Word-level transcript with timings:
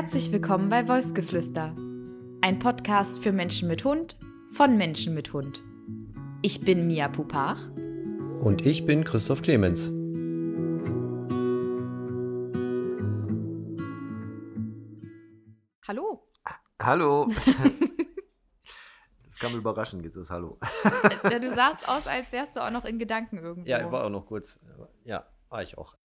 Herzlich 0.00 0.30
willkommen 0.30 0.68
bei 0.68 0.86
Wolfsgeflüster, 0.86 1.74
ein 2.40 2.60
Podcast 2.60 3.20
für 3.20 3.32
Menschen 3.32 3.66
mit 3.66 3.82
Hund 3.82 4.16
von 4.52 4.76
Menschen 4.76 5.12
mit 5.12 5.32
Hund. 5.32 5.60
Ich 6.40 6.60
bin 6.60 6.86
Mia 6.86 7.08
Pupach. 7.08 7.58
Und 8.38 8.64
ich 8.64 8.86
bin 8.86 9.02
Christoph 9.02 9.42
Clemens. 9.42 9.86
Hallo. 15.88 16.24
Hallo. 16.80 17.26
Das 19.24 19.36
kam 19.36 19.56
überraschend, 19.56 20.04
jetzt 20.04 20.16
ist 20.16 20.30
Hallo. 20.30 20.58
Ja, 21.24 21.40
du 21.40 21.52
sahst 21.52 21.88
aus, 21.88 22.06
als 22.06 22.30
wärst 22.30 22.54
du 22.54 22.60
auch 22.60 22.70
noch 22.70 22.84
in 22.84 23.00
Gedanken 23.00 23.38
irgendwo. 23.38 23.68
Ja, 23.68 23.84
ich 23.84 23.90
war 23.90 24.04
auch 24.04 24.10
noch 24.10 24.26
kurz. 24.26 24.60
Ja, 25.04 25.26
war 25.48 25.62
ich 25.64 25.76
auch. 25.76 25.96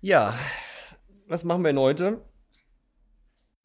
Ja, 0.00 0.38
was 1.26 1.44
machen 1.44 1.62
wir 1.62 1.68
denn 1.68 1.78
heute? 1.78 2.29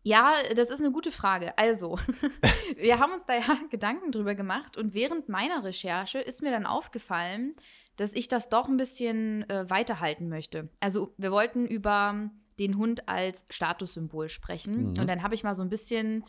Ja, 0.07 0.33
das 0.55 0.69
ist 0.69 0.79
eine 0.79 0.91
gute 0.91 1.11
Frage. 1.11 1.57
Also, 1.57 1.97
wir 2.75 2.99
haben 2.99 3.11
uns 3.13 3.25
da 3.25 3.33
ja 3.35 3.57
Gedanken 3.71 4.11
drüber 4.11 4.35
gemacht 4.35 4.77
und 4.77 4.93
während 4.93 5.29
meiner 5.29 5.63
Recherche 5.63 6.19
ist 6.19 6.41
mir 6.43 6.51
dann 6.51 6.65
aufgefallen, 6.67 7.55
dass 7.97 8.13
ich 8.13 8.27
das 8.27 8.49
doch 8.49 8.67
ein 8.67 8.77
bisschen 8.77 9.49
äh, 9.49 9.67
weiterhalten 9.69 10.29
möchte. 10.29 10.69
Also, 10.79 11.13
wir 11.17 11.31
wollten 11.31 11.65
über 11.65 12.29
den 12.59 12.77
Hund 12.77 13.09
als 13.09 13.45
Statussymbol 13.49 14.29
sprechen 14.29 14.81
Mhm. 14.81 14.87
und 14.99 15.07
dann 15.07 15.23
habe 15.23 15.33
ich 15.35 15.43
mal 15.43 15.55
so 15.55 15.63
ein 15.63 15.69
bisschen 15.69 16.23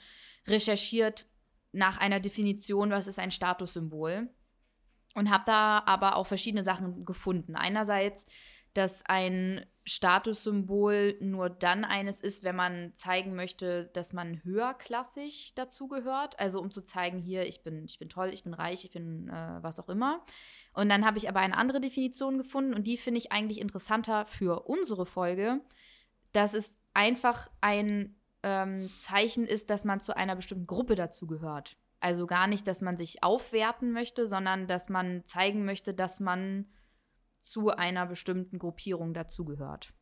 recherchiert 0.46 1.27
nach 1.72 1.98
einer 1.98 2.20
Definition, 2.20 2.90
was 2.90 3.06
ist 3.06 3.18
ein 3.18 3.30
Statussymbol 3.30 4.30
und 5.14 5.30
habe 5.30 5.44
da 5.46 5.82
aber 5.84 6.16
auch 6.16 6.27
verschiedene 6.27 6.62
Sachen 6.64 7.04
gefunden. 7.04 7.54
Einerseits, 7.56 8.24
dass 8.76 9.04
ein 9.06 9.64
Statussymbol 9.84 11.16
nur 11.20 11.48
dann 11.48 11.84
eines 11.84 12.20
ist, 12.20 12.42
wenn 12.42 12.56
man 12.56 12.92
zeigen 12.94 13.34
möchte, 13.34 13.86
dass 13.94 14.12
man 14.12 14.42
höherklassig 14.42 15.55
dazugehört. 15.55 16.38
Also 16.41 16.60
um 16.60 16.70
zu 16.70 16.83
zeigen, 16.83 17.18
hier, 17.18 17.46
ich 17.46 17.62
bin, 17.62 17.84
ich 17.84 17.98
bin 17.98 18.08
toll, 18.08 18.30
ich 18.33 18.42
bin 18.42 18.52
reich, 18.52 18.84
ich 18.84 18.91
bin 18.91 19.28
äh, 19.28 19.62
was 19.62 19.78
auch 19.78 19.88
immer. 19.88 20.24
Und 20.74 20.91
dann 20.91 21.06
habe 21.06 21.18
ich 21.18 21.28
aber 21.28 21.41
eine 21.41 21.56
andere 21.56 21.80
Definition 21.80 22.36
gefunden 22.36 22.74
und 22.74 22.86
die 22.86 22.98
finde 22.98 23.18
ich 23.18 23.33
eigentlich 23.33 23.60
interessanter 23.60 24.27
für 24.27 24.66
unsere 24.68 25.06
Folge, 25.06 25.61
dass 26.33 26.52
es 26.52 26.77
einfach 26.92 27.48
ein 27.61 28.16
ähm, 28.42 28.90
Zeichen 28.94 29.46
ist, 29.46 29.70
dass 29.70 29.84
man 29.84 30.00
zu 30.00 30.16
einer 30.16 30.36
bestimmten 30.36 30.66
Gruppe 30.66 30.96
dazugehört. 30.96 31.77
Also 32.00 32.27
gar 32.27 32.46
nicht, 32.46 32.66
dass 32.66 32.83
man 32.83 32.96
sich 32.96 33.22
aufwerten 33.22 33.92
möchte, 33.92 34.27
sondern 34.27 34.66
dass 34.66 34.88
man 34.88 35.24
zeigen 35.24 35.64
möchte, 35.64 35.94
dass 35.94 36.20
man 36.20 36.66
zu 37.47 37.70
einer 37.70 38.06
bestimmten 38.06 38.58
Gruppierung 38.58 39.14
dazugehört. 39.14 39.94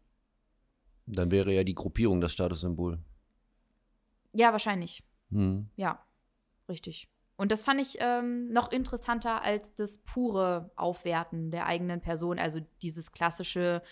Dann 1.06 1.30
wäre 1.30 1.52
ja 1.52 1.64
die 1.64 1.74
Gruppierung 1.74 2.20
das 2.20 2.32
Statussymbol. 2.32 2.98
Ja, 4.32 4.52
wahrscheinlich. 4.52 5.04
Hm. 5.30 5.68
Ja, 5.76 6.04
richtig. 6.68 7.08
Und 7.36 7.52
das 7.52 7.62
fand 7.62 7.80
ich 7.80 7.98
ähm, 8.00 8.50
noch 8.52 8.72
interessanter 8.72 9.42
als 9.42 9.74
das 9.74 9.98
pure 9.98 10.70
Aufwerten 10.76 11.50
der 11.50 11.66
eigenen 11.66 12.00
Person. 12.00 12.38
Also 12.38 12.60
dieses 12.80 13.12
klassische, 13.12 13.82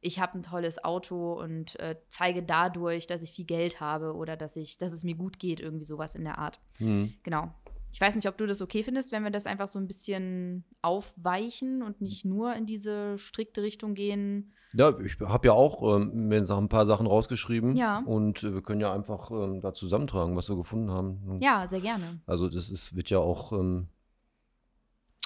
ich 0.00 0.20
habe 0.20 0.38
ein 0.38 0.42
tolles 0.42 0.84
Auto 0.84 1.32
und 1.32 1.80
äh, 1.80 1.96
zeige 2.08 2.42
dadurch, 2.42 3.06
dass 3.06 3.22
ich 3.22 3.32
viel 3.32 3.46
Geld 3.46 3.80
habe 3.80 4.14
oder 4.14 4.36
dass 4.36 4.54
ich, 4.54 4.78
dass 4.78 4.92
es 4.92 5.02
mir 5.02 5.16
gut 5.16 5.38
geht, 5.38 5.60
irgendwie 5.60 5.84
sowas 5.84 6.14
in 6.14 6.24
der 6.24 6.38
Art. 6.38 6.60
Hm. 6.78 7.12
Genau. 7.24 7.52
Ich 7.92 8.00
weiß 8.00 8.14
nicht, 8.14 8.28
ob 8.28 8.36
du 8.36 8.46
das 8.46 8.62
okay 8.62 8.82
findest, 8.82 9.12
wenn 9.12 9.24
wir 9.24 9.30
das 9.30 9.46
einfach 9.46 9.68
so 9.68 9.78
ein 9.78 9.86
bisschen 9.86 10.64
aufweichen 10.80 11.82
und 11.82 12.00
nicht 12.00 12.24
nur 12.24 12.54
in 12.54 12.66
diese 12.66 13.18
strikte 13.18 13.62
Richtung 13.62 13.94
gehen. 13.94 14.52
Ja, 14.72 14.96
ich 15.00 15.18
habe 15.20 15.48
ja 15.48 15.52
auch 15.52 15.96
ähm, 15.96 16.28
mir 16.28 16.40
ein 16.48 16.68
paar 16.68 16.86
Sachen 16.86 17.06
rausgeschrieben. 17.06 17.76
Ja. 17.76 17.98
Und 18.06 18.44
äh, 18.44 18.54
wir 18.54 18.62
können 18.62 18.80
ja 18.80 18.92
einfach 18.92 19.30
ähm, 19.32 19.60
da 19.60 19.74
zusammentragen, 19.74 20.36
was 20.36 20.48
wir 20.48 20.56
gefunden 20.56 20.90
haben. 20.90 21.38
Ja, 21.40 21.66
sehr 21.66 21.80
gerne. 21.80 22.20
Also 22.26 22.48
das 22.48 22.70
ist, 22.70 22.94
wird 22.94 23.10
ja 23.10 23.18
auch 23.18 23.52
ähm, 23.52 23.88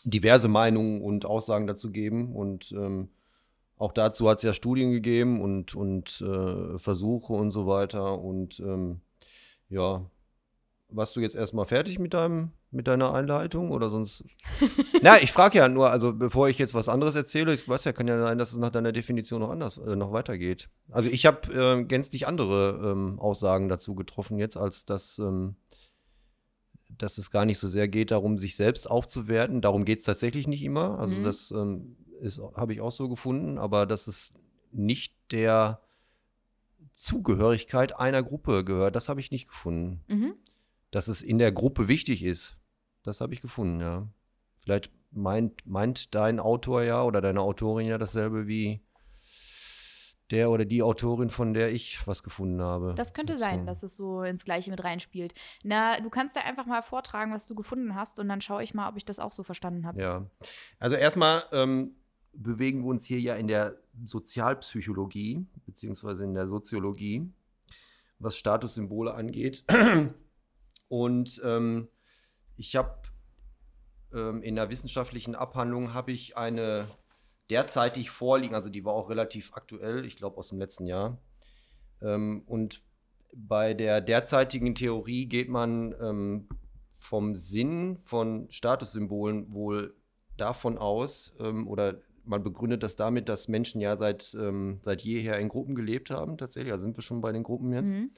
diverse 0.05 0.49
Meinungen 0.49 1.03
und 1.03 1.27
Aussagen 1.27 1.67
dazu 1.67 1.91
geben. 1.91 2.35
Und 2.35 2.73
ähm, 2.73 3.11
auch 3.77 3.93
dazu 3.93 4.29
hat 4.29 4.39
es 4.39 4.45
ja 4.45 4.55
Studien 4.55 4.93
gegeben 4.93 5.43
und, 5.43 5.75
und 5.75 6.23
äh, 6.23 6.79
Versuche 6.79 7.35
und 7.35 7.51
so 7.51 7.67
weiter. 7.67 8.19
Und 8.19 8.61
ähm, 8.61 9.03
ja, 9.69 10.07
warst 10.97 11.17
du 11.17 11.21
jetzt 11.21 11.35
erstmal 11.35 11.67
fertig 11.67 11.99
mit 11.99 12.15
deinem, 12.15 12.53
mit 12.71 12.87
deiner 12.87 13.13
Einleitung 13.15 13.71
oder 13.71 13.91
sonst? 13.91 14.25
Na, 15.03 15.21
ich 15.23 15.33
frage 15.33 15.59
ja 15.59 15.69
nur, 15.69 15.91
also 15.91 16.13
bevor 16.13 16.49
ich 16.49 16.59
jetzt 16.59 16.75
was 16.75 16.89
anderes 16.89 17.15
erzähle, 17.15 17.53
ich 17.55 17.69
weiß 17.69 17.85
ja, 17.85 17.93
kann 17.93 18.09
ja 18.09 18.21
sein, 18.21 18.39
dass 18.39 18.53
es 18.53 18.59
nach 18.59 18.71
deiner 18.71 18.93
Definition 18.93 19.41
noch 19.41 19.51
anders, 19.51 19.79
äh, 19.79 19.97
noch 19.97 20.13
weitergeht. 20.13 20.69
Also 20.91 21.09
ich 21.09 21.27
habe 21.27 21.53
äh, 21.53 21.85
gänzlich 21.85 22.27
andere 22.27 22.93
ähm, 22.93 23.19
Aussagen 23.19 23.69
dazu 23.69 23.95
getroffen 23.95 24.39
jetzt, 24.39 24.57
als 24.57 24.87
dass, 24.87 25.19
ähm, 25.19 25.57
dass 26.97 27.19
es 27.19 27.31
gar 27.31 27.45
nicht 27.45 27.59
so 27.59 27.69
sehr 27.69 27.89
geht 27.89 28.11
darum, 28.11 28.39
sich 28.39 28.57
selbst 28.57 28.89
aufzuwerten. 28.91 29.61
Darum 29.61 29.85
geht 29.85 29.99
es 30.01 30.05
tatsächlich 30.05 30.47
nicht 30.47 30.63
immer. 30.63 30.99
Also 30.99 31.17
Mhm. 31.17 31.23
das 31.25 31.51
ähm, 31.51 31.97
habe 32.57 32.73
ich 32.73 32.81
auch 32.81 32.93
so 32.93 33.09
gefunden, 33.09 33.59
aber 33.59 33.85
dass 33.87 34.07
es 34.07 34.33
nicht 34.71 35.15
der 35.33 35.81
Zugehörigkeit 36.93 37.99
einer 37.99 38.23
Gruppe 38.23 38.65
gehört, 38.65 38.95
das 38.97 39.09
habe 39.09 39.21
ich 39.21 39.31
nicht 39.31 39.49
gefunden 39.49 40.01
Mhm. 40.09 40.35
Dass 40.95 41.09
es 41.09 41.23
in 41.23 41.39
der 41.39 41.51
Gruppe 41.51 41.89
wichtig 41.89 42.23
ist. 42.23 42.57
Das 43.03 43.21
habe 43.21 43.35
ich 43.35 43.41
gefunden, 43.41 43.81
ja. 43.81 44.07
Vielleicht 44.59 44.93
meint, 45.11 45.67
meint 45.67 46.15
dein 46.15 46.39
Autor 46.39 46.85
ja 46.85 47.03
oder 47.03 47.21
deine 47.21 47.41
Autorin 47.41 47.89
ja 47.89 47.99
dasselbe 47.99 48.47
wie 48.47 48.81
der 50.31 50.51
oder 50.51 50.65
die 50.65 50.85
Autorin, 50.85 51.31
von 51.31 51.53
der 51.53 51.73
ich 51.73 52.07
was 52.07 52.23
gefunden 52.23 52.63
habe. 52.63 52.95
Das 52.97 53.13
könnte 53.13 53.37
sein, 53.37 53.61
so. 53.61 53.67
dass 53.67 53.83
es 53.83 53.97
so 53.97 54.23
ins 54.23 54.45
Gleiche 54.45 54.71
mit 54.71 54.85
reinspielt. 54.85 55.35
Na, 55.65 55.99
du 55.99 56.11
kannst 56.11 56.37
ja 56.37 56.43
einfach 56.43 56.65
mal 56.65 56.81
vortragen, 56.81 57.33
was 57.33 57.49
du 57.49 57.57
gefunden 57.57 57.97
hast 57.97 58.21
und 58.21 58.29
dann 58.29 58.41
schaue 58.41 58.63
ich 58.63 58.73
mal, 58.73 58.89
ob 58.89 58.97
ich 58.97 59.05
das 59.05 59.19
auch 59.19 59.33
so 59.33 59.43
verstanden 59.43 59.87
habe. 59.87 60.01
Ja. 60.01 60.27
Also 60.79 60.95
erstmal 60.95 61.43
ähm, 61.51 61.97
bewegen 62.33 62.85
wir 62.85 62.91
uns 62.91 63.05
hier 63.05 63.19
ja 63.19 63.35
in 63.35 63.49
der 63.49 63.81
Sozialpsychologie, 64.05 65.45
beziehungsweise 65.67 66.23
in 66.23 66.35
der 66.35 66.47
Soziologie, 66.47 67.29
was 68.21 68.37
Statussymbole 68.37 69.13
angeht. 69.13 69.65
Und 70.95 71.43
ähm, 71.45 71.89
ich 72.57 72.77
habe 72.77 73.01
ähm, 74.13 74.45
in 74.45 74.55
der 74.55 74.71
wissenschaftlichen 74.71 75.35
Abhandlung 75.35 75.93
habe 75.93 76.13
ich 76.13 76.37
eine 76.37 76.87
derzeitig 77.51 78.11
vorliegen, 78.11 78.55
also 78.55 78.71
die 78.71 78.85
war 78.85 78.95
auch 78.95 79.11
relativ 79.11 79.55
aktuell, 79.55 80.05
ich 80.07 80.15
glaube 80.15 80.37
aus 80.37 80.51
dem 80.51 80.61
letzten 80.61 80.87
Jahr. 80.87 81.19
Ähm, 82.01 82.45
und 82.47 82.85
bei 83.35 83.75
der 83.75 84.01
derzeitigen 84.01 84.77
Theorie 84.77 85.27
geht 85.27 85.49
man 85.49 85.97
ähm, 86.01 86.49
vom 86.93 87.35
Sinn 87.35 87.99
von 88.05 88.47
Statussymbolen 88.53 89.53
wohl 89.53 89.97
davon 90.37 90.79
aus, 90.79 91.35
ähm, 91.41 91.67
oder 91.67 92.03
man 92.23 92.45
begründet 92.45 92.85
das 92.85 92.95
damit, 92.95 93.29
dass 93.29 93.49
Menschen 93.49 93.81
ja 93.81 93.97
seit, 93.97 94.33
ähm, 94.41 94.79
seit 94.81 95.03
jeher 95.03 95.41
in 95.41 95.49
Gruppen 95.49 95.75
gelebt 95.75 96.11
haben, 96.11 96.39
tatsächlich. 96.39 96.71
Also 96.71 96.85
sind 96.85 96.97
wir 96.97 97.03
schon 97.03 97.21
bei 97.21 97.33
den 97.33 97.43
Gruppen 97.43 97.73
jetzt. 97.73 97.95
Mhm. 97.95 98.13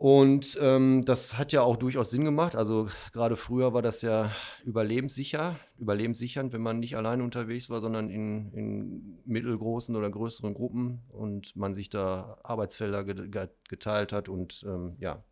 Und 0.00 0.58
ähm, 0.62 1.02
das 1.04 1.36
hat 1.36 1.52
ja 1.52 1.60
auch 1.60 1.76
durchaus 1.76 2.08
Sinn 2.08 2.24
gemacht. 2.24 2.56
Also 2.56 2.88
gerade 3.12 3.36
früher 3.36 3.74
war 3.74 3.82
das 3.82 4.00
ja 4.00 4.30
überlebenssicher, 4.64 5.56
überlebenssichernd, 5.76 6.54
wenn 6.54 6.62
man 6.62 6.80
nicht 6.80 6.96
alleine 6.96 7.22
unterwegs 7.22 7.68
war, 7.68 7.82
sondern 7.82 8.08
in, 8.08 8.50
in 8.54 9.18
mittelgroßen 9.26 9.94
oder 9.94 10.08
größeren 10.08 10.54
Gruppen 10.54 11.02
und 11.10 11.54
man 11.54 11.74
sich 11.74 11.90
da 11.90 12.38
Arbeitsfelder 12.44 13.04
ge 13.04 13.28
ge 13.28 13.48
geteilt 13.68 14.14
hat 14.14 14.30
und 14.30 14.64
ähm, 14.66 14.96
ja, 15.00 15.22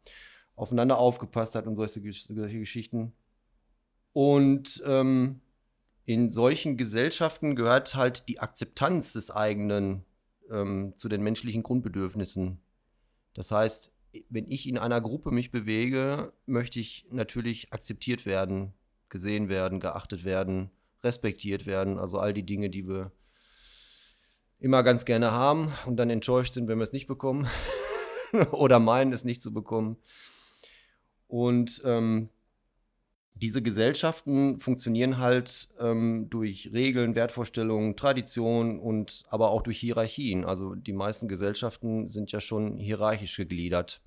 aufeinander 0.54 0.98
aufgepasst 0.98 1.54
hat 1.54 1.66
und 1.66 1.76
solche, 1.76 2.02
solche 2.12 2.58
Geschichten. 2.58 3.14
Und 4.12 4.82
ähm, 4.84 5.40
in 6.04 6.30
solchen 6.30 6.76
Gesellschaften 6.76 7.56
gehört 7.56 7.94
halt 7.94 8.28
die 8.28 8.38
Akzeptanz 8.38 9.14
des 9.14 9.30
eigenen 9.30 10.04
ähm, 10.50 10.92
zu 10.98 11.08
den 11.08 11.22
menschlichen 11.22 11.62
Grundbedürfnissen. 11.62 12.60
Das 13.32 13.50
heißt, 13.50 13.94
wenn 14.28 14.50
ich 14.50 14.68
in 14.68 14.78
einer 14.78 15.00
Gruppe 15.00 15.30
mich 15.30 15.50
bewege, 15.50 16.32
möchte 16.46 16.80
ich 16.80 17.06
natürlich 17.10 17.72
akzeptiert 17.72 18.26
werden, 18.26 18.72
gesehen 19.08 19.48
werden, 19.48 19.80
geachtet 19.80 20.24
werden, 20.24 20.70
respektiert 21.02 21.66
werden. 21.66 21.98
Also 21.98 22.18
all 22.18 22.32
die 22.32 22.44
Dinge, 22.44 22.70
die 22.70 22.86
wir 22.88 23.12
immer 24.58 24.82
ganz 24.82 25.04
gerne 25.04 25.30
haben 25.30 25.72
und 25.86 25.96
dann 25.96 26.10
enttäuscht 26.10 26.54
sind, 26.54 26.68
wenn 26.68 26.78
wir 26.78 26.84
es 26.84 26.92
nicht 26.92 27.06
bekommen 27.06 27.48
oder 28.52 28.78
meinen, 28.78 29.12
es 29.12 29.24
nicht 29.24 29.42
zu 29.42 29.52
bekommen. 29.52 29.96
Und 31.26 31.82
ähm, 31.84 32.30
diese 33.40 33.62
Gesellschaften 33.62 34.58
funktionieren 34.58 35.18
halt 35.18 35.68
ähm, 35.78 36.28
durch 36.30 36.70
Regeln, 36.72 37.14
Wertvorstellungen, 37.14 37.96
Traditionen 37.96 38.78
und 38.78 39.24
aber 39.28 39.50
auch 39.50 39.62
durch 39.62 39.78
Hierarchien. 39.78 40.44
Also 40.44 40.74
die 40.74 40.92
meisten 40.92 41.28
Gesellschaften 41.28 42.08
sind 42.08 42.32
ja 42.32 42.40
schon 42.40 42.78
hierarchisch 42.78 43.36
gegliedert. 43.36 44.02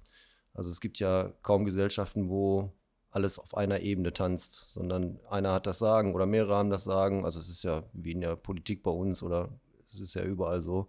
Also 0.54 0.70
es 0.70 0.82
gibt 0.82 1.00
ja 1.00 1.34
kaum 1.42 1.66
Gesellschaften, 1.66 2.30
wo 2.30 2.74
alles 3.10 3.40
auf 3.40 3.56
einer 3.56 3.82
Ebene 3.82 4.14
tanzt, 4.14 4.68
sondern 4.70 5.20
einer 5.30 5.54
hat 5.54 5.68
das 5.68 5.80
Sagen 5.80 6.14
oder 6.16 6.26
mehrere 6.26 6.56
haben 6.56 6.70
das 6.70 6.84
Sagen. 6.84 7.26
Also 7.26 7.40
es 7.40 7.50
ist 7.50 7.64
ja 7.64 7.84
wie 7.94 8.12
in 8.12 8.22
der 8.22 8.36
Politik 8.36 8.84
bei 8.84 8.92
uns 8.92 9.22
oder 9.24 9.50
es 9.88 10.00
ist 10.00 10.14
ja 10.14 10.24
überall 10.24 10.62
so. 10.62 10.88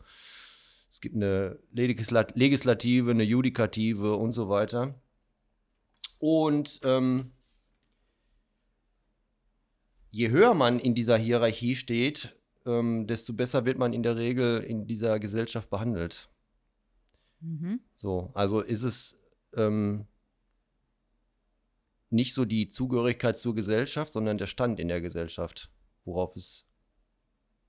Es 0.91 1.01
gibt 1.01 1.17
eine 1.17 1.59
Legislat 1.73 2.37
Legislative, 2.37 3.11
eine 3.11 3.25
Judikative 3.25 4.17
und 4.17 4.33
so 4.33 4.49
weiter. 4.49 4.95
Und 6.19 6.81
ähm, 6.85 7.33
je 10.13 10.31
höher 10.31 10.55
man 10.55 10.79
in 10.79 10.95
dieser 10.95 11.17
Hierarchie 11.17 11.75
steht, 11.75 12.37
ähm, 12.67 13.07
desto 13.07 13.33
besser 13.33 13.65
wird 13.65 13.79
man 13.79 13.93
in 13.93 14.05
der 14.05 14.17
Regel 14.17 14.63
in 14.63 14.87
dieser 14.87 15.19
Gesellschaft 15.19 15.71
behandelt. 15.71 16.31
Mhm. 17.41 17.81
So, 17.95 18.31
also 18.35 18.61
ist 18.61 18.85
es 18.85 19.21
ähm, 19.57 20.07
nicht 22.11 22.35
so 22.35 22.45
die 22.45 22.69
Zugehörigkeit 22.69 23.39
zur 23.39 23.55
Gesellschaft, 23.55 24.13
sondern 24.13 24.39
der 24.39 24.47
Stand 24.47 24.79
in 24.79 24.89
der 24.89 25.01
Gesellschaft, 25.01 25.71
worauf 26.05 26.37
es 26.37 26.67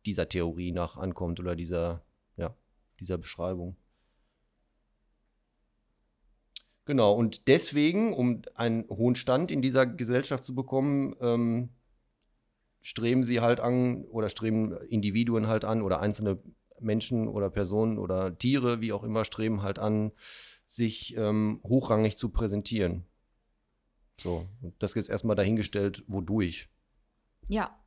dieser 0.05 0.27
Theorie 0.27 0.73
nach 0.73 0.97
ankommt 0.97 1.39
oder 1.39 1.55
dieser, 1.55 2.03
ja, 2.35 2.55
dieser 2.99 3.17
Beschreibung. 3.17 3.77
Genau, 6.85 7.13
und 7.13 7.47
deswegen, 7.47 8.13
um 8.13 8.41
einen 8.53 8.85
hohen 8.89 9.15
Stand 9.15 9.49
in 9.49 9.61
dieser 9.61 9.85
Gesellschaft 9.85 10.43
zu 10.43 10.53
bekommen, 10.53 11.15
ähm, 11.21 11.69
streben 12.83 13.23
sie 13.23 13.39
halt 13.39 13.59
an 13.61 14.03
oder 14.03 14.29
streben 14.29 14.77
Individuen 14.89 15.47
halt 15.47 15.65
an 15.65 15.81
oder 15.81 16.01
einzelne 16.01 16.37
Menschen 16.79 17.29
oder 17.29 17.49
Personen 17.49 17.97
oder 17.97 18.37
Tiere, 18.37 18.81
wie 18.81 18.91
auch 18.91 19.03
immer, 19.03 19.25
streben 19.25 19.63
halt 19.63 19.79
an, 19.79 20.11
sich 20.65 21.15
ähm, 21.17 21.61
hochrangig 21.63 22.17
zu 22.17 22.29
präsentieren. 22.29 23.05
So, 24.19 24.47
das 24.79 24.93
jetzt 24.93 25.09
erstmal 25.09 25.37
dahingestellt, 25.37 26.03
wodurch. 26.07 26.69
Ja. 27.47 27.79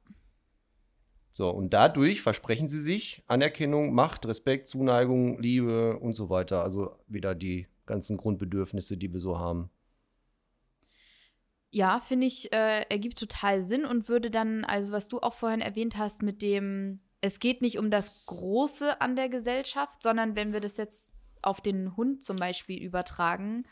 So, 1.35 1.51
und 1.51 1.75
dadurch 1.75 2.23
versprechen 2.23 2.67
sie 2.67 2.81
sich 2.81 3.23
Anerkennung, 3.27 3.93
Macht, 3.93 4.25
Respekt, 4.27 4.67
Zuneigung, 4.67 5.39
Liebe 5.39 5.99
und 5.99 6.15
so 6.15 6.31
weiter. 6.31 6.65
Also 6.65 6.97
wieder 7.07 7.35
die 7.35 7.69
ganzen 7.85 8.17
Grundbedürfnisse, 8.17 8.97
die 8.97 9.13
wir 9.13 9.21
so 9.21 9.39
haben. 9.39 9.71
Ja, 11.77 12.01
finde 12.01 12.27
ich, 12.27 12.55
äh, 12.55 12.87
ergibt 12.89 13.19
total 13.19 13.63
Sinn 13.63 13.85
und 13.85 14.09
würde 14.09 14.31
dann, 14.31 14.65
also 14.65 14.93
was 14.93 15.09
du 15.09 15.21
auch 15.21 15.35
vorhin 15.35 15.61
erwähnt 15.61 15.99
hast, 15.99 16.23
mit 16.23 16.41
dem, 16.41 17.01
es 17.21 17.39
geht 17.39 17.61
nicht 17.61 17.79
um 17.79 17.91
das 17.91 18.25
Große 18.25 18.99
an 19.03 19.15
der 19.15 19.29
Gesellschaft, 19.29 20.03
sondern 20.03 20.37
wenn 20.37 20.55
wir 20.55 20.61
das 20.61 20.79
jetzt 20.79 21.13
auf 21.43 21.61
den 21.61 21.95
Hund 21.95 22.23
zum 22.23 22.37
Beispiel 22.37 22.83
übertragen, 22.83 23.65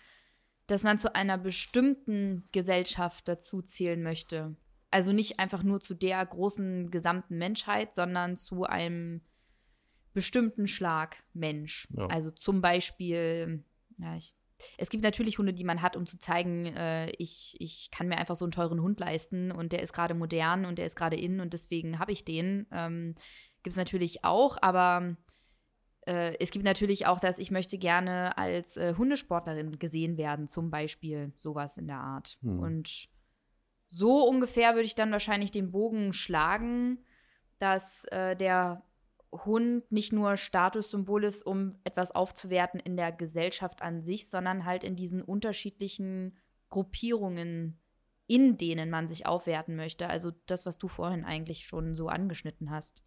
dass 0.66 0.82
man 0.82 0.98
zu 0.98 1.14
einer 1.14 1.38
bestimmten 1.38 2.44
Gesellschaft 2.52 3.26
dazu 3.26 3.62
zählen 3.62 4.02
möchte. 4.02 4.54
Also 4.90 5.12
nicht 5.12 5.40
einfach 5.40 5.62
nur 5.62 5.80
zu 5.80 5.94
der 5.94 6.26
großen 6.26 6.90
gesamten 6.90 7.38
Menschheit, 7.38 7.94
sondern 7.94 8.36
zu 8.36 8.64
einem 8.64 9.22
bestimmten 10.12 10.68
Schlag 10.68 11.24
Mensch. 11.32 11.88
Ja. 11.96 12.08
Also 12.08 12.30
zum 12.30 12.60
Beispiel, 12.60 13.64
ja, 13.96 14.14
ich, 14.14 14.34
es 14.78 14.90
gibt 14.90 15.04
natürlich 15.04 15.38
Hunde, 15.38 15.52
die 15.52 15.64
man 15.64 15.82
hat, 15.82 15.96
um 15.96 16.06
zu 16.06 16.18
zeigen, 16.18 16.66
äh, 16.66 17.10
ich, 17.18 17.56
ich 17.58 17.90
kann 17.90 18.08
mir 18.08 18.18
einfach 18.18 18.36
so 18.36 18.44
einen 18.44 18.52
teuren 18.52 18.80
Hund 18.80 19.00
leisten 19.00 19.52
und 19.52 19.72
der 19.72 19.82
ist 19.82 19.92
gerade 19.92 20.14
modern 20.14 20.64
und 20.64 20.78
der 20.78 20.86
ist 20.86 20.96
gerade 20.96 21.16
in 21.16 21.40
und 21.40 21.52
deswegen 21.52 21.98
habe 21.98 22.12
ich 22.12 22.24
den. 22.24 22.66
Ähm, 22.72 23.14
gibt 23.62 23.72
es 23.72 23.78
natürlich 23.78 24.24
auch, 24.24 24.58
aber 24.60 25.16
äh, 26.06 26.36
es 26.38 26.50
gibt 26.50 26.64
natürlich 26.64 27.06
auch, 27.06 27.18
dass 27.18 27.38
ich 27.38 27.50
möchte 27.50 27.78
gerne 27.78 28.36
als 28.36 28.76
äh, 28.76 28.94
Hundesportlerin 28.96 29.72
gesehen 29.78 30.16
werden, 30.16 30.46
zum 30.46 30.70
Beispiel 30.70 31.32
sowas 31.36 31.76
in 31.76 31.86
der 31.86 31.98
Art. 31.98 32.38
Hm. 32.42 32.58
Und 32.58 33.08
so 33.86 34.26
ungefähr 34.28 34.74
würde 34.74 34.86
ich 34.86 34.94
dann 34.94 35.12
wahrscheinlich 35.12 35.50
den 35.50 35.70
Bogen 35.70 36.12
schlagen, 36.12 36.98
dass 37.58 38.04
äh, 38.06 38.36
der 38.36 38.82
Hund 39.44 39.90
nicht 39.90 40.12
nur 40.12 40.36
Statussymbol 40.36 41.24
ist, 41.24 41.44
um 41.44 41.70
etwas 41.84 42.12
aufzuwerten 42.12 42.80
in 42.80 42.96
der 42.96 43.12
Gesellschaft 43.12 43.82
an 43.82 44.02
sich, 44.02 44.28
sondern 44.28 44.64
halt 44.64 44.84
in 44.84 44.96
diesen 44.96 45.22
unterschiedlichen 45.22 46.36
Gruppierungen, 46.70 47.78
in 48.26 48.56
denen 48.56 48.90
man 48.90 49.06
sich 49.06 49.26
aufwerten 49.26 49.76
möchte. 49.76 50.08
Also 50.08 50.32
das, 50.46 50.66
was 50.66 50.78
du 50.78 50.88
vorhin 50.88 51.24
eigentlich 51.24 51.66
schon 51.66 51.94
so 51.94 52.08
angeschnitten 52.08 52.70
hast. 52.70 53.02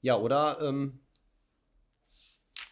Ja, 0.00 0.16
oder, 0.18 0.60
ähm, 0.60 1.00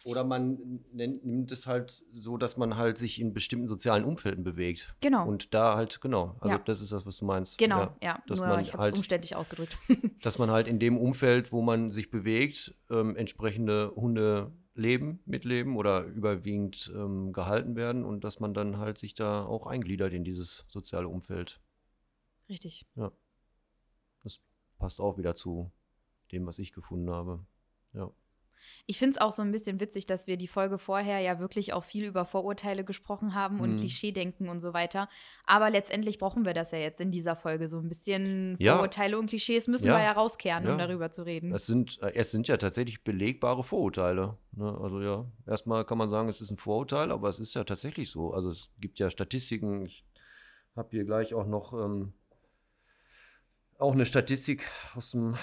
oder 0.05 0.23
man 0.23 0.81
nennt, 0.93 1.25
nimmt 1.25 1.51
es 1.51 1.65
halt 1.65 2.05
so, 2.13 2.37
dass 2.37 2.57
man 2.57 2.77
halt 2.77 2.99
sich 2.99 3.19
in 3.19 3.33
bestimmten 3.33 3.65
sozialen 3.67 4.03
Umfelden 4.05 4.43
bewegt. 4.43 4.95
Genau. 5.01 5.27
Und 5.27 5.53
da 5.55 5.75
halt, 5.75 5.99
genau, 5.99 6.35
also 6.39 6.55
Ja. 6.55 6.59
das 6.59 6.79
ist 6.79 6.91
das, 6.91 7.07
was 7.07 7.17
du 7.17 7.25
meinst. 7.25 7.57
Genau, 7.57 7.79
Ja, 7.81 7.97
ja. 8.03 8.23
dass 8.27 8.39
Nur 8.39 8.49
man 8.49 8.59
ich 8.59 8.67
habe 8.73 8.77
es 8.77 8.83
halt- 8.83 8.95
umständlich 8.97 9.35
ausgedrückt. 9.35 9.79
dass 10.21 10.37
man 10.37 10.51
halt 10.51 10.67
in 10.67 10.77
dem 10.77 10.97
Umfeld, 10.97 11.51
wo 11.51 11.61
man 11.63 11.89
sich 11.89 12.11
bewegt, 12.11 12.75
ähm, 12.91 13.15
entsprechende 13.15 13.91
Hunde 13.95 14.51
leben, 14.75 15.21
mitleben 15.25 15.75
oder 15.75 16.03
überwiegend 16.05 16.91
ähm, 16.95 17.33
gehalten 17.33 17.75
werden 17.75 18.05
und 18.05 18.23
dass 18.23 18.39
man 18.39 18.53
dann 18.53 18.77
halt 18.77 18.99
sich 18.99 19.15
da 19.15 19.43
auch 19.43 19.65
eingliedert 19.65 20.13
in 20.13 20.23
dieses 20.23 20.65
soziale 20.67 21.07
Umfeld. 21.07 21.59
Richtig. 22.47 22.85
Das 24.21 24.39
passt 24.77 24.99
auch 25.01 25.17
wieder 25.17 25.33
zu 25.33 25.71
dem, 26.31 26.45
was 26.45 26.59
ich 26.59 26.73
gefunden 26.73 27.09
habe. 27.09 27.43
Ja. 27.93 28.11
Ich 28.85 28.97
finde 28.97 29.15
es 29.15 29.21
auch 29.21 29.31
so 29.31 29.41
ein 29.41 29.51
bisschen 29.51 29.79
witzig, 29.79 30.05
dass 30.05 30.27
wir 30.27 30.37
die 30.37 30.47
Folge 30.47 30.77
vorher 30.77 31.19
ja 31.19 31.39
wirklich 31.39 31.73
auch 31.73 31.83
viel 31.83 32.05
über 32.05 32.25
Vorurteile 32.25 32.83
gesprochen 32.83 33.33
haben 33.35 33.59
und 33.59 33.71
Mhm. 33.73 33.77
Klischeedenken 33.77 34.49
und 34.49 34.59
so 34.59 34.73
weiter. 34.73 35.09
Aber 35.45 35.69
letztendlich 35.69 36.17
brauchen 36.19 36.45
wir 36.45 36.53
das 36.53 36.71
ja 36.71 36.77
jetzt 36.79 37.01
in 37.01 37.11
dieser 37.11 37.35
Folge. 37.35 37.67
So 37.67 37.79
ein 37.79 37.87
bisschen 37.89 38.55
Ja. 38.59 38.73
Vorurteile 38.75 39.17
und 39.19 39.27
Klischees 39.27 39.67
müssen 39.67 39.87
Ja. 39.87 39.93
wir 39.97 40.03
ja 40.03 40.11
rauskehren, 40.11 40.65
Ja. 40.65 40.71
um 40.73 40.77
darüber 40.77 41.11
zu 41.11 41.25
reden. 41.25 41.53
Es 41.53 41.65
sind, 41.65 42.01
äh, 42.01 42.13
es 42.15 42.31
sind 42.31 42.47
ja 42.47 42.57
tatsächlich 42.57 43.03
belegbare 43.03 43.63
Vorurteile. 43.63 44.37
Ne? 44.53 44.77
Also 44.81 45.01
ja, 45.01 45.25
erstmal 45.47 45.85
kann 45.85 45.97
man 45.97 46.09
sagen, 46.09 46.29
es 46.29 46.41
ist 46.41 46.51
ein 46.51 46.57
Vorurteil, 46.57 47.11
aber 47.11 47.29
es 47.29 47.39
ist 47.39 47.53
ja 47.53 47.63
tatsächlich 47.63 48.09
so. 48.09 48.33
Also 48.33 48.49
es 48.49 48.69
gibt 48.79 48.99
ja 48.99 49.09
Statistiken. 49.09 49.85
Ich 49.85 50.05
habe 50.75 50.89
hier 50.91 51.05
gleich 51.05 51.33
auch 51.33 51.45
noch 51.47 51.73
ähm, 51.73 52.13
auch 53.77 53.93
eine 53.93 54.05
Statistik 54.05 54.63
aus 54.95 55.11
dem, 55.11 55.35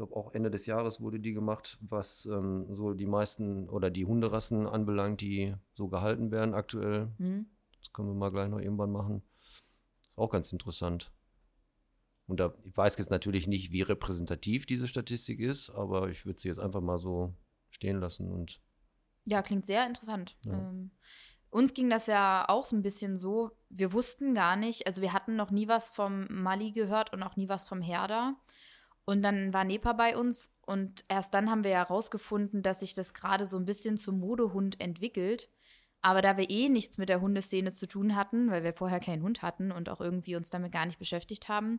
glaube 0.00 0.16
auch 0.16 0.32
Ende 0.32 0.50
des 0.50 0.64
Jahres 0.64 1.02
wurde 1.02 1.20
die 1.20 1.34
gemacht, 1.34 1.76
was 1.82 2.24
ähm, 2.24 2.74
so 2.74 2.94
die 2.94 3.04
meisten 3.04 3.68
oder 3.68 3.90
die 3.90 4.06
Hunderassen 4.06 4.66
anbelangt, 4.66 5.20
die 5.20 5.54
so 5.74 5.88
gehalten 5.88 6.30
werden 6.30 6.54
aktuell. 6.54 7.10
Hm? 7.18 7.44
Das 7.78 7.92
können 7.92 8.08
wir 8.08 8.14
mal 8.14 8.30
gleich 8.30 8.48
noch 8.48 8.60
irgendwann 8.60 8.92
machen. 8.92 9.22
Ist 10.00 10.16
auch 10.16 10.30
ganz 10.30 10.52
interessant. 10.52 11.12
Und 12.26 12.40
da, 12.40 12.54
ich 12.64 12.74
weiß 12.74 12.96
jetzt 12.96 13.10
natürlich 13.10 13.46
nicht, 13.46 13.72
wie 13.72 13.82
repräsentativ 13.82 14.64
diese 14.64 14.88
Statistik 14.88 15.38
ist, 15.38 15.68
aber 15.68 16.08
ich 16.08 16.24
würde 16.24 16.40
sie 16.40 16.48
jetzt 16.48 16.60
einfach 16.60 16.80
mal 16.80 16.98
so 16.98 17.34
stehen 17.68 18.00
lassen 18.00 18.32
und 18.32 18.58
Ja, 19.26 19.42
klingt 19.42 19.66
sehr 19.66 19.86
interessant. 19.86 20.38
Ja. 20.46 20.54
Ähm, 20.54 20.92
uns 21.50 21.74
ging 21.74 21.90
das 21.90 22.06
ja 22.06 22.46
auch 22.48 22.64
so 22.64 22.74
ein 22.74 22.82
bisschen 22.82 23.16
so, 23.16 23.50
wir 23.68 23.92
wussten 23.92 24.32
gar 24.32 24.56
nicht, 24.56 24.86
also 24.86 25.02
wir 25.02 25.12
hatten 25.12 25.36
noch 25.36 25.50
nie 25.50 25.68
was 25.68 25.90
vom 25.90 26.26
Mali 26.30 26.70
gehört 26.70 27.12
und 27.12 27.22
auch 27.22 27.36
nie 27.36 27.50
was 27.50 27.66
vom 27.66 27.82
Herder. 27.82 28.36
Und 29.04 29.22
dann 29.22 29.52
war 29.52 29.64
Nepa 29.64 29.92
bei 29.92 30.16
uns 30.16 30.52
und 30.66 31.04
erst 31.08 31.34
dann 31.34 31.50
haben 31.50 31.64
wir 31.64 31.70
ja 31.72 31.78
herausgefunden, 31.78 32.62
dass 32.62 32.80
sich 32.80 32.94
das 32.94 33.14
gerade 33.14 33.44
so 33.44 33.56
ein 33.56 33.64
bisschen 33.64 33.96
zum 33.96 34.20
Modehund 34.20 34.80
entwickelt. 34.80 35.50
Aber 36.02 36.22
da 36.22 36.38
wir 36.38 36.48
eh 36.48 36.70
nichts 36.70 36.96
mit 36.96 37.10
der 37.10 37.20
Hundeszene 37.20 37.72
zu 37.72 37.86
tun 37.86 38.16
hatten, 38.16 38.50
weil 38.50 38.64
wir 38.64 38.72
vorher 38.72 39.00
keinen 39.00 39.22
Hund 39.22 39.42
hatten 39.42 39.70
und 39.70 39.90
auch 39.90 40.00
irgendwie 40.00 40.34
uns 40.34 40.48
damit 40.48 40.72
gar 40.72 40.86
nicht 40.86 40.98
beschäftigt 40.98 41.48
haben, 41.48 41.78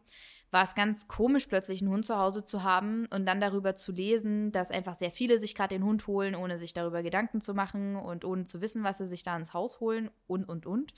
war 0.52 0.64
es 0.64 0.76
ganz 0.76 1.08
komisch, 1.08 1.48
plötzlich 1.48 1.82
einen 1.82 1.92
Hund 1.92 2.06
zu 2.06 2.18
Hause 2.18 2.44
zu 2.44 2.62
haben 2.62 3.08
und 3.08 3.26
dann 3.26 3.40
darüber 3.40 3.74
zu 3.74 3.92
lesen, 3.92 4.52
dass 4.52 4.70
einfach 4.70 4.94
sehr 4.94 5.10
viele 5.12 5.40
sich 5.40 5.56
gerade 5.56 5.74
den 5.74 5.84
Hund 5.84 6.06
holen, 6.06 6.36
ohne 6.36 6.60
sich 6.60 6.74
darüber 6.74 7.02
Gedanken 7.02 7.42
zu 7.42 7.56
machen 7.56 7.96
und 7.96 8.24
ohne 8.24 8.44
zu 8.44 8.62
wissen, 8.62 8.84
was 8.84 9.00
sie 9.00 9.08
sich 9.08 9.24
da 9.24 9.36
ins 9.36 9.56
Haus 9.56 9.80
holen 9.80 10.12
und, 10.28 10.48
und, 10.48 10.68
und. 10.68 10.94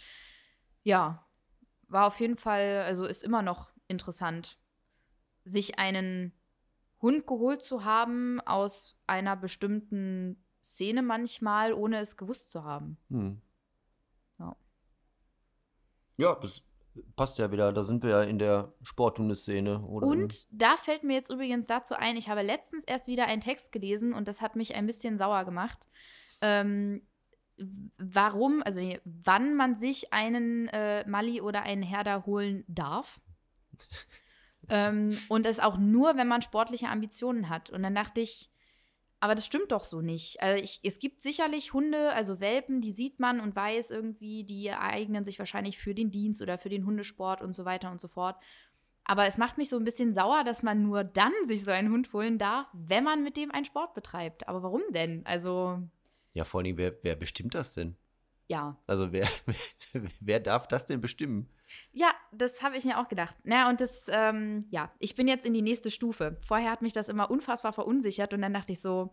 Ja, 0.83 1.25
war 1.87 2.07
auf 2.07 2.19
jeden 2.19 2.37
Fall, 2.37 2.83
also 2.85 3.05
ist 3.05 3.23
immer 3.23 3.41
noch 3.41 3.71
interessant, 3.87 4.57
sich 5.45 5.79
einen 5.79 6.33
Hund 7.01 7.27
geholt 7.27 7.61
zu 7.61 7.83
haben 7.83 8.39
aus 8.41 8.97
einer 9.07 9.35
bestimmten 9.35 10.43
Szene 10.63 11.01
manchmal, 11.01 11.73
ohne 11.73 11.97
es 11.97 12.17
gewusst 12.17 12.49
zu 12.49 12.63
haben. 12.63 12.97
hm. 13.09 13.41
Ja. 14.39 14.55
Ja, 16.17 16.35
das 16.35 16.63
passt 17.15 17.37
ja 17.37 17.51
wieder. 17.51 17.73
Da 17.73 17.83
sind 17.83 18.03
wir 18.03 18.09
ja 18.09 18.23
in 18.23 18.39
der 18.39 18.73
Sporthundeszene. 18.81 19.81
Oder 19.81 20.07
Und 20.07 20.47
da 20.51 20.77
fällt 20.77 21.03
mir 21.03 21.13
jetzt 21.13 21.31
übrigens 21.31 21.67
dazu 21.67 21.95
ein, 21.95 22.17
ich 22.17 22.29
habe 22.29 22.41
letztens 22.41 22.83
erst 22.83 23.07
wieder 23.07 23.25
einen 23.25 23.41
Text 23.41 23.71
gelesen 23.71 24.13
und 24.13 24.27
das 24.27 24.41
hat 24.41 24.55
mich 24.55 24.75
ein 24.75 24.85
bisschen 24.85 25.17
sauer 25.17 25.45
gemacht. 25.45 25.87
Ähm, 26.41 27.01
warum, 27.97 28.63
also 28.63 28.79
nee, 28.79 28.99
wann 29.03 29.55
man 29.55 29.75
sich 29.75 30.13
einen 30.13 30.67
äh, 30.69 31.07
Mali 31.07 31.41
oder 31.41 31.63
einen 31.63 31.83
Herder 31.83 32.25
holen 32.25 32.63
darf. 32.67 33.19
ähm, 34.69 35.17
und 35.29 35.45
es 35.45 35.59
auch 35.59 35.77
nur, 35.77 36.15
wenn 36.17 36.27
man 36.27 36.41
sportliche 36.41 36.89
Ambitionen 36.89 37.49
hat. 37.49 37.69
Und 37.69 37.83
dann 37.83 37.95
dachte 37.95 38.21
ich, 38.21 38.49
aber 39.19 39.35
das 39.35 39.45
stimmt 39.45 39.71
doch 39.71 39.85
so 39.85 40.01
nicht. 40.01 40.41
Also 40.41 40.61
ich, 40.61 40.81
es 40.83 40.99
gibt 40.99 41.21
sicherlich 41.21 41.71
Hunde, 41.71 42.11
also 42.11 42.41
Welpen, 42.41 42.81
die 42.81 42.91
sieht 42.91 43.21
man 43.21 43.39
und 43.39 43.55
weiß 43.55 43.89
irgendwie, 43.89 44.43
die 44.43 44.69
eignen 44.71 45.23
sich 45.23 45.39
wahrscheinlich 45.39 45.77
für 45.77 45.95
den 45.95 46.11
Dienst 46.11 46.41
oder 46.41 46.57
für 46.57 46.67
den 46.67 46.85
Hundesport 46.85 47.41
und 47.41 47.53
so 47.53 47.63
weiter 47.63 47.89
und 47.89 48.01
so 48.01 48.09
fort. 48.09 48.35
Aber 49.05 49.25
es 49.25 49.37
macht 49.37 49.57
mich 49.57 49.69
so 49.69 49.77
ein 49.77 49.85
bisschen 49.85 50.13
sauer, 50.13 50.43
dass 50.43 50.61
man 50.63 50.83
nur 50.83 51.05
dann 51.05 51.31
sich 51.45 51.63
so 51.63 51.71
einen 51.71 51.91
Hund 51.91 52.11
holen 52.11 52.37
darf, 52.37 52.67
wenn 52.73 53.03
man 53.03 53.23
mit 53.23 53.37
dem 53.37 53.51
einen 53.51 53.63
Sport 53.65 53.93
betreibt. 53.93 54.47
Aber 54.49 54.63
warum 54.63 54.81
denn? 54.91 55.25
Also. 55.25 55.79
Ja, 56.33 56.43
vor 56.45 56.61
allem, 56.61 56.77
wer, 56.77 56.93
wer 57.03 57.15
bestimmt 57.15 57.55
das 57.55 57.73
denn? 57.73 57.95
Ja. 58.53 58.77
Also 58.85 59.11
wer, 59.11 59.27
wer 60.19 60.39
darf 60.39 60.67
das 60.67 60.85
denn 60.85 61.01
bestimmen? 61.01 61.49
Ja, 61.91 62.11
das 62.31 62.61
habe 62.61 62.77
ich 62.77 62.85
mir 62.85 62.99
auch 62.99 63.07
gedacht. 63.07 63.35
Na, 63.43 63.67
und 63.69 63.81
das, 63.81 64.05
ähm, 64.11 64.65
ja, 64.69 64.91
ich 64.99 65.15
bin 65.15 65.27
jetzt 65.27 65.45
in 65.45 65.55
die 65.55 65.63
nächste 65.63 65.89
Stufe. 65.89 66.37
Vorher 66.45 66.69
hat 66.69 66.83
mich 66.83 66.93
das 66.93 67.09
immer 67.09 67.31
unfassbar 67.31 67.73
verunsichert 67.73 68.31
und 68.31 68.43
dann 68.43 68.53
dachte 68.53 68.73
ich 68.73 68.81
so, 68.81 69.11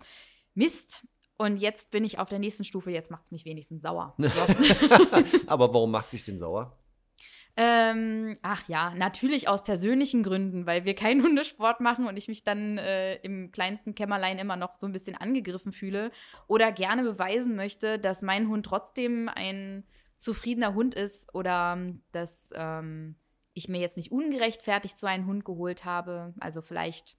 Mist. 0.54 1.06
Und 1.38 1.56
jetzt 1.56 1.90
bin 1.90 2.04
ich 2.04 2.18
auf 2.18 2.28
der 2.28 2.38
nächsten 2.38 2.64
Stufe, 2.64 2.90
jetzt 2.90 3.10
macht 3.10 3.24
es 3.24 3.30
mich 3.30 3.46
wenigstens 3.46 3.80
sauer. 3.80 4.14
Aber 5.46 5.72
warum 5.72 5.90
macht 5.90 6.06
es 6.06 6.10
sich 6.10 6.24
denn 6.26 6.38
sauer? 6.38 6.78
Ähm, 7.56 8.36
ach 8.42 8.68
ja, 8.68 8.94
natürlich 8.94 9.48
aus 9.48 9.64
persönlichen 9.64 10.22
Gründen, 10.22 10.66
weil 10.66 10.84
wir 10.84 10.94
keinen 10.94 11.22
Hundesport 11.24 11.80
machen 11.80 12.06
und 12.06 12.16
ich 12.16 12.28
mich 12.28 12.44
dann 12.44 12.78
äh, 12.78 13.16
im 13.16 13.50
kleinsten 13.50 13.94
Kämmerlein 13.94 14.38
immer 14.38 14.56
noch 14.56 14.74
so 14.76 14.86
ein 14.86 14.92
bisschen 14.92 15.16
angegriffen 15.16 15.72
fühle 15.72 16.10
oder 16.46 16.72
gerne 16.72 17.02
beweisen 17.02 17.56
möchte, 17.56 17.98
dass 17.98 18.22
mein 18.22 18.48
Hund 18.48 18.66
trotzdem 18.66 19.28
ein 19.28 19.84
zufriedener 20.16 20.74
Hund 20.74 20.94
ist 20.94 21.34
oder 21.34 21.78
dass 22.12 22.50
ähm, 22.54 23.16
ich 23.54 23.68
mir 23.68 23.80
jetzt 23.80 23.96
nicht 23.96 24.12
ungerechtfertigt 24.12 24.96
so 24.96 25.06
einen 25.06 25.26
Hund 25.26 25.44
geholt 25.44 25.84
habe. 25.84 26.34
Also 26.40 26.62
vielleicht 26.62 27.16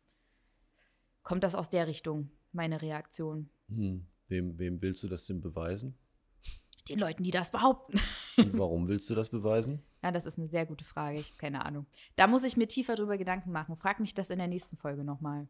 kommt 1.24 1.44
das 1.44 1.56
aus 1.56 1.70
der 1.70 1.88
Richtung, 1.88 2.32
meine 2.52 2.82
Reaktion. 2.82 3.50
Hm. 3.70 4.08
Wem, 4.28 4.58
wem 4.60 4.82
willst 4.82 5.04
du 5.04 5.08
das 5.08 5.26
denn 5.26 5.42
beweisen? 5.42 5.98
Den 6.88 7.00
Leuten, 7.00 7.24
die 7.24 7.32
das 7.32 7.52
behaupten. 7.52 8.00
Und 8.38 8.58
warum 8.58 8.88
willst 8.88 9.10
du 9.10 9.16
das 9.16 9.30
beweisen? 9.30 9.82
Ja, 10.04 10.12
das 10.12 10.26
ist 10.26 10.38
eine 10.38 10.48
sehr 10.48 10.66
gute 10.66 10.86
Frage. 10.86 11.20
Ich 11.20 11.30
habe 11.30 11.38
keine 11.38 11.66
Ahnung. 11.66 11.86
Da 12.16 12.28
muss 12.28 12.44
ich 12.44 12.58
mir 12.58 12.68
tiefer 12.68 12.96
drüber 12.96 13.18
Gedanken 13.18 13.52
machen. 13.52 13.76
Frag 13.76 14.00
mich 14.00 14.14
das 14.14 14.30
in 14.30 14.40
der 14.40 14.48
nächsten 14.48 14.78
Folge 14.78 15.04
nochmal. 15.04 15.48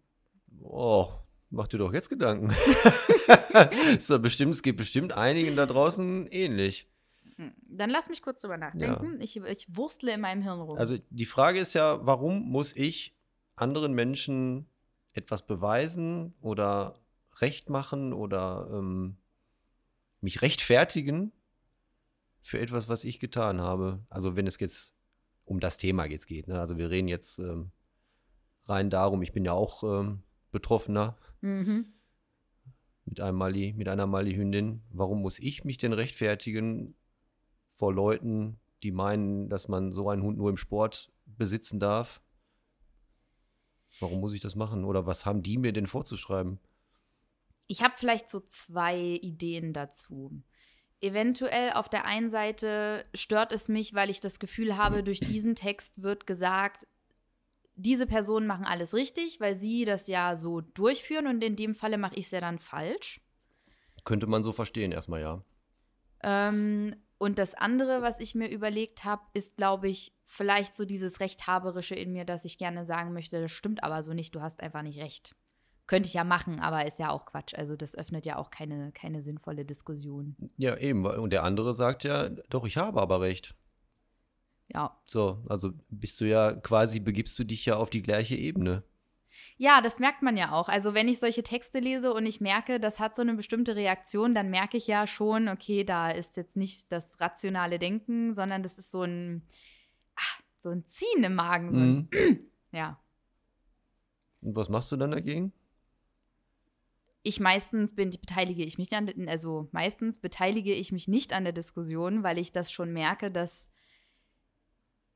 Oh, 0.62 1.08
mach 1.50 1.68
dir 1.68 1.78
doch 1.78 1.94
jetzt 1.94 2.10
Gedanken. 2.10 2.50
so, 4.00 4.20
bestimmt, 4.20 4.54
es 4.54 4.64
geht 4.64 4.78
bestimmt 4.78 5.14
einigen 5.14 5.56
da 5.56 5.66
draußen 5.66 6.28
ähnlich. 6.28 6.90
Hm, 7.38 7.54
dann 7.62 7.90
lass 7.90 8.10
mich 8.10 8.22
kurz 8.22 8.42
drüber 8.42 8.58
nachdenken. 8.58 9.18
Ja. 9.18 9.24
Ich, 9.24 9.38
ich 9.38 9.76
wurstle 9.76 10.14
in 10.14 10.22
meinem 10.22 10.42
Hirn 10.42 10.60
rum. 10.60 10.78
Also 10.78 10.98
die 11.10 11.26
Frage 11.26 11.60
ist 11.60 11.74
ja, 11.74 12.06
warum 12.06 12.50
muss 12.50 12.76
ich 12.76 13.16
anderen 13.56 13.94
Menschen 13.94 14.68
etwas 15.14 15.46
beweisen 15.46 16.34
oder 16.42 16.96
recht 17.40 17.70
machen 17.70 18.14
oder 18.14 18.68
ähm, 18.72 19.18
mich 20.22 20.42
rechtfertigen 20.42 21.32
für 22.42 22.60
etwas, 22.60 22.90
was 22.90 23.04
ich 23.04 23.20
getan 23.20 23.62
habe. 23.62 24.06
Also 24.10 24.36
wenn 24.36 24.48
es 24.48 24.60
jetzt 24.60 24.96
um 25.46 25.60
das 25.60 25.78
Thema 25.78 26.06
jetzt 26.06 26.28
geht. 26.28 26.48
Ne? 26.48 26.60
Also 26.60 26.78
wir 26.78 26.90
reden 26.90 27.08
jetzt 27.08 27.40
ähm, 27.40 27.72
rein 28.66 28.90
darum, 28.90 29.22
ich 29.22 29.34
bin 29.34 29.46
ja 29.46 29.54
auch 29.54 29.84
ähm, 29.84 30.24
Betroffener 30.52 31.18
mhm. 31.42 31.94
mit, 33.06 33.20
einem 33.20 33.38
Mali, 33.38 33.74
mit 33.74 33.88
einer 33.88 34.08
Mali-Hündin. 34.08 34.82
Warum 34.90 35.22
muss 35.22 35.40
ich 35.40 35.64
mich 35.64 35.78
denn 35.78 35.94
rechtfertigen 35.94 36.96
vor 37.68 37.94
Leuten, 37.94 38.60
die 38.84 38.92
meinen, 38.92 39.50
dass 39.50 39.68
man 39.68 39.92
so 39.92 40.10
einen 40.10 40.24
Hund 40.24 40.38
nur 40.38 40.50
im 40.50 40.58
Sport 40.58 41.12
besitzen 41.26 41.80
darf? 41.80 42.22
Warum 44.00 44.20
muss 44.22 44.34
ich 44.34 44.40
das 44.40 44.56
machen? 44.56 44.86
Oder 44.86 45.06
was 45.06 45.26
haben 45.26 45.44
die 45.44 45.58
mir 45.58 45.74
denn 45.74 45.88
vorzuschreiben? 45.88 46.60
Ich 47.68 47.82
habe 47.82 47.94
vielleicht 47.98 48.30
so 48.30 48.40
zwei 48.40 48.98
Ideen 48.98 49.74
dazu. 49.74 50.42
Eventuell 51.02 51.72
auf 51.72 51.90
der 51.90 52.06
einen 52.06 52.30
Seite 52.30 53.06
stört 53.16 53.52
es 53.52 53.68
mich, 53.68 53.96
weil 53.96 54.12
ich 54.12 54.20
das 54.20 54.38
Gefühl 54.40 54.78
habe, 54.78 55.04
durch 55.04 55.20
diesen 55.20 55.56
Text 55.56 56.04
wird 56.04 56.28
gesagt, 56.28 56.88
diese 57.76 58.06
Personen 58.06 58.46
machen 58.46 58.66
alles 58.66 58.94
richtig, 58.94 59.40
weil 59.40 59.56
sie 59.56 59.86
das 59.86 60.06
ja 60.06 60.36
so 60.36 60.62
durchführen 60.62 61.26
und 61.26 61.44
in 61.44 61.56
dem 61.56 61.74
Falle 61.74 61.98
mache 61.98 62.16
ich 62.16 62.26
es 62.26 62.32
ja 62.32 62.40
dann 62.40 62.60
falsch. 62.60 63.20
Könnte 64.04 64.28
man 64.28 64.44
so 64.44 64.54
verstehen, 64.54 64.92
erstmal 64.92 65.22
ja. 65.22 65.44
Ähm, 66.24 66.96
und 67.18 67.38
das 67.38 67.56
andere, 67.56 68.02
was 68.02 68.20
ich 68.20 68.36
mir 68.36 68.50
überlegt 68.50 69.04
habe, 69.04 69.24
ist, 69.34 69.58
glaube 69.58 69.90
ich, 69.90 70.14
vielleicht 70.24 70.76
so 70.76 70.86
dieses 70.86 71.20
Rechthaberische 71.20 71.96
in 71.96 72.14
mir, 72.14 72.26
dass 72.26 72.46
ich 72.46 72.58
gerne 72.58 72.86
sagen 72.86 73.14
möchte, 73.14 73.42
das 73.42 73.52
stimmt 73.52 73.84
aber 73.84 74.04
so 74.04 74.14
nicht, 74.14 74.36
du 74.36 74.42
hast 74.42 74.62
einfach 74.62 74.82
nicht 74.82 75.00
recht. 75.00 75.36
Könnte 75.92 76.08
ich 76.08 76.14
ja 76.14 76.24
machen, 76.24 76.62
aber 76.62 76.86
ist 76.86 77.00
ja 77.00 77.10
auch 77.10 77.26
Quatsch. 77.26 77.54
Also 77.54 77.76
das 77.76 77.96
öffnet 77.96 78.26
ja 78.26 78.38
auch 78.38 78.50
keine, 78.50 78.94
keine 78.94 79.22
sinnvolle 79.22 79.66
Diskussion. 79.66 80.38
Ja, 80.56 80.78
eben. 80.78 81.06
Und 81.06 81.32
der 81.32 81.44
andere 81.44 81.74
sagt 81.74 82.06
ja, 82.06 82.30
doch, 82.30 82.66
ich 82.66 82.78
habe 82.78 83.02
aber 83.02 83.20
recht. 83.20 83.56
Ja. 84.74 84.98
So, 85.06 85.44
also 85.50 85.74
bist 85.90 86.22
du 86.22 86.26
ja 86.30 86.54
quasi, 86.54 87.02
begibst 87.02 87.38
du 87.38 87.44
dich 87.44 87.66
ja 87.66 87.76
auf 87.76 87.90
die 87.90 88.02
gleiche 88.02 88.36
Ebene. 88.36 88.84
Ja, 89.58 89.82
das 89.82 90.00
merkt 90.00 90.22
man 90.22 90.38
ja 90.38 90.54
auch. 90.54 90.70
Also 90.70 90.94
wenn 90.94 91.10
ich 91.10 91.20
solche 91.20 91.44
Texte 91.44 91.80
lese 91.80 92.14
und 92.14 92.26
ich 92.26 92.40
merke, 92.40 92.80
das 92.80 93.00
hat 93.00 93.14
so 93.14 93.22
eine 93.22 93.34
bestimmte 93.34 93.76
Reaktion, 93.76 94.34
dann 94.34 94.50
merke 94.50 94.78
ich 94.78 94.88
ja 94.88 95.08
schon, 95.08 95.50
okay, 95.50 95.84
da 95.84 96.10
ist 96.10 96.38
jetzt 96.38 96.56
nicht 96.56 96.90
das 96.90 97.20
rationale 97.20 97.80
Denken, 97.80 98.34
sondern 98.34 98.64
das 98.64 98.78
ist 98.78 98.92
so 98.92 99.04
ein, 99.04 99.46
ach, 100.16 100.40
so 100.56 100.70
ein 100.70 100.86
Ziehen 100.86 101.26
im 101.26 101.36
Magen. 101.36 101.74
So 101.74 101.80
ein, 101.80 102.10
mhm. 102.14 102.40
ja. 102.72 102.98
Und 104.40 104.56
was 104.56 104.70
machst 104.70 104.90
du 104.94 104.96
dann 104.96 105.12
dagegen? 105.12 105.52
Ich 107.24 107.40
meistens 107.40 107.94
bin, 107.94 108.10
beteilige 108.10 108.64
ich 108.64 108.78
mich 108.78 108.92
an, 108.94 109.10
also 109.28 109.70
meistens 109.72 110.20
beteilige 110.20 110.74
ich 110.74 110.92
mich 110.92 111.08
nicht 111.08 111.34
an 111.34 111.44
der 111.44 111.54
Diskussion, 111.54 112.24
weil 112.24 112.38
ich 112.38 112.52
das 112.52 112.72
schon 112.72 112.92
merke, 112.94 113.30
dass 113.30 113.70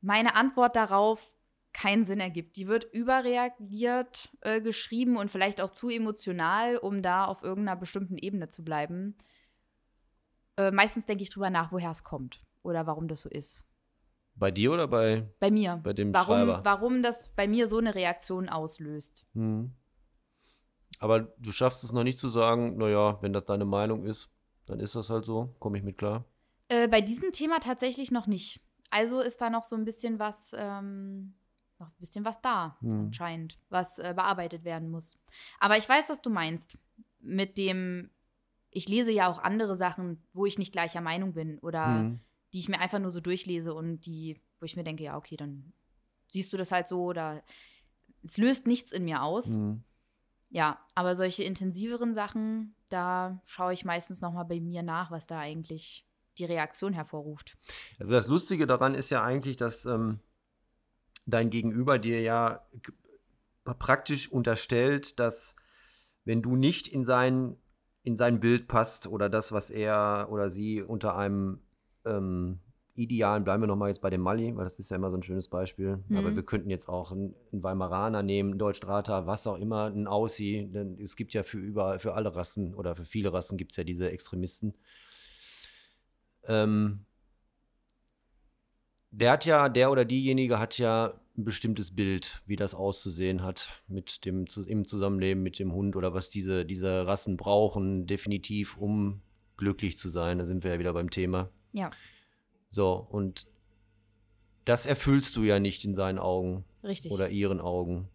meine 0.02 0.36
Antwort 0.36 0.76
darauf 0.76 1.36
keinen 1.74 2.04
Sinn 2.06 2.20
ergibt. 2.20 2.56
Die 2.56 2.68
wird 2.68 2.86
überreagiert 2.94 4.30
äh, 4.42 4.62
geschrieben 4.62 5.18
und 5.18 5.30
vielleicht 5.30 5.60
auch 5.62 5.72
zu 5.72 5.90
emotional, 5.90 6.78
um 6.78 7.02
da 7.02 7.26
auf 7.26 7.44
irgendeiner 7.44 7.80
bestimmten 7.80 8.18
Ebene 8.18 8.48
zu 8.48 8.64
bleiben. 8.64 9.18
Äh, 10.58 10.72
meistens 10.72 11.06
denke 11.06 11.24
ich 11.24 11.32
drüber 11.32 11.50
nach, 11.50 11.72
woher 11.72 11.92
es 11.92 12.04
kommt 12.04 12.42
oder 12.64 12.88
warum 12.88 13.08
das 13.08 13.24
so 13.24 13.30
ist. 13.30 13.68
Bei 14.36 14.52
dir 14.52 14.72
oder 14.72 14.88
bei? 14.88 15.28
Bei 15.40 15.50
mir. 15.50 15.82
Bei 15.84 15.94
dem 15.94 16.14
warum, 16.14 16.36
Schreiber. 16.36 16.62
Warum 16.64 17.02
das 17.02 17.34
bei 17.36 17.48
mir 17.48 17.68
so 17.68 17.78
eine 17.78 17.96
Reaktion 17.96 18.48
auslöst. 18.48 19.26
Hm. 19.34 19.74
Aber 21.00 21.22
du 21.22 21.52
schaffst 21.52 21.84
es 21.84 21.92
noch 21.92 22.04
nicht 22.04 22.20
zu 22.20 22.30
sagen, 22.30 22.78
naja, 22.78 23.18
wenn 23.22 23.34
das 23.34 23.46
deine 23.46 23.66
Meinung 23.66 24.06
ist, 24.06 24.30
dann 24.66 24.80
ist 24.80 24.96
das 24.96 25.10
halt 25.10 25.26
so, 25.26 25.56
komme 25.60 25.78
ich 25.78 25.84
mit 25.84 25.98
klar. 25.98 26.26
Äh, 26.70 26.88
bei 26.88 27.02
diesem 27.02 27.32
Thema 27.32 27.60
tatsächlich 27.60 28.12
noch 28.12 28.28
nicht. 28.28 28.62
Also 28.90 29.20
ist 29.20 29.42
da 29.42 29.50
noch 29.50 29.64
so 29.64 29.76
ein 29.76 29.86
bisschen 29.86 30.20
was, 30.20 30.54
ähm, 30.58 31.36
noch 31.80 31.88
ein 31.88 32.00
bisschen 32.00 32.26
was 32.26 32.42
da, 32.42 32.78
hm. 32.82 33.08
anscheinend, 33.08 33.60
was 33.70 34.00
äh, 34.00 34.14
bearbeitet 34.16 34.64
werden 34.64 34.90
muss. 34.90 35.20
Aber 35.60 35.78
ich 35.78 35.88
weiß, 35.88 36.10
was 36.10 36.22
du 36.22 36.30
meinst. 36.30 36.78
Mit 37.20 37.58
dem, 37.58 38.12
ich 38.70 38.88
lese 38.88 39.12
ja 39.12 39.30
auch 39.30 39.40
andere 39.40 39.76
Sachen, 39.76 40.24
wo 40.34 40.46
ich 40.46 40.60
nicht 40.60 40.72
gleicher 40.72 41.02
Meinung 41.02 41.34
bin 41.34 41.60
oder 41.60 42.00
hm. 42.00 42.20
die 42.54 42.60
ich 42.60 42.70
mir 42.70 42.80
einfach 42.80 43.00
nur 43.00 43.12
so 43.12 43.20
durchlese 43.20 43.74
und 43.74 44.06
die, 44.06 44.40
wo 44.60 44.66
ich 44.66 44.76
mir 44.76 44.84
denke, 44.84 45.04
ja, 45.04 45.18
okay, 45.18 45.36
dann 45.36 45.74
siehst 46.28 46.54
du 46.54 46.58
das 46.58 46.72
halt 46.72 46.88
so 46.88 47.04
oder 47.04 47.44
es 48.24 48.38
löst 48.38 48.68
nichts 48.68 48.92
in 48.92 49.06
mir 49.06 49.24
aus. 49.24 49.56
Hm. 49.56 49.84
Ja, 50.56 50.80
aber 50.96 51.18
solche 51.18 51.44
intensiveren 51.44 52.14
Sachen, 52.14 52.76
da 52.88 53.42
schaue 53.44 53.74
ich 53.74 53.84
meistens 53.84 54.22
noch 54.22 54.32
mal 54.32 54.46
bei 54.46 54.62
mir 54.62 54.84
nach, 54.84 55.12
was 55.12 55.28
da 55.28 55.38
eigentlich 55.38 56.08
die 56.38 56.46
Reaktion 56.46 56.94
hervorruft. 56.94 57.58
Also 58.00 58.14
das 58.14 58.28
Lustige 58.28 58.66
daran 58.66 58.96
ist 58.96 59.10
ja 59.10 59.22
eigentlich, 59.22 59.58
dass 59.58 59.84
ähm, 59.84 60.22
dein 61.26 61.50
Gegenüber 61.50 62.00
dir 62.00 62.22
ja 62.22 62.66
praktisch 63.66 64.32
unterstellt, 64.32 65.20
dass 65.20 65.58
wenn 66.24 66.42
du 66.42 66.56
nicht 66.56 66.88
in 66.88 67.04
sein, 67.04 67.58
in 68.04 68.16
sein 68.16 68.40
Bild 68.40 68.70
passt 68.70 69.08
oder 69.08 69.28
das, 69.28 69.52
was 69.52 69.70
er 69.70 70.30
oder 70.32 70.50
sie 70.50 70.82
unter 70.82 71.18
einem 71.18 71.64
ähm, 72.06 72.62
idealen, 72.96 73.44
bleiben 73.44 73.62
wir 73.62 73.68
nochmal 73.68 73.90
jetzt 73.90 74.02
bei 74.02 74.10
dem 74.10 74.22
Mali, 74.22 74.56
weil 74.56 74.64
das 74.64 74.80
ist 74.80 74.90
ja 74.90 74.96
immer 74.96 75.12
so 75.12 75.18
ein 75.18 75.24
schönes 75.24 75.48
Beispiel. 75.48 76.04
Mhm. 76.08 76.18
Aber 76.18 76.36
wir 76.36 76.44
könnten 76.44 76.70
jetzt 76.70 76.88
auch 76.88 77.12
einen, 77.12 77.36
Weimaraner 77.52 78.24
nehmen, 78.24 78.52
einen 78.52 78.60
Deutschstrater, 78.60 79.28
was 79.28 79.46
auch 79.48 79.58
immer, 79.58 79.86
einen 79.86 80.08
Aussie. 80.08 80.68
Denn 80.72 80.98
es 81.00 81.16
gibt 81.16 81.34
ja 81.34 81.44
für 81.44 81.58
über, 81.58 82.00
für 82.00 82.14
alle 82.14 82.36
Rassen 82.36 82.74
oder 82.74 82.96
für 82.96 83.06
viele 83.06 83.34
Rassen 83.34 83.58
gibt 83.58 83.72
es 83.72 83.78
ja 83.78 83.84
diese 83.84 84.10
Extremisten. 84.10 84.74
Ähm, 86.48 87.06
der 89.12 89.32
hat 89.32 89.46
ja, 89.46 89.70
der 89.70 89.92
oder 89.92 90.06
diejenige 90.06 90.60
hat 90.60 90.78
ja 90.78 91.20
ein 91.38 91.44
bestimmtes 91.44 91.96
Bild, 91.96 92.42
wie 92.46 92.56
das 92.56 92.74
auszusehen 92.74 93.44
hat 93.44 93.70
mit 93.88 94.26
dem 94.26 94.46
im 94.68 94.86
Zusammenleben 94.86 95.44
mit 95.44 95.60
dem 95.60 95.74
Hund 95.74 95.96
oder 95.96 96.14
was 96.14 96.30
diese, 96.30 96.66
diese 96.66 97.08
Rassen 97.08 97.36
brauchen, 97.36 98.08
definitiv, 98.08 98.78
um 98.78 99.22
glücklich 99.58 99.98
zu 99.98 100.10
sein. 100.10 100.38
Da 100.38 100.46
sind 100.46 100.64
wir 100.64 100.72
ja 100.74 100.80
wieder 100.80 100.94
beim 100.94 101.10
Thema. 101.10 101.50
Ja. 101.74 101.90
So, 102.76 103.08
und 103.10 103.48
das 104.66 104.86
erfüllst 104.86 105.38
du 105.38 105.44
ja 105.44 105.62
nicht 105.62 105.86
in 105.86 105.96
seinen 105.96 106.20
Augen. 106.20 106.66
Richtig. 106.84 107.10
Oder 107.10 107.30
ihren 107.30 107.62
Augen. 107.62 108.10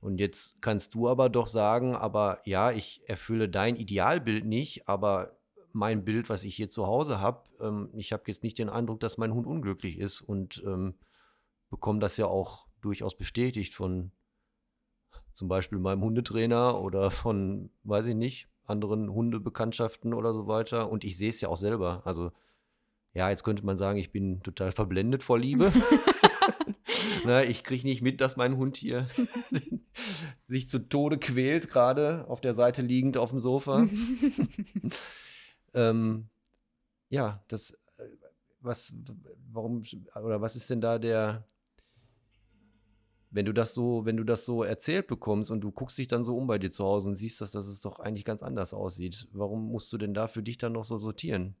Und 0.00 0.18
jetzt 0.18 0.60
kannst 0.60 0.94
du 0.96 1.08
aber 1.08 1.28
doch 1.28 1.46
sagen, 1.46 1.94
aber 1.94 2.40
ja, 2.44 2.72
ich 2.72 3.02
erfülle 3.06 3.48
dein 3.48 3.76
Idealbild 3.76 4.44
nicht, 4.44 4.88
aber 4.88 5.38
mein 5.72 6.04
Bild, 6.04 6.28
was 6.28 6.42
ich 6.42 6.56
hier 6.56 6.68
zu 6.68 6.88
Hause 6.88 7.20
habe, 7.20 7.44
ähm, 7.60 7.90
ich 7.94 8.12
habe 8.12 8.24
jetzt 8.26 8.42
nicht 8.42 8.58
den 8.58 8.70
Eindruck, 8.70 8.98
dass 8.98 9.18
mein 9.18 9.32
Hund 9.32 9.46
unglücklich 9.46 10.00
ist 10.00 10.20
und 10.20 10.64
ähm, 10.66 10.96
bekomme 11.70 12.00
das 12.00 12.16
ja 12.16 12.26
auch 12.26 12.66
durchaus 12.80 13.16
bestätigt 13.16 13.72
von 13.72 14.10
zum 15.32 15.46
Beispiel 15.46 15.78
meinem 15.78 16.02
Hundetrainer 16.02 16.80
oder 16.80 17.12
von, 17.12 17.70
weiß 17.84 18.06
ich 18.06 18.16
nicht, 18.16 18.48
anderen 18.64 19.12
Hundebekanntschaften 19.12 20.12
oder 20.12 20.32
so 20.32 20.48
weiter. 20.48 20.90
Und 20.90 21.04
ich 21.04 21.16
sehe 21.16 21.30
es 21.30 21.40
ja 21.40 21.48
auch 21.50 21.56
selber. 21.56 22.02
Also, 22.04 22.32
ja, 23.16 23.30
jetzt 23.30 23.44
könnte 23.44 23.64
man 23.64 23.78
sagen, 23.78 23.98
ich 23.98 24.12
bin 24.12 24.42
total 24.42 24.72
verblendet 24.72 25.22
vor 25.22 25.38
Liebe. 25.38 25.72
Na, 27.24 27.42
ich 27.42 27.64
kriege 27.64 27.86
nicht 27.86 28.02
mit, 28.02 28.20
dass 28.20 28.36
mein 28.36 28.58
Hund 28.58 28.76
hier 28.76 29.08
sich 30.48 30.68
zu 30.68 30.80
Tode 30.80 31.16
quält, 31.16 31.70
gerade 31.70 32.28
auf 32.28 32.42
der 32.42 32.52
Seite 32.52 32.82
liegend 32.82 33.16
auf 33.16 33.30
dem 33.30 33.40
Sofa. 33.40 33.88
ähm, 35.74 36.28
ja, 37.08 37.42
das, 37.48 37.72
was, 38.60 38.94
warum, 39.50 39.82
oder 40.22 40.42
was 40.42 40.54
ist 40.54 40.68
denn 40.68 40.82
da 40.82 40.98
der, 40.98 41.46
wenn 43.30 43.46
du 43.46 43.54
das 43.54 43.72
so, 43.72 44.04
wenn 44.04 44.18
du 44.18 44.24
das 44.24 44.44
so 44.44 44.62
erzählt 44.62 45.06
bekommst 45.06 45.50
und 45.50 45.62
du 45.62 45.72
guckst 45.72 45.96
dich 45.96 46.08
dann 46.08 46.26
so 46.26 46.36
um 46.36 46.46
bei 46.46 46.58
dir 46.58 46.70
zu 46.70 46.84
Hause 46.84 47.08
und 47.08 47.14
siehst, 47.14 47.40
dass, 47.40 47.52
dass 47.52 47.66
es 47.66 47.80
doch 47.80 47.98
eigentlich 47.98 48.26
ganz 48.26 48.42
anders 48.42 48.74
aussieht, 48.74 49.26
warum 49.32 49.68
musst 49.68 49.90
du 49.90 49.96
denn 49.96 50.12
da 50.12 50.28
für 50.28 50.42
dich 50.42 50.58
dann 50.58 50.72
noch 50.72 50.84
so 50.84 50.98
sortieren? 50.98 51.56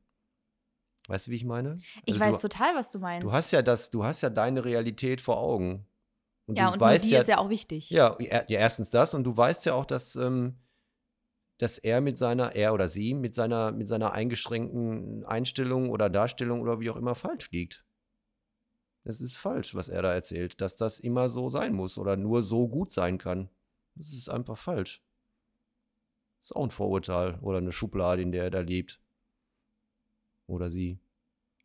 Weißt 1.08 1.26
du, 1.26 1.30
wie 1.30 1.36
ich 1.36 1.44
meine? 1.44 1.78
Ich 2.04 2.20
Also 2.20 2.34
weiß 2.34 2.40
total, 2.40 2.74
was 2.74 2.92
du 2.92 2.98
meinst. 2.98 3.24
Du 3.24 3.32
hast 3.32 3.52
ja 3.52 3.62
das, 3.62 3.90
du 3.90 4.04
hast 4.04 4.22
ja 4.22 4.30
deine 4.30 4.64
Realität 4.64 5.20
vor 5.20 5.38
Augen. 5.38 5.86
Und 6.46 6.58
ja, 6.58 6.68
du 6.68 6.74
und 6.74 6.80
weißt 6.80 7.04
die 7.04 7.10
ja, 7.10 7.20
ist 7.20 7.28
ja 7.28 7.38
auch 7.38 7.48
wichtig. 7.48 7.90
ja, 7.90 8.16
ja, 8.18 8.44
erstens 8.48 8.90
das 8.90 9.14
und 9.14 9.24
du 9.24 9.36
weißt 9.36 9.66
ja 9.66 9.74
auch, 9.74 9.84
dass, 9.84 10.16
ähm, 10.16 10.56
dass 11.58 11.78
er 11.78 12.00
mit 12.00 12.16
seiner, 12.18 12.54
er 12.54 12.72
oder 12.74 12.88
sie 12.88 13.14
mit 13.14 13.34
seiner, 13.34 13.72
mit 13.72 13.88
seiner 13.88 14.12
eingeschränkten 14.12 15.24
Einstellung 15.24 15.90
oder 15.90 16.08
Darstellung 16.10 16.60
oder 16.60 16.80
wie 16.80 16.90
auch 16.90 16.96
immer 16.96 17.14
falsch 17.14 17.50
liegt. 17.50 17.84
Es 19.04 19.20
ist 19.20 19.36
falsch, 19.36 19.74
was 19.74 19.88
er 19.88 20.02
da 20.02 20.12
erzählt, 20.12 20.60
dass 20.60 20.76
das 20.76 20.98
immer 20.98 21.28
so 21.28 21.48
sein 21.48 21.72
muss 21.72 21.96
oder 21.96 22.16
nur 22.16 22.42
so 22.42 22.68
gut 22.68 22.92
sein 22.92 23.18
kann. 23.18 23.48
Das 23.94 24.12
ist 24.12 24.28
einfach 24.28 24.58
falsch. 24.58 25.02
Das 26.40 26.50
ist 26.50 26.56
auch 26.56 26.64
ein 26.64 26.70
Vorurteil 26.70 27.38
oder 27.40 27.58
eine 27.58 27.72
Schublade, 27.72 28.22
in 28.22 28.32
der 28.32 28.44
er 28.44 28.50
da 28.50 28.60
lebt. 28.60 29.00
Oder 30.46 30.70
sie. 30.70 30.98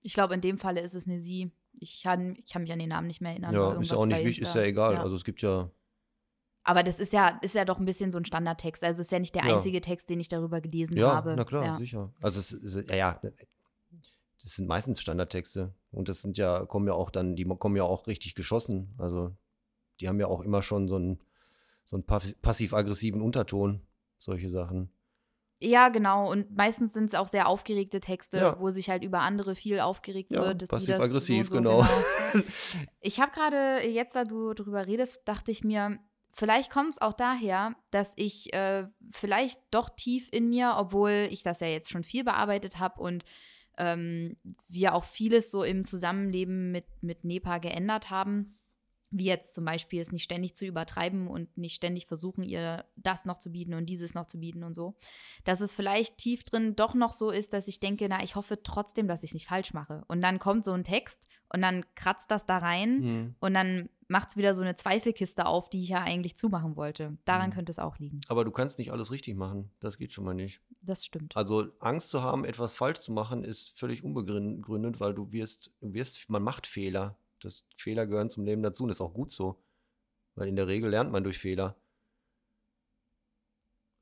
Ich 0.02 0.14
glaube, 0.14 0.34
in 0.34 0.42
dem 0.42 0.58
Falle 0.58 0.82
ist 0.82 0.96
es 0.96 1.08
eine 1.08 1.20
Sie. 1.20 1.52
Ich 1.74 2.02
kann, 2.04 2.36
ich 2.36 2.52
kann 2.52 2.64
mich 2.64 2.72
an 2.72 2.80
den 2.80 2.90
Namen 2.90 3.08
nicht 3.08 3.22
mehr 3.22 3.32
erinnern. 3.32 3.54
Ja, 3.54 3.74
ist 3.80 3.92
ja 3.92 3.98
auch 3.98 4.06
nicht 4.06 4.26
wichtig, 4.26 4.42
ist 4.48 4.56
ja 4.56 4.64
egal. 4.64 4.96
Ja. 4.96 5.04
Also 5.04 5.16
es 5.16 5.24
gibt 5.24 5.42
ja 5.42 5.70
Aber 6.64 6.84
das 6.84 7.00
ist 7.00 7.14
ja, 7.14 7.40
ist 7.42 7.56
ja 7.56 7.64
doch 7.66 7.80
ein 7.80 7.86
bisschen 7.86 8.12
so 8.12 8.18
ein 8.18 8.26
Standardtext. 8.26 8.84
Also 8.84 9.02
es 9.02 9.08
ist 9.08 9.12
ja 9.12 9.20
nicht 9.20 9.36
der 9.36 9.46
Ja. 9.46 9.56
einzige 9.56 9.80
Text, 9.82 10.10
den 10.10 10.20
ich 10.20 10.28
darüber 10.28 10.60
gelesen 10.62 10.98
Ja, 10.98 11.14
habe. 11.14 11.36
na 11.38 11.44
klar, 11.46 11.64
Ja. 11.66 11.78
sicher. 11.78 12.14
Also 12.22 12.40
es 12.40 12.52
ist, 12.52 12.90
ja, 12.90 12.96
ja, 12.96 13.22
das 14.42 14.56
sind 14.56 14.68
meistens 14.68 15.00
Standardtexte. 15.00 15.74
Und 15.92 16.10
das 16.10 16.22
sind 16.22 16.38
ja, 16.38 16.66
kommen 16.66 16.88
ja 16.88 16.94
auch 16.94 17.10
dann, 17.12 17.36
die 17.36 17.46
kommen 17.46 17.76
ja 17.76 17.84
auch 17.84 18.08
richtig 18.08 18.36
geschossen. 18.36 18.94
Also 18.98 19.36
die 20.00 20.08
haben 20.10 20.20
ja 20.20 20.28
auch 20.28 20.42
immer 20.42 20.62
schon 20.64 20.88
so 20.88 20.96
einen, 20.96 21.20
so 21.86 21.96
einen 21.96 22.06
pass- 22.06 22.36
passiv-aggressiven 22.42 23.22
Unterton, 23.22 23.82
solche 24.18 24.50
Sachen. 24.50 24.92
Ja, 25.64 25.90
genau. 25.90 26.32
Und 26.32 26.56
meistens 26.56 26.94
sind 26.94 27.06
es 27.06 27.14
auch 27.16 27.28
sehr 27.28 27.48
aufgeregte 27.48 28.00
Texte, 28.00 28.38
Ja. 28.38 28.60
wo 28.60 28.72
sich 28.72 28.90
halt 28.90 29.04
über 29.04 29.20
andere 29.22 29.54
viel 29.56 29.80
aufgeregt 29.80 30.32
Ja, 30.32 30.42
wird. 30.42 30.68
passiv-aggressiv, 30.68 31.50
so 31.50 31.58
und 31.58 31.64
genau. 31.64 31.86
Ich 33.02 33.20
habe 33.20 33.32
gerade, 33.32 33.88
jetzt 33.88 34.16
da 34.16 34.24
du 34.24 34.54
drüber 34.54 34.88
redest, 34.88 35.22
dachte 35.26 35.52
ich 35.52 35.64
mir, 35.64 36.00
vielleicht 36.32 36.72
kommt 36.72 36.90
es 36.90 37.02
auch 37.02 37.14
daher, 37.14 37.76
dass 37.92 38.14
ich 38.16 38.54
äh, 38.54 38.88
vielleicht 39.12 39.60
doch 39.72 39.90
tief 39.90 40.30
in 40.32 40.50
mir, 40.50 40.76
obwohl 40.78 41.28
ich 41.30 41.44
das 41.44 41.60
ja 41.60 41.68
jetzt 41.68 41.90
schon 41.92 42.04
viel 42.04 42.24
bearbeitet 42.24 42.80
habe 42.80 43.02
und 43.02 43.24
ähm, 43.78 44.38
wir 44.68 44.96
auch 44.96 45.04
vieles 45.04 45.52
so 45.52 45.64
im 45.64 45.84
Zusammenleben 45.84 46.72
mit, 46.72 46.86
mit 47.02 47.24
NEPA 47.24 47.58
geändert 47.60 48.10
haben, 48.10 48.58
wie 49.12 49.26
jetzt 49.26 49.54
zum 49.54 49.66
Beispiel 49.66 50.02
es 50.02 50.12
nicht 50.12 50.24
ständig 50.24 50.56
zu 50.56 50.66
übertreiben 50.66 51.28
und 51.28 51.58
nicht 51.58 51.76
ständig 51.76 52.08
versuchen, 52.08 52.44
ihr 52.44 52.86
das 52.96 53.26
noch 53.26 53.38
zu 53.38 53.52
bieten 53.52 53.74
und 53.74 53.86
dieses 53.88 54.14
noch 54.14 54.26
zu 54.26 54.40
bieten 54.40 54.64
und 54.64 54.74
so, 54.74 54.96
dass 55.44 55.62
es 55.62 55.76
vielleicht 55.76 56.18
tief 56.18 56.44
drin 56.44 56.76
doch 56.76 56.94
noch 56.96 57.12
so 57.12 57.30
ist, 57.30 57.54
dass 57.54 57.68
ich 57.68 57.80
denke, 57.80 58.08
na, 58.10 58.24
ich 58.24 58.36
hoffe 58.36 58.64
trotzdem, 58.64 59.08
dass 59.08 59.24
ich 59.24 59.32
es 59.32 59.34
nicht 59.34 59.48
falsch 59.48 59.74
mache. 59.74 60.04
Und 60.08 60.22
dann 60.22 60.40
kommt 60.40 60.64
so 60.66 60.72
ein 60.72 60.84
Text 60.86 61.28
und 61.50 61.62
dann 61.62 61.84
kratzt 61.96 62.32
das 62.32 62.46
da 62.46 62.58
rein 62.60 63.04
Hm. 63.04 63.36
und 63.42 63.54
dann 63.54 63.90
macht 64.08 64.30
es 64.30 64.38
wieder 64.38 64.54
so 64.56 64.62
eine 64.62 64.76
Zweifelkiste 64.76 65.46
auf, 65.46 65.70
die 65.70 65.84
ich 65.84 65.90
ja 65.90 66.02
eigentlich 66.04 66.36
zumachen 66.38 66.76
wollte. 66.76 67.18
Daran 67.24 67.50
Mhm. 67.50 67.54
könnte 67.54 67.72
es 67.72 67.80
auch 67.80 67.98
liegen. 67.98 68.20
Aber 68.28 68.44
du 68.44 68.52
kannst 68.52 68.78
nicht 68.80 68.92
alles 68.92 69.10
richtig 69.12 69.36
machen. 69.36 69.72
Das 69.80 69.98
geht 69.98 70.12
schon 70.12 70.26
mal 70.26 70.34
nicht. 70.34 70.60
Das 70.84 71.06
stimmt. 71.06 71.36
Also 71.38 71.68
Angst 71.80 72.10
zu 72.10 72.22
haben, 72.22 72.44
etwas 72.44 72.76
falsch 72.76 73.00
zu 73.00 73.12
machen, 73.14 73.44
ist 73.46 73.78
völlig 73.80 74.04
unbegründet, 74.04 75.00
weil 75.00 75.14
du 75.14 75.32
wirst, 75.32 75.72
wirst, 75.80 76.30
man 76.30 76.44
macht 76.44 76.68
Fehler. 76.68 77.18
Das 77.42 77.64
Fehler 77.76 78.08
gehören 78.08 78.30
zum 78.30 78.46
Leben 78.46 78.64
dazu 78.64 78.84
und 78.84 78.90
das 78.90 78.98
ist 78.98 79.02
auch 79.02 79.14
gut 79.14 79.32
so. 79.32 79.62
Weil 80.36 80.48
in 80.48 80.56
der 80.56 80.68
Regel 80.68 80.90
lernt 80.90 81.12
man 81.12 81.24
durch 81.24 81.40
Fehler. 81.40 81.76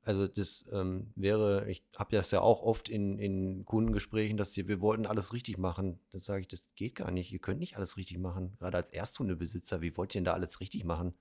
Also 0.02 0.26
das 0.26 0.64
ähm, 0.72 1.12
wäre, 1.14 1.68
ich 1.68 1.84
habe 1.96 2.16
das 2.16 2.30
ja 2.30 2.40
auch 2.40 2.62
oft 2.62 2.88
in, 2.88 3.18
in 3.18 3.64
Kundengesprächen, 3.66 4.38
dass 4.38 4.52
sie, 4.52 4.66
wir 4.66 4.80
wollten 4.80 5.04
alles 5.04 5.34
richtig 5.34 5.58
machen. 5.58 6.00
Dann 6.10 6.22
sage 6.22 6.40
ich, 6.40 6.48
das 6.48 6.62
geht 6.74 6.94
gar 6.94 7.10
nicht. 7.10 7.32
Ihr 7.32 7.38
könnt 7.38 7.60
nicht 7.60 7.76
alles 7.76 7.96
richtig 7.96 8.18
machen. 8.18 8.56
Gerade 8.58 8.78
als 8.78 8.92
Ersthundebesitzer, 8.92 9.82
wie 9.82 9.96
wollt 9.96 10.14
ihr 10.14 10.20
denn 10.20 10.24
da 10.24 10.32
alles 10.32 10.60
richtig 10.60 10.84
machen? 10.84 11.14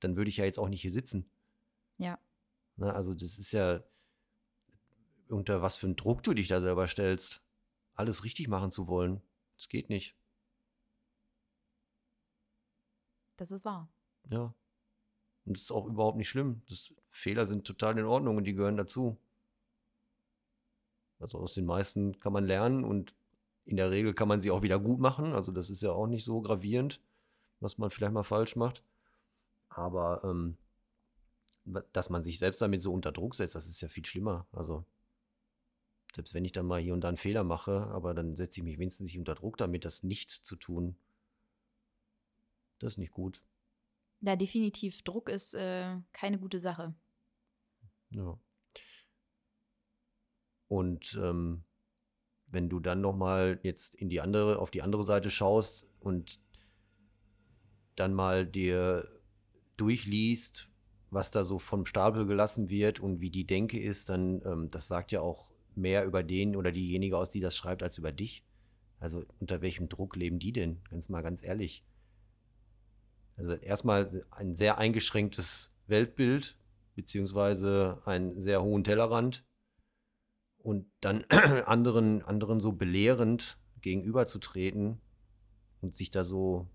Dann 0.00 0.16
würde 0.16 0.28
ich 0.28 0.36
ja 0.36 0.44
jetzt 0.44 0.58
auch 0.58 0.68
nicht 0.68 0.82
hier 0.82 0.90
sitzen. 0.90 1.30
Ja. 1.96 2.18
Ne, 2.76 2.92
also 2.92 3.14
das 3.14 3.38
ist 3.38 3.52
ja, 3.52 3.82
unter 5.28 5.62
was 5.62 5.76
für 5.76 5.86
einen 5.86 5.96
Druck 5.96 6.22
du 6.22 6.34
dich 6.34 6.48
da 6.48 6.60
selber 6.60 6.88
stellst, 6.88 7.42
alles 7.94 8.24
richtig 8.24 8.48
machen 8.48 8.70
zu 8.70 8.88
wollen. 8.88 9.22
Das 9.56 9.68
geht 9.68 9.88
nicht. 9.88 10.16
Das 13.36 13.50
ist 13.50 13.64
wahr. 13.64 13.88
Ja. 14.30 14.54
Und 15.44 15.56
das 15.56 15.62
ist 15.62 15.72
auch 15.72 15.86
überhaupt 15.86 16.16
nicht 16.16 16.28
schlimm. 16.28 16.62
Das, 16.68 16.92
Fehler 17.08 17.46
sind 17.46 17.66
total 17.66 17.98
in 17.98 18.06
Ordnung 18.06 18.36
und 18.36 18.44
die 18.44 18.54
gehören 18.54 18.76
dazu. 18.76 19.16
Also 21.18 21.38
aus 21.38 21.54
den 21.54 21.66
meisten 21.66 22.18
kann 22.20 22.32
man 22.32 22.44
lernen 22.44 22.84
und 22.84 23.14
in 23.64 23.76
der 23.76 23.90
Regel 23.90 24.14
kann 24.14 24.28
man 24.28 24.40
sie 24.40 24.50
auch 24.50 24.62
wieder 24.62 24.78
gut 24.78 24.98
machen. 24.98 25.32
Also 25.32 25.52
das 25.52 25.70
ist 25.70 25.82
ja 25.82 25.92
auch 25.92 26.06
nicht 26.06 26.24
so 26.24 26.40
gravierend, 26.40 27.00
was 27.60 27.78
man 27.78 27.90
vielleicht 27.90 28.12
mal 28.12 28.24
falsch 28.24 28.56
macht. 28.56 28.82
Aber 29.68 30.22
ähm, 30.24 30.56
dass 31.92 32.10
man 32.10 32.22
sich 32.22 32.38
selbst 32.38 32.60
damit 32.60 32.82
so 32.82 32.92
unter 32.92 33.12
Druck 33.12 33.34
setzt, 33.34 33.54
das 33.54 33.66
ist 33.66 33.80
ja 33.80 33.88
viel 33.88 34.04
schlimmer. 34.04 34.46
Also 34.52 34.84
selbst 36.14 36.34
wenn 36.34 36.44
ich 36.44 36.52
dann 36.52 36.66
mal 36.66 36.80
hier 36.80 36.92
und 36.92 37.02
da 37.02 37.08
einen 37.08 37.16
Fehler 37.16 37.44
mache, 37.44 37.86
aber 37.88 38.14
dann 38.14 38.36
setze 38.36 38.60
ich 38.60 38.64
mich 38.64 38.78
wenigstens 38.78 39.06
nicht 39.06 39.18
unter 39.18 39.34
Druck 39.34 39.56
damit, 39.56 39.84
das 39.84 40.02
nicht 40.02 40.30
zu 40.30 40.56
tun. 40.56 40.96
Das 42.82 42.94
ist 42.94 42.98
nicht 42.98 43.12
gut. 43.12 43.42
Ja, 44.22 44.34
definitiv. 44.34 45.02
Druck 45.02 45.28
ist 45.28 45.54
äh, 45.54 45.96
keine 46.12 46.38
gute 46.38 46.58
Sache. 46.58 46.94
Ja. 48.10 48.36
Und 50.66 51.18
ähm, 51.22 51.64
wenn 52.46 52.68
du 52.68 52.80
dann 52.80 53.00
noch 53.00 53.14
mal 53.14 53.60
jetzt 53.62 53.94
in 53.94 54.08
die 54.08 54.20
andere, 54.20 54.58
auf 54.58 54.72
die 54.72 54.82
andere 54.82 55.04
Seite 55.04 55.30
schaust 55.30 55.86
und 56.00 56.40
dann 57.94 58.14
mal 58.14 58.46
dir 58.46 59.08
durchliest, 59.76 60.68
was 61.10 61.30
da 61.30 61.44
so 61.44 61.60
vom 61.60 61.86
Stapel 61.86 62.26
gelassen 62.26 62.68
wird 62.68 62.98
und 62.98 63.20
wie 63.20 63.30
die 63.30 63.46
Denke 63.46 63.80
ist, 63.80 64.08
dann 64.08 64.42
ähm, 64.44 64.68
das 64.70 64.88
sagt 64.88 65.12
ja 65.12 65.20
auch 65.20 65.52
mehr 65.76 66.04
über 66.04 66.24
den 66.24 66.56
oder 66.56 66.72
diejenige 66.72 67.16
aus, 67.16 67.30
die 67.30 67.40
das 67.40 67.56
schreibt, 67.56 67.82
als 67.82 67.98
über 67.98 68.10
dich. 68.10 68.44
Also 68.98 69.24
unter 69.38 69.62
welchem 69.62 69.88
Druck 69.88 70.16
leben 70.16 70.40
die 70.40 70.52
denn? 70.52 70.82
Ganz 70.90 71.08
mal 71.08 71.22
ganz 71.22 71.44
ehrlich. 71.44 71.84
Also 73.36 73.54
erstmal 73.54 74.24
ein 74.30 74.54
sehr 74.54 74.78
eingeschränktes 74.78 75.72
Weltbild, 75.86 76.56
beziehungsweise 76.94 78.02
einen 78.04 78.38
sehr 78.40 78.62
hohen 78.62 78.84
Tellerrand 78.84 79.44
und 80.58 80.90
dann 81.00 81.24
anderen, 81.66 82.22
anderen 82.22 82.60
so 82.60 82.72
belehrend 82.72 83.58
gegenüberzutreten 83.80 85.00
und 85.80 85.94
sich 85.94 86.10
da 86.10 86.24
so 86.24 86.68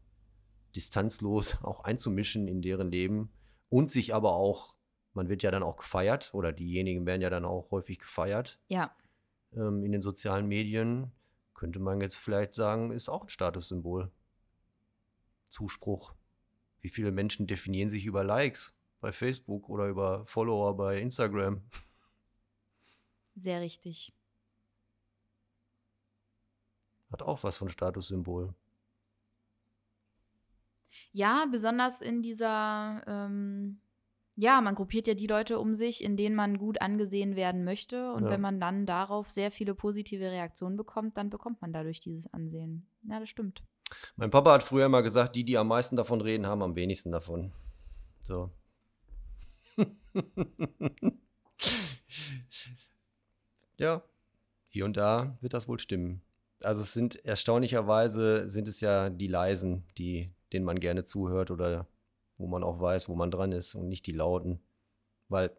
distanzlos 0.75 1.57
auch 1.63 1.83
einzumischen 1.83 2.47
in 2.47 2.61
deren 2.61 2.91
Leben 2.91 3.31
und 3.69 3.89
sich 3.89 4.13
aber 4.13 4.33
auch, 4.33 4.75
man 5.13 5.29
wird 5.29 5.43
ja 5.43 5.51
dann 5.51 5.63
auch 5.63 5.77
gefeiert 5.77 6.33
oder 6.33 6.51
diejenigen 6.51 7.05
werden 7.05 7.21
ja 7.21 7.29
dann 7.29 7.45
auch 7.45 7.71
häufig 7.71 7.99
gefeiert 7.99 8.59
Ja, 8.67 8.95
ähm, 9.55 9.83
in 9.83 9.91
den 9.91 10.01
sozialen 10.01 10.47
Medien, 10.47 11.11
könnte 11.53 11.79
man 11.79 12.01
jetzt 12.01 12.17
vielleicht 12.17 12.55
sagen, 12.55 12.91
ist 12.91 13.09
auch 13.09 13.23
ein 13.23 13.29
Statussymbol. 13.29 14.11
Zuspruch. 15.49 16.13
Wie 16.87 16.89
viele 16.89 17.11
Menschen 17.11 17.47
definieren 17.47 17.89
sich 17.89 18.05
über 18.05 18.23
Likes 18.23 18.73
bei 19.01 19.11
Facebook 19.11 19.67
oder 19.67 19.89
über 19.89 20.25
Follower 20.25 20.73
bei 20.77 21.01
Instagram? 21.01 21.61
sehr 23.35 23.59
richtig. 23.59 24.13
Hat 27.11 27.23
auch 27.23 27.43
was 27.43 27.57
von 27.57 27.69
Statussymbol. 27.69 28.53
Ja, 31.11 31.45
besonders 31.51 31.99
in 31.99 32.21
dieser, 32.21 33.01
ähm, 33.05 33.81
ja, 34.37 34.61
man 34.61 34.73
gruppiert 34.73 35.07
ja 35.07 35.13
die 35.13 35.27
Leute 35.27 35.59
um 35.59 35.73
sich, 35.73 36.01
in 36.01 36.15
denen 36.15 36.37
man 36.37 36.57
gut 36.57 36.79
angesehen 36.81 37.35
werden 37.35 37.65
möchte. 37.65 38.13
Und 38.13 38.23
Ja. 38.23 38.29
wenn 38.29 38.39
man 38.39 38.61
dann 38.61 38.85
darauf 38.85 39.29
sehr 39.29 39.51
viele 39.51 39.75
positive 39.75 40.31
Reaktionen 40.31 40.77
bekommt, 40.77 41.17
dann 41.17 41.29
bekommt 41.29 41.61
man 41.61 41.73
dadurch 41.73 41.99
dieses 41.99 42.31
Ansehen. 42.33 42.87
Ja, 43.01 43.19
das 43.19 43.27
stimmt. 43.27 43.61
Mein 44.15 44.31
Papa 44.31 44.53
hat 44.53 44.63
früher 44.63 44.85
immer 44.85 45.03
gesagt, 45.03 45.35
die, 45.35 45.43
die 45.43 45.57
am 45.57 45.67
meisten 45.67 45.95
davon 45.95 46.21
reden, 46.21 46.47
haben 46.47 46.61
am 46.61 46.75
wenigsten 46.75 47.11
davon. 47.11 47.51
So. 48.23 48.51
ja, 53.77 54.01
hier 54.69 54.85
und 54.85 54.97
da 54.97 55.37
wird 55.41 55.53
das 55.53 55.67
wohl 55.67 55.79
stimmen. 55.79 56.21
Also 56.63 56.81
es 56.81 56.93
sind 56.93 57.23
erstaunlicherweise 57.23 58.49
sind 58.49 58.67
es 58.67 58.81
ja 58.81 59.09
die 59.09 59.27
leisen, 59.27 59.85
die 59.97 60.31
denen 60.53 60.65
man 60.65 60.79
gerne 60.79 61.05
zuhört 61.05 61.51
oder 61.51 61.87
wo 62.37 62.47
man 62.47 62.63
auch 62.63 62.79
weiß, 62.79 63.09
wo 63.09 63.15
man 63.15 63.31
dran 63.31 63.51
ist 63.51 63.75
und 63.75 63.87
nicht 63.89 64.05
die 64.07 64.11
lauten, 64.11 64.59
weil 65.29 65.51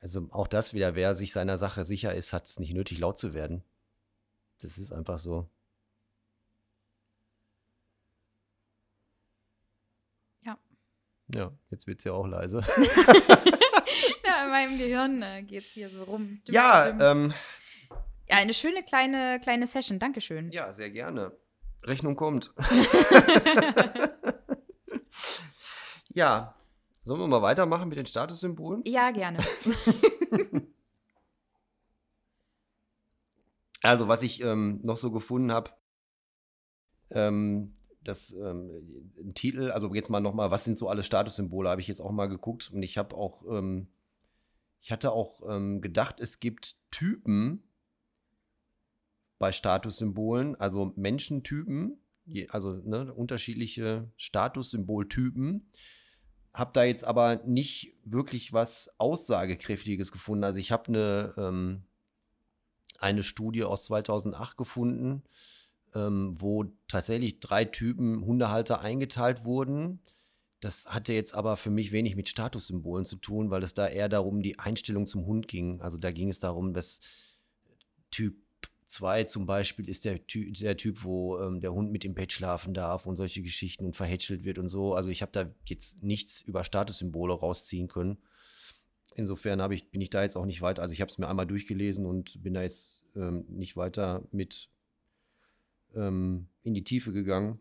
also 0.00 0.28
auch 0.30 0.46
das 0.46 0.74
wieder, 0.74 0.94
wer 0.94 1.14
sich 1.14 1.32
seiner 1.32 1.58
Sache 1.58 1.84
sicher 1.84 2.14
ist, 2.14 2.32
hat 2.32 2.46
es 2.46 2.60
nicht 2.60 2.72
nötig 2.72 2.98
laut 2.98 3.18
zu 3.18 3.34
werden. 3.34 3.64
Das 4.60 4.78
ist 4.78 4.92
einfach 4.92 5.18
so. 5.18 5.48
Ja. 10.42 10.58
Ja, 11.34 11.52
jetzt 11.70 11.86
wird 11.86 11.98
es 11.98 12.04
ja 12.04 12.12
auch 12.12 12.26
leise. 12.26 12.62
ja, 14.24 14.44
in 14.44 14.50
meinem 14.50 14.78
Gehirn 14.78 15.22
äh, 15.22 15.42
geht 15.42 15.64
es 15.64 15.70
hier 15.70 15.90
so 15.90 16.04
rum. 16.04 16.40
ja, 16.48 16.88
ähm, 17.12 17.32
ja, 18.28 18.36
eine 18.36 18.52
schöne 18.52 18.82
kleine, 18.82 19.40
kleine 19.40 19.66
Session. 19.66 19.98
Dankeschön. 19.98 20.50
Ja, 20.50 20.70
sehr 20.72 20.90
gerne. 20.90 21.32
Rechnung 21.82 22.14
kommt. 22.16 22.52
ja. 26.08 26.54
Sollen 27.04 27.20
wir 27.20 27.26
mal 27.26 27.40
weitermachen 27.40 27.88
mit 27.88 27.96
den 27.96 28.04
Statussymbolen? 28.04 28.82
Ja, 28.84 29.10
gerne. 29.12 29.38
also, 33.82 34.08
was 34.08 34.22
ich 34.22 34.42
ähm, 34.42 34.80
noch 34.82 34.98
so 34.98 35.10
gefunden 35.10 35.50
habe, 35.50 35.70
ähm, 37.10 37.77
das 38.08 38.32
ähm, 38.32 39.12
Titel, 39.34 39.70
also 39.70 39.94
jetzt 39.94 40.10
mal 40.10 40.20
nochmal, 40.20 40.50
was 40.50 40.64
sind 40.64 40.78
so 40.78 40.88
alle 40.88 41.04
Statussymbole, 41.04 41.68
habe 41.68 41.80
ich 41.80 41.88
jetzt 41.88 42.00
auch 42.00 42.10
mal 42.10 42.26
geguckt 42.26 42.70
und 42.72 42.82
ich 42.82 42.98
habe 42.98 43.16
auch, 43.16 43.44
ähm, 43.50 43.88
ich 44.80 44.92
hatte 44.92 45.12
auch 45.12 45.42
ähm, 45.48 45.80
gedacht, 45.80 46.20
es 46.20 46.40
gibt 46.40 46.76
Typen, 46.90 47.62
bei 49.38 49.52
Statussymbolen, 49.52 50.56
also 50.56 50.92
Menschentypen, 50.96 51.98
also 52.48 52.74
ne, 52.84 53.12
unterschiedliche 53.14 54.10
Statussymboltypen. 54.16 55.70
Habe 56.52 56.70
da 56.74 56.84
jetzt 56.84 57.04
aber 57.04 57.36
nicht 57.46 57.94
wirklich 58.04 58.52
was 58.52 58.90
Aussagekräftiges 58.98 60.12
gefunden. 60.12 60.44
Also 60.44 60.58
ich 60.58 60.72
habe 60.72 60.88
eine, 60.88 61.34
ähm, 61.36 61.84
eine 62.98 63.22
Studie 63.22 63.64
aus 63.64 63.84
2008 63.84 64.56
gefunden, 64.56 65.22
ähm, 65.94 66.32
wo 66.34 66.64
tatsächlich 66.88 67.40
drei 67.40 67.64
Typen 67.64 68.24
Hundehalter 68.24 68.80
eingeteilt 68.80 69.44
wurden. 69.44 70.00
Das 70.60 70.86
hatte 70.86 71.12
jetzt 71.12 71.34
aber 71.34 71.56
für 71.56 71.70
mich 71.70 71.92
wenig 71.92 72.16
mit 72.16 72.28
Statussymbolen 72.28 73.04
zu 73.04 73.16
tun, 73.16 73.50
weil 73.50 73.62
es 73.62 73.74
da 73.74 73.86
eher 73.86 74.08
darum 74.08 74.42
die 74.42 74.58
Einstellung 74.58 75.06
zum 75.06 75.26
Hund 75.26 75.46
ging. 75.46 75.80
Also 75.80 75.98
da 75.98 76.10
ging 76.10 76.30
es 76.30 76.40
darum, 76.40 76.74
dass 76.74 77.00
Typ 78.10 78.36
2 78.86 79.24
zum 79.24 79.46
Beispiel 79.46 79.88
ist 79.88 80.04
der, 80.04 80.26
Ty 80.26 80.52
der 80.52 80.76
Typ, 80.76 81.04
wo 81.04 81.38
ähm, 81.38 81.60
der 81.60 81.72
Hund 81.72 81.92
mit 81.92 82.04
im 82.04 82.14
Bett 82.14 82.32
schlafen 82.32 82.74
darf 82.74 83.06
und 83.06 83.16
solche 83.16 83.42
Geschichten 83.42 83.84
und 83.84 83.96
verhätschelt 83.96 84.44
wird 84.44 84.58
und 84.58 84.70
so. 84.70 84.94
Also 84.94 85.10
ich 85.10 85.22
habe 85.22 85.32
da 85.32 85.54
jetzt 85.66 86.02
nichts 86.02 86.40
über 86.40 86.64
Statussymbole 86.64 87.34
rausziehen 87.34 87.86
können. 87.86 88.18
Insofern 89.14 89.70
ich, 89.72 89.90
bin 89.90 90.00
ich 90.00 90.10
da 90.10 90.22
jetzt 90.22 90.36
auch 90.36 90.46
nicht 90.46 90.62
weiter. 90.62 90.82
Also 90.82 90.92
ich 90.92 91.00
habe 91.00 91.10
es 91.10 91.18
mir 91.18 91.28
einmal 91.28 91.46
durchgelesen 91.46 92.06
und 92.06 92.42
bin 92.42 92.54
da 92.54 92.62
jetzt 92.62 93.04
ähm, 93.14 93.44
nicht 93.48 93.76
weiter 93.76 94.26
mit 94.32 94.70
ähm, 95.94 96.48
in 96.62 96.74
die 96.74 96.84
Tiefe 96.84 97.12
gegangen. 97.12 97.60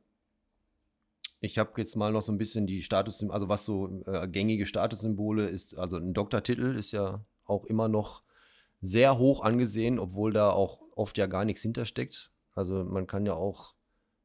Ich 1.40 1.58
habe 1.60 1.72
jetzt 1.78 1.96
mal 1.96 2.12
noch 2.12 2.24
so 2.24 2.32
ein 2.32 2.38
bisschen 2.38 2.66
die 2.66 2.82
Status, 2.82 3.24
also 3.30 3.48
was 3.48 3.64
so 3.64 4.02
äh, 4.06 4.28
gängige 4.28 4.66
Statussymbole 4.66 5.48
ist, 5.48 5.78
also 5.78 5.98
ein 5.98 6.14
Doktortitel 6.14 6.76
ist 6.76 6.92
ja 6.92 7.24
auch 7.46 7.66
immer 7.66 7.88
noch 7.88 8.24
sehr 8.82 9.18
hoch 9.18 9.44
angesehen, 9.44 10.00
obwohl 10.00 10.34
da 10.34 10.52
auch 10.52 10.82
oft 10.96 11.18
ja 11.18 11.28
gar 11.28 11.46
nichts 11.46 11.62
hintersteckt. 11.62 12.32
Also 12.54 12.84
man 12.84 13.08
kann 13.08 13.26
ja 13.26 13.34
auch 13.34 13.76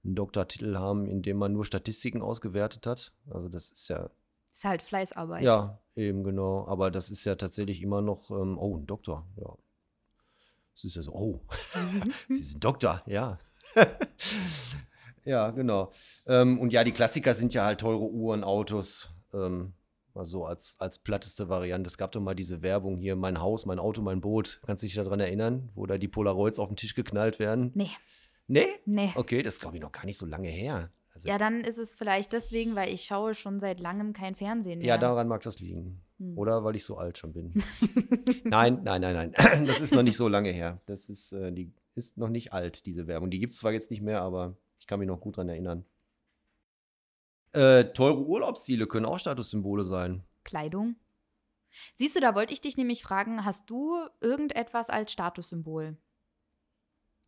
einen 0.05 0.15
Doktortitel 0.15 0.77
haben, 0.77 1.07
in 1.07 1.23
dem 1.23 1.37
man 1.37 1.53
nur 1.53 1.65
Statistiken 1.65 2.23
ausgewertet 2.23 2.87
hat. 2.87 3.13
Also 3.31 3.49
das 3.49 3.71
ist 3.71 3.89
ja. 3.89 4.11
Ist 4.51 4.65
halt 4.65 4.83
Fleißarbeit. 4.83 5.43
Ja, 5.43 5.81
eben 5.97 6.25
genau. 6.25 6.67
Aber 6.67 6.91
das 6.91 7.11
ist 7.11 7.25
ja 7.25 7.37
tatsächlich 7.37 7.83
immer 7.83 8.03
noch, 8.03 8.31
ähm, 8.31 8.59
oh, 8.59 8.77
ein 8.77 8.87
Doktor, 8.87 9.27
ja. 9.37 9.55
Das 10.75 10.85
ist 10.85 10.97
ja 10.97 11.03
so, 11.03 11.13
oh, 11.13 11.41
Sie 12.29 12.43
sind 12.43 12.65
Doktor, 12.65 13.03
ja. 13.07 13.39
ja, 15.25 15.51
genau. 15.51 15.93
Ähm, 16.27 16.59
und 16.59 16.73
ja, 16.73 16.85
die 16.85 16.93
Klassiker 16.93 17.35
sind 17.35 17.55
ja 17.55 17.65
halt 17.65 17.81
teure 17.81 18.11
Uhren, 18.11 18.45
Autos. 18.45 19.09
Ähm, 19.33 19.75
Mal 20.15 20.27
so 20.27 20.45
als, 20.45 20.77
als 20.79 20.99
platteste 20.99 21.49
Variante. 21.49 21.89
Es 21.89 21.97
gab 21.97 22.13
doch 22.13 22.21
mal 22.21 22.35
diese 22.35 22.61
Werbung 22.61 22.99
hier, 22.99 23.17
mein 23.17 23.41
Haus, 23.41 23.65
mein 23.65 23.79
Auto, 23.79 24.03
mein 24.03 24.21
Boot. 24.21 24.61
Kannst 24.67 24.83
du 24.83 24.87
dich 24.87 24.95
daran 24.95 25.21
erinnern, 25.21 25.71
wo 25.75 25.87
da 25.87 25.97
die 25.97 26.09
Polaroids 26.09 26.59
auf 26.59 26.69
den 26.69 26.77
Tisch 26.77 26.95
geknallt 26.95 27.39
werden? 27.39 27.71
Nee. 27.75 27.91
Nee? 28.47 28.67
Nee. 28.85 29.13
Okay, 29.15 29.43
das 29.43 29.59
glaube 29.59 29.77
ich 29.77 29.83
noch 29.83 29.93
gar 29.93 30.05
nicht 30.05 30.19
so 30.19 30.27
lange 30.27 30.49
her. 30.49 30.91
Also, 31.15 31.29
ja, 31.29 31.39
dann 31.39 31.63
ist 31.63 31.79
es 31.79 31.95
vielleicht 31.95 32.33
deswegen, 32.33 32.75
weil 32.75 32.93
ich 32.93 33.05
schaue 33.05 33.35
schon 33.35 33.59
seit 33.59 33.81
langem 33.81 34.13
kein 34.13 34.35
Fernsehen 34.35 34.81
mehr. 34.81 34.89
Ja, 34.89 34.99
daran 34.99 35.29
mag 35.29 35.43
das 35.43 35.61
liegen. 35.61 36.03
Hm. 36.23 36.39
Oder 36.39 36.63
weil 36.63 36.77
ich 36.77 36.85
so 36.85 36.97
alt 36.97 37.19
schon 37.19 37.33
bin. 37.33 37.53
nein, 38.45 38.81
nein, 38.85 39.01
nein, 39.01 39.33
nein. 39.35 39.35
Das 39.67 39.81
ist 39.81 39.93
noch 39.93 40.03
nicht 40.03 40.17
so 40.17 40.29
lange 40.29 40.51
her. 40.51 40.81
Das 40.87 41.09
ist, 41.09 41.33
äh, 41.33 41.53
die 41.53 41.73
ist 41.95 42.17
noch 42.17 42.29
nicht 42.29 42.53
alt, 42.53 42.87
diese 42.87 43.07
Werbung. 43.07 43.31
Die 43.31 43.41
gibt 43.41 43.53
es 43.53 43.59
zwar 43.59 43.73
jetzt 43.73 43.91
nicht 43.91 44.03
mehr, 44.03 44.23
aber 44.23 44.57
ich 44.79 44.87
kann 44.87 45.01
mich 45.01 45.09
noch 45.09 45.21
gut 45.21 45.37
daran 45.37 45.49
erinnern. 45.49 45.85
Äh, 47.53 47.93
teure 47.93 48.25
Urlaubsziele 48.25 48.87
können 48.87 49.05
auch 49.05 49.19
Statussymbole 49.19 49.83
sein. 49.83 50.23
Kleidung. 50.45 50.97
Siehst 51.95 52.17
du, 52.17 52.21
da 52.21 52.35
wollte 52.35 52.53
ich 52.53 52.61
dich 52.61 52.77
nämlich 52.77 53.03
fragen, 53.03 53.45
hast 53.45 53.69
du 53.69 53.97
irgendetwas 54.21 54.91
als 54.91 55.13
Statussymbol? 55.13 55.97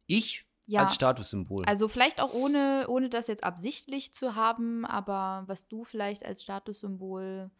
Ich? 0.07 0.46
Ja. 0.66 0.85
Als 0.85 0.94
Statussymbol. 0.94 1.64
Also 1.66 1.88
vielleicht 1.88 2.22
auch 2.22 2.33
ohne, 2.33 2.87
ohne 2.88 3.11
das 3.11 3.26
jetzt 3.26 3.44
absichtlich 3.44 4.14
zu 4.14 4.35
haben, 4.35 4.87
aber 4.87 5.44
was 5.46 5.68
du 5.68 5.85
vielleicht 5.85 6.24
als 6.24 6.42
Statussymbol 6.42 7.50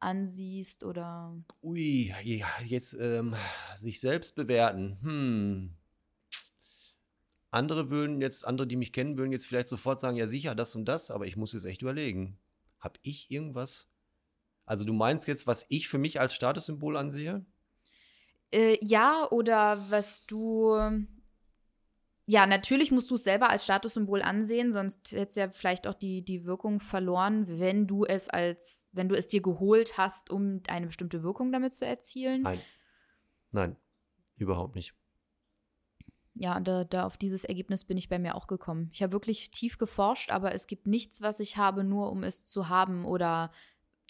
ansiehst 0.00 0.84
oder. 0.84 1.36
Ui, 1.62 2.12
jetzt 2.64 2.94
ähm, 2.94 3.34
sich 3.76 4.00
selbst 4.00 4.34
bewerten. 4.34 4.98
Hm. 5.02 5.76
Andere 7.50 7.90
würden 7.90 8.20
jetzt, 8.20 8.46
andere, 8.46 8.66
die 8.66 8.76
mich 8.76 8.92
kennen, 8.92 9.18
würden 9.18 9.32
jetzt 9.32 9.46
vielleicht 9.46 9.68
sofort 9.68 10.00
sagen, 10.00 10.16
ja 10.16 10.26
sicher, 10.26 10.54
das 10.54 10.74
und 10.74 10.84
das, 10.84 11.10
aber 11.10 11.26
ich 11.26 11.36
muss 11.36 11.52
jetzt 11.52 11.64
echt 11.64 11.82
überlegen. 11.82 12.38
Hab 12.78 12.98
ich 13.02 13.30
irgendwas? 13.30 13.88
Also 14.66 14.84
du 14.84 14.92
meinst 14.92 15.26
jetzt, 15.26 15.46
was 15.46 15.66
ich 15.68 15.88
für 15.88 15.98
mich 15.98 16.20
als 16.20 16.34
Statussymbol 16.34 16.96
ansehe? 16.96 17.44
Äh, 18.52 18.78
ja, 18.82 19.26
oder 19.30 19.84
was 19.90 20.26
du. 20.26 20.76
Ja, 22.30 22.46
natürlich 22.46 22.92
musst 22.92 23.10
du 23.10 23.16
es 23.16 23.24
selber 23.24 23.50
als 23.50 23.64
Statussymbol 23.64 24.22
ansehen, 24.22 24.70
sonst 24.70 25.10
hätte 25.10 25.30
es 25.30 25.34
ja 25.34 25.50
vielleicht 25.50 25.88
auch 25.88 25.94
die, 25.94 26.24
die 26.24 26.44
Wirkung 26.44 26.78
verloren, 26.78 27.58
wenn 27.58 27.88
du 27.88 28.04
es 28.04 28.28
als, 28.28 28.88
wenn 28.92 29.08
du 29.08 29.16
es 29.16 29.26
dir 29.26 29.42
geholt 29.42 29.98
hast, 29.98 30.30
um 30.30 30.62
eine 30.68 30.86
bestimmte 30.86 31.24
Wirkung 31.24 31.50
damit 31.50 31.72
zu 31.72 31.84
erzielen. 31.84 32.42
Nein. 32.42 32.60
Nein, 33.50 33.76
überhaupt 34.36 34.76
nicht 34.76 34.94
ja, 36.34 36.58
da, 36.58 36.84
da 36.84 37.04
auf 37.04 37.18
dieses 37.18 37.44
Ergebnis 37.44 37.84
bin 37.84 37.98
ich 37.98 38.08
bei 38.08 38.18
mir 38.18 38.34
auch 38.34 38.46
gekommen. 38.46 38.88
Ich 38.92 39.02
habe 39.02 39.12
wirklich 39.12 39.50
tief 39.50 39.76
geforscht, 39.76 40.30
aber 40.30 40.54
es 40.54 40.66
gibt 40.66 40.86
nichts, 40.86 41.20
was 41.20 41.38
ich 41.38 41.58
habe, 41.58 41.84
nur 41.84 42.10
um 42.10 42.22
es 42.22 42.46
zu 42.46 42.70
haben 42.70 43.04
oder 43.04 43.52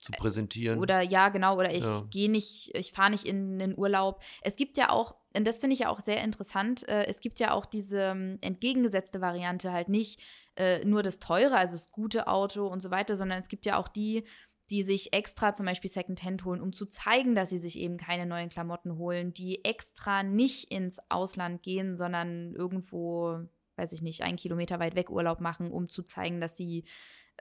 zu 0.01 0.13
präsentieren. 0.13 0.79
Oder 0.79 1.03
ja, 1.03 1.29
genau, 1.29 1.57
oder 1.57 1.73
ich 1.73 1.85
ja. 1.85 2.03
gehe 2.11 2.31
nicht, 2.31 2.77
ich 2.77 2.93
fahre 2.93 3.11
nicht 3.11 3.27
in 3.27 3.59
den 3.59 3.77
Urlaub. 3.77 4.23
Es 4.43 4.57
gibt 4.57 4.77
ja 4.79 4.91
auch, 4.91 5.15
und 5.37 5.47
das 5.47 5.61
finde 5.61 5.75
ich 5.75 5.81
ja 5.81 5.91
auch 5.91 6.01
sehr 6.01 6.25
interessant, 6.25 6.89
äh, 6.89 7.05
es 7.07 7.21
gibt 7.21 7.39
ja 7.39 7.53
auch 7.53 7.67
diese 7.67 8.01
ähm, 8.01 8.39
entgegengesetzte 8.41 9.21
Variante, 9.21 9.73
halt 9.73 9.89
nicht 9.89 10.21
äh, 10.57 10.85
nur 10.85 11.03
das 11.03 11.19
teure, 11.19 11.57
also 11.57 11.75
das 11.75 11.93
gute 11.93 12.29
Auto 12.29 12.67
und 12.67 12.81
so 12.81 12.91
weiter, 12.91 13.17
sondern 13.17 13.39
es 13.39 13.49
gibt 13.49 13.67
ja 13.67 13.79
auch 13.79 13.89
die, 13.89 14.25
die 14.71 14.83
sich 14.83 15.13
extra 15.13 15.53
zum 15.53 15.67
Beispiel 15.67 15.91
Secondhand 15.91 16.45
holen, 16.45 16.61
um 16.61 16.73
zu 16.73 16.87
zeigen, 16.87 17.35
dass 17.35 17.51
sie 17.51 17.59
sich 17.59 17.79
eben 17.79 17.99
keine 17.99 18.25
neuen 18.25 18.49
Klamotten 18.49 18.97
holen, 18.97 19.35
die 19.35 19.65
extra 19.65 20.23
nicht 20.23 20.73
ins 20.73 20.99
Ausland 21.11 21.63
gehen, 21.63 21.97
sondern 21.97 22.55
irgendwo, 22.55 23.41
weiß 23.77 23.93
ich 23.93 24.01
nicht, 24.01 24.23
einen 24.23 24.37
Kilometer 24.37 24.79
weit 24.79 24.95
weg 24.95 25.11
Urlaub 25.11 25.41
machen, 25.41 25.71
um 25.71 25.89
zu 25.89 26.03
zeigen, 26.05 26.41
dass 26.41 26.57
sie 26.57 26.85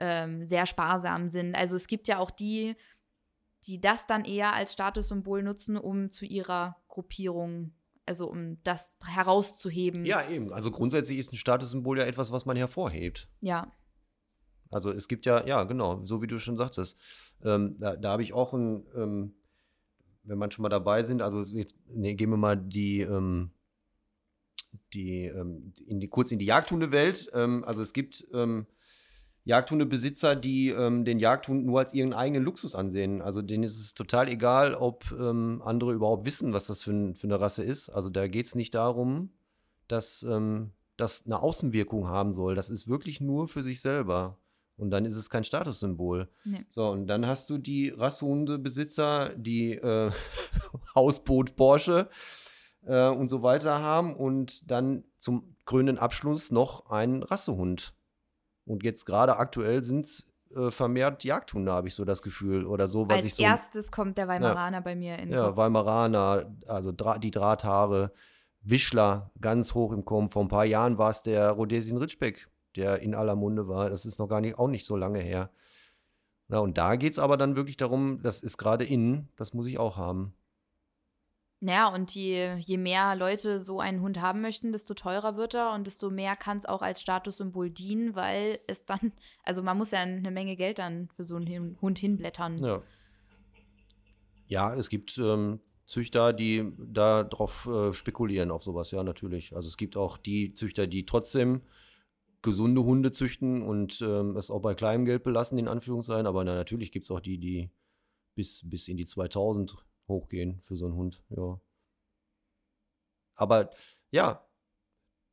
ähm, 0.00 0.44
sehr 0.44 0.66
sparsam 0.66 1.28
sind. 1.28 1.56
Also 1.56 1.76
es 1.76 1.86
gibt 1.86 2.08
ja 2.08 2.18
auch 2.18 2.30
die, 2.30 2.76
die 3.66 3.80
das 3.80 4.06
dann 4.06 4.24
eher 4.24 4.54
als 4.54 4.72
Statussymbol 4.72 5.42
nutzen, 5.42 5.76
um 5.76 6.10
zu 6.10 6.24
ihrer 6.24 6.76
Gruppierung 6.88 7.72
also 8.10 8.28
um 8.28 8.60
das 8.64 8.98
herauszuheben. 9.06 10.04
Ja, 10.04 10.28
eben. 10.28 10.52
Also 10.52 10.72
grundsätzlich 10.72 11.18
ist 11.18 11.32
ein 11.32 11.36
Statussymbol 11.36 11.98
ja 11.98 12.06
etwas, 12.06 12.32
was 12.32 12.44
man 12.44 12.56
hervorhebt. 12.56 13.28
Ja. 13.40 13.72
Also 14.68 14.90
es 14.90 15.06
gibt 15.06 15.26
ja, 15.26 15.46
ja, 15.46 15.62
genau, 15.62 16.04
so 16.04 16.20
wie 16.20 16.26
du 16.26 16.40
schon 16.40 16.56
sagtest. 16.56 16.98
Ähm, 17.44 17.76
da 17.78 17.94
da 17.94 18.10
habe 18.10 18.22
ich 18.22 18.32
auch 18.32 18.52
ein, 18.52 18.84
ähm, 18.96 19.34
wenn 20.24 20.38
man 20.38 20.50
schon 20.50 20.64
mal 20.64 20.68
dabei 20.68 21.04
sind, 21.04 21.22
also 21.22 21.42
jetzt 21.56 21.76
nee, 21.86 22.14
gehen 22.14 22.30
wir 22.30 22.36
mal 22.36 22.56
die, 22.56 23.00
ähm, 23.02 23.52
die, 24.92 25.26
ähm, 25.26 25.72
in 25.86 26.00
die 26.00 26.08
kurz 26.08 26.32
in 26.32 26.40
die 26.40 26.46
Jagdhundewelt. 26.46 27.30
Ähm, 27.32 27.64
also 27.64 27.80
es 27.80 27.92
gibt 27.92 28.26
ähm, 28.32 28.66
Jagdhundebesitzer, 29.44 30.36
die 30.36 30.68
ähm, 30.68 31.04
den 31.04 31.18
Jagdhund 31.18 31.64
nur 31.64 31.80
als 31.80 31.94
ihren 31.94 32.12
eigenen 32.12 32.44
Luxus 32.44 32.74
ansehen. 32.74 33.22
Also 33.22 33.42
denen 33.42 33.64
ist 33.64 33.80
es 33.80 33.94
total 33.94 34.28
egal, 34.28 34.74
ob 34.74 35.10
ähm, 35.18 35.62
andere 35.64 35.92
überhaupt 35.92 36.24
wissen, 36.24 36.52
was 36.52 36.66
das 36.66 36.82
für, 36.82 37.14
für 37.14 37.26
eine 37.26 37.40
Rasse 37.40 37.62
ist. 37.62 37.88
Also 37.88 38.10
da 38.10 38.28
geht 38.28 38.46
es 38.46 38.54
nicht 38.54 38.74
darum, 38.74 39.30
dass 39.88 40.22
ähm, 40.22 40.70
das 40.96 41.24
eine 41.24 41.40
Außenwirkung 41.40 42.06
haben 42.08 42.32
soll. 42.32 42.54
Das 42.54 42.70
ist 42.70 42.86
wirklich 42.86 43.20
nur 43.20 43.48
für 43.48 43.62
sich 43.62 43.80
selber. 43.80 44.38
Und 44.76 44.90
dann 44.90 45.04
ist 45.04 45.16
es 45.16 45.28
kein 45.28 45.44
Statussymbol. 45.44 46.28
Nee. 46.44 46.64
So, 46.70 46.88
und 46.88 47.06
dann 47.06 47.26
hast 47.26 47.50
du 47.50 47.58
die 47.58 47.90
Rassehundebesitzer, 47.90 49.30
die 49.36 49.72
äh, 49.72 50.10
Hausboot 50.94 51.56
Porsche 51.56 52.08
äh, 52.86 53.08
und 53.08 53.28
so 53.28 53.42
weiter 53.42 53.82
haben 53.82 54.16
und 54.16 54.70
dann 54.70 55.04
zum 55.18 55.54
krönenden 55.66 55.98
Abschluss 55.98 56.50
noch 56.50 56.90
einen 56.90 57.22
Rassehund. 57.22 57.94
Und 58.66 58.82
jetzt 58.84 59.04
gerade 59.06 59.36
aktuell 59.36 59.82
sind 59.82 60.06
es 60.06 60.26
äh, 60.54 60.70
vermehrt 60.70 61.24
Jagdhunde, 61.24 61.72
habe 61.72 61.88
ich 61.88 61.94
so 61.94 62.04
das 62.04 62.22
Gefühl. 62.22 62.66
Oder 62.66 62.88
so, 62.88 63.08
was 63.08 63.18
Als 63.18 63.24
ich 63.26 63.34
so. 63.34 63.42
erstes 63.42 63.90
kommt 63.90 64.18
der 64.18 64.28
Weimaraner 64.28 64.78
ja, 64.78 64.80
bei 64.82 64.96
mir 64.96 65.18
in 65.18 65.28
den 65.28 65.38
Ja, 65.38 65.46
Kopf. 65.46 65.56
Weimaraner, 65.56 66.56
also 66.66 66.92
Dra 66.92 67.18
die 67.18 67.30
Drahthaare, 67.30 68.12
Wischler 68.62 69.30
ganz 69.40 69.74
hoch 69.74 69.92
im 69.92 70.04
Kommen. 70.04 70.28
Vor 70.28 70.42
ein 70.42 70.48
paar 70.48 70.66
Jahren 70.66 70.98
war 70.98 71.10
es 71.10 71.22
der 71.22 71.50
Rhodesien 71.50 71.98
Ritschbeck, 71.98 72.48
der 72.76 73.00
in 73.00 73.14
aller 73.14 73.36
Munde 73.36 73.68
war. 73.68 73.88
Das 73.90 74.04
ist 74.04 74.18
noch 74.18 74.28
gar 74.28 74.40
nicht, 74.40 74.58
auch 74.58 74.68
nicht 74.68 74.86
so 74.86 74.96
lange 74.96 75.20
her. 75.20 75.50
Na, 76.48 76.58
und 76.58 76.76
da 76.76 76.96
geht 76.96 77.12
es 77.12 77.18
aber 77.18 77.36
dann 77.36 77.54
wirklich 77.54 77.76
darum, 77.76 78.20
das 78.22 78.42
ist 78.42 78.58
gerade 78.58 78.84
innen, 78.84 79.28
das 79.36 79.54
muss 79.54 79.68
ich 79.68 79.78
auch 79.78 79.96
haben. 79.96 80.34
Ja, 81.62 81.92
und 81.92 82.14
je, 82.14 82.56
je 82.56 82.78
mehr 82.78 83.14
Leute 83.16 83.60
so 83.60 83.80
einen 83.80 84.00
Hund 84.00 84.20
haben 84.20 84.40
möchten, 84.40 84.72
desto 84.72 84.94
teurer 84.94 85.36
wird 85.36 85.54
er 85.54 85.72
und 85.74 85.86
desto 85.86 86.10
mehr 86.10 86.34
kann 86.34 86.56
es 86.56 86.64
auch 86.64 86.80
als 86.80 87.02
Statussymbol 87.02 87.68
dienen, 87.68 88.14
weil 88.14 88.58
es 88.66 88.86
dann, 88.86 89.12
also 89.44 89.62
man 89.62 89.76
muss 89.76 89.90
ja 89.90 90.00
eine 90.00 90.30
Menge 90.30 90.56
Geld 90.56 90.78
dann 90.78 91.08
für 91.14 91.22
so 91.22 91.36
einen 91.36 91.76
Hund 91.82 91.98
hinblättern. 91.98 92.58
Ja. 92.58 92.82
Ja, 94.48 94.74
es 94.74 94.88
gibt 94.88 95.16
ähm, 95.18 95.60
Züchter, 95.84 96.32
die 96.32 96.72
darauf 96.78 97.66
äh, 97.66 97.92
spekulieren, 97.92 98.50
auf 98.50 98.64
sowas, 98.64 98.90
ja, 98.90 99.04
natürlich. 99.04 99.54
Also 99.54 99.68
es 99.68 99.76
gibt 99.76 99.96
auch 99.96 100.16
die 100.16 100.54
Züchter, 100.54 100.86
die 100.86 101.04
trotzdem 101.04 101.60
gesunde 102.42 102.82
Hunde 102.82 103.12
züchten 103.12 103.62
und 103.62 104.00
ähm, 104.00 104.36
es 104.36 104.50
auch 104.50 104.60
bei 104.60 104.74
kleinem 104.74 105.04
Geld 105.04 105.22
belassen, 105.24 105.58
in 105.58 105.68
Anführungszeichen. 105.68 106.26
Aber 106.26 106.42
na, 106.42 106.54
natürlich 106.54 106.90
gibt 106.90 107.04
es 107.04 107.10
auch 107.10 107.20
die, 107.20 107.38
die 107.38 107.70
bis, 108.34 108.62
bis 108.64 108.88
in 108.88 108.96
die 108.96 109.04
2000 109.04 109.76
hochgehen 110.10 110.60
für 110.62 110.76
so 110.76 110.86
einen 110.86 110.94
Hund, 110.96 111.22
ja. 111.30 111.58
Aber 113.36 113.70
ja, 114.10 114.46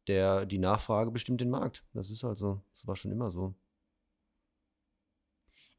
der, 0.07 0.45
die 0.45 0.59
Nachfrage 0.59 1.11
bestimmt 1.11 1.41
den 1.41 1.49
Markt. 1.49 1.83
Das 1.93 2.09
ist 2.09 2.23
halt 2.23 2.37
so. 2.37 2.61
Das 2.71 2.87
war 2.87 2.95
schon 2.95 3.11
immer 3.11 3.31
so. 3.31 3.53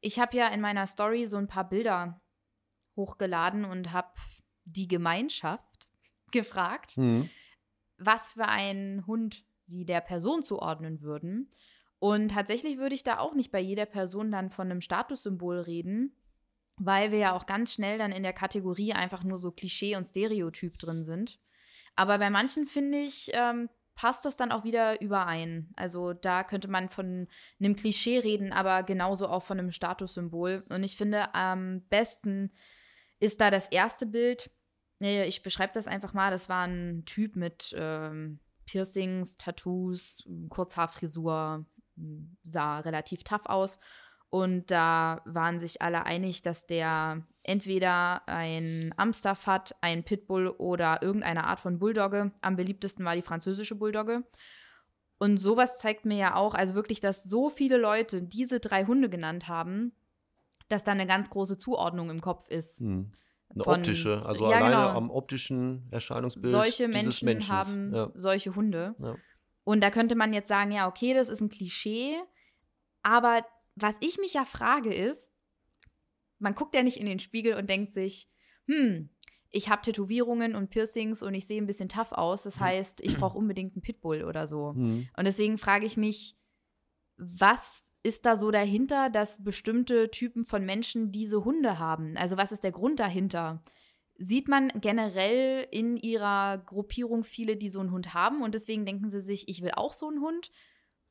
Ich 0.01 0.21
habe 0.21 0.37
ja 0.37 0.49
in 0.49 0.61
meiner 0.61 0.87
Story 0.87 1.27
so 1.27 1.37
ein 1.37 1.49
paar 1.49 1.69
Bilder 1.69 2.21
hochgeladen 2.95 3.65
und 3.65 3.93
habe 3.93 4.13
die 4.65 4.87
Gemeinschaft 4.87 5.89
gefragt, 6.33 6.97
mhm. 6.97 7.31
was 7.97 8.33
für 8.33 8.47
einen 8.47 9.07
Hund 9.07 9.45
sie 9.57 9.85
der 9.85 10.01
Person 10.01 10.43
zuordnen 10.43 11.01
würden. 11.01 11.51
Und 11.99 12.29
tatsächlich 12.29 12.79
würde 12.79 12.95
ich 12.95 13.03
da 13.03 13.19
auch 13.19 13.35
nicht 13.35 13.51
bei 13.51 13.61
jeder 13.61 13.87
Person 13.87 14.31
dann 14.31 14.51
von 14.51 14.71
einem 14.71 14.81
Statussymbol 14.81 15.61
reden, 15.61 16.15
weil 16.79 17.12
wir 17.12 17.19
ja 17.19 17.33
auch 17.33 17.47
ganz 17.47 17.73
schnell 17.73 17.99
dann 17.99 18.12
in 18.12 18.23
der 18.23 18.33
Kategorie 18.33 18.93
einfach 18.93 19.25
nur 19.25 19.38
so 19.38 19.51
Klischee 19.51 19.97
und 19.97 20.05
Stereotyp 20.05 20.79
drin 20.79 21.05
sind. 21.05 21.38
Aber 21.97 22.19
bei 22.19 22.31
manchen 22.31 22.67
finde 22.67 22.99
ich, 22.99 23.31
ähm, 23.33 23.69
passt 23.99 24.25
das 24.25 24.37
dann 24.37 24.53
auch 24.53 24.62
wieder 24.62 25.01
überein. 25.01 25.73
Also 25.75 26.12
da 26.12 26.45
könnte 26.45 26.69
man 26.69 26.88
von 26.88 27.27
einem 27.59 27.75
Klischee 27.75 28.21
reden, 28.21 28.53
aber 28.53 28.85
genauso 28.85 29.27
auch 29.27 29.43
von 29.43 29.59
einem 29.59 29.73
Statussymbol. 29.73 30.64
Und 30.69 30.85
ich 30.85 30.97
finde, 30.97 31.35
am 31.35 31.83
besten 31.88 32.53
ist 33.19 33.41
da 33.41 33.51
das 33.51 33.69
erste 33.71 34.07
Bild. 34.07 34.53
Ich 35.01 35.43
beschreibe 35.43 35.73
das 35.75 35.88
einfach 35.88 36.14
mal. 36.14 36.31
Das 36.31 36.49
war 36.49 36.64
ein 36.69 37.05
Typ 37.07 37.35
mit 37.35 37.75
ähm, 37.77 38.38
Piercings, 38.67 39.37
Tattoos, 39.37 40.23
Kurzhaarfrisur, 40.49 41.67
sah 42.45 42.79
relativ 42.79 43.25
tough 43.25 43.47
aus. 43.47 43.81
Und 44.31 44.71
da 44.71 45.23
waren 45.25 45.59
sich 45.59 45.81
alle 45.81 46.05
einig, 46.05 46.43
dass 46.43 46.67
der 46.67 47.23
entweder 47.43 48.29
ein 48.29 48.93
Amstaff 48.99 49.47
hat, 49.47 49.75
ein 49.81 50.05
Pitbull 50.05 50.49
oder 50.49 51.03
irgendeine 51.03 51.45
Art 51.45 51.61
von 51.61 51.79
Bulldogge. 51.79 52.33
Am 52.43 52.57
beliebtesten 52.57 53.05
war 53.07 53.17
die 53.17 53.23
französische 53.23 53.75
Bulldogge. 53.75 54.25
Und 55.19 55.38
sowas 55.38 55.79
zeigt 55.79 56.05
mir 56.05 56.19
ja 56.19 56.37
auch, 56.37 56.55
also 56.55 56.75
wirklich, 56.75 57.01
dass 57.01 57.25
so 57.25 57.49
viele 57.49 57.79
Leute 57.79 58.23
diese 58.23 58.61
drei 58.61 58.85
Hunde 58.85 59.09
genannt 59.09 59.49
haben, 59.49 59.93
dass 60.69 60.85
da 60.85 60.93
eine 60.93 61.07
ganz 61.07 61.31
große 61.31 61.57
Zuordnung 61.57 62.11
im 62.11 62.21
Kopf 62.21 62.49
ist. 62.49 62.81
Hm. 62.81 63.11
Eine 63.51 63.64
von, 63.64 63.81
optische, 63.81 64.25
also 64.27 64.51
ja, 64.51 64.59
alleine 64.59 64.77
genau. 64.77 64.88
am 64.88 65.11
optischen 65.11 65.88
Erscheinungsbild. 65.91 66.53
Solche 66.53 66.87
Menschen 66.87 67.25
Menschen 67.25 67.53
haben 67.53 67.95
ja. 67.95 68.11
solche 68.14 68.55
Hunde. 68.55 68.95
Ja. 69.01 69.17
Und 69.64 69.83
da 69.83 69.91
könnte 69.91 70.14
man 70.17 70.35
jetzt 70.35 70.49
sagen, 70.49 70.71
ja, 70.71 70.87
okay, 70.87 71.14
das 71.14 71.31
ist 71.31 71.41
ein 71.41 71.49
Klischee, 71.49 72.14
aber 73.03 73.43
was 73.83 73.97
ich 74.01 74.19
mich 74.19 74.35
ja 74.35 74.45
frage 74.45 74.93
ist, 74.93 75.35
man 76.38 76.55
guckt 76.55 76.75
ja 76.75 76.83
nicht 76.83 76.99
in 76.99 77.07
den 77.07 77.19
Spiegel 77.19 77.55
und 77.55 77.69
denkt 77.69 77.93
sich, 77.93 78.29
hm, 78.67 79.11
ich 79.51 79.69
habe 79.71 79.83
Tätowierungen 79.83 80.55
und 80.55 80.71
Piercings 80.71 81.23
und 81.23 81.35
ich 81.35 81.47
sehe 81.47 81.61
ein 81.61 81.67
bisschen 81.67 81.88
tough 81.88 82.12
aus. 82.12 82.43
Das 82.43 82.61
heißt, 82.61 83.01
ich 83.01 83.17
brauche 83.17 83.38
unbedingt 83.38 83.75
einen 83.75 83.83
Pitbull 83.83 84.25
oder 84.25 84.47
so. 84.47 84.75
Mhm. 84.75 85.09
Und 85.17 85.27
deswegen 85.27 85.59
frage 85.59 85.87
ich 85.87 85.97
mich, 85.97 86.37
was 87.17 87.97
ist 88.03 88.27
da 88.27 88.37
so 88.37 88.51
dahinter, 88.51 89.11
dass 89.11 89.43
bestimmte 89.43 90.11
Typen 90.11 90.45
von 90.45 90.64
Menschen 90.64 91.11
diese 91.11 91.45
Hunde 91.45 91.79
haben? 91.79 92.17
Also 92.17 92.37
was 92.37 92.53
ist 92.53 92.62
der 92.62 92.73
Grund 92.73 93.01
dahinter? 93.01 93.62
Sieht 94.19 94.49
man 94.49 94.69
generell 94.81 95.67
in 95.71 95.97
ihrer 95.97 96.59
Gruppierung 96.59 97.25
viele, 97.25 97.57
die 97.57 97.71
so 97.71 97.81
einen 97.81 97.91
Hund 97.91 98.14
haben 98.14 98.43
und 98.43 98.55
deswegen 98.55 98.87
denken 98.87 99.09
sie 99.09 99.21
sich, 99.21 99.49
ich 99.49 99.62
will 99.62 99.73
auch 99.75 99.93
so 99.93 100.09
einen 100.09 100.21
Hund? 100.21 100.53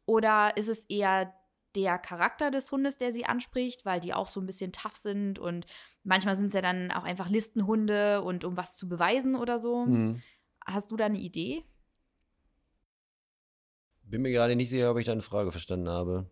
Oder 0.05 0.55
ist 0.55 0.69
es 0.69 0.85
eher 0.85 1.33
der 1.77 1.99
Charakter 1.99 2.49
des 2.49 2.71
Hundes, 2.71 2.97
der 2.97 3.13
sie 3.13 3.25
anspricht, 3.25 3.85
weil 3.85 3.99
die 3.99 4.13
auch 4.13 4.27
so 4.27 4.41
ein 4.41 4.47
bisschen 4.47 4.71
tough 4.71 4.95
sind 4.95 5.37
und 5.37 5.67
manchmal 6.03 6.35
sind 6.35 6.47
es 6.47 6.53
ja 6.53 6.61
dann 6.61 6.91
auch 6.91 7.03
einfach 7.03 7.29
Listenhunde 7.29 8.23
und 8.23 8.43
um 8.43 8.57
was 8.57 8.75
zu 8.75 8.89
beweisen 8.89 9.35
oder 9.35 9.59
so. 9.59 9.85
Mhm. 9.85 10.21
Hast 10.65 10.89
du 10.89 10.97
da 10.97 11.05
eine 11.05 11.19
Idee? 11.19 11.63
Bin 14.01 14.23
mir 14.23 14.31
gerade 14.31 14.55
nicht 14.55 14.69
sicher, 14.69 14.89
ob 14.89 14.97
ich 14.97 15.05
deine 15.05 15.21
Frage 15.21 15.51
verstanden 15.51 15.87
habe. 15.87 16.27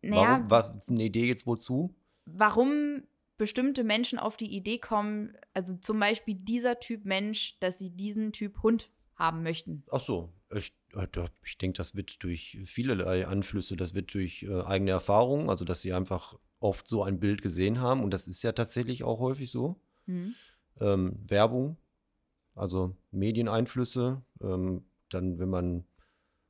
Naja, 0.00 0.42
Warum, 0.46 0.50
was, 0.50 0.88
eine 0.88 1.04
Idee 1.04 1.26
jetzt 1.26 1.46
wozu? 1.46 1.94
Warum 2.24 3.02
bestimmte 3.36 3.84
Menschen 3.84 4.18
auf 4.18 4.38
die 4.38 4.56
Idee 4.56 4.78
kommen, 4.78 5.36
also 5.52 5.76
zum 5.76 6.00
Beispiel 6.00 6.34
dieser 6.34 6.80
Typ 6.80 7.04
Mensch, 7.04 7.58
dass 7.60 7.78
sie 7.78 7.90
diesen 7.90 8.32
Typ 8.32 8.62
Hund 8.62 8.90
haben 9.16 9.42
möchten. 9.42 9.84
Ach 9.90 10.00
so, 10.00 10.32
ich, 10.54 10.72
ich 11.44 11.58
denke, 11.58 11.76
das 11.76 11.94
wird 11.94 12.22
durch 12.22 12.58
vielerlei 12.64 13.26
Anflüsse, 13.26 13.76
das 13.76 13.94
wird 13.94 14.14
durch 14.14 14.44
äh, 14.44 14.62
eigene 14.62 14.92
Erfahrungen, 14.92 15.50
also 15.50 15.64
dass 15.64 15.82
sie 15.82 15.92
einfach 15.92 16.38
oft 16.60 16.88
so 16.88 17.02
ein 17.02 17.20
Bild 17.20 17.42
gesehen 17.42 17.80
haben 17.80 18.02
und 18.02 18.12
das 18.12 18.26
ist 18.26 18.42
ja 18.42 18.52
tatsächlich 18.52 19.04
auch 19.04 19.20
häufig 19.20 19.50
so. 19.50 19.80
Mhm. 20.06 20.34
Ähm, 20.80 21.18
Werbung, 21.26 21.76
also 22.54 22.96
Medieneinflüsse, 23.10 24.22
ähm, 24.40 24.84
dann 25.10 25.38
wenn 25.38 25.48
man 25.48 25.84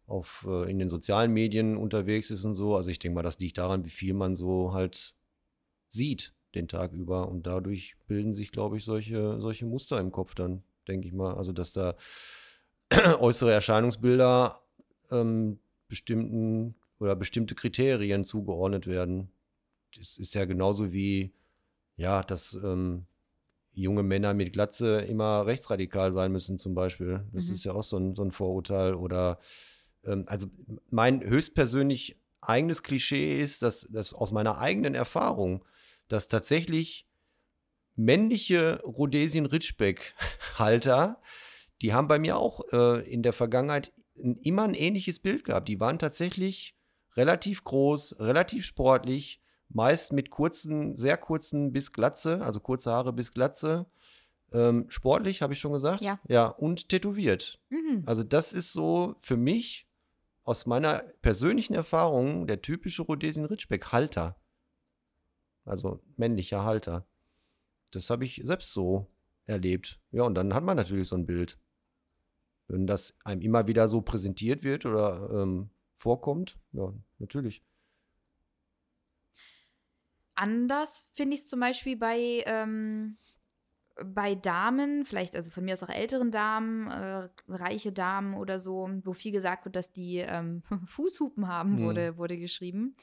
auf, 0.06 0.46
äh, 0.48 0.70
in 0.70 0.78
den 0.78 0.88
sozialen 0.88 1.32
Medien 1.32 1.76
unterwegs 1.76 2.30
ist 2.30 2.44
und 2.44 2.54
so, 2.54 2.76
also 2.76 2.90
ich 2.90 2.98
denke 2.98 3.16
mal, 3.16 3.22
das 3.22 3.38
liegt 3.38 3.58
daran, 3.58 3.84
wie 3.84 3.90
viel 3.90 4.14
man 4.14 4.34
so 4.34 4.72
halt 4.72 5.14
sieht 5.88 6.34
den 6.54 6.68
Tag 6.68 6.92
über 6.92 7.28
und 7.28 7.46
dadurch 7.46 7.96
bilden 8.06 8.34
sich, 8.34 8.52
glaube 8.52 8.78
ich, 8.78 8.84
solche, 8.84 9.38
solche 9.40 9.66
Muster 9.66 10.00
im 10.00 10.12
Kopf 10.12 10.34
dann, 10.34 10.62
denke 10.86 11.06
ich 11.06 11.12
mal. 11.12 11.34
Also 11.34 11.52
dass 11.52 11.72
da 11.72 11.94
äußere 13.18 13.52
Erscheinungsbilder 13.52 14.60
ähm, 15.10 15.58
bestimmten 15.88 16.74
oder 16.98 17.16
bestimmte 17.16 17.54
Kriterien 17.54 18.24
zugeordnet 18.24 18.86
werden. 18.86 19.30
Das 19.96 20.18
ist 20.18 20.34
ja 20.34 20.44
genauso 20.44 20.92
wie, 20.92 21.32
ja, 21.96 22.22
dass 22.22 22.52
ähm, 22.54 23.06
junge 23.72 24.02
Männer 24.02 24.34
mit 24.34 24.52
Glatze 24.52 24.98
immer 25.02 25.46
rechtsradikal 25.46 26.12
sein 26.12 26.32
müssen, 26.32 26.58
zum 26.58 26.74
Beispiel. 26.74 27.24
Das 27.32 27.46
mhm. 27.46 27.54
ist 27.54 27.64
ja 27.64 27.72
auch 27.72 27.84
so 27.84 27.96
ein, 27.96 28.14
so 28.14 28.22
ein 28.22 28.32
Vorurteil. 28.32 28.92
Oder, 28.94 29.38
ähm, 30.04 30.24
also 30.26 30.48
mein 30.90 31.22
höchstpersönlich 31.22 32.20
eigenes 32.40 32.82
Klischee 32.82 33.40
ist, 33.40 33.62
dass, 33.62 33.88
dass 33.90 34.12
aus 34.12 34.32
meiner 34.32 34.58
eigenen 34.58 34.94
Erfahrung, 34.94 35.64
dass 36.08 36.28
tatsächlich 36.28 37.06
männliche 37.94 38.82
Rhodesien-Ritschbeck-Halter 38.82 41.22
die 41.82 41.92
haben 41.92 42.08
bei 42.08 42.18
mir 42.18 42.36
auch 42.36 42.60
äh, 42.72 43.08
in 43.10 43.22
der 43.22 43.32
Vergangenheit 43.32 43.92
immer 44.14 44.64
ein 44.64 44.74
ähnliches 44.74 45.20
Bild 45.20 45.44
gehabt. 45.44 45.68
Die 45.68 45.80
waren 45.80 45.98
tatsächlich 45.98 46.74
relativ 47.16 47.64
groß, 47.64 48.16
relativ 48.18 48.64
sportlich, 48.64 49.40
meist 49.68 50.12
mit 50.12 50.30
kurzen, 50.30 50.96
sehr 50.96 51.16
kurzen 51.16 51.72
bis 51.72 51.92
Glatze, 51.92 52.42
also 52.42 52.60
kurze 52.60 52.90
Haare 52.90 53.12
bis 53.12 53.32
Glatze, 53.32 53.86
Ähm, 54.50 54.86
sportlich, 54.88 55.42
habe 55.42 55.52
ich 55.52 55.60
schon 55.60 55.74
gesagt. 55.74 56.00
Ja. 56.00 56.18
Ja, 56.26 56.46
und 56.46 56.88
tätowiert. 56.88 57.60
Mhm. 57.68 58.02
Also 58.06 58.22
das 58.22 58.54
ist 58.54 58.72
so 58.72 59.14
für 59.18 59.36
mich 59.36 59.86
aus 60.42 60.64
meiner 60.64 61.02
persönlichen 61.20 61.74
Erfahrung 61.74 62.46
der 62.46 62.62
typische 62.62 63.02
Rhodesian 63.02 63.44
Ridgeback 63.44 63.92
Halter. 63.92 64.40
Also 65.66 66.00
männlicher 66.16 66.64
Halter. 66.64 67.06
Das 67.90 68.08
habe 68.08 68.24
ich 68.24 68.40
selbst 68.42 68.72
so 68.72 69.06
erlebt. 69.44 70.00
Ja, 70.12 70.22
und 70.22 70.34
dann 70.34 70.54
hat 70.54 70.64
man 70.64 70.78
natürlich 70.78 71.08
so 71.08 71.16
ein 71.16 71.26
Bild. 71.26 71.58
Wenn 72.68 72.86
das 72.86 73.14
einem 73.24 73.40
immer 73.40 73.66
wieder 73.66 73.88
so 73.88 74.02
präsentiert 74.02 74.62
wird 74.62 74.86
oder 74.86 75.30
ähm, 75.32 75.70
vorkommt, 75.94 76.58
ja, 76.72 76.92
natürlich. 77.18 77.62
Anders 80.34 81.10
finde 81.14 81.34
ich 81.34 81.42
es 81.42 81.48
zum 81.48 81.58
Beispiel 81.60 81.96
bei, 81.96 82.44
ähm, 82.46 83.16
bei 84.04 84.36
Damen, 84.36 85.04
vielleicht 85.04 85.34
also 85.34 85.50
von 85.50 85.64
mir 85.64 85.72
aus 85.72 85.82
auch 85.82 85.88
älteren 85.88 86.30
Damen, 86.30 86.88
äh, 86.88 87.28
reiche 87.48 87.92
Damen 87.92 88.34
oder 88.34 88.60
so, 88.60 88.88
wo 89.02 89.12
viel 89.12 89.32
gesagt 89.32 89.64
wird, 89.64 89.74
dass 89.74 89.90
die 89.90 90.18
ähm, 90.18 90.62
Fußhupen 90.86 91.48
haben, 91.48 91.72
Mhm. 91.72 91.82
wurde, 91.82 92.16
wurde 92.18 92.38
geschrieben. 92.38 92.94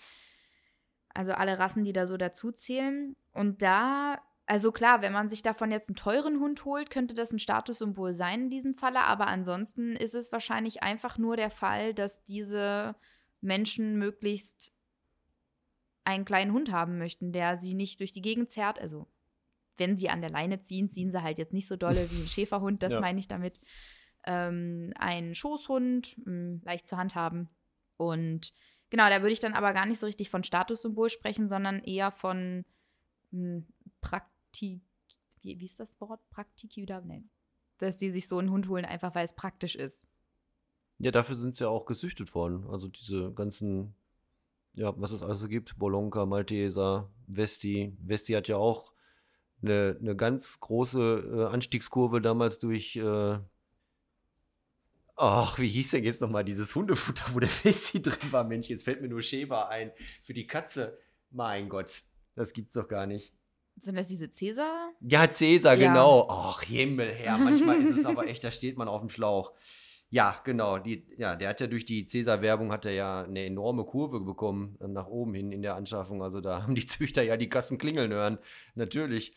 Also 1.10 1.34
alle 1.34 1.60
Rassen, 1.60 1.84
die 1.84 1.94
da 1.94 2.08
so 2.08 2.16
dazu 2.18 2.52
zählen. 2.52 3.16
Und 3.34 3.62
da, 3.62 4.22
also 4.48 4.72
klar, 4.72 5.02
wenn 5.02 5.14
man 5.14 5.28
sich 5.28 5.42
davon 5.42 5.72
jetzt 5.72 5.90
einen 5.90 5.96
teuren 5.96 6.40
Hund 6.40 6.66
holt, 6.66 6.90
könnte 6.90 7.16
das 7.16 7.32
ein 7.32 7.40
Statussymbol 7.40 8.14
sein 8.14 8.44
in 8.44 8.50
diesem 8.50 8.74
Falle. 8.76 9.02
Aber 9.02 9.28
ansonsten 9.28 9.96
ist 9.96 10.14
es 10.14 10.32
wahrscheinlich 10.32 10.84
einfach 10.84 11.18
nur 11.18 11.36
der 11.36 11.50
Fall, 11.50 11.94
dass 11.94 12.24
diese 12.24 12.96
Menschen 13.42 13.98
möglichst 13.98 14.72
einen 16.04 16.26
kleinen 16.26 16.54
Hund 16.54 16.72
haben 16.72 17.00
möchten, 17.00 17.32
der 17.32 17.58
sie 17.58 17.74
nicht 17.74 18.00
durch 18.00 18.12
die 18.14 18.22
Gegend 18.22 18.50
zerrt. 18.52 18.80
Also, 18.80 19.08
wenn 19.78 19.98
sie 19.98 20.10
an 20.10 20.22
der 20.22 20.30
Leine 20.30 20.60
ziehen, 20.60 20.88
ziehen 20.88 21.10
sie 21.10 21.24
halt 21.24 21.40
jetzt 21.40 21.54
nicht 21.54 21.68
so 21.68 21.76
dolle 21.76 22.10
wie 22.12 22.22
ein 22.22 22.28
Schäferhund, 22.28 22.84
das 22.84 22.94
Ja. 22.94 23.02
meine 23.02 23.20
ich 23.20 23.28
damit. 23.28 23.60
Ähm, 24.26 24.94
ein 24.98 25.34
Schoßhund, 25.34 26.18
mh, 26.26 26.60
leicht 26.64 26.86
zu 26.86 26.98
handhaben. 26.98 27.50
Und 27.98 28.54
genau, 28.92 29.10
da 29.10 29.22
würde 29.22 29.34
ich 29.34 29.40
dann 29.40 29.54
aber 29.54 29.74
gar 29.74 29.88
nicht 29.88 30.00
so 30.00 30.06
richtig 30.06 30.30
von 30.30 30.44
Statussymbol 30.44 31.10
sprechen, 31.10 31.48
sondern 31.48 31.80
eher 31.84 32.12
von 32.12 32.66
mh, 33.32 33.64
Praktik. 34.56 34.82
Wie, 35.42 35.60
wie 35.60 35.66
ist 35.66 35.80
das 35.80 36.00
Wort? 36.02 36.22
Praktiki 36.30 36.82
wieder? 36.82 37.02
Nein. 37.02 37.30
Dass 37.78 37.98
die 37.98 38.12
sich 38.12 38.28
so 38.28 38.38
einen 38.38 38.52
Hund 38.52 38.68
holen, 38.68 38.86
einfach 38.86 39.14
weil 39.16 39.26
es 39.26 39.36
praktisch 39.36 39.76
ist. 39.76 40.08
Ja, 40.98 41.12
dafür 41.12 41.36
sind 41.36 41.56
sie 41.56 41.66
ja 41.66 41.70
auch 41.70 41.86
gezüchtet 41.86 42.34
worden. 42.34 42.66
Also 42.70 42.88
diese 42.88 43.34
ganzen, 43.34 43.96
ja, 44.74 44.94
was 45.00 45.12
es 45.12 45.22
alles 45.22 45.40
so 45.40 45.48
gibt, 45.48 45.78
Bolonka, 45.78 46.26
Malteser, 46.26 47.12
Vesti. 47.28 47.96
Vesti 48.00 48.34
hat 48.34 48.48
ja 48.48 48.58
auch 48.58 48.94
eine, 49.62 49.98
eine 50.00 50.16
ganz 50.16 50.60
große 50.62 51.48
äh, 51.50 51.54
Anstiegskurve 51.54 52.22
damals 52.22 52.60
durch, 52.60 52.96
äh, 52.96 53.38
ach, 55.18 55.60
wie 55.60 55.68
hieß 55.68 55.92
denn 55.92 56.06
jetzt 56.06 56.22
nochmal 56.22 56.46
dieses 56.46 56.74
Hundefutter, 56.76 57.26
wo 57.34 57.40
der 57.40 57.50
Vesti 57.50 58.02
drin 58.02 58.32
war? 58.32 58.46
Mensch, 58.46 58.70
jetzt 58.70 58.86
fällt 58.86 59.02
mir 59.02 59.10
nur 59.10 59.22
Sheba 59.22 59.68
ein. 59.68 59.92
Für 60.22 60.34
die 60.34 60.48
Katze. 60.48 60.98
Mein 61.30 61.68
Gott, 61.68 62.04
das 62.36 62.54
gibt's 62.54 62.74
doch 62.74 62.88
gar 62.88 63.06
nicht. 63.06 63.34
Sind 63.78 63.98
das 63.98 64.08
diese 64.08 64.30
Cäsar? 64.30 64.92
Ja, 65.02 65.30
Cäsar, 65.30 65.76
Ja. 65.76 65.90
genau. 65.90 66.28
Ach, 66.30 66.62
Himmelherr, 66.64 67.38
manchmal 67.38 67.82
ist 67.82 67.98
es 67.98 68.06
aber 68.06 68.28
echt, 68.28 68.44
da 68.44 68.52
steht 68.52 68.78
man 68.78 68.88
auf 68.88 69.02
dem 69.02 69.10
Schlauch. 69.10 69.54
Ja, 70.10 70.40
genau. 70.46 70.78
Die, 70.78 71.06
ja, 71.18 71.36
der 71.36 71.50
hat 71.50 71.60
ja 71.60 71.68
durch 71.68 71.84
die 71.84 72.06
Cäsar-Werbung 72.06 72.72
hat 72.72 72.86
er 72.86 72.94
ja 72.94 73.24
eine 73.24 73.44
enorme 73.46 73.84
Kurve 73.84 74.22
bekommen 74.22 74.78
äh, 74.80 74.88
nach 74.88 75.08
oben 75.08 75.34
hin 75.34 75.52
in 75.52 75.62
der 75.62 75.76
Anschaffung. 75.76 76.24
Also 76.24 76.40
da 76.42 76.62
haben 76.64 76.76
die 76.76 76.86
Züchter 76.86 77.22
ja 77.24 77.36
die 77.38 77.50
Kassen 77.50 77.78
klingeln 77.78 78.14
hören, 78.14 78.38
natürlich. 78.76 79.36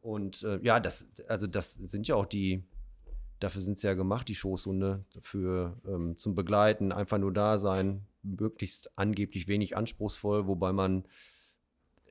Und 0.00 0.42
äh, 0.44 0.60
ja, 0.62 0.78
das, 0.80 1.08
also 1.28 1.46
das 1.46 1.74
sind 1.74 2.06
ja 2.06 2.14
auch 2.14 2.26
die, 2.26 2.64
dafür 3.40 3.62
sind 3.62 3.78
sie 3.80 3.86
ja 3.86 3.94
gemacht, 3.94 4.28
die 4.28 4.34
Schoßhunde, 4.34 5.04
für 5.20 5.80
ähm, 5.86 6.18
zum 6.18 6.34
Begleiten, 6.34 6.92
einfach 6.92 7.18
nur 7.18 7.32
da 7.32 7.58
sein, 7.58 8.06
möglichst 8.22 8.96
angeblich 8.96 9.48
wenig 9.48 9.76
anspruchsvoll, 9.76 10.46
wobei 10.46 10.72
man 10.72 11.04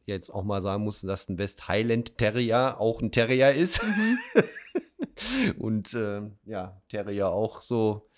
jetzt 0.04 0.30
auch 0.30 0.44
mal 0.44 0.62
sagen 0.62 0.84
muss, 0.84 1.02
dass 1.02 1.30
ein 1.30 1.38
West 1.38 1.68
Highland 1.68 2.18
Terrier 2.18 2.80
auch 2.80 3.02
ein 3.02 3.12
Terrier 3.12 3.54
ist. 3.54 3.84
Mhm. 3.84 4.20
Und 5.58 5.94
ähm, 5.94 6.38
ja, 6.46 6.82
Terrier 6.90 7.30
auch 7.30 7.62
so 7.62 8.10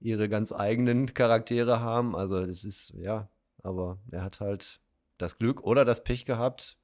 ihre 0.00 0.28
ganz 0.28 0.52
eigenen 0.52 1.14
Charaktere 1.14 1.80
haben. 1.80 2.14
Also 2.14 2.38
es 2.40 2.64
ist, 2.64 2.94
ja, 2.98 3.28
aber 3.62 3.98
er 4.10 4.22
hat 4.22 4.40
halt 4.40 4.80
das 5.18 5.38
Glück 5.38 5.62
oder 5.62 5.84
das 5.84 6.04
Pech 6.04 6.24
gehabt, 6.24 6.78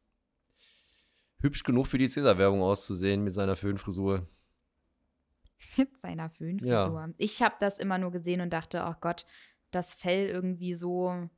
hübsch 1.40 1.62
genug 1.62 1.86
für 1.86 1.98
die 1.98 2.08
Cäsar-Werbung 2.08 2.62
auszusehen 2.62 3.22
mit 3.22 3.34
seiner 3.34 3.56
Föhnfrisur. 3.56 4.26
Mit 5.76 5.96
seiner 5.98 6.30
Föhnfrisur. 6.30 7.14
Ich 7.18 7.42
habe 7.42 7.54
das 7.60 7.78
immer 7.78 7.98
nur 7.98 8.10
gesehen 8.10 8.40
und 8.40 8.52
dachte, 8.52 8.84
oh 8.86 8.94
Gott, 9.00 9.26
das 9.70 9.94
Fell 9.94 10.26
irgendwie 10.26 10.74
so, 10.74 11.28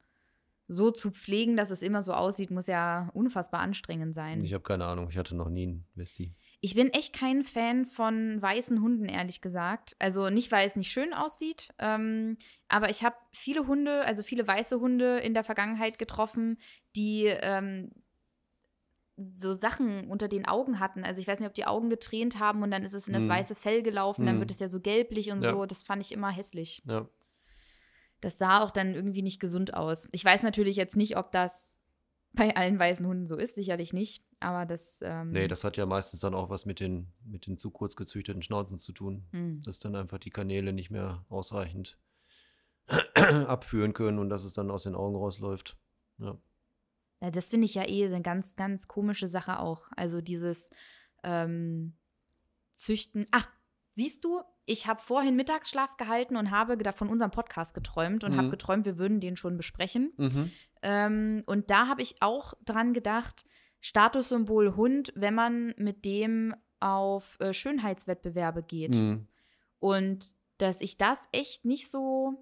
so 0.67 0.91
zu 0.91 1.11
pflegen, 1.11 1.57
dass 1.57 1.71
es 1.71 1.83
immer 1.83 2.03
so 2.03 2.13
aussieht, 2.13 2.51
muss 2.51 2.67
ja 2.67 3.11
unfassbar 3.13 3.61
anstrengend 3.61 4.15
sein. 4.15 4.43
Ich 4.43 4.55
habe 4.55 4.63
keine 4.65 4.87
Ahnung, 4.87 5.09
ich 5.11 5.19
hatte 5.19 5.37
noch 5.37 5.51
nie 5.51 5.65
einen 5.65 5.87
Westi. 5.95 6.35
Ich 6.61 6.75
bin 6.75 6.89
echt 6.89 7.15
kein 7.15 7.43
Fan 7.43 7.85
von 7.85 8.41
weißen 8.41 8.81
Hunden, 8.81 9.05
ehrlich 9.05 9.43
gesagt. 9.43 9.95
Also 9.99 10.31
nicht, 10.31 10.51
weil 10.53 10.67
es 10.67 10.77
nicht 10.77 10.91
schön 10.91 11.13
aussieht, 11.13 11.69
ähm, 11.79 12.39
aber 12.69 12.89
ich 12.89 13.05
habe 13.05 13.17
viele 13.33 13.67
Hunde, 13.67 14.05
also 14.07 14.23
viele 14.23 14.47
weiße 14.49 14.81
Hunde 14.81 15.19
in 15.19 15.35
der 15.35 15.45
Vergangenheit 15.45 15.99
getroffen, 15.99 16.57
die 16.97 17.27
ähm, 17.27 17.91
so 19.17 19.53
Sachen 19.53 20.11
unter 20.11 20.27
den 20.27 20.47
Augen 20.49 20.81
hatten. 20.81 21.05
Also 21.05 21.21
ich 21.21 21.29
weiß 21.29 21.39
nicht, 21.39 21.49
ob 21.49 21.55
die 21.55 21.67
Augen 21.67 21.89
getränt 21.89 22.41
haben 22.41 22.63
und 22.63 22.71
dann 22.73 22.83
ist 22.83 22.95
es 22.95 23.07
in 23.07 23.13
das 23.15 23.25
Mhm. 23.25 23.29
weiße 23.29 23.55
Fell 23.55 23.83
gelaufen, 23.83 24.27
dann 24.27 24.37
Mhm. 24.37 24.41
wird 24.41 24.51
es 24.51 24.59
ja 24.59 24.67
so 24.69 24.81
gelblich 24.81 25.31
und 25.31 25.43
Ja. 25.43 25.51
so. 25.53 25.67
Das 25.67 25.83
fand 25.85 26.03
ich 26.03 26.11
immer 26.13 26.31
hässlich. 26.31 26.83
Ja. 26.87 27.07
Das 28.25 28.39
sah 28.39 28.63
auch 28.63 28.71
dann 28.71 28.95
irgendwie 28.95 29.21
nicht 29.21 29.39
gesund 29.39 29.75
aus. 29.75 30.09
Ich 30.13 30.25
weiß 30.25 30.45
natürlich 30.45 30.77
jetzt 30.77 30.97
nicht, 30.97 31.19
ob 31.19 31.31
das 31.31 31.85
bei 32.33 32.57
allen 32.57 32.79
weißen 32.79 33.07
Hunden 33.07 33.27
so 33.27 33.37
ist, 33.37 33.55
sicherlich 33.55 33.93
nicht. 33.93 34.25
Aber 34.41 34.65
das. 34.65 34.99
Ähm, 35.03 35.29
Nee, 35.29 35.47
das 35.47 35.63
hat 35.63 35.77
ja 35.77 35.85
meistens 35.85 36.21
dann 36.21 36.33
auch 36.33 36.49
was 36.49 36.65
mit 36.65 36.81
den, 36.81 37.13
mit 37.23 37.47
den 37.47 37.59
zu 37.59 37.71
kurz 37.71 37.97
gezüchteten 37.97 38.41
Schnauzen 38.41 38.79
zu 38.79 38.93
tun. 38.93 39.27
hm. 39.33 39.61
dass 39.63 39.79
dann 39.79 39.95
einfach 39.95 40.17
die 40.17 40.31
Kanäle 40.31 40.73
nicht 40.73 40.91
mehr 40.91 41.27
ausreichend 41.29 41.99
abführen 43.15 43.93
können 43.93 44.19
und 44.19 44.31
dass 44.31 44.45
es 44.45 44.55
dann 44.55 44.71
aus 44.71 44.85
den 44.85 44.95
Augen 44.95 45.17
rausläuft. 45.17 45.77
Ja. 46.17 46.39
Ja, 47.21 47.31
das 47.31 47.51
finde 47.51 47.67
ich 47.67 47.75
ja 47.75 47.87
eh 47.87 48.07
eine 48.07 48.23
ganz, 48.23 48.57
ganz 48.57 48.89
komische 48.89 49.29
Sache 49.29 49.61
auch. 49.61 49.83
Also 49.97 50.23
dieses 50.23 50.71
ähm, 51.25 51.99
Züchten. 52.73 53.27
Ach, 53.33 53.47
siehst 53.95 54.25
du, 54.25 54.41
ich 54.67 54.87
habe 54.87 55.01
vorhin 55.01 55.37
Mittagsschlaf 55.37 55.97
gehalten 55.97 56.37
und 56.37 56.51
habe 56.51 56.77
da 56.77 56.93
von 56.93 57.09
unserem 57.09 57.31
Podcast 57.31 57.75
geträumt 57.75 58.25
und 58.25 58.37
habe 58.37 58.49
Mhm. 58.49 58.53
geträumt, 58.53 58.85
wir 58.85 58.99
würden 58.99 59.21
den 59.21 59.37
schon 59.37 59.57
besprechen. 59.57 60.13
Mhm. 60.17 60.51
Ähm, 60.83 61.43
und 61.47 61.71
da 61.71 61.89
habe 61.89 62.03
ich 62.03 62.17
auch 62.21 62.55
dran 62.65 62.93
gedacht, 62.93 63.45
Statussymbol 63.81 64.77
Hund, 64.77 65.13
wenn 65.15 65.35
man 65.35 65.75
mit 65.77 66.05
dem 66.05 66.55
auf 66.81 67.39
äh, 67.41 67.53
Schönheitswettbewerbe 67.55 68.63
geht. 68.63 68.95
Mhm. 68.95 69.27
Und 69.79 70.35
dass 70.59 70.81
ich 70.81 70.97
das 70.99 71.29
echt 71.33 71.65
nicht 71.65 71.91
so. 71.91 72.35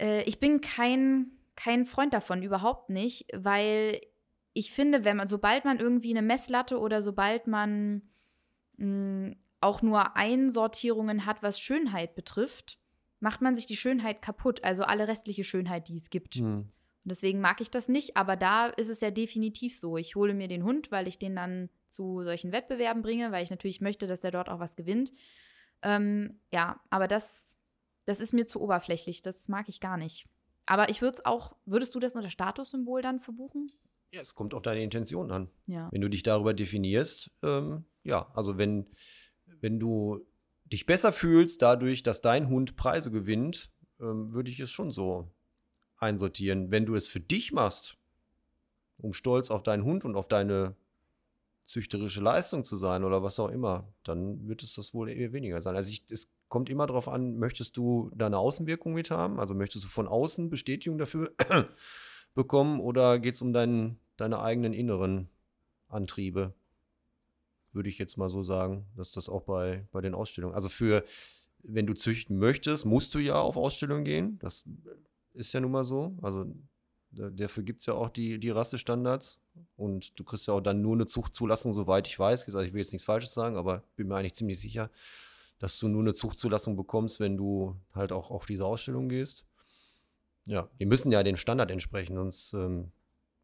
Äh, 0.00 0.22
ich 0.24 0.40
bin 0.40 0.60
kein, 0.60 1.30
kein 1.56 1.84
Freund 1.84 2.14
davon, 2.14 2.42
überhaupt 2.42 2.90
nicht, 2.90 3.26
weil 3.34 4.00
ich 4.54 4.72
finde, 4.72 5.04
wenn 5.04 5.16
man, 5.16 5.28
sobald 5.28 5.64
man 5.64 5.78
irgendwie 5.78 6.10
eine 6.10 6.22
Messlatte 6.22 6.78
oder 6.78 7.02
sobald 7.02 7.46
man 7.46 8.02
mh, 8.78 9.34
auch 9.60 9.82
nur 9.82 10.16
Einsortierungen 10.16 11.26
hat, 11.26 11.42
was 11.42 11.60
Schönheit 11.60 12.14
betrifft, 12.14 12.78
macht 13.20 13.42
man 13.42 13.54
sich 13.54 13.66
die 13.66 13.76
Schönheit 13.76 14.22
kaputt, 14.22 14.64
also 14.64 14.82
alle 14.82 15.06
restliche 15.06 15.44
Schönheit, 15.44 15.88
die 15.88 15.96
es 15.96 16.10
gibt. 16.10 16.36
Mhm. 16.36 16.72
Und 17.04 17.08
deswegen 17.08 17.40
mag 17.40 17.60
ich 17.60 17.70
das 17.70 17.88
nicht, 17.88 18.16
aber 18.16 18.36
da 18.36 18.66
ist 18.66 18.88
es 18.88 19.00
ja 19.00 19.10
definitiv 19.10 19.78
so. 19.78 19.96
Ich 19.96 20.16
hole 20.16 20.34
mir 20.34 20.48
den 20.48 20.64
Hund, 20.64 20.90
weil 20.90 21.08
ich 21.08 21.18
den 21.18 21.34
dann 21.34 21.70
zu 21.86 22.22
solchen 22.22 22.52
Wettbewerben 22.52 23.02
bringe, 23.02 23.32
weil 23.32 23.42
ich 23.42 23.50
natürlich 23.50 23.80
möchte, 23.80 24.06
dass 24.06 24.24
er 24.24 24.30
dort 24.30 24.48
auch 24.48 24.58
was 24.58 24.76
gewinnt. 24.76 25.12
Ähm, 25.82 26.40
ja, 26.52 26.80
aber 26.90 27.08
das, 27.08 27.56
das 28.04 28.20
ist 28.20 28.34
mir 28.34 28.46
zu 28.46 28.60
oberflächlich. 28.60 29.22
Das 29.22 29.48
mag 29.48 29.68
ich 29.68 29.80
gar 29.80 29.96
nicht. 29.96 30.26
Aber 30.66 30.90
ich 30.90 31.00
würde 31.00 31.16
es 31.16 31.24
auch, 31.24 31.56
würdest 31.64 31.94
du 31.94 32.00
das 32.00 32.14
unter 32.14 32.30
Statussymbol 32.30 33.00
dann 33.00 33.18
verbuchen? 33.18 33.72
Ja, 34.12 34.20
es 34.20 34.34
kommt 34.34 34.54
auf 34.54 34.62
deine 34.62 34.82
Intention 34.82 35.30
an. 35.30 35.50
Ja. 35.66 35.88
Wenn 35.90 36.00
du 36.00 36.08
dich 36.08 36.22
darüber 36.22 36.52
definierst, 36.52 37.30
ähm, 37.42 37.84
ja, 38.02 38.30
also 38.34 38.58
wenn, 38.58 38.86
wenn 39.60 39.78
du 39.78 40.26
dich 40.64 40.86
besser 40.86 41.12
fühlst 41.12 41.62
dadurch, 41.62 42.02
dass 42.02 42.20
dein 42.20 42.48
Hund 42.48 42.76
Preise 42.76 43.10
gewinnt, 43.10 43.70
ähm, 44.00 44.32
würde 44.32 44.50
ich 44.50 44.60
es 44.60 44.70
schon 44.70 44.90
so 44.90 45.30
einsortieren. 45.98 46.70
Wenn 46.70 46.86
du 46.86 46.94
es 46.94 47.08
für 47.08 47.20
dich 47.20 47.52
machst, 47.52 47.96
um 48.98 49.12
stolz 49.12 49.50
auf 49.50 49.62
deinen 49.62 49.84
Hund 49.84 50.04
und 50.04 50.16
auf 50.16 50.28
deine 50.28 50.76
züchterische 51.66 52.20
Leistung 52.20 52.64
zu 52.64 52.76
sein 52.76 53.04
oder 53.04 53.22
was 53.22 53.38
auch 53.38 53.48
immer, 53.48 53.92
dann 54.02 54.48
wird 54.48 54.62
es 54.62 54.74
das 54.74 54.92
wohl 54.92 55.08
eher 55.08 55.32
weniger 55.32 55.60
sein. 55.60 55.76
Also 55.76 55.90
ich, 55.90 56.04
es 56.10 56.28
kommt 56.48 56.68
immer 56.68 56.86
darauf 56.86 57.08
an, 57.08 57.36
möchtest 57.38 57.76
du 57.76 58.10
da 58.14 58.26
eine 58.26 58.38
Außenwirkung 58.38 58.92
mit 58.92 59.10
haben? 59.10 59.38
Also 59.38 59.54
möchtest 59.54 59.84
du 59.84 59.88
von 59.88 60.08
außen 60.08 60.50
Bestätigung 60.50 60.98
dafür 60.98 61.32
bekommen 62.34 62.80
oder 62.80 63.18
geht 63.18 63.34
es 63.34 63.42
um 63.42 63.52
deinen, 63.52 64.00
deine 64.16 64.40
eigenen 64.40 64.72
inneren 64.72 65.28
Antriebe? 65.88 66.54
Würde 67.72 67.88
ich 67.88 67.98
jetzt 67.98 68.16
mal 68.16 68.28
so 68.28 68.42
sagen, 68.42 68.86
dass 68.96 69.12
das 69.12 69.28
auch 69.28 69.42
bei, 69.42 69.86
bei 69.92 70.00
den 70.00 70.14
Ausstellungen, 70.14 70.54
also 70.54 70.68
für, 70.68 71.04
wenn 71.62 71.86
du 71.86 71.94
züchten 71.94 72.38
möchtest, 72.38 72.84
musst 72.84 73.14
du 73.14 73.18
ja 73.18 73.40
auf 73.40 73.56
Ausstellungen 73.56 74.04
gehen. 74.04 74.38
Das 74.40 74.64
ist 75.34 75.52
ja 75.52 75.60
nun 75.60 75.72
mal 75.72 75.84
so. 75.84 76.16
Also 76.22 76.46
dafür 77.10 77.62
gibt 77.62 77.80
es 77.80 77.86
ja 77.86 77.94
auch 77.94 78.08
die, 78.08 78.38
die 78.38 78.50
Rassestandards. 78.50 79.40
Und 79.76 80.18
du 80.18 80.24
kriegst 80.24 80.46
ja 80.46 80.54
auch 80.54 80.60
dann 80.60 80.80
nur 80.80 80.94
eine 80.94 81.06
Zuchtzulassung, 81.06 81.74
soweit 81.74 82.06
ich 82.06 82.18
weiß. 82.18 82.46
Also 82.46 82.60
ich 82.60 82.72
will 82.72 82.80
jetzt 82.80 82.92
nichts 82.92 83.04
Falsches 83.04 83.34
sagen, 83.34 83.56
aber 83.56 83.82
bin 83.96 84.08
mir 84.08 84.16
eigentlich 84.16 84.34
ziemlich 84.34 84.60
sicher, 84.60 84.90
dass 85.58 85.78
du 85.78 85.88
nur 85.88 86.02
eine 86.02 86.14
Zuchtzulassung 86.14 86.76
bekommst, 86.76 87.20
wenn 87.20 87.36
du 87.36 87.76
halt 87.94 88.12
auch 88.12 88.30
auf 88.30 88.46
diese 88.46 88.64
Ausstellung 88.64 89.08
gehst. 89.08 89.44
Ja, 90.46 90.68
die 90.78 90.86
müssen 90.86 91.12
ja 91.12 91.22
dem 91.22 91.36
Standard 91.36 91.70
entsprechen, 91.70 92.16
sonst, 92.16 92.54
ähm, 92.54 92.90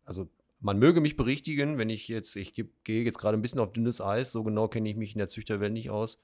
also 0.05 0.29
man 0.67 0.81
möge 0.81 1.01
mich 1.01 1.17
berichtigen, 1.17 1.79
wenn 1.79 1.91
ich 1.91 2.09
jetzt, 2.09 2.35
ich 2.35 2.53
gehe 2.53 3.05
jetzt 3.05 3.19
gerade 3.19 3.39
ein 3.39 3.43
bisschen 3.43 3.61
auf 3.61 3.73
dünnes 3.73 4.01
Eis, 4.01 4.33
so 4.33 4.43
genau 4.43 4.67
kenne 4.67 4.91
ich 4.91 4.97
mich 4.97 5.12
in 5.12 5.19
der 5.19 5.29
Züchterwelt 5.29 5.73
nicht 5.73 5.91
aus. 5.91 6.19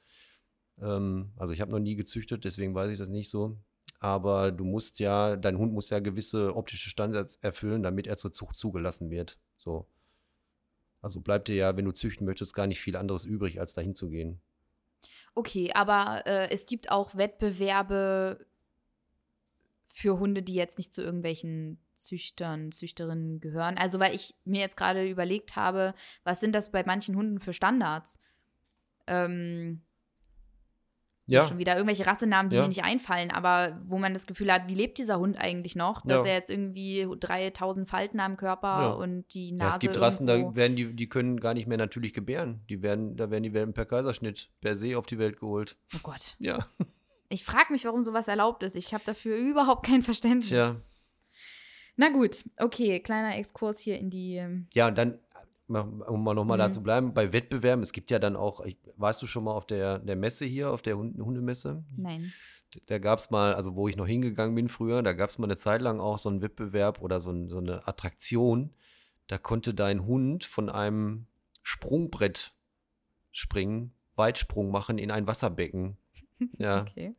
Ähm, 0.81 1.31
also 1.37 1.53
ich 1.53 1.61
habe 1.61 1.71
noch 1.71 1.79
nie 1.79 1.95
gezüchtet, 1.95 2.45
deswegen 2.45 2.75
weiß 2.75 2.91
ich 2.91 2.99
das 2.99 3.09
nicht 3.09 3.31
so. 3.31 3.57
Aber 4.01 4.51
du 4.51 4.65
musst 4.65 4.99
ja, 4.99 5.37
dein 5.37 5.59
Hund 5.59 5.73
muss 5.73 5.91
ja 5.91 6.01
gewisse 6.01 6.57
optische 6.57 6.91
Standards 6.91 7.37
erfüllen, 7.37 7.85
damit 7.85 8.09
er 8.09 8.17
zur 8.17 8.33
Zucht 8.33 8.57
zugelassen 8.57 9.11
wird. 9.11 9.39
So. 9.59 9.87
Also 11.01 11.21
bleibt 11.21 11.47
dir 11.47 11.55
ja, 11.55 11.77
wenn 11.77 11.85
du 11.85 11.93
züchten 11.93 12.27
möchtest, 12.27 12.53
gar 12.53 12.67
nicht 12.67 12.81
viel 12.81 12.97
anderes 12.97 13.25
übrig, 13.25 13.61
als 13.61 13.75
dahin 13.75 13.95
zu 13.95 14.09
gehen. 14.09 14.41
Okay, 15.37 15.71
aber 15.73 16.25
äh, 16.27 16.51
es 16.51 16.67
gibt 16.67 16.91
auch 16.91 17.15
Wettbewerbe 17.15 18.45
für 19.87 20.19
Hunde, 20.19 20.43
die 20.43 20.55
jetzt 20.55 20.79
nicht 20.79 20.93
zu 20.93 21.01
irgendwelchen 21.01 21.79
Züchtern, 21.95 22.73
Züchterinnen 22.73 23.41
gehören. 23.41 23.77
Also, 23.79 24.01
weil 24.01 24.15
ich 24.15 24.35
mir 24.45 24.61
jetzt 24.61 24.77
gerade 24.77 25.09
überlegt 25.09 25.57
habe, 25.57 25.95
was 26.25 26.41
sind 26.41 26.55
das 26.55 26.71
bei 26.71 26.85
manchen 26.85 27.17
Hunden 27.17 27.41
für 27.41 27.53
Standards? 27.53 28.21
Ähm, 29.07 29.83
ja. 31.27 31.47
Schon 31.47 31.59
wieder 31.59 31.77
irgendwelche 31.77 32.07
Rassenamen, 32.07 32.51
die 32.51 32.57
ja. 32.57 32.63
mir 32.63 32.69
nicht 32.69 32.83
einfallen, 32.83 33.31
aber 33.31 33.81
wo 33.87 33.99
man 33.99 34.13
das 34.13 34.27
Gefühl 34.27 34.53
hat, 34.53 34.67
wie 34.67 34.75
lebt 34.75 34.99
dieser 34.99 35.19
Hund 35.19 35.39
eigentlich 35.39 35.77
noch? 35.77 36.03
Dass 36.03 36.25
ja. 36.25 36.33
er 36.33 36.35
jetzt 36.35 36.51
irgendwie 36.51 37.09
3000 37.21 37.89
Falten 37.89 38.19
am 38.21 38.37
Körper 38.37 38.99
und 38.99 39.25
die 39.33 39.53
Nase. 39.53 39.69
Ja, 39.69 39.75
es 39.75 39.79
gibt 39.79 40.01
Rassen, 40.01 40.27
da 40.27 40.55
werden 40.55 40.77
die, 40.77 40.95
die 40.95 41.09
können 41.09 41.39
gar 41.39 41.55
nicht 41.55 41.69
mehr 41.69 41.79
natürlich 41.79 42.13
gebären. 42.13 42.63
Die 42.69 42.83
werden, 42.83 43.17
da 43.17 43.31
werden 43.31 43.45
die 43.45 43.55
werden 43.55 43.73
per 43.73 43.87
Kaiserschnitt 43.87 44.51
per 44.61 44.77
se 44.77 44.99
auf 44.99 45.07
die 45.07 45.19
Welt 45.19 45.39
geholt. 45.39 45.77
Oh 45.95 46.01
Gott. 46.03 46.37
Ja. 46.39 46.67
Ich 47.29 47.45
frage 47.45 47.73
mich, 47.73 47.87
warum 47.87 48.03
sowas 48.03 48.29
erlaubt 48.29 48.63
ist. 48.63 48.77
Ich 48.77 48.93
habe 48.93 49.05
dafür 49.07 49.37
überhaupt 49.37 49.87
kein 49.87 50.03
Verständnis. 50.03 50.51
Ja. 50.51 50.77
Na 51.97 52.09
gut, 52.11 52.45
okay, 52.59 53.01
kleiner 53.01 53.37
Exkurs 53.37 53.79
hier 53.79 53.99
in 53.99 54.11
die. 54.11 54.37
Ähm, 54.37 54.67
ja, 54.73 54.89
und 54.89 54.97
dann 54.97 55.19
um 55.69 56.25
mal 56.25 56.35
nochmal 56.35 56.59
mhm. 56.59 56.63
da 56.63 56.71
zu 56.71 56.83
bleiben, 56.83 57.15
bei 57.15 57.33
Wettbewerben, 57.33 57.83
es 57.83 57.93
gibt 57.93 58.11
ja 58.11 58.19
dann 58.19 58.37
auch, 58.37 58.65
warst 58.97 59.23
du 59.23 59.27
schon 59.27 59.45
mal 59.45 59.53
auf 59.53 59.67
der, 59.67 59.99
der 60.01 60.17
Messe 60.17 60.45
hier, 60.45 60.71
auf 60.71 60.83
der 60.83 60.97
Hundemesse? 60.97 61.85
Nein. 61.97 62.33
Da 62.89 62.99
gab 62.99 63.19
es 63.19 63.31
mal, 63.31 63.55
also 63.55 63.75
wo 63.75 63.89
ich 63.89 63.97
noch 63.97 64.07
hingegangen 64.07 64.55
bin 64.55 64.69
früher, 64.69 65.03
da 65.03 65.13
gab 65.13 65.31
es 65.31 65.39
mal 65.39 65.47
eine 65.47 65.59
Zeit 65.59 65.83
lang 65.83 66.01
auch 66.01 66.19
so 66.19 66.29
einen 66.29 66.41
Wettbewerb 66.41 67.03
oder 67.03 67.21
so, 67.21 67.31
ein, 67.31 67.49
so 67.49 67.59
eine 67.59 67.87
Attraktion. 67.87 68.73
Da 69.27 69.39
konnte 69.39 69.75
dein 69.75 70.07
Hund 70.07 70.45
von 70.45 70.69
einem 70.69 71.27
Sprungbrett 71.63 72.55
springen, 73.31 73.93
Weitsprung 74.17 74.71
machen 74.71 74.99
in 74.99 75.11
ein 75.11 75.27
Wasserbecken. 75.27 75.97
Ja. 76.59 76.83
okay. 76.83 77.15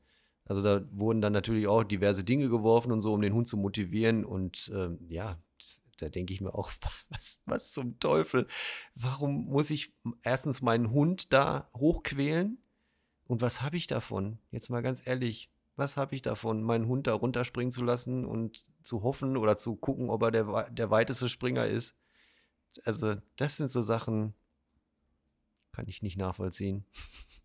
Also 0.46 0.62
da 0.62 0.86
wurden 0.92 1.22
dann 1.22 1.34
natürlich 1.34 1.68
auch 1.68 1.84
diverse 1.84 2.24
Dinge 2.24 2.50
geworfen 2.50 2.92
und 2.92 3.02
so, 3.02 3.14
um 3.14 3.22
den 3.22 3.34
Hund 3.34 3.48
zu 3.48 3.58
motivieren. 3.58 4.26
Und 4.26 4.72
ähm, 4.74 5.00
ja, 5.08 5.40
da 6.00 6.10
denke 6.10 6.34
ich 6.34 6.42
mir 6.42 6.54
auch, 6.54 6.72
was, 7.10 7.40
was 7.46 7.72
zum 7.72 8.00
Teufel? 8.00 8.48
Warum 8.96 9.46
muss 9.46 9.70
ich 9.70 9.94
erstens 10.22 10.62
meinen 10.62 10.92
Hund 10.92 11.32
da 11.32 11.70
hochquälen? 11.76 12.58
Und 13.26 13.42
was 13.42 13.62
habe 13.62 13.78
ich 13.78 13.88
davon? 13.88 14.38
Jetzt 14.52 14.70
mal 14.70 14.82
ganz 14.82 15.08
ehrlich, 15.08 15.50
was 15.76 15.98
habe 15.98 16.16
ich 16.16 16.22
davon, 16.22 16.62
meinen 16.62 16.88
Hund 16.88 17.08
da 17.08 17.14
runterspringen 17.14 17.72
zu 17.72 17.84
lassen 17.84 18.26
und 18.26 18.66
zu 18.84 19.02
hoffen 19.02 19.38
oder 19.38 19.58
zu 19.58 19.76
gucken, 19.76 20.10
ob 20.10 20.22
er 20.24 20.32
der, 20.32 20.70
der 20.70 20.92
weiteste 20.92 21.30
Springer 21.30 21.66
ist? 21.66 21.96
Also, 22.86 23.16
das 23.38 23.58
sind 23.58 23.72
so 23.72 23.82
Sachen, 23.82 24.34
kann 25.72 25.88
ich 25.88 26.02
nicht 26.02 26.18
nachvollziehen. 26.18 26.86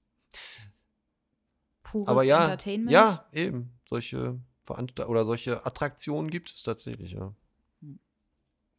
Pures 1.91 2.09
Aber 2.09 2.23
ja, 2.23 2.45
Entertainment? 2.45 2.91
Ja, 2.91 3.27
eben. 3.33 3.73
Solche 3.89 4.39
Veranstaltungen 4.65 5.11
oder 5.11 5.25
solche 5.25 5.65
Attraktionen 5.65 6.31
gibt 6.31 6.51
es 6.51 6.63
tatsächlich, 6.63 7.13
ja. 7.13 7.35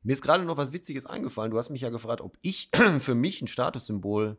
Mir 0.01 0.13
ist 0.13 0.21
gerade 0.21 0.45
noch 0.45 0.57
was 0.57 0.71
Witziges 0.71 1.05
eingefallen. 1.05 1.51
Du 1.51 1.57
hast 1.57 1.69
mich 1.69 1.81
ja 1.81 1.89
gefragt, 1.89 2.21
ob 2.21 2.37
ich 2.41 2.69
für 2.99 3.15
mich 3.15 3.41
ein 3.41 3.47
Statussymbol 3.47 4.37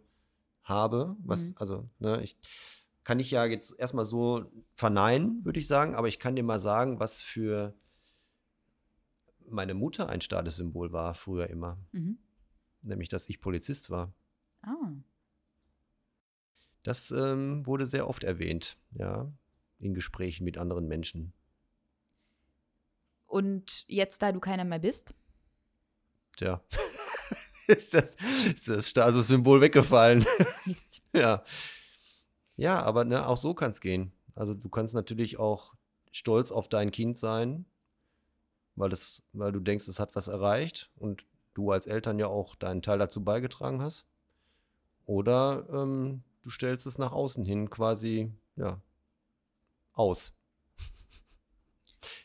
habe. 0.62 1.16
Was, 1.20 1.50
mhm. 1.50 1.54
also, 1.56 1.90
ne, 1.98 2.22
ich 2.22 2.36
kann 3.04 3.18
ich 3.18 3.30
ja 3.30 3.44
jetzt 3.44 3.78
erstmal 3.78 4.06
so 4.06 4.50
verneinen, 4.74 5.44
würde 5.44 5.60
ich 5.60 5.66
sagen, 5.66 5.94
aber 5.94 6.08
ich 6.08 6.18
kann 6.18 6.36
dir 6.36 6.42
mal 6.42 6.60
sagen, 6.60 7.00
was 7.00 7.22
für 7.22 7.74
meine 9.48 9.74
Mutter 9.74 10.08
ein 10.08 10.20
Statussymbol 10.20 10.92
war 10.92 11.14
früher 11.14 11.48
immer. 11.50 11.78
Mhm. 11.92 12.18
Nämlich, 12.82 13.08
dass 13.08 13.28
ich 13.28 13.40
Polizist 13.40 13.90
war. 13.90 14.14
Ah. 14.62 14.92
Das 16.82 17.10
ähm, 17.10 17.66
wurde 17.66 17.86
sehr 17.86 18.08
oft 18.08 18.24
erwähnt, 18.24 18.76
ja, 18.92 19.30
in 19.78 19.94
Gesprächen 19.94 20.44
mit 20.44 20.58
anderen 20.58 20.86
Menschen. 20.86 21.32
Und 23.26 23.84
jetzt, 23.86 24.22
da 24.22 24.32
du 24.32 24.40
keiner 24.40 24.64
mehr 24.64 24.78
bist? 24.78 25.14
Tja, 26.36 26.62
ist 27.66 27.94
das, 27.94 28.16
ist 28.46 28.68
das 28.68 28.88
Statussymbol 28.88 29.60
weggefallen. 29.60 30.24
Mist. 30.64 31.02
ja. 31.12 31.44
Ja, 32.56 32.82
aber 32.82 33.04
ne, 33.04 33.26
auch 33.26 33.36
so 33.36 33.54
kann 33.54 33.70
es 33.70 33.80
gehen. 33.80 34.12
Also 34.34 34.54
du 34.54 34.68
kannst 34.68 34.94
natürlich 34.94 35.38
auch 35.38 35.74
stolz 36.12 36.50
auf 36.50 36.68
dein 36.68 36.90
Kind 36.90 37.18
sein, 37.18 37.66
weil, 38.74 38.90
das, 38.90 39.22
weil 39.32 39.52
du 39.52 39.60
denkst, 39.60 39.86
es 39.88 40.00
hat 40.00 40.14
was 40.14 40.28
erreicht 40.28 40.90
und 40.96 41.26
du 41.54 41.70
als 41.70 41.86
Eltern 41.86 42.18
ja 42.18 42.26
auch 42.26 42.56
deinen 42.56 42.82
Teil 42.82 42.98
dazu 42.98 43.22
beigetragen 43.22 43.82
hast. 43.82 44.06
Oder 45.06 45.66
ähm, 45.72 46.22
du 46.42 46.50
stellst 46.50 46.86
es 46.86 46.98
nach 46.98 47.12
außen 47.12 47.44
hin 47.44 47.70
quasi, 47.70 48.30
ja, 48.56 48.80
aus. 49.92 50.32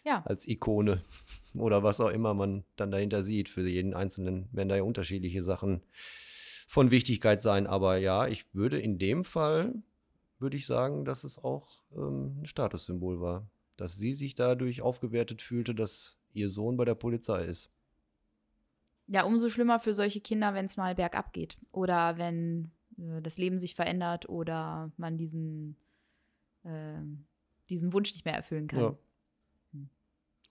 Ja. 0.04 0.24
Als 0.26 0.48
Ikone 0.48 1.04
oder 1.56 1.84
was 1.84 2.00
auch 2.00 2.10
immer 2.10 2.34
man 2.34 2.64
dann 2.76 2.92
dahinter 2.92 3.24
sieht. 3.24 3.50
Für 3.50 3.68
jeden 3.68 3.94
Einzelnen 3.94 4.48
werden 4.52 4.70
da 4.70 4.76
ja 4.76 4.84
unterschiedliche 4.84 5.44
Sachen 5.44 5.82
von 6.68 6.92
Wichtigkeit 6.92 7.42
sein. 7.42 7.68
Aber 7.68 7.98
ja, 7.98 8.28
ich 8.28 8.54
würde 8.54 8.80
in 8.80 9.00
dem 9.00 9.24
Fall, 9.24 9.74
würde 10.40 10.58
ich 10.58 10.66
sagen, 10.66 11.06
dass 11.06 11.24
es 11.24 11.44
auch 11.44 11.84
ähm, 11.96 12.42
ein 12.42 12.46
Statussymbol 12.46 13.20
war. 13.20 13.50
Dass 13.78 13.96
sie 13.96 14.14
sich 14.14 14.36
dadurch 14.36 14.82
aufgewertet 14.82 15.42
fühlte, 15.42 15.76
dass 15.76 16.18
ihr 16.34 16.50
Sohn 16.50 16.78
bei 16.78 16.86
der 16.86 16.96
Polizei 16.96 17.44
ist. 17.44 17.70
Ja, 19.08 19.24
umso 19.24 19.50
schlimmer 19.50 19.80
für 19.80 19.94
solche 19.94 20.22
Kinder, 20.22 20.54
wenn 20.54 20.66
es 20.66 20.78
mal 20.78 20.96
bergab 20.96 21.34
geht. 21.34 21.58
Oder 21.72 22.18
wenn 22.18 22.72
äh, 22.98 23.22
das 23.22 23.38
Leben 23.38 23.60
sich 23.60 23.76
verändert 23.76 24.30
oder 24.30 24.92
man 24.98 25.18
diesen, 25.18 25.78
äh, 26.64 27.02
diesen 27.70 27.94
Wunsch 27.94 28.12
nicht 28.14 28.26
mehr 28.26 28.36
erfüllen 28.36 28.68
kann. 28.68 28.80
Ja. 28.80 28.98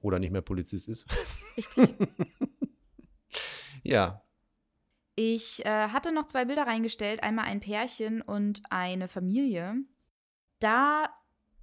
Oder 0.00 0.18
nicht 0.18 0.32
mehr 0.32 0.42
Polizist 0.42 0.88
ist. 0.88 1.06
Richtig. 1.56 1.94
ja. 3.82 4.22
Ich 5.16 5.64
äh, 5.64 5.88
hatte 5.88 6.12
noch 6.12 6.26
zwei 6.26 6.44
Bilder 6.44 6.66
reingestellt, 6.66 7.22
einmal 7.22 7.46
ein 7.46 7.60
Pärchen 7.60 8.20
und 8.20 8.62
eine 8.68 9.08
Familie. 9.08 9.76
Da 10.58 11.08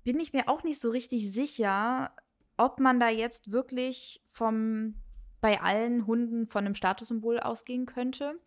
bin 0.04 0.20
ich 0.20 0.34
mir 0.34 0.48
auch 0.50 0.64
nicht 0.64 0.80
so 0.80 0.90
richtig 0.90 1.32
sicher, 1.32 2.16
ob 2.58 2.80
man 2.80 3.00
da 3.00 3.10
jetzt 3.10 3.52
wirklich 3.52 4.24
vom 4.28 4.96
bei 5.42 5.60
allen 5.60 6.06
Hunden 6.06 6.48
von 6.48 6.66
einem 6.66 6.76
Statussymbol 6.76 7.40
ausgehen 7.40 7.88
könnte. 7.88 8.40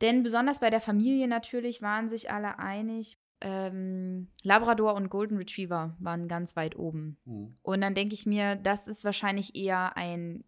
Denn 0.00 0.22
besonders 0.22 0.60
bei 0.60 0.70
der 0.70 0.80
Familie 0.80 1.28
natürlich 1.28 1.82
waren 1.82 2.08
sich 2.08 2.30
alle 2.30 2.58
einig, 2.58 3.18
ähm, 3.40 4.28
Labrador 4.42 4.94
und 4.94 5.10
Golden 5.10 5.36
Retriever 5.36 5.96
waren 6.00 6.28
ganz 6.28 6.56
weit 6.56 6.76
oben. 6.76 7.18
Mhm. 7.24 7.56
Und 7.62 7.80
dann 7.80 7.94
denke 7.94 8.14
ich 8.14 8.26
mir, 8.26 8.56
das 8.56 8.88
ist 8.88 9.04
wahrscheinlich 9.04 9.56
eher 9.56 9.96
ein, 9.96 10.44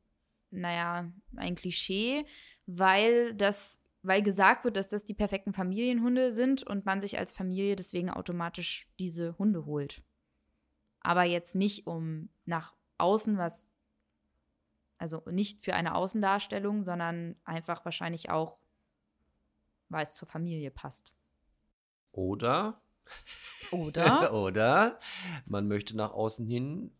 naja, 0.50 1.12
ein 1.36 1.54
Klischee, 1.54 2.24
weil 2.66 3.34
das, 3.34 3.82
weil 4.02 4.22
gesagt 4.22 4.64
wird, 4.64 4.76
dass 4.76 4.88
das 4.88 5.04
die 5.04 5.14
perfekten 5.14 5.52
Familienhunde 5.52 6.32
sind 6.32 6.64
und 6.64 6.84
man 6.84 7.00
sich 7.00 7.18
als 7.18 7.36
Familie 7.36 7.76
deswegen 7.76 8.10
automatisch 8.10 8.88
diese 8.98 9.38
Hunde 9.38 9.66
holt. 9.66 10.02
Aber 11.00 11.24
jetzt 11.24 11.54
nicht 11.54 11.86
um 11.86 12.28
nach 12.44 12.74
außen 12.98 13.38
was, 13.38 13.72
also 14.98 15.22
nicht 15.30 15.64
für 15.64 15.74
eine 15.74 15.94
Außendarstellung, 15.94 16.82
sondern 16.82 17.36
einfach 17.44 17.84
wahrscheinlich 17.84 18.30
auch, 18.30 18.58
weil 19.90 20.04
es 20.04 20.14
zur 20.14 20.26
Familie 20.26 20.70
passt. 20.70 21.12
Oder 22.12 22.80
Oder? 23.72 24.32
Oder 24.32 24.98
man 25.46 25.68
möchte 25.68 25.96
nach 25.96 26.12
außen 26.12 26.46
hin 26.46 26.92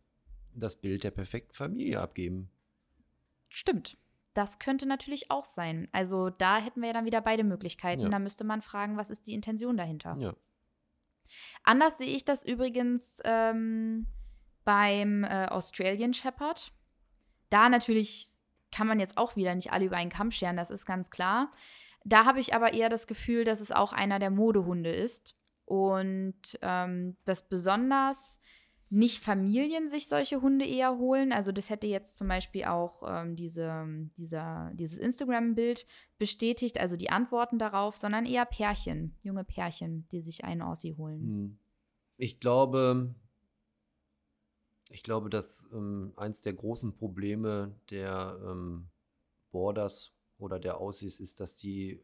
das 0.53 0.75
Bild 0.75 1.03
der 1.03 1.11
perfekten 1.11 1.53
Familie 1.53 1.99
abgeben. 1.99 2.49
Stimmt. 3.49 3.97
Das 4.33 4.59
könnte 4.59 4.85
natürlich 4.85 5.29
auch 5.29 5.43
sein. 5.43 5.87
Also 5.91 6.29
da 6.29 6.57
hätten 6.57 6.81
wir 6.81 6.87
ja 6.87 6.93
dann 6.93 7.05
wieder 7.05 7.21
beide 7.21 7.43
Möglichkeiten. 7.43 8.03
Ja. 8.03 8.09
Da 8.09 8.19
müsste 8.19 8.43
man 8.43 8.61
fragen, 8.61 8.97
was 8.97 9.11
ist 9.11 9.27
die 9.27 9.33
Intention 9.33 9.75
dahinter. 9.75 10.15
Ja. 10.19 10.33
Anders 11.63 11.97
sehe 11.97 12.15
ich 12.15 12.23
das 12.23 12.45
übrigens 12.45 13.19
ähm, 13.25 14.07
beim 14.63 15.23
äh, 15.23 15.47
Australian 15.47 16.13
Shepherd. 16.13 16.73
Da 17.49 17.67
natürlich 17.67 18.29
kann 18.71 18.87
man 18.87 19.01
jetzt 19.01 19.17
auch 19.17 19.35
wieder 19.35 19.53
nicht 19.53 19.73
alle 19.73 19.85
über 19.85 19.97
einen 19.97 20.09
Kamm 20.09 20.31
scheren, 20.31 20.55
das 20.55 20.71
ist 20.71 20.85
ganz 20.85 21.11
klar. 21.11 21.51
Da 22.03 22.25
habe 22.25 22.39
ich 22.39 22.55
aber 22.55 22.73
eher 22.73 22.89
das 22.89 23.07
Gefühl, 23.07 23.43
dass 23.43 23.59
es 23.59 23.71
auch 23.71 23.93
einer 23.93 24.19
der 24.19 24.31
Modehunde 24.31 24.91
ist. 24.91 25.35
Und 25.65 26.59
ähm, 26.61 27.15
dass 27.23 27.47
besonders 27.47 28.41
nicht 28.91 29.23
Familien 29.23 29.87
sich 29.87 30.09
solche 30.09 30.41
Hunde 30.41 30.65
eher 30.65 30.97
holen. 30.97 31.31
Also 31.31 31.53
das 31.53 31.69
hätte 31.69 31.87
jetzt 31.87 32.17
zum 32.17 32.27
Beispiel 32.27 32.65
auch 32.65 33.03
ähm, 33.07 33.37
diese, 33.37 33.87
dieser, 34.17 34.69
dieses 34.73 34.97
Instagram-Bild 34.97 35.87
bestätigt, 36.17 36.77
also 36.77 36.97
die 36.97 37.09
Antworten 37.09 37.57
darauf, 37.57 37.95
sondern 37.95 38.25
eher 38.25 38.45
Pärchen, 38.45 39.15
junge 39.21 39.45
Pärchen, 39.45 40.05
die 40.11 40.21
sich 40.21 40.43
einen 40.43 40.61
Aussie 40.61 40.93
holen. 40.97 41.21
Hm. 41.21 41.57
Ich 42.17 42.41
glaube, 42.41 43.15
ich 44.89 45.03
glaube, 45.03 45.29
dass 45.29 45.69
ähm, 45.71 46.11
eins 46.17 46.41
der 46.41 46.53
großen 46.53 46.93
Probleme 46.93 47.73
der 47.89 48.37
ähm, 48.45 48.89
Borders 49.51 50.11
oder 50.41 50.59
der 50.59 50.79
Aussies 50.79 51.19
ist, 51.19 51.39
dass 51.39 51.55
die 51.55 52.03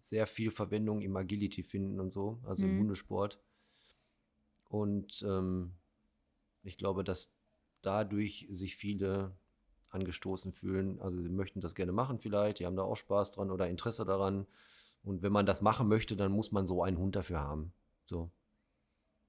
sehr 0.00 0.26
viel 0.26 0.50
Verwendung 0.50 1.02
im 1.02 1.16
Agility 1.16 1.62
finden 1.62 2.00
und 2.00 2.10
so, 2.10 2.38
also 2.44 2.64
im 2.64 2.74
Mhm. 2.74 2.78
Hundesport. 2.78 3.38
Und 4.68 5.22
ähm, 5.22 5.74
ich 6.62 6.76
glaube, 6.76 7.04
dass 7.04 7.32
dadurch 7.82 8.46
sich 8.50 8.76
viele 8.76 9.36
angestoßen 9.90 10.52
fühlen. 10.52 11.00
Also 11.00 11.20
sie 11.20 11.28
möchten 11.28 11.60
das 11.60 11.74
gerne 11.74 11.92
machen 11.92 12.18
vielleicht, 12.18 12.58
die 12.58 12.66
haben 12.66 12.76
da 12.76 12.82
auch 12.82 12.96
Spaß 12.96 13.32
dran 13.32 13.50
oder 13.50 13.68
Interesse 13.68 14.04
daran. 14.04 14.46
Und 15.02 15.22
wenn 15.22 15.32
man 15.32 15.46
das 15.46 15.62
machen 15.62 15.88
möchte, 15.88 16.16
dann 16.16 16.32
muss 16.32 16.52
man 16.52 16.66
so 16.66 16.82
einen 16.82 16.98
Hund 16.98 17.16
dafür 17.16 17.40
haben. 17.40 17.72
So. 18.06 18.30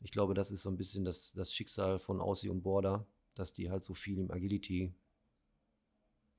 Ich 0.01 0.12
glaube, 0.12 0.34
das 0.34 0.51
ist 0.51 0.64
so 0.64 0.70
ein 0.70 0.78
bisschen 0.78 1.05
das, 1.05 1.34
das 1.34 1.53
Schicksal 1.53 1.99
von 1.99 2.22
Aussie 2.22 2.49
und 2.49 2.62
Border, 2.62 3.05
dass 3.36 3.53
die 3.53 3.70
halt 3.70 3.84
so 3.84 3.93
viel 3.93 4.18
im 4.20 4.32
Agility 4.32 4.93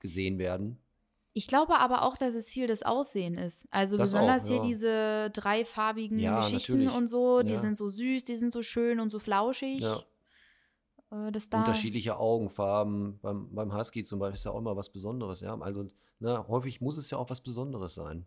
gesehen 0.00 0.38
werden. 0.38 0.78
Ich 1.33 1.47
glaube 1.47 1.78
aber 1.78 2.05
auch, 2.05 2.16
dass 2.16 2.35
es 2.35 2.51
viel 2.51 2.66
das 2.66 2.83
Aussehen 2.83 3.39
ist. 3.39 3.66
Also 3.70 3.97
Das 3.97 4.11
besonders 4.12 4.45
auch, 4.45 4.49
hier 4.49 4.57
ja. 4.57 4.62
diese 4.64 5.31
dreifarbigen 5.33 6.18
Ja, 6.18 6.41
Geschichten 6.41 6.78
natürlich. 6.78 6.97
und 6.97 7.07
so, 7.07 7.43
die 7.43 7.55
Ja. 7.55 7.61
sind 7.61 7.74
so 7.74 7.89
süß, 7.89 8.24
die 8.24 8.37
sind 8.37 8.51
so 8.53 8.62
schön 8.62 8.99
und 8.99 9.11
so 9.11 9.18
flauschig. 9.20 9.81
Ja. 9.81 9.99
Äh, 11.12 11.33
da, 11.51 11.59
Unterschiedliche 11.59 12.16
Augenfarben. 12.16 13.18
Beim, 13.20 13.55
beim 13.55 13.72
Husky 13.72 14.03
zum 14.05 14.18
Beispiel 14.18 14.35
ist 14.37 14.45
ja 14.45 14.51
auch 14.51 14.59
immer 14.59 14.76
was 14.76 14.89
Besonderes. 14.91 15.41
Ja? 15.41 15.57
Also 15.61 15.87
ne, 16.18 16.47
häufig 16.49 16.81
muss 16.81 16.97
es 16.97 17.11
ja 17.11 17.18
auch 17.18 17.31
was 17.31 17.41
Besonderes 17.41 17.95
sein. 17.95 18.26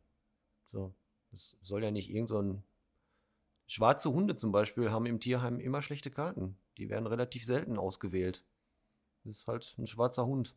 So. 0.71 0.93
Es 1.33 1.57
soll 1.61 1.83
ja 1.83 1.91
nicht 1.91 2.09
irgend 2.09 2.29
so 2.29 2.41
ein. 2.41 2.63
Schwarze 3.65 4.11
Hunde 4.11 4.35
zum 4.35 4.51
Beispiel 4.51 4.91
haben 4.91 5.05
im 5.05 5.19
Tierheim 5.19 5.59
immer 5.59 5.81
schlechte 5.81 6.11
Karten. 6.11 6.57
Die 6.77 6.89
werden 6.89 7.07
relativ 7.07 7.45
selten 7.45 7.77
ausgewählt. 7.77 8.43
Das 9.23 9.37
ist 9.37 9.47
halt 9.47 9.73
ein 9.77 9.87
schwarzer 9.87 10.25
Hund. 10.25 10.53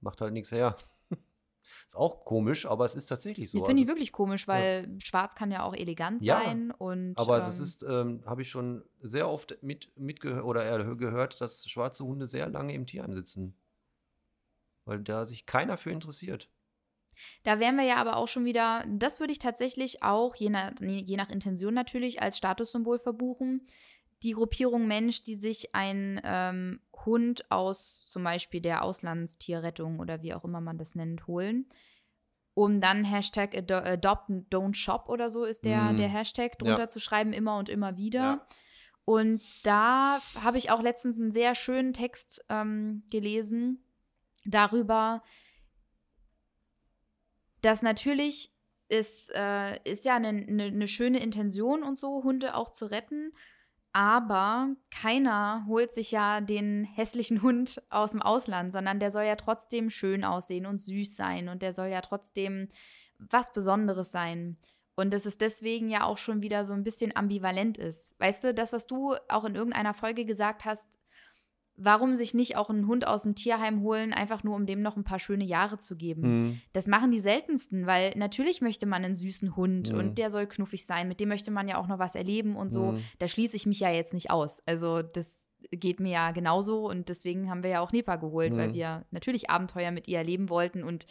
Macht 0.00 0.20
halt 0.20 0.32
nichts 0.32 0.52
her. 0.52 0.76
Ist 1.86 1.96
auch 1.96 2.24
komisch, 2.24 2.66
aber 2.66 2.84
es 2.84 2.94
ist 2.94 3.06
tatsächlich 3.06 3.50
so. 3.50 3.58
Die 3.58 3.64
finde 3.64 3.82
ich 3.82 3.88
Also- 3.88 3.94
wirklich 3.96 4.12
komisch, 4.12 4.46
weil 4.48 4.88
schwarz 5.02 5.34
kann 5.34 5.50
ja 5.50 5.62
auch 5.62 5.74
elegant 5.74 6.22
Ja, 6.22 6.40
sein 6.42 6.70
und 6.70 7.16
Aber 7.16 7.38
das 7.38 7.58
ähm, 7.58 7.64
ist, 7.64 7.82
ähm, 7.82 8.22
habe 8.26 8.42
ich 8.42 8.50
schon 8.50 8.84
sehr 9.00 9.28
oft 9.28 9.58
mit, 9.62 9.96
mitgehört 9.98 10.44
oder 10.44 10.64
eher 10.64 10.84
gehört, 10.96 11.40
dass 11.40 11.68
schwarze 11.68 12.04
Hunde 12.04 12.26
sehr 12.26 12.48
lange 12.48 12.74
im 12.74 12.86
Tierheim 12.86 13.12
sitzen. 13.14 13.56
Weil 14.84 15.00
da 15.00 15.26
sich 15.26 15.46
keiner 15.46 15.76
für 15.76 15.90
interessiert. 15.90 16.48
Da 17.44 17.58
wären 17.60 17.76
wir 17.76 17.84
ja 17.84 17.96
aber 17.96 18.16
auch 18.16 18.28
schon 18.28 18.44
wieder, 18.44 18.84
das 18.88 19.20
würde 19.20 19.32
ich 19.32 19.38
tatsächlich 19.38 20.02
auch, 20.02 20.34
je 20.36 20.50
nach, 20.50 20.72
je 20.80 21.16
nach 21.16 21.30
Intention 21.30 21.74
natürlich, 21.74 22.22
als 22.22 22.36
Statussymbol 22.36 22.98
verbuchen. 22.98 23.66
Die 24.22 24.32
Gruppierung 24.32 24.86
Mensch, 24.86 25.22
die 25.22 25.36
sich 25.36 25.74
einen 25.74 26.20
ähm, 26.24 26.80
Hund 27.04 27.50
aus 27.50 28.08
zum 28.08 28.24
Beispiel 28.24 28.60
der 28.60 28.82
Auslandstierrettung 28.82 30.00
oder 30.00 30.22
wie 30.22 30.34
auch 30.34 30.44
immer 30.44 30.60
man 30.60 30.78
das 30.78 30.94
nennt, 30.94 31.26
holen, 31.26 31.66
um 32.54 32.80
dann 32.80 33.04
Hashtag 33.04 33.56
ado 33.56 33.76
Adopt 33.76 34.30
Don't 34.50 34.74
Shop 34.74 35.08
oder 35.08 35.28
so 35.30 35.44
ist 35.44 35.64
der, 35.64 35.92
Mm. 35.92 35.96
der 35.98 36.08
Hashtag 36.08 36.52
Ja. 36.52 36.58
drunter 36.58 36.88
zu 36.88 36.98
schreiben, 37.00 37.32
immer 37.32 37.58
und 37.58 37.68
immer 37.68 37.98
wieder. 37.98 38.18
Ja. 38.20 38.46
Und 39.04 39.40
da 39.62 40.20
habe 40.42 40.58
ich 40.58 40.70
auch 40.70 40.82
letztens 40.82 41.16
einen 41.16 41.30
sehr 41.30 41.54
schönen 41.54 41.92
Text 41.92 42.44
ähm, 42.48 43.04
gelesen 43.10 43.84
darüber, 44.44 45.22
dass 47.60 47.82
natürlich 47.82 48.52
ist, 48.88 49.30
äh, 49.34 49.78
ist 49.84 50.04
ja 50.04 50.16
eine 50.16 50.32
ne, 50.32 50.70
ne 50.72 50.88
schöne 50.88 51.20
Intention 51.20 51.82
und 51.82 51.96
so, 51.96 52.22
Hunde 52.24 52.54
auch 52.54 52.70
zu 52.70 52.86
retten. 52.86 53.32
Aber 53.96 54.76
keiner 54.90 55.64
holt 55.66 55.90
sich 55.90 56.10
ja 56.10 56.42
den 56.42 56.84
hässlichen 56.84 57.40
Hund 57.40 57.80
aus 57.88 58.10
dem 58.10 58.20
Ausland, 58.20 58.70
sondern 58.70 59.00
der 59.00 59.10
soll 59.10 59.22
ja 59.22 59.36
trotzdem 59.36 59.88
schön 59.88 60.22
aussehen 60.22 60.66
und 60.66 60.82
süß 60.82 61.16
sein 61.16 61.48
und 61.48 61.62
der 61.62 61.72
soll 61.72 61.86
ja 61.86 62.02
trotzdem 62.02 62.68
was 63.18 63.54
Besonderes 63.54 64.12
sein. 64.12 64.58
Und 64.96 65.14
dass 65.14 65.24
es 65.24 65.38
deswegen 65.38 65.88
ja 65.88 66.04
auch 66.04 66.18
schon 66.18 66.42
wieder 66.42 66.66
so 66.66 66.74
ein 66.74 66.84
bisschen 66.84 67.16
ambivalent 67.16 67.78
ist. 67.78 68.12
Weißt 68.18 68.44
du, 68.44 68.52
das, 68.52 68.74
was 68.74 68.86
du 68.86 69.14
auch 69.30 69.46
in 69.46 69.54
irgendeiner 69.54 69.94
Folge 69.94 70.26
gesagt 70.26 70.66
hast, 70.66 70.98
warum 71.76 72.14
sich 72.14 72.32
nicht 72.34 72.56
auch 72.56 72.70
einen 72.70 72.86
Hund 72.86 73.06
aus 73.06 73.22
dem 73.24 73.34
Tierheim 73.34 73.80
holen, 73.82 74.12
einfach 74.12 74.42
nur 74.44 74.54
um 74.56 74.66
dem 74.66 74.80
noch 74.82 74.96
ein 74.96 75.04
paar 75.04 75.18
schöne 75.18 75.44
Jahre 75.44 75.76
zu 75.78 75.96
geben. 75.96 76.22
Mhm. 76.22 76.60
Das 76.72 76.86
machen 76.86 77.10
die 77.10 77.18
seltensten, 77.18 77.86
weil 77.86 78.12
natürlich 78.16 78.60
möchte 78.62 78.86
man 78.86 79.04
einen 79.04 79.14
süßen 79.14 79.56
Hund 79.56 79.92
Mhm. 79.92 79.98
und 79.98 80.18
der 80.18 80.30
soll 80.30 80.46
knuffig 80.46 80.86
sein. 80.86 81.08
Mit 81.08 81.20
dem 81.20 81.28
möchte 81.28 81.50
man 81.50 81.68
ja 81.68 81.78
auch 81.78 81.86
noch 81.86 81.98
was 81.98 82.14
erleben 82.14 82.56
und 82.56 82.70
so. 82.70 82.92
Mhm. 82.92 83.04
Da 83.18 83.28
schließe 83.28 83.56
ich 83.56 83.66
mich 83.66 83.80
ja 83.80 83.90
jetzt 83.90 84.14
nicht 84.14 84.30
aus. 84.30 84.62
Also 84.66 85.02
das 85.02 85.48
geht 85.70 86.00
mir 86.00 86.12
ja 86.12 86.30
genauso 86.30 86.88
und 86.88 87.08
deswegen 87.08 87.50
haben 87.50 87.62
wir 87.62 87.70
ja 87.70 87.80
auch 87.80 87.92
Nepa 87.92 88.16
geholt, 88.16 88.56
weil 88.56 88.68
Mhm. 88.68 88.74
wir 88.74 89.04
natürlich 89.10 89.50
Abenteuer 89.50 89.90
mit 89.90 90.06
ihr 90.08 90.18
erleben 90.18 90.48
wollten 90.48 90.82
und 90.84 91.06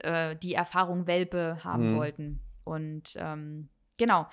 äh, 0.00 0.34
die 0.36 0.54
Erfahrung 0.54 1.06
Welpe 1.06 1.58
haben 1.62 1.92
Mhm. 1.92 1.96
wollten. 1.96 2.40
Und 2.64 3.14
ähm, 3.16 3.68
genau. 3.98 4.26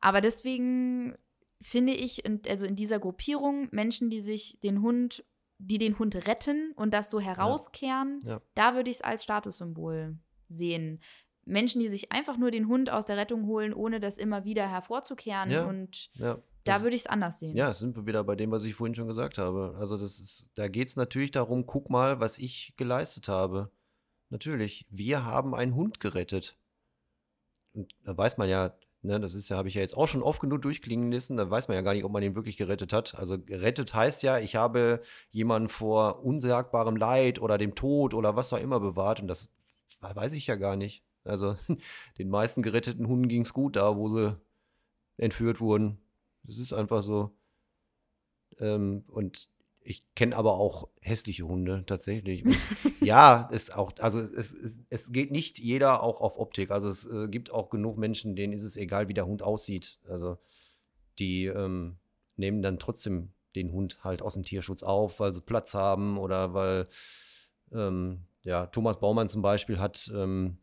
Aber 0.00 0.20
deswegen 0.20 1.14
finde 1.62 1.92
ich, 1.94 2.24
in, 2.24 2.42
also 2.48 2.66
in 2.66 2.76
dieser 2.76 2.98
Gruppierung 2.98 3.68
Menschen, 3.70 4.10
die 4.10 4.20
sich 4.20 4.60
den 4.60 4.82
Hund, 4.82 5.24
die 5.58 5.78
den 5.78 5.98
Hund 5.98 6.14
retten 6.26 6.72
und 6.76 6.92
das 6.92 7.08
so 7.10 7.20
herauskehren, 7.20 8.20
Ja. 8.24 8.40
da 8.54 8.74
würde 8.74 8.90
ich 8.90 8.96
es 8.96 9.02
als 9.02 9.22
Statussymbol 9.24 10.18
sehen. 10.48 11.00
Menschen, 11.44 11.80
die 11.80 11.88
sich 11.88 12.12
einfach 12.12 12.36
nur 12.36 12.50
den 12.50 12.68
Hund 12.68 12.90
aus 12.90 13.06
der 13.06 13.16
Rettung 13.16 13.46
holen, 13.46 13.72
ohne 13.72 13.98
das 14.00 14.18
immer 14.18 14.44
wieder 14.44 14.68
hervorzukehren. 14.68 15.50
Ja. 15.50 15.64
Und 15.66 16.10
Ja. 16.14 16.34
da 16.64 16.74
Das- 16.74 16.82
würde 16.82 16.94
ich 16.96 17.02
es 17.02 17.06
anders 17.08 17.38
sehen. 17.40 17.56
Ja, 17.56 17.72
sind 17.74 17.96
wir 17.96 18.06
wieder 18.06 18.22
bei 18.24 18.36
dem, 18.36 18.50
was 18.50 18.64
ich 18.64 18.74
vorhin 18.74 18.94
schon 18.94 19.08
gesagt 19.08 19.38
habe. 19.38 19.76
Also 19.78 19.96
das 19.96 20.20
ist, 20.20 20.48
da 20.54 20.68
geht 20.68 20.88
es 20.88 20.96
natürlich 20.96 21.30
darum, 21.32 21.66
guck 21.66 21.90
mal, 21.90 22.20
was 22.20 22.38
ich 22.38 22.74
geleistet 22.76 23.28
habe. 23.28 23.70
Natürlich, 24.30 24.86
wir 24.90 25.24
haben 25.24 25.54
einen 25.54 25.74
Hund 25.74 26.00
gerettet. 26.00 26.56
Und 27.72 27.92
da 28.04 28.16
weiß 28.16 28.36
man 28.38 28.48
ja, 28.48 28.74
ne, 29.02 29.20
das 29.20 29.34
ist 29.34 29.48
ja, 29.48 29.56
habe 29.56 29.68
ich 29.68 29.74
ja 29.74 29.80
jetzt 29.80 29.96
auch 29.96 30.08
schon 30.08 30.22
oft 30.22 30.40
genug 30.40 30.62
durchklingen 30.62 31.12
lassen, 31.12 31.36
da 31.36 31.50
weiß 31.50 31.68
man 31.68 31.76
ja 31.76 31.82
gar 31.82 31.94
nicht, 31.94 32.04
ob 32.04 32.12
man 32.12 32.22
den 32.22 32.34
wirklich 32.34 32.56
gerettet 32.56 32.92
hat. 32.92 33.14
Also 33.16 33.38
gerettet 33.38 33.94
heißt 33.94 34.22
ja, 34.22 34.38
ich 34.38 34.56
habe 34.56 35.02
jemanden 35.30 35.68
vor 35.68 36.24
unsagbarem 36.24 36.96
Leid 36.96 37.40
oder 37.40 37.58
dem 37.58 37.74
Tod 37.74 38.14
oder 38.14 38.36
was 38.36 38.52
auch 38.52 38.60
immer 38.60 38.80
bewahrt 38.80 39.20
und 39.20 39.28
das 39.28 39.50
weiß 40.00 40.32
ich 40.34 40.46
ja 40.46 40.56
gar 40.56 40.76
nicht. 40.76 41.04
Also 41.24 41.56
den 42.18 42.30
meisten 42.30 42.62
geretteten 42.62 43.06
Hunden 43.08 43.28
ging 43.28 43.42
es 43.42 43.52
gut 43.52 43.76
da, 43.76 43.96
wo 43.96 44.08
sie 44.08 44.36
entführt 45.16 45.60
wurden. 45.60 45.98
Das 46.44 46.58
ist 46.58 46.72
einfach 46.72 47.02
so. 47.02 47.30
Ähm, 48.58 49.04
und 49.08 49.48
ich 49.84 50.04
kenne 50.14 50.36
aber 50.36 50.54
auch 50.54 50.88
hässliche 51.00 51.44
Hunde 51.44 51.84
tatsächlich. 51.86 52.44
Und 52.44 52.56
ja, 53.00 53.48
ist 53.52 53.74
auch, 53.74 53.92
also 53.98 54.20
es, 54.20 54.52
es, 54.52 54.80
es 54.88 55.12
geht 55.12 55.30
nicht 55.30 55.58
jeder 55.58 56.02
auch 56.02 56.20
auf 56.20 56.38
Optik. 56.38 56.70
Also 56.70 56.88
es 56.88 57.06
äh, 57.06 57.28
gibt 57.28 57.52
auch 57.52 57.70
genug 57.70 57.98
Menschen, 57.98 58.36
denen 58.36 58.52
ist 58.52 58.62
es 58.62 58.76
egal, 58.76 59.08
wie 59.08 59.14
der 59.14 59.26
Hund 59.26 59.42
aussieht. 59.42 59.98
Also 60.08 60.38
die 61.18 61.46
ähm, 61.46 61.98
nehmen 62.36 62.62
dann 62.62 62.78
trotzdem 62.78 63.32
den 63.54 63.72
Hund 63.72 63.98
halt 64.02 64.22
aus 64.22 64.34
dem 64.34 64.42
Tierschutz 64.42 64.82
auf, 64.82 65.20
weil 65.20 65.34
sie 65.34 65.40
Platz 65.40 65.74
haben 65.74 66.18
oder 66.18 66.54
weil, 66.54 66.88
ähm, 67.72 68.24
ja, 68.42 68.66
Thomas 68.66 68.98
Baumann 68.98 69.28
zum 69.28 69.42
Beispiel 69.42 69.78
hat 69.78 70.10
ähm, 70.14 70.58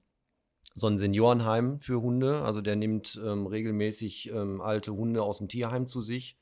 so 0.74 0.88
ein 0.88 0.98
Seniorenheim 0.98 1.80
für 1.80 2.02
Hunde. 2.02 2.42
Also 2.42 2.62
der 2.62 2.76
nimmt 2.76 3.20
ähm, 3.24 3.46
regelmäßig 3.48 4.32
ähm, 4.32 4.62
alte 4.62 4.94
Hunde 4.94 5.24
aus 5.24 5.38
dem 5.38 5.48
Tierheim 5.48 5.86
zu 5.86 6.02
sich. 6.02 6.39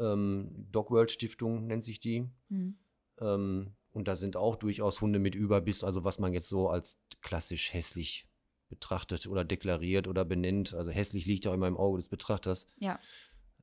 Ähm, 0.00 0.66
Dogworld 0.72 1.10
Stiftung 1.10 1.66
nennt 1.66 1.84
sich 1.84 2.00
die. 2.00 2.28
Hm. 2.48 2.78
Ähm, 3.20 3.72
und 3.92 4.08
da 4.08 4.16
sind 4.16 4.36
auch 4.36 4.56
durchaus 4.56 5.00
Hunde 5.00 5.18
mit 5.18 5.34
Überbiss, 5.34 5.84
also 5.84 6.04
was 6.04 6.18
man 6.18 6.32
jetzt 6.32 6.48
so 6.48 6.68
als 6.68 6.98
klassisch 7.22 7.72
hässlich 7.72 8.26
betrachtet 8.68 9.26
oder 9.26 9.44
deklariert 9.44 10.08
oder 10.08 10.24
benennt. 10.24 10.74
Also 10.74 10.90
hässlich 10.90 11.26
liegt 11.26 11.44
ja 11.44 11.52
immer 11.52 11.68
im 11.68 11.76
Auge 11.76 11.98
des 11.98 12.08
Betrachters. 12.08 12.66
Ja. 12.78 12.98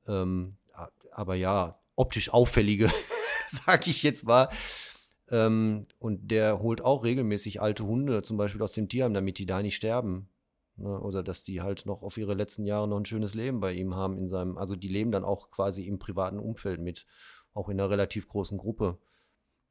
Ähm, 0.06 0.56
aber 1.12 1.34
ja, 1.34 1.80
optisch 1.96 2.32
auffällige, 2.32 2.90
sag 3.50 3.88
ich 3.88 4.02
jetzt 4.02 4.24
mal. 4.24 4.48
Ähm, 5.30 5.86
und 5.98 6.30
der 6.30 6.60
holt 6.60 6.82
auch 6.82 7.04
regelmäßig 7.04 7.60
alte 7.60 7.84
Hunde, 7.84 8.22
zum 8.22 8.36
Beispiel 8.36 8.62
aus 8.62 8.72
dem 8.72 8.88
Tierheim, 8.88 9.14
damit 9.14 9.38
die 9.38 9.46
da 9.46 9.62
nicht 9.62 9.76
sterben. 9.76 10.28
Ne? 10.78 11.00
Oder 11.00 11.22
dass 11.22 11.42
die 11.42 11.60
halt 11.60 11.86
noch 11.86 12.02
auf 12.02 12.16
ihre 12.16 12.34
letzten 12.34 12.64
Jahre 12.64 12.88
noch 12.88 12.98
ein 12.98 13.04
schönes 13.04 13.34
Leben 13.34 13.60
bei 13.60 13.72
ihm 13.72 13.94
haben 13.94 14.16
in 14.16 14.28
seinem, 14.28 14.56
also 14.56 14.76
die 14.76 14.88
leben 14.88 15.10
dann 15.10 15.24
auch 15.24 15.50
quasi 15.50 15.86
im 15.86 15.98
privaten 15.98 16.38
Umfeld 16.38 16.80
mit, 16.80 17.06
auch 17.52 17.68
in 17.68 17.80
einer 17.80 17.90
relativ 17.90 18.28
großen 18.28 18.58
Gruppe. 18.58 18.98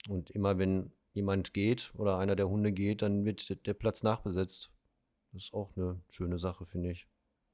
Und 0.09 0.29
immer 0.31 0.57
wenn 0.57 0.91
jemand 1.13 1.53
geht 1.53 1.93
oder 1.95 2.17
einer 2.17 2.35
der 2.35 2.49
Hunde 2.49 2.71
geht, 2.71 3.01
dann 3.01 3.25
wird 3.25 3.65
der 3.65 3.73
Platz 3.73 4.03
nachbesetzt. 4.03 4.71
Das 5.31 5.45
ist 5.45 5.53
auch 5.53 5.75
eine 5.75 5.99
schöne 6.09 6.37
Sache, 6.37 6.65
finde 6.65 6.91
ich. 6.91 7.07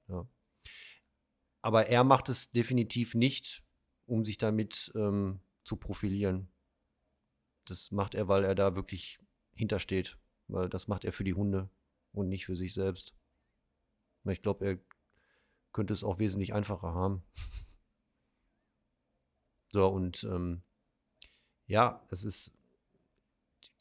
Ja. 0.08 0.28
Aber 1.62 1.88
er 1.88 2.04
macht 2.04 2.30
es 2.30 2.51
definitiv 2.51 3.16
nicht, 3.16 3.64
um 4.06 4.26
sich 4.26 4.38
damit 4.38 4.91
ähm, 4.95 5.39
zu 5.64 5.78
profilieren. 5.78 6.49
Das 7.66 7.91
macht 7.91 8.16
er, 8.16 8.28
weil 8.28 8.43
er 8.43 8.56
da 8.56 8.76
wirklich 8.76 9.20
hintersteht. 9.56 10.18
Weil 10.49 10.68
das 10.68 10.88
macht 10.88 11.06
er 11.06 11.14
für 11.14 11.24
die 11.24 11.34
Hunde 11.34 11.70
und 12.12 12.28
nicht 12.28 12.45
für 12.45 12.58
sich 12.58 12.74
selbst. 12.74 13.16
Ich 14.26 14.41
glaube, 14.41 14.65
er 14.65 14.80
könnte 15.74 15.93
es 15.93 16.03
auch 16.03 16.19
wesentlich 16.19 16.53
einfacher 16.53 16.93
haben. 16.93 17.24
so, 19.69 19.88
und 19.88 20.24
ähm, 20.24 20.63
ja, 21.67 22.05
es 22.09 22.24
ist 22.24 22.53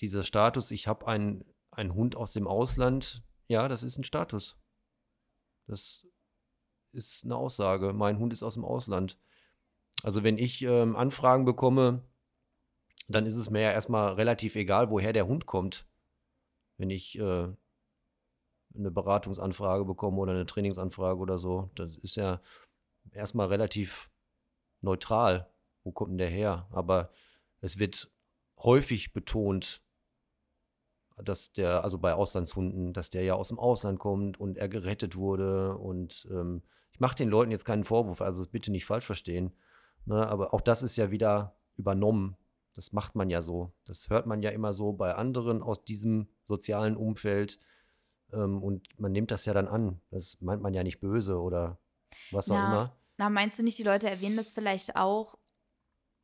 dieser 0.00 0.24
Status, 0.24 0.70
ich 0.70 0.88
habe 0.88 1.06
einen, 1.06 1.44
einen 1.70 1.94
Hund 1.94 2.16
aus 2.16 2.32
dem 2.32 2.48
Ausland, 2.48 3.22
ja, 3.46 3.68
das 3.68 3.82
ist 3.82 3.98
ein 3.98 4.04
Status. 4.04 4.56
Das 5.66 6.06
ist 6.92 7.24
eine 7.24 7.36
Aussage. 7.36 7.92
Mein 7.92 8.18
Hund 8.18 8.32
ist 8.32 8.42
aus 8.42 8.54
dem 8.54 8.64
Ausland. 8.64 9.18
Also 10.02 10.22
wenn 10.22 10.38
ich 10.38 10.62
ähm, 10.62 10.96
Anfragen 10.96 11.44
bekomme, 11.44 12.02
dann 13.08 13.26
ist 13.26 13.36
es 13.36 13.50
mir 13.50 13.60
ja 13.60 13.72
erstmal 13.72 14.14
relativ 14.14 14.56
egal, 14.56 14.90
woher 14.90 15.12
der 15.12 15.26
Hund 15.26 15.46
kommt. 15.46 15.86
Wenn 16.78 16.90
ich 16.90 17.18
äh, 17.18 17.48
eine 18.76 18.90
Beratungsanfrage 18.90 19.84
bekomme 19.84 20.18
oder 20.18 20.32
eine 20.32 20.46
Trainingsanfrage 20.46 21.18
oder 21.18 21.38
so, 21.38 21.70
das 21.74 21.96
ist 21.98 22.16
ja 22.16 22.40
erstmal 23.12 23.48
relativ 23.48 24.10
neutral. 24.80 25.50
Wo 25.84 25.92
kommt 25.92 26.10
denn 26.10 26.18
der 26.18 26.28
her? 26.28 26.68
Aber 26.70 27.10
es 27.60 27.78
wird 27.78 28.10
häufig 28.58 29.12
betont, 29.12 29.82
dass 31.16 31.52
der, 31.52 31.84
also 31.84 31.98
bei 31.98 32.14
Auslandshunden, 32.14 32.92
dass 32.92 33.10
der 33.10 33.22
ja 33.22 33.34
aus 33.34 33.48
dem 33.48 33.58
Ausland 33.58 33.98
kommt 33.98 34.38
und 34.40 34.58
er 34.58 34.68
gerettet 34.68 35.16
wurde. 35.16 35.76
Und 35.76 36.26
ähm, 36.30 36.62
ich 36.92 37.00
mache 37.00 37.16
den 37.16 37.28
Leuten 37.28 37.50
jetzt 37.50 37.64
keinen 37.64 37.84
Vorwurf, 37.84 38.20
also 38.20 38.44
bitte 38.48 38.70
nicht 38.70 38.86
falsch 38.86 39.06
verstehen. 39.06 39.52
Ne? 40.04 40.26
Aber 40.26 40.54
auch 40.54 40.60
das 40.60 40.82
ist 40.82 40.96
ja 40.96 41.10
wieder 41.10 41.56
übernommen. 41.76 42.36
Das 42.74 42.92
macht 42.92 43.14
man 43.14 43.28
ja 43.28 43.42
so. 43.42 43.72
Das 43.84 44.08
hört 44.08 44.26
man 44.26 44.42
ja 44.42 44.50
immer 44.50 44.72
so 44.72 44.92
bei 44.92 45.14
anderen 45.14 45.62
aus 45.62 45.84
diesem 45.84 46.28
sozialen 46.44 46.96
Umfeld. 46.96 47.58
Ähm, 48.32 48.62
und 48.62 48.86
man 48.98 49.12
nimmt 49.12 49.30
das 49.30 49.44
ja 49.44 49.54
dann 49.54 49.68
an. 49.68 50.00
Das 50.10 50.38
meint 50.40 50.62
man 50.62 50.74
ja 50.74 50.82
nicht 50.82 51.00
böse 51.00 51.40
oder 51.40 51.78
was 52.30 52.50
auch 52.50 52.56
immer. 52.56 52.96
Na, 53.18 53.28
meinst 53.28 53.58
du 53.58 53.62
nicht, 53.62 53.78
die 53.78 53.84
Leute 53.84 54.08
erwähnen 54.08 54.36
das 54.36 54.52
vielleicht 54.52 54.96
auch, 54.96 55.38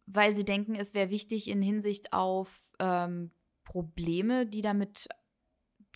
weil 0.07 0.35
sie 0.35 0.45
denken, 0.45 0.75
es 0.75 0.95
wäre 0.95 1.11
wichtig 1.11 1.49
in 1.49 1.63
Hinsicht 1.63 2.13
auf 2.13 2.51
ähm, 2.79 3.31
Probleme, 3.65 4.47
die 4.47 4.63
damit 4.63 5.09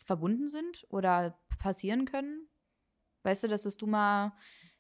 verbunden 0.04 0.48
sind 0.48 0.86
oder 0.90 1.38
passieren 1.58 2.04
können? 2.04 2.48
Weißt 3.22 3.44
du, 3.44 3.48
das, 3.48 3.64
was 3.64 3.76
du 3.76 3.86
mal 3.86 4.32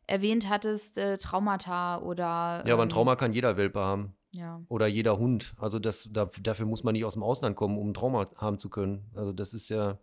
erwähnt 0.06 0.48
hattest, 0.48 0.98
äh, 0.98 1.16
Traumata 1.18 2.00
oder. 2.02 2.64
Ja, 2.66 2.74
aber 2.74 2.82
ein 2.82 2.88
ähm, 2.88 2.88
Trauma 2.90 3.16
kann 3.16 3.32
jeder 3.32 3.56
Welpe 3.56 3.80
haben. 3.80 4.14
Ja. 4.34 4.62
Oder 4.68 4.86
jeder 4.86 5.18
Hund. 5.18 5.54
Also 5.58 5.78
das, 5.78 6.08
da, 6.10 6.28
dafür 6.40 6.66
muss 6.66 6.84
man 6.84 6.94
nicht 6.94 7.04
aus 7.04 7.14
dem 7.14 7.22
Ausland 7.22 7.54
kommen, 7.56 7.78
um 7.78 7.90
ein 7.90 7.94
Trauma 7.94 8.30
haben 8.36 8.58
zu 8.58 8.68
können. 8.68 9.10
Also 9.14 9.32
das 9.32 9.54
ist 9.54 9.68
ja. 9.68 9.98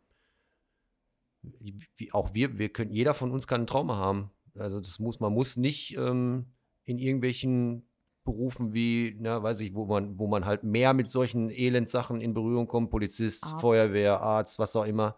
Wie, 1.42 2.12
auch 2.12 2.34
wir, 2.34 2.58
wir 2.58 2.70
können, 2.70 2.92
jeder 2.92 3.14
von 3.14 3.32
uns 3.32 3.48
kann 3.48 3.62
ein 3.62 3.68
Trauma 3.68 3.98
haben. 3.98 4.32
Also 4.56 4.80
das 4.80 5.00
muss, 5.00 5.20
man 5.20 5.34
muss 5.34 5.58
nicht 5.58 5.96
ähm, 5.98 6.48
in 6.86 6.98
irgendwelchen 6.98 7.88
Berufen 8.24 8.74
wie, 8.74 9.16
na, 9.20 9.42
weiß 9.42 9.60
ich, 9.62 9.74
wo 9.74 9.86
man, 9.86 10.20
wo 10.20 10.28
man 10.28 10.46
halt 10.46 10.64
mehr 10.64 10.94
mit 10.94 11.10
solchen 11.10 11.50
Elendsachen 11.50 12.22
in 12.22 12.34
Berührung 12.34 12.68
kommt, 12.68 12.92
Polizist, 12.92 13.44
Arzt. 13.44 13.62
Feuerwehr, 13.62 14.22
Arzt, 14.22 14.60
was 14.60 14.76
auch 14.76 14.86
immer, 14.86 15.16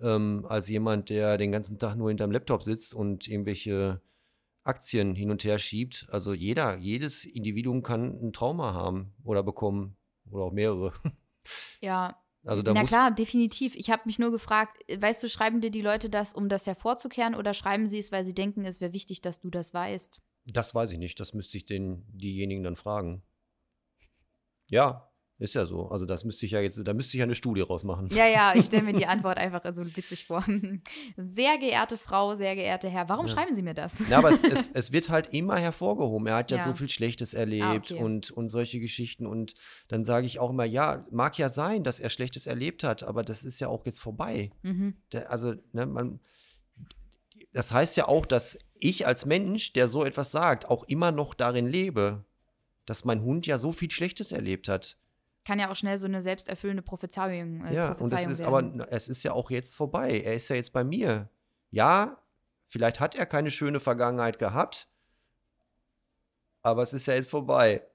ähm, 0.00 0.44
als 0.48 0.68
jemand, 0.68 1.08
der 1.08 1.38
den 1.38 1.52
ganzen 1.52 1.78
Tag 1.78 1.96
nur 1.96 2.08
hinterm 2.08 2.32
Laptop 2.32 2.62
sitzt 2.62 2.94
und 2.94 3.28
irgendwelche 3.28 4.00
Aktien 4.64 5.14
hin 5.14 5.30
und 5.30 5.44
her 5.44 5.58
schiebt. 5.58 6.06
Also 6.10 6.32
jeder, 6.32 6.76
jedes 6.76 7.24
Individuum 7.24 7.82
kann 7.82 8.18
ein 8.20 8.32
Trauma 8.32 8.74
haben 8.74 9.14
oder 9.22 9.42
bekommen 9.42 9.96
oder 10.30 10.44
auch 10.44 10.52
mehrere. 10.52 10.92
Ja. 11.82 12.23
Also 12.44 12.62
da 12.62 12.74
Na 12.74 12.84
klar, 12.84 13.10
definitiv. 13.10 13.74
Ich 13.74 13.90
habe 13.90 14.02
mich 14.04 14.18
nur 14.18 14.30
gefragt, 14.30 14.82
weißt 14.94 15.22
du, 15.22 15.28
schreiben 15.28 15.60
dir 15.60 15.70
die 15.70 15.80
Leute 15.80 16.10
das, 16.10 16.34
um 16.34 16.48
das 16.48 16.66
hervorzukehren 16.66 17.34
oder 17.34 17.54
schreiben 17.54 17.86
sie 17.86 17.98
es, 17.98 18.12
weil 18.12 18.24
sie 18.24 18.34
denken, 18.34 18.64
es 18.64 18.80
wäre 18.80 18.92
wichtig, 18.92 19.22
dass 19.22 19.40
du 19.40 19.50
das 19.50 19.72
weißt? 19.72 20.20
Das 20.46 20.74
weiß 20.74 20.90
ich 20.90 20.98
nicht. 20.98 21.18
Das 21.20 21.32
müsste 21.32 21.56
ich 21.56 21.64
den, 21.64 22.04
diejenigen 22.08 22.62
dann 22.62 22.76
fragen. 22.76 23.22
Ja, 24.68 25.10
ist 25.38 25.54
ja 25.54 25.66
so. 25.66 25.88
Also 25.88 26.06
das 26.06 26.24
müsste 26.24 26.46
ich 26.46 26.52
ja 26.52 26.60
jetzt, 26.60 26.80
da 26.84 26.94
müsste 26.94 27.16
ich 27.16 27.18
ja 27.18 27.24
eine 27.24 27.34
Studie 27.34 27.62
rausmachen. 27.62 28.08
Ja, 28.14 28.26
ja, 28.26 28.54
ich 28.54 28.66
stelle 28.66 28.84
mir 28.84 28.92
die 28.92 29.06
Antwort 29.14 29.36
einfach 29.38 29.62
so 29.74 29.84
witzig 29.96 30.26
vor. 30.26 30.44
Sehr 31.16 31.58
geehrte 31.58 31.98
Frau, 31.98 32.34
sehr 32.34 32.54
geehrter 32.54 32.88
Herr, 32.88 33.08
warum 33.08 33.26
ja. 33.26 33.32
schreiben 33.32 33.54
Sie 33.54 33.62
mir 33.62 33.74
das? 33.74 33.94
Ja, 34.08 34.18
aber 34.18 34.30
es, 34.30 34.44
es, 34.44 34.70
es, 34.74 34.92
wird 34.92 35.08
halt 35.08 35.34
immer 35.34 35.58
hervorgehoben. 35.58 36.26
Er 36.28 36.36
hat 36.36 36.50
ja, 36.50 36.58
ja. 36.58 36.64
so 36.64 36.74
viel 36.74 36.88
Schlechtes 36.88 37.34
erlebt 37.34 37.64
ah, 37.64 37.74
okay. 37.74 37.94
und, 37.94 38.30
und 38.30 38.48
solche 38.48 38.78
Geschichten. 38.78 39.26
Und 39.26 39.54
dann 39.88 40.04
sage 40.04 40.26
ich 40.26 40.38
auch 40.38 40.50
immer, 40.50 40.64
ja, 40.64 41.04
mag 41.10 41.36
ja 41.36 41.50
sein, 41.50 41.82
dass 41.82 41.98
er 41.98 42.10
Schlechtes 42.10 42.46
erlebt 42.46 42.84
hat, 42.84 43.02
aber 43.02 43.24
das 43.24 43.44
ist 43.44 43.60
ja 43.60 43.68
auch 43.68 43.84
jetzt 43.86 44.00
vorbei. 44.00 44.50
Mhm. 44.62 44.94
Der, 45.12 45.30
also, 45.32 45.54
ne, 45.72 45.86
man, 45.86 46.20
das 47.52 47.72
heißt 47.72 47.96
ja 47.96 48.06
auch, 48.06 48.26
dass 48.26 48.58
ich 48.74 49.06
als 49.06 49.26
Mensch, 49.26 49.72
der 49.72 49.88
so 49.88 50.04
etwas 50.04 50.30
sagt, 50.30 50.68
auch 50.68 50.84
immer 50.84 51.10
noch 51.10 51.34
darin 51.34 51.66
lebe, 51.66 52.24
dass 52.86 53.04
mein 53.04 53.22
Hund 53.22 53.46
ja 53.46 53.58
so 53.58 53.72
viel 53.72 53.90
Schlechtes 53.90 54.32
erlebt 54.32 54.68
hat. 54.68 54.96
Kann 55.44 55.58
ja 55.58 55.70
auch 55.70 55.76
schnell 55.76 55.98
so 55.98 56.06
eine 56.06 56.22
selbsterfüllende 56.22 56.82
Prophezeiung, 56.82 57.64
äh, 57.66 57.74
ja, 57.74 57.94
Prophezeiung 57.94 58.26
und 58.26 58.32
es 58.32 58.32
ist 58.32 58.38
werden. 58.38 58.80
aber 58.80 58.92
es 58.92 59.08
ist 59.08 59.22
ja 59.22 59.32
auch 59.32 59.50
jetzt 59.50 59.76
vorbei. 59.76 60.20
Er 60.20 60.34
ist 60.34 60.48
ja 60.48 60.56
jetzt 60.56 60.72
bei 60.72 60.84
mir. 60.84 61.28
Ja, 61.70 62.22
vielleicht 62.64 63.00
hat 63.00 63.14
er 63.14 63.26
keine 63.26 63.50
schöne 63.50 63.80
Vergangenheit 63.80 64.38
gehabt, 64.38 64.88
aber 66.62 66.82
es 66.82 66.94
ist 66.94 67.06
ja 67.06 67.14
jetzt 67.14 67.30
vorbei. 67.30 67.86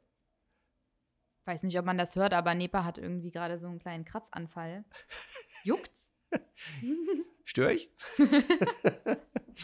Weiß 1.45 1.64
nicht, 1.64 1.80
ob 1.80 1.86
man 1.86 1.97
das 1.97 2.16
hört, 2.16 2.34
aber 2.34 2.54
Nepa 2.54 2.84
hat 2.84 3.00
irgendwie 3.00 3.32
gerade 3.32 3.58
so 3.58 3.68
einen 3.68 3.80
kleinen 3.80 4.06
Kratzanfall. 4.06 4.86
Juckt's? 5.64 6.12
Störe 7.43 7.74
ich? 7.74 7.91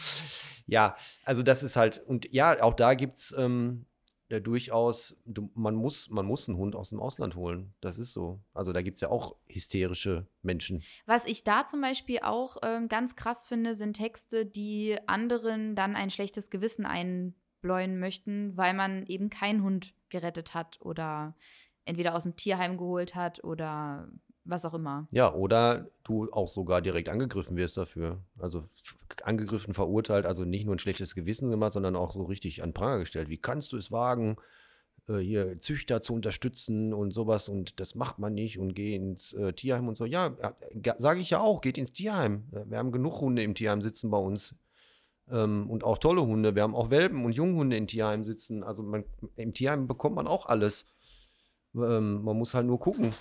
ja, 0.66 0.96
also 1.24 1.42
das 1.42 1.62
ist 1.62 1.76
halt, 1.76 1.98
und 1.98 2.32
ja, 2.32 2.60
auch 2.62 2.74
da 2.74 2.94
gibt 2.94 3.16
es 3.16 3.34
ähm, 3.38 3.86
ja, 4.28 4.40
durchaus, 4.40 5.16
du, 5.24 5.50
man, 5.54 5.74
muss, 5.74 6.10
man 6.10 6.26
muss 6.26 6.48
einen 6.48 6.58
Hund 6.58 6.74
aus 6.74 6.90
dem 6.90 7.00
Ausland 7.00 7.36
holen. 7.36 7.74
Das 7.80 7.98
ist 7.98 8.12
so. 8.12 8.40
Also 8.54 8.72
da 8.72 8.82
gibt 8.82 8.96
es 8.96 9.00
ja 9.00 9.08
auch 9.08 9.36
hysterische 9.46 10.26
Menschen. 10.42 10.82
Was 11.06 11.26
ich 11.26 11.44
da 11.44 11.64
zum 11.64 11.80
Beispiel 11.80 12.18
auch 12.22 12.56
ähm, 12.64 12.88
ganz 12.88 13.14
krass 13.14 13.46
finde, 13.46 13.74
sind 13.76 13.94
Texte, 13.94 14.44
die 14.44 14.96
anderen 15.06 15.76
dann 15.76 15.94
ein 15.94 16.10
schlechtes 16.10 16.50
Gewissen 16.50 16.86
einbläuen 16.86 18.00
möchten, 18.00 18.56
weil 18.56 18.74
man 18.74 19.06
eben 19.06 19.30
keinen 19.30 19.62
Hund 19.62 19.94
gerettet 20.08 20.54
hat 20.54 20.80
oder 20.80 21.36
entweder 21.84 22.16
aus 22.16 22.24
dem 22.24 22.34
Tierheim 22.34 22.78
geholt 22.78 23.14
hat 23.14 23.44
oder 23.44 24.08
was 24.46 24.64
auch 24.64 24.74
immer. 24.74 25.08
Ja, 25.10 25.32
oder 25.32 25.88
du 26.04 26.30
auch 26.32 26.48
sogar 26.48 26.80
direkt 26.80 27.08
angegriffen 27.08 27.56
wirst 27.56 27.76
dafür. 27.76 28.22
Also 28.38 28.64
angegriffen, 29.24 29.74
verurteilt, 29.74 30.26
also 30.26 30.44
nicht 30.44 30.64
nur 30.64 30.74
ein 30.74 30.78
schlechtes 30.78 31.14
Gewissen 31.14 31.50
gemacht, 31.50 31.72
sondern 31.72 31.96
auch 31.96 32.12
so 32.12 32.24
richtig 32.24 32.62
an 32.62 32.72
Pranger 32.72 33.00
gestellt. 33.00 33.28
Wie 33.28 33.38
kannst 33.38 33.72
du 33.72 33.76
es 33.76 33.92
wagen, 33.92 34.36
äh, 35.08 35.18
hier 35.18 35.58
Züchter 35.60 36.00
zu 36.00 36.14
unterstützen 36.14 36.92
und 36.92 37.12
sowas 37.12 37.48
und 37.48 37.80
das 37.80 37.94
macht 37.94 38.18
man 38.18 38.34
nicht 38.34 38.58
und 38.58 38.74
geh 38.74 38.94
ins 38.94 39.32
äh, 39.34 39.52
Tierheim 39.52 39.88
und 39.88 39.96
so. 39.96 40.04
Ja, 40.04 40.36
äh, 40.38 40.92
sage 40.98 41.20
ich 41.20 41.30
ja 41.30 41.40
auch, 41.40 41.60
geht 41.60 41.78
ins 41.78 41.92
Tierheim. 41.92 42.44
Wir 42.50 42.78
haben 42.78 42.92
genug 42.92 43.20
Hunde 43.20 43.42
im 43.42 43.54
Tierheim 43.54 43.82
sitzen 43.82 44.10
bei 44.10 44.18
uns. 44.18 44.54
Ähm, 45.28 45.68
und 45.68 45.84
auch 45.84 45.98
tolle 45.98 46.24
Hunde. 46.24 46.54
Wir 46.54 46.62
haben 46.62 46.74
auch 46.74 46.90
Welpen 46.90 47.24
und 47.24 47.32
Junghunde 47.32 47.76
im 47.76 47.86
Tierheim 47.86 48.24
sitzen. 48.24 48.62
Also 48.62 48.82
man, 48.82 49.04
im 49.36 49.54
Tierheim 49.54 49.86
bekommt 49.86 50.16
man 50.16 50.26
auch 50.26 50.46
alles. 50.46 50.86
Ähm, 51.74 52.22
man 52.22 52.36
muss 52.36 52.54
halt 52.54 52.66
nur 52.66 52.78
gucken. 52.78 53.12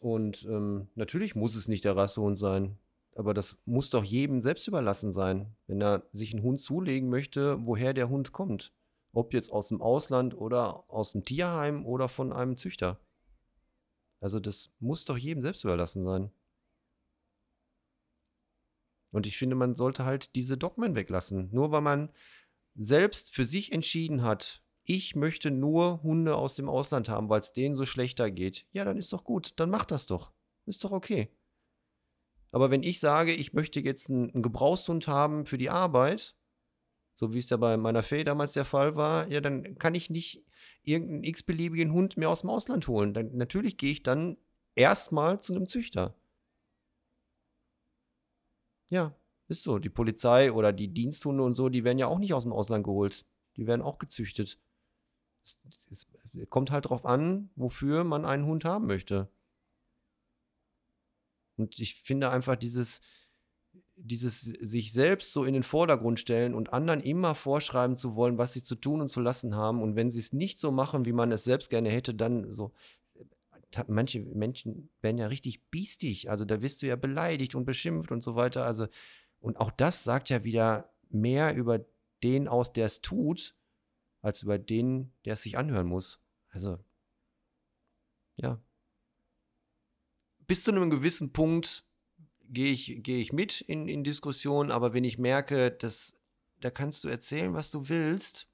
Und 0.00 0.44
ähm, 0.46 0.88
natürlich 0.94 1.34
muss 1.36 1.54
es 1.54 1.68
nicht 1.68 1.84
der 1.84 1.96
Rassehund 1.96 2.38
sein. 2.38 2.78
Aber 3.14 3.34
das 3.34 3.58
muss 3.66 3.90
doch 3.90 4.02
jedem 4.02 4.40
selbst 4.40 4.66
überlassen 4.66 5.12
sein, 5.12 5.54
wenn 5.66 5.80
er 5.80 6.04
sich 6.12 6.32
einen 6.32 6.42
Hund 6.42 6.60
zulegen 6.60 7.10
möchte, 7.10 7.58
woher 7.66 7.92
der 7.92 8.08
Hund 8.08 8.32
kommt. 8.32 8.72
Ob 9.12 9.34
jetzt 9.34 9.52
aus 9.52 9.68
dem 9.68 9.82
Ausland 9.82 10.34
oder 10.34 10.90
aus 10.90 11.12
dem 11.12 11.24
Tierheim 11.24 11.84
oder 11.84 12.08
von 12.08 12.32
einem 12.32 12.56
Züchter. 12.56 12.98
Also 14.20 14.40
das 14.40 14.72
muss 14.78 15.04
doch 15.04 15.18
jedem 15.18 15.42
selbst 15.42 15.64
überlassen 15.64 16.04
sein. 16.04 16.30
Und 19.12 19.26
ich 19.26 19.36
finde, 19.36 19.56
man 19.56 19.74
sollte 19.74 20.04
halt 20.04 20.34
diese 20.34 20.56
Dogmen 20.56 20.94
weglassen. 20.94 21.50
Nur 21.52 21.72
weil 21.72 21.80
man 21.80 22.10
selbst 22.74 23.34
für 23.34 23.44
sich 23.44 23.72
entschieden 23.72 24.22
hat, 24.22 24.62
ich 24.84 25.14
möchte 25.14 25.50
nur 25.50 26.02
Hunde 26.02 26.36
aus 26.36 26.54
dem 26.54 26.68
Ausland 26.68 27.08
haben, 27.08 27.28
weil 27.28 27.40
es 27.40 27.52
denen 27.52 27.74
so 27.74 27.86
schlechter 27.86 28.30
geht. 28.30 28.66
Ja, 28.72 28.84
dann 28.84 28.96
ist 28.96 29.12
doch 29.12 29.24
gut, 29.24 29.52
dann 29.56 29.70
mach 29.70 29.84
das 29.84 30.06
doch. 30.06 30.32
Ist 30.66 30.84
doch 30.84 30.92
okay. 30.92 31.28
Aber 32.52 32.70
wenn 32.70 32.82
ich 32.82 33.00
sage, 33.00 33.32
ich 33.32 33.52
möchte 33.52 33.80
jetzt 33.80 34.10
einen, 34.10 34.30
einen 34.30 34.42
Gebrauchshund 34.42 35.06
haben 35.06 35.46
für 35.46 35.58
die 35.58 35.70
Arbeit, 35.70 36.34
so 37.14 37.32
wie 37.32 37.38
es 37.38 37.50
ja 37.50 37.56
bei 37.56 37.76
meiner 37.76 38.02
Fee 38.02 38.24
damals 38.24 38.52
der 38.52 38.64
Fall 38.64 38.96
war, 38.96 39.28
ja, 39.28 39.40
dann 39.40 39.78
kann 39.78 39.94
ich 39.94 40.10
nicht 40.10 40.44
irgendeinen 40.82 41.24
x-beliebigen 41.24 41.92
Hund 41.92 42.16
mehr 42.16 42.30
aus 42.30 42.40
dem 42.40 42.50
Ausland 42.50 42.88
holen. 42.88 43.14
Dann, 43.14 43.36
natürlich 43.36 43.76
gehe 43.76 43.92
ich 43.92 44.02
dann 44.02 44.36
erstmal 44.74 45.40
zu 45.40 45.54
einem 45.54 45.68
Züchter. 45.68 46.14
Ja, 48.88 49.14
ist 49.48 49.62
so. 49.62 49.78
Die 49.78 49.90
Polizei 49.90 50.52
oder 50.52 50.72
die 50.72 50.88
Diensthunde 50.88 51.42
und 51.44 51.54
so, 51.54 51.68
die 51.68 51.84
werden 51.84 51.98
ja 51.98 52.06
auch 52.06 52.18
nicht 52.18 52.34
aus 52.34 52.44
dem 52.44 52.52
Ausland 52.52 52.84
geholt. 52.84 53.24
Die 53.56 53.66
werden 53.66 53.82
auch 53.82 53.98
gezüchtet. 53.98 54.58
Es, 55.42 55.60
es, 55.90 56.06
es 56.34 56.50
kommt 56.50 56.70
halt 56.70 56.88
drauf 56.88 57.04
an, 57.04 57.50
wofür 57.56 58.04
man 58.04 58.24
einen 58.24 58.46
Hund 58.46 58.64
haben 58.64 58.86
möchte. 58.86 59.28
Und 61.56 61.78
ich 61.78 61.96
finde 62.02 62.30
einfach 62.30 62.56
dieses, 62.56 63.00
dieses 63.96 64.40
sich 64.40 64.92
selbst 64.92 65.32
so 65.32 65.44
in 65.44 65.54
den 65.54 65.62
Vordergrund 65.62 66.18
stellen 66.18 66.54
und 66.54 66.72
anderen 66.72 67.00
immer 67.00 67.34
vorschreiben 67.34 67.96
zu 67.96 68.16
wollen, 68.16 68.38
was 68.38 68.52
sie 68.52 68.62
zu 68.62 68.74
tun 68.74 69.00
und 69.00 69.08
zu 69.08 69.20
lassen 69.20 69.54
haben. 69.54 69.82
Und 69.82 69.94
wenn 69.94 70.10
sie 70.10 70.18
es 70.18 70.32
nicht 70.32 70.58
so 70.58 70.72
machen, 70.72 71.04
wie 71.04 71.12
man 71.12 71.30
es 71.32 71.44
selbst 71.44 71.70
gerne 71.70 71.90
hätte, 71.90 72.14
dann 72.14 72.52
so. 72.52 72.72
Manche 73.86 74.18
Menschen 74.18 74.90
werden 75.00 75.18
ja 75.18 75.28
richtig 75.28 75.70
biestig. 75.70 76.28
Also 76.28 76.44
da 76.44 76.60
wirst 76.60 76.82
du 76.82 76.86
ja 76.86 76.96
beleidigt 76.96 77.54
und 77.54 77.66
beschimpft 77.66 78.10
und 78.10 78.20
so 78.20 78.34
weiter. 78.34 78.64
Also, 78.64 78.88
und 79.38 79.60
auch 79.60 79.70
das 79.70 80.02
sagt 80.02 80.28
ja 80.28 80.42
wieder 80.42 80.92
mehr 81.08 81.54
über 81.54 81.84
den 82.24 82.48
aus, 82.48 82.72
der 82.72 82.86
es 82.86 83.00
tut, 83.00 83.54
als 84.22 84.42
über 84.42 84.58
den, 84.58 85.12
der 85.24 85.34
es 85.34 85.42
sich 85.42 85.56
anhören 85.56 85.86
muss. 85.86 86.20
Also, 86.50 86.78
ja. 88.36 88.60
Bis 90.46 90.64
zu 90.64 90.72
einem 90.72 90.90
gewissen 90.90 91.32
Punkt 91.32 91.84
gehe 92.48 92.72
ich, 92.72 93.00
geh 93.02 93.20
ich 93.20 93.32
mit 93.32 93.60
in, 93.60 93.88
in 93.88 94.04
Diskussionen, 94.04 94.70
aber 94.70 94.92
wenn 94.92 95.04
ich 95.04 95.18
merke, 95.18 95.70
dass 95.70 96.16
da 96.60 96.70
kannst 96.70 97.04
du 97.04 97.08
erzählen, 97.08 97.54
was 97.54 97.70
du 97.70 97.88
willst, 97.88 98.48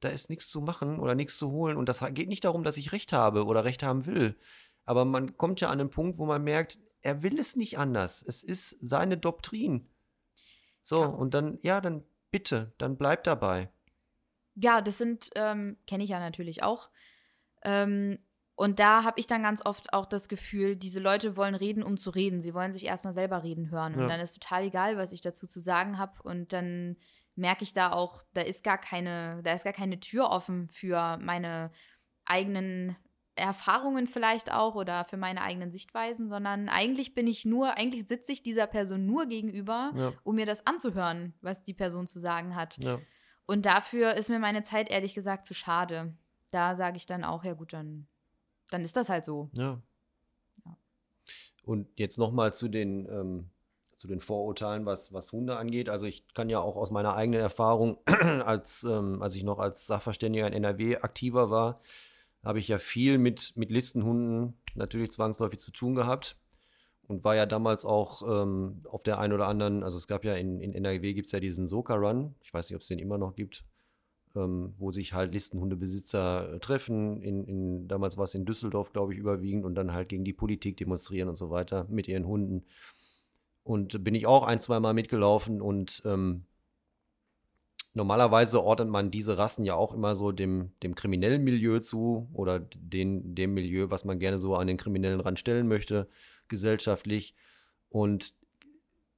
da 0.00 0.08
ist 0.08 0.30
nichts 0.30 0.48
zu 0.48 0.60
machen 0.60 0.98
oder 0.98 1.14
nichts 1.14 1.38
zu 1.38 1.50
holen. 1.50 1.76
Und 1.76 1.88
das 1.88 2.00
geht 2.12 2.28
nicht 2.28 2.44
darum, 2.44 2.64
dass 2.64 2.76
ich 2.76 2.92
Recht 2.92 3.12
habe 3.12 3.44
oder 3.44 3.64
Recht 3.64 3.82
haben 3.82 4.06
will. 4.06 4.36
Aber 4.84 5.04
man 5.04 5.36
kommt 5.36 5.60
ja 5.60 5.68
an 5.68 5.80
einen 5.80 5.90
Punkt, 5.90 6.18
wo 6.18 6.26
man 6.26 6.42
merkt, 6.42 6.78
er 7.00 7.22
will 7.22 7.38
es 7.38 7.56
nicht 7.56 7.78
anders. 7.78 8.22
Es 8.22 8.42
ist 8.42 8.76
seine 8.80 9.16
Doktrin. 9.18 9.88
So, 10.82 11.00
ja. 11.00 11.06
und 11.06 11.34
dann, 11.34 11.58
ja, 11.62 11.80
dann 11.80 12.04
bitte, 12.30 12.74
dann 12.78 12.96
bleib 12.96 13.24
dabei. 13.24 13.70
Ja, 14.54 14.80
das 14.80 14.98
sind, 14.98 15.30
ähm, 15.36 15.76
kenne 15.86 16.04
ich 16.04 16.10
ja 16.10 16.20
natürlich 16.20 16.62
auch. 16.62 16.90
Ähm, 17.64 18.18
und 18.56 18.78
da 18.78 19.02
habe 19.02 19.18
ich 19.18 19.26
dann 19.26 19.42
ganz 19.42 19.66
oft 19.66 19.92
auch 19.92 20.06
das 20.06 20.28
Gefühl, 20.28 20.76
diese 20.76 21.00
Leute 21.00 21.36
wollen 21.36 21.56
reden, 21.56 21.82
um 21.82 21.96
zu 21.96 22.10
reden. 22.10 22.40
Sie 22.40 22.54
wollen 22.54 22.70
sich 22.70 22.86
erstmal 22.86 23.12
selber 23.12 23.42
reden 23.42 23.70
hören. 23.70 23.94
Ja. 23.94 24.02
Und 24.02 24.08
dann 24.08 24.20
ist 24.20 24.34
total 24.34 24.64
egal, 24.64 24.96
was 24.96 25.12
ich 25.12 25.20
dazu 25.20 25.46
zu 25.46 25.58
sagen 25.58 25.98
habe. 25.98 26.22
Und 26.22 26.52
dann 26.52 26.96
merke 27.34 27.64
ich 27.64 27.74
da 27.74 27.90
auch, 27.92 28.22
da 28.32 28.42
ist 28.42 28.62
gar 28.62 28.78
keine, 28.78 29.40
da 29.42 29.52
ist 29.52 29.64
gar 29.64 29.72
keine 29.72 29.98
Tür 29.98 30.30
offen 30.30 30.68
für 30.68 31.18
meine 31.18 31.72
eigenen 32.24 32.96
Erfahrungen 33.36 34.06
vielleicht 34.06 34.52
auch 34.52 34.76
oder 34.76 35.04
für 35.04 35.16
meine 35.16 35.42
eigenen 35.42 35.70
Sichtweisen, 35.70 36.28
sondern 36.28 36.68
eigentlich 36.68 37.14
bin 37.14 37.26
ich 37.26 37.44
nur, 37.44 37.76
eigentlich 37.76 38.06
sitze 38.06 38.30
ich 38.30 38.42
dieser 38.42 38.68
Person 38.68 39.06
nur 39.06 39.26
gegenüber, 39.26 39.92
ja. 39.96 40.12
um 40.22 40.36
mir 40.36 40.46
das 40.46 40.66
anzuhören, 40.66 41.34
was 41.40 41.64
die 41.64 41.74
Person 41.74 42.06
zu 42.06 42.20
sagen 42.20 42.54
hat. 42.54 42.76
Ja. 42.82 43.00
Und 43.46 43.66
dafür 43.66 44.14
ist 44.14 44.30
mir 44.30 44.38
meine 44.38 44.62
Zeit 44.62 44.90
ehrlich 44.90 45.14
gesagt 45.14 45.44
zu 45.46 45.54
schade. 45.54 46.14
Da 46.50 46.76
sage 46.76 46.96
ich 46.96 47.06
dann 47.06 47.24
auch, 47.24 47.44
ja 47.44 47.54
gut, 47.54 47.72
dann 47.72 48.06
dann 48.70 48.82
ist 48.82 48.96
das 48.96 49.08
halt 49.08 49.24
so. 49.24 49.50
Ja. 49.56 49.80
ja. 50.64 50.76
Und 51.62 51.88
jetzt 51.96 52.18
nochmal 52.18 52.52
zu 52.52 52.68
den, 52.68 53.08
ähm, 53.08 53.50
zu 53.96 54.08
den 54.08 54.20
Vorurteilen, 54.20 54.86
was, 54.86 55.12
was 55.12 55.32
Hunde 55.32 55.56
angeht. 55.56 55.88
Also 55.88 56.06
ich 56.06 56.26
kann 56.34 56.50
ja 56.50 56.60
auch 56.60 56.76
aus 56.76 56.90
meiner 56.90 57.14
eigenen 57.14 57.40
Erfahrung, 57.40 57.98
als, 58.06 58.84
ähm, 58.84 59.22
als 59.22 59.34
ich 59.34 59.44
noch 59.44 59.58
als 59.58 59.86
Sachverständiger 59.86 60.46
in 60.46 60.52
NRW 60.52 60.96
aktiver 60.98 61.50
war, 61.50 61.80
habe 62.42 62.58
ich 62.58 62.68
ja 62.68 62.78
viel 62.78 63.18
mit, 63.18 63.52
mit 63.56 63.70
Listenhunden 63.70 64.58
natürlich 64.74 65.12
zwangsläufig 65.12 65.60
zu 65.60 65.70
tun 65.70 65.94
gehabt. 65.94 66.36
Und 67.06 67.22
war 67.24 67.36
ja 67.36 67.44
damals 67.46 67.84
auch 67.84 68.22
ähm, 68.26 68.82
auf 68.88 69.02
der 69.02 69.18
einen 69.18 69.32
oder 69.32 69.46
anderen, 69.46 69.82
also 69.82 69.98
es 69.98 70.06
gab 70.06 70.24
ja 70.24 70.34
in, 70.34 70.60
in 70.60 70.74
NRW 70.74 71.12
gibt 71.12 71.26
es 71.26 71.32
ja 71.32 71.40
diesen 71.40 71.66
Soka 71.66 71.94
Run, 71.94 72.34
ich 72.42 72.52
weiß 72.54 72.68
nicht, 72.68 72.76
ob 72.76 72.82
es 72.82 72.88
den 72.88 72.98
immer 72.98 73.18
noch 73.18 73.34
gibt, 73.34 73.64
ähm, 74.34 74.74
wo 74.78 74.90
sich 74.90 75.12
halt 75.12 75.32
Listenhundebesitzer 75.32 76.54
äh, 76.54 76.58
treffen. 76.60 77.20
In, 77.20 77.44
in, 77.44 77.88
damals 77.88 78.16
war 78.16 78.24
es 78.24 78.34
in 78.34 78.46
Düsseldorf, 78.46 78.92
glaube 78.92 79.12
ich, 79.12 79.18
überwiegend 79.18 79.64
und 79.64 79.74
dann 79.74 79.92
halt 79.92 80.08
gegen 80.08 80.24
die 80.24 80.32
Politik 80.32 80.76
demonstrieren 80.76 81.28
und 81.28 81.36
so 81.36 81.50
weiter 81.50 81.86
mit 81.88 82.08
ihren 82.08 82.26
Hunden. 82.26 82.64
Und 83.62 84.02
bin 84.02 84.14
ich 84.14 84.26
auch 84.26 84.46
ein, 84.46 84.60
zwei 84.60 84.80
Mal 84.80 84.94
mitgelaufen 84.94 85.60
und 85.60 86.02
ähm, 86.04 86.44
normalerweise 87.94 88.62
ordnet 88.62 88.88
man 88.88 89.10
diese 89.10 89.38
Rassen 89.38 89.64
ja 89.64 89.74
auch 89.74 89.94
immer 89.94 90.16
so 90.16 90.32
dem, 90.32 90.72
dem 90.82 90.94
kriminellen 90.94 91.44
Milieu 91.44 91.78
zu 91.78 92.28
oder 92.32 92.60
den, 92.60 93.34
dem 93.34 93.54
Milieu, 93.54 93.90
was 93.90 94.04
man 94.04 94.18
gerne 94.18 94.38
so 94.38 94.56
an 94.56 94.66
den 94.66 94.76
Kriminellen 94.76 95.20
ranstellen 95.20 95.68
möchte, 95.68 96.08
gesellschaftlich. 96.54 97.34
Und 97.88 98.34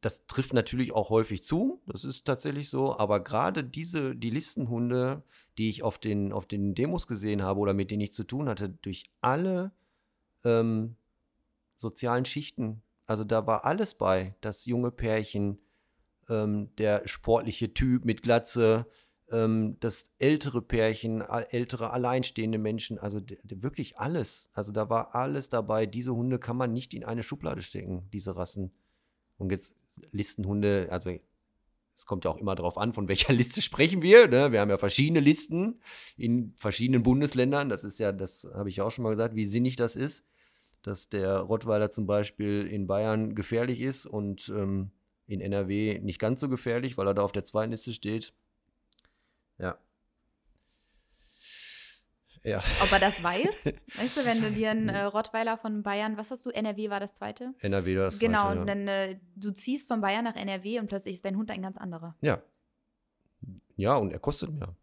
das 0.00 0.26
trifft 0.26 0.52
natürlich 0.52 0.92
auch 0.92 1.10
häufig 1.10 1.42
zu, 1.42 1.82
das 1.86 2.04
ist 2.04 2.24
tatsächlich 2.24 2.68
so, 2.68 2.96
aber 2.96 3.24
gerade 3.24 3.64
diese, 3.64 4.14
die 4.14 4.30
Listenhunde, 4.30 5.22
die 5.58 5.68
ich 5.68 5.82
auf 5.82 5.98
den, 5.98 6.32
auf 6.32 6.46
den 6.46 6.74
Demos 6.74 7.06
gesehen 7.06 7.42
habe 7.42 7.60
oder 7.60 7.74
mit 7.74 7.90
denen 7.90 8.02
ich 8.02 8.12
zu 8.12 8.24
tun 8.24 8.48
hatte, 8.48 8.68
durch 8.68 9.10
alle 9.20 9.72
ähm, 10.44 10.96
sozialen 11.74 12.24
Schichten, 12.24 12.82
also 13.06 13.24
da 13.24 13.46
war 13.46 13.64
alles 13.64 13.94
bei, 13.94 14.34
das 14.40 14.66
junge 14.66 14.90
Pärchen, 14.90 15.58
ähm, 16.28 16.70
der 16.76 17.06
sportliche 17.08 17.74
Typ 17.74 18.04
mit 18.04 18.22
Glatze, 18.22 18.86
ähm, 19.30 19.76
das 19.80 20.12
ältere 20.18 20.62
Pärchen, 20.62 21.20
ältere 21.20 21.90
alleinstehende 21.90 22.58
Menschen, 22.58 22.98
also 22.98 23.20
wirklich 23.44 23.98
alles. 23.98 24.50
Also 24.52 24.72
da 24.72 24.88
war 24.88 25.14
alles 25.14 25.48
dabei. 25.48 25.86
Diese 25.86 26.14
Hunde 26.14 26.38
kann 26.38 26.56
man 26.56 26.72
nicht 26.72 26.94
in 26.94 27.04
eine 27.04 27.22
Schublade 27.22 27.62
stecken, 27.62 28.08
diese 28.12 28.36
Rassen. 28.36 28.72
Und 29.38 29.50
jetzt 29.50 29.76
Listenhunde, 30.12 30.88
also 30.90 31.10
es 31.96 32.04
kommt 32.04 32.24
ja 32.24 32.30
auch 32.30 32.36
immer 32.36 32.54
darauf 32.54 32.78
an, 32.78 32.92
von 32.92 33.08
welcher 33.08 33.32
Liste 33.34 33.62
sprechen 33.62 34.02
wir. 34.02 34.28
Ne? 34.28 34.52
Wir 34.52 34.60
haben 34.60 34.70
ja 34.70 34.78
verschiedene 34.78 35.20
Listen 35.20 35.80
in 36.16 36.52
verschiedenen 36.56 37.02
Bundesländern. 37.02 37.68
Das 37.68 37.84
ist 37.84 37.98
ja, 37.98 38.12
das 38.12 38.46
habe 38.54 38.68
ich 38.68 38.76
ja 38.76 38.84
auch 38.84 38.90
schon 38.90 39.02
mal 39.02 39.10
gesagt, 39.10 39.34
wie 39.34 39.46
sinnig 39.46 39.76
das 39.76 39.96
ist, 39.96 40.24
dass 40.82 41.08
der 41.08 41.38
Rottweiler 41.38 41.90
zum 41.90 42.06
Beispiel 42.06 42.66
in 42.66 42.86
Bayern 42.86 43.34
gefährlich 43.34 43.80
ist 43.80 44.06
und 44.06 44.52
ähm, 44.54 44.92
in 45.26 45.40
NRW 45.40 45.98
nicht 46.00 46.20
ganz 46.20 46.40
so 46.40 46.48
gefährlich, 46.48 46.96
weil 46.96 47.08
er 47.08 47.14
da 47.14 47.22
auf 47.22 47.32
der 47.32 47.44
zweiten 47.44 47.72
Liste 47.72 47.92
steht. 47.92 48.34
Ja, 49.58 49.78
ja. 52.46 52.62
Ob 52.80 52.92
er 52.92 53.00
das 53.00 53.24
weiß? 53.24 53.66
weißt 53.96 54.16
du, 54.18 54.24
wenn 54.24 54.40
du 54.40 54.52
dir 54.52 54.70
einen 54.70 54.88
äh, 54.88 55.02
Rottweiler 55.02 55.58
von 55.58 55.82
Bayern, 55.82 56.16
was 56.16 56.30
hast 56.30 56.46
du? 56.46 56.50
NRW 56.50 56.90
war 56.90 57.00
das 57.00 57.14
zweite? 57.14 57.52
NRW 57.60 57.96
war 57.96 58.04
das 58.04 58.20
genau, 58.20 58.52
zweite. 58.52 58.60
Genau, 58.60 58.66
ja. 58.68 58.74
dann 58.74 58.88
äh, 58.88 59.18
du 59.34 59.50
ziehst 59.50 59.88
von 59.88 60.00
Bayern 60.00 60.24
nach 60.24 60.36
NRW 60.36 60.78
und 60.78 60.86
plötzlich 60.86 61.14
ist 61.14 61.24
dein 61.24 61.36
Hund 61.36 61.50
ein 61.50 61.60
ganz 61.60 61.76
anderer. 61.76 62.14
Ja. 62.20 62.40
Ja, 63.74 63.96
und 63.96 64.12
er 64.12 64.20
kostet 64.20 64.52
mehr. 64.52 64.76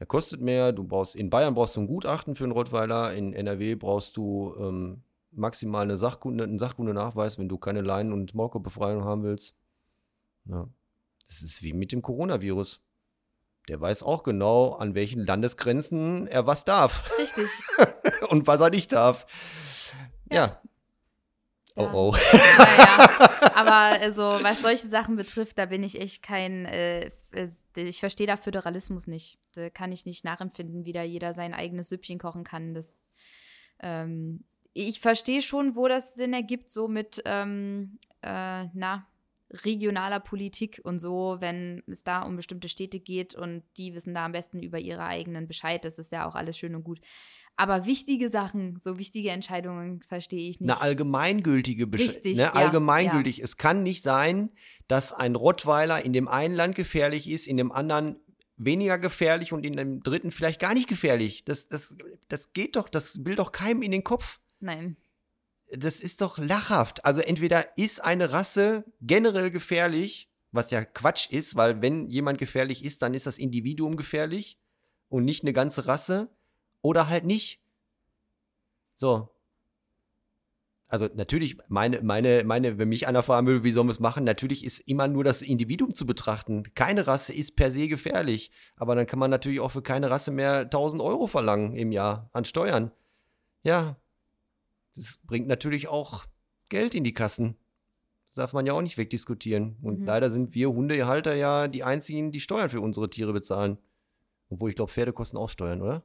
Er 0.00 0.06
kostet 0.06 0.40
mehr. 0.40 0.72
Du 0.72 0.82
brauchst, 0.82 1.14
in 1.14 1.30
Bayern 1.30 1.54
brauchst 1.54 1.76
du 1.76 1.82
ein 1.82 1.86
Gutachten 1.86 2.34
für 2.34 2.44
einen 2.44 2.52
Rottweiler, 2.52 3.14
in 3.14 3.32
NRW 3.32 3.76
brauchst 3.76 4.16
du 4.16 4.52
ähm, 4.58 5.04
maximal 5.30 5.84
eine 5.84 5.96
Sachkunde, 5.96 6.42
einen 6.42 6.58
Sachkundenachweis, 6.58 7.38
wenn 7.38 7.48
du 7.48 7.58
keine 7.58 7.80
Leinen- 7.80 8.12
und 8.12 8.34
Maulkorbefreiung 8.34 9.04
haben 9.04 9.22
willst. 9.22 9.54
Ja. 10.46 10.68
Das 11.28 11.42
ist 11.42 11.62
wie 11.62 11.72
mit 11.72 11.92
dem 11.92 12.02
Coronavirus 12.02 12.83
der 13.68 13.80
weiß 13.80 14.02
auch 14.02 14.22
genau, 14.22 14.72
an 14.72 14.94
welchen 14.94 15.24
Landesgrenzen 15.24 16.26
er 16.26 16.46
was 16.46 16.64
darf. 16.64 17.04
Richtig. 17.18 17.48
Und 18.28 18.46
was 18.46 18.60
er 18.60 18.70
nicht 18.70 18.92
darf. 18.92 19.26
Ja. 20.30 20.36
ja. 20.36 20.62
Oh 21.76 21.88
oh. 21.92 22.16
Naja, 22.56 23.50
aber 23.56 24.00
also, 24.00 24.22
was 24.22 24.60
solche 24.60 24.86
Sachen 24.86 25.16
betrifft, 25.16 25.58
da 25.58 25.66
bin 25.66 25.82
ich 25.82 26.00
echt 26.00 26.22
kein, 26.22 26.66
äh, 26.66 27.10
ich 27.74 27.98
verstehe 27.98 28.28
da 28.28 28.36
Föderalismus 28.36 29.08
nicht. 29.08 29.38
Da 29.54 29.70
kann 29.70 29.90
ich 29.90 30.06
nicht 30.06 30.24
nachempfinden, 30.24 30.84
wie 30.84 30.92
da 30.92 31.02
jeder 31.02 31.32
sein 31.32 31.52
eigenes 31.52 31.88
Süppchen 31.88 32.20
kochen 32.20 32.44
kann. 32.44 32.74
Das, 32.74 33.10
ähm, 33.80 34.44
ich 34.72 35.00
verstehe 35.00 35.42
schon, 35.42 35.74
wo 35.74 35.88
das 35.88 36.14
Sinn 36.14 36.32
ergibt, 36.32 36.70
so 36.70 36.86
mit, 36.86 37.22
ähm, 37.24 37.98
äh, 38.22 38.66
na, 38.72 39.08
regionaler 39.64 40.20
Politik 40.20 40.80
und 40.84 40.98
so, 40.98 41.36
wenn 41.40 41.82
es 41.86 42.02
da 42.02 42.22
um 42.22 42.36
bestimmte 42.36 42.68
Städte 42.68 43.00
geht 43.00 43.34
und 43.34 43.62
die 43.76 43.94
wissen 43.94 44.14
da 44.14 44.24
am 44.24 44.32
besten 44.32 44.62
über 44.62 44.78
ihre 44.78 45.04
eigenen 45.04 45.46
Bescheid. 45.46 45.84
Das 45.84 45.98
ist 45.98 46.12
ja 46.12 46.26
auch 46.26 46.34
alles 46.34 46.58
schön 46.58 46.74
und 46.74 46.84
gut. 46.84 47.00
Aber 47.56 47.86
wichtige 47.86 48.28
Sachen, 48.28 48.78
so 48.82 48.98
wichtige 48.98 49.30
Entscheidungen 49.30 50.02
verstehe 50.08 50.50
ich 50.50 50.58
nicht. 50.58 50.70
Eine 50.70 50.80
allgemeingültige 50.80 51.86
Bescheid. 51.86 52.24
Ne, 52.24 52.32
ja, 52.32 52.52
allgemeingültig. 52.52 53.38
Ja. 53.38 53.44
Es 53.44 53.56
kann 53.56 53.84
nicht 53.84 54.02
sein, 54.02 54.50
dass 54.88 55.12
ein 55.12 55.36
Rottweiler 55.36 56.04
in 56.04 56.12
dem 56.12 56.26
einen 56.26 56.54
Land 56.54 56.74
gefährlich 56.74 57.30
ist, 57.30 57.46
in 57.46 57.56
dem 57.56 57.70
anderen 57.70 58.16
weniger 58.56 58.98
gefährlich 58.98 59.52
und 59.52 59.64
in 59.64 59.76
dem 59.76 60.02
dritten 60.02 60.32
vielleicht 60.32 60.60
gar 60.60 60.74
nicht 60.74 60.88
gefährlich. 60.88 61.44
Das, 61.44 61.68
das, 61.68 61.96
das 62.28 62.52
geht 62.52 62.76
doch, 62.76 62.88
das 62.88 63.24
will 63.24 63.36
doch 63.36 63.52
keinem 63.52 63.82
in 63.82 63.92
den 63.92 64.04
Kopf. 64.04 64.40
Nein. 64.58 64.96
Das 65.70 66.00
ist 66.00 66.20
doch 66.20 66.38
lachhaft. 66.38 67.04
Also 67.04 67.20
entweder 67.20 67.76
ist 67.76 68.02
eine 68.02 68.32
Rasse 68.32 68.84
generell 69.00 69.50
gefährlich, 69.50 70.30
was 70.52 70.70
ja 70.70 70.84
Quatsch 70.84 71.30
ist, 71.30 71.56
weil 71.56 71.82
wenn 71.82 72.08
jemand 72.08 72.38
gefährlich 72.38 72.84
ist, 72.84 73.02
dann 73.02 73.14
ist 73.14 73.26
das 73.26 73.38
Individuum 73.38 73.96
gefährlich 73.96 74.58
und 75.08 75.24
nicht 75.24 75.42
eine 75.42 75.52
ganze 75.52 75.86
Rasse. 75.86 76.28
Oder 76.82 77.08
halt 77.08 77.24
nicht. 77.24 77.60
So, 78.96 79.34
also 80.94 81.08
natürlich, 81.12 81.56
meine, 81.66 82.02
meine, 82.02 82.44
meine, 82.44 82.78
wenn 82.78 82.88
mich 82.88 83.08
einer 83.08 83.24
fragen 83.24 83.48
würde, 83.48 83.64
wie 83.64 83.72
sollen 83.72 83.88
wir 83.88 83.92
es 83.92 83.98
machen, 83.98 84.22
natürlich 84.22 84.64
ist 84.64 84.78
immer 84.80 85.08
nur 85.08 85.24
das 85.24 85.42
Individuum 85.42 85.92
zu 85.92 86.06
betrachten. 86.06 86.62
Keine 86.76 87.08
Rasse 87.08 87.32
ist 87.32 87.56
per 87.56 87.72
se 87.72 87.88
gefährlich. 87.88 88.52
Aber 88.76 88.94
dann 88.94 89.06
kann 89.06 89.18
man 89.18 89.28
natürlich 89.28 89.58
auch 89.58 89.72
für 89.72 89.82
keine 89.82 90.10
Rasse 90.10 90.30
mehr 90.30 90.60
1000 90.60 91.02
Euro 91.02 91.26
verlangen 91.26 91.74
im 91.74 91.90
Jahr 91.90 92.30
an 92.32 92.44
Steuern. 92.44 92.92
Ja, 93.64 93.96
das 94.94 95.18
bringt 95.18 95.46
natürlich 95.46 95.88
auch 95.88 96.26
Geld 96.68 96.94
in 96.94 97.04
die 97.04 97.14
Kassen. 97.14 97.56
Das 98.26 98.34
darf 98.36 98.52
man 98.52 98.66
ja 98.66 98.72
auch 98.72 98.82
nicht 98.82 98.98
wegdiskutieren. 98.98 99.76
Und 99.82 100.00
mhm. 100.00 100.06
leider 100.06 100.30
sind 100.30 100.54
wir 100.54 100.70
Hundehalter 100.70 101.34
ja 101.34 101.68
die 101.68 101.84
einzigen, 101.84 102.32
die 102.32 102.40
Steuern 102.40 102.68
für 102.68 102.80
unsere 102.80 103.10
Tiere 103.10 103.32
bezahlen. 103.32 103.78
Obwohl 104.50 104.70
ich 104.70 104.76
glaube, 104.76 104.90
Pferde 104.90 105.12
kosten 105.12 105.36
auch 105.36 105.48
Steuern, 105.48 105.82
oder? 105.82 106.02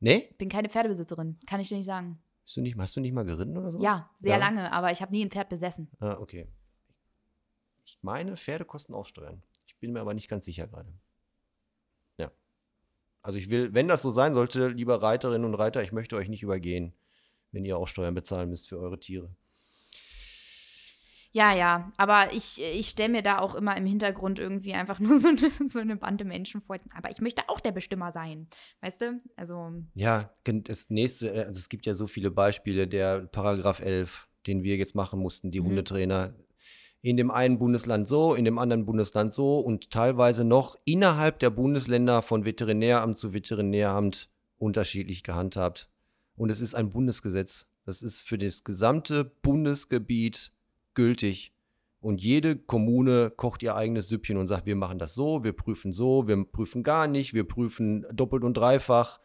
Nee? 0.00 0.34
Bin 0.38 0.48
keine 0.48 0.68
Pferdebesitzerin, 0.68 1.38
kann 1.46 1.60
ich 1.60 1.68
dir 1.68 1.76
nicht 1.76 1.86
sagen. 1.86 2.18
Hast 2.44 2.56
du 2.56 2.60
nicht, 2.60 2.78
hast 2.78 2.94
du 2.96 3.00
nicht 3.00 3.12
mal 3.12 3.24
geritten 3.24 3.56
oder 3.56 3.72
so? 3.72 3.80
Ja, 3.80 4.10
sehr 4.18 4.38
ja? 4.38 4.38
lange, 4.38 4.72
aber 4.72 4.92
ich 4.92 5.02
habe 5.02 5.12
nie 5.12 5.24
ein 5.24 5.30
Pferd 5.30 5.48
besessen. 5.48 5.88
Ah, 5.98 6.16
okay. 6.20 6.46
Ich 7.84 7.98
meine, 8.02 8.36
Pferde 8.36 8.64
kosten 8.64 8.94
auch 8.94 9.06
Steuern. 9.06 9.42
Ich 9.66 9.76
bin 9.78 9.92
mir 9.92 10.00
aber 10.00 10.14
nicht 10.14 10.28
ganz 10.28 10.44
sicher 10.44 10.66
gerade. 10.66 10.92
Ja. 12.18 12.30
Also 13.22 13.38
ich 13.38 13.50
will, 13.50 13.74
wenn 13.74 13.88
das 13.88 14.02
so 14.02 14.10
sein 14.10 14.34
sollte, 14.34 14.68
lieber 14.68 15.02
Reiterinnen 15.02 15.44
und 15.44 15.54
Reiter, 15.54 15.82
ich 15.82 15.92
möchte 15.92 16.16
euch 16.16 16.28
nicht 16.28 16.42
übergehen, 16.42 16.92
wenn 17.56 17.64
ihr 17.64 17.78
auch 17.78 17.88
Steuern 17.88 18.14
bezahlen 18.14 18.50
müsst 18.50 18.68
für 18.68 18.78
eure 18.78 19.00
Tiere. 19.00 19.34
Ja, 21.32 21.54
ja, 21.54 21.90
aber 21.96 22.32
ich, 22.32 22.62
ich 22.62 22.88
stelle 22.88 23.10
mir 23.10 23.22
da 23.22 23.38
auch 23.38 23.54
immer 23.54 23.76
im 23.76 23.84
Hintergrund 23.84 24.38
irgendwie 24.38 24.74
einfach 24.74 24.98
nur 25.00 25.18
so 25.18 25.28
eine, 25.28 25.50
so 25.66 25.80
eine 25.80 25.96
Bande 25.96 26.24
Menschen 26.24 26.60
vor. 26.60 26.78
Aber 26.94 27.10
ich 27.10 27.20
möchte 27.20 27.48
auch 27.48 27.60
der 27.60 27.72
Bestimmer 27.72 28.12
sein, 28.12 28.46
weißt 28.80 29.00
du? 29.00 29.20
Also. 29.36 29.72
Ja, 29.94 30.34
das 30.44 30.88
nächste, 30.90 31.34
äh, 31.34 31.44
also 31.44 31.58
es 31.58 31.68
gibt 31.68 31.86
ja 31.86 31.94
so 31.94 32.06
viele 32.06 32.30
Beispiele, 32.30 32.86
der 32.86 33.26
Paragraph 33.26 33.80
11, 33.80 34.28
den 34.46 34.62
wir 34.62 34.76
jetzt 34.76 34.94
machen 34.94 35.20
mussten, 35.20 35.50
die 35.50 35.60
mhm. 35.60 35.66
Hundetrainer. 35.66 36.34
In 37.02 37.16
dem 37.16 37.30
einen 37.30 37.58
Bundesland 37.58 38.08
so, 38.08 38.34
in 38.34 38.44
dem 38.44 38.58
anderen 38.58 38.84
Bundesland 38.84 39.32
so 39.32 39.60
und 39.60 39.90
teilweise 39.90 40.44
noch 40.44 40.78
innerhalb 40.84 41.38
der 41.38 41.50
Bundesländer 41.50 42.22
von 42.22 42.44
Veterinäramt 42.44 43.18
zu 43.18 43.32
Veterinäramt 43.32 44.30
unterschiedlich 44.58 45.22
gehandhabt. 45.22 45.90
Und 46.36 46.50
es 46.50 46.60
ist 46.60 46.74
ein 46.74 46.90
Bundesgesetz. 46.90 47.66
Das 47.84 48.02
ist 48.02 48.22
für 48.22 48.38
das 48.38 48.64
gesamte 48.64 49.24
Bundesgebiet 49.24 50.52
gültig. 50.94 51.52
Und 52.00 52.22
jede 52.22 52.56
Kommune 52.56 53.30
kocht 53.30 53.62
ihr 53.62 53.74
eigenes 53.74 54.08
Süppchen 54.08 54.36
und 54.36 54.46
sagt, 54.46 54.66
wir 54.66 54.76
machen 54.76 54.98
das 54.98 55.14
so, 55.14 55.42
wir 55.42 55.52
prüfen 55.52 55.92
so, 55.92 56.28
wir 56.28 56.44
prüfen 56.44 56.82
gar 56.82 57.06
nicht, 57.06 57.34
wir 57.34 57.44
prüfen 57.44 58.06
doppelt 58.12 58.44
und 58.44 58.56
dreifach. 58.56 59.20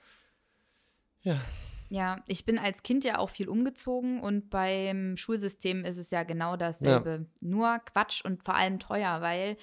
Ja. 1.21 1.41
Ja, 1.89 2.23
ich 2.25 2.45
bin 2.45 2.57
als 2.57 2.83
Kind 2.83 3.03
ja 3.03 3.19
auch 3.19 3.29
viel 3.29 3.49
umgezogen 3.49 4.21
und 4.21 4.49
beim 4.49 5.17
Schulsystem 5.17 5.83
ist 5.83 5.97
es 5.97 6.09
ja 6.09 6.23
genau 6.23 6.55
dasselbe. 6.55 7.09
Ja. 7.09 7.25
Nur 7.41 7.79
Quatsch 7.79 8.23
und 8.23 8.43
vor 8.45 8.55
allem 8.55 8.79
teuer, 8.79 9.19
weil 9.19 9.57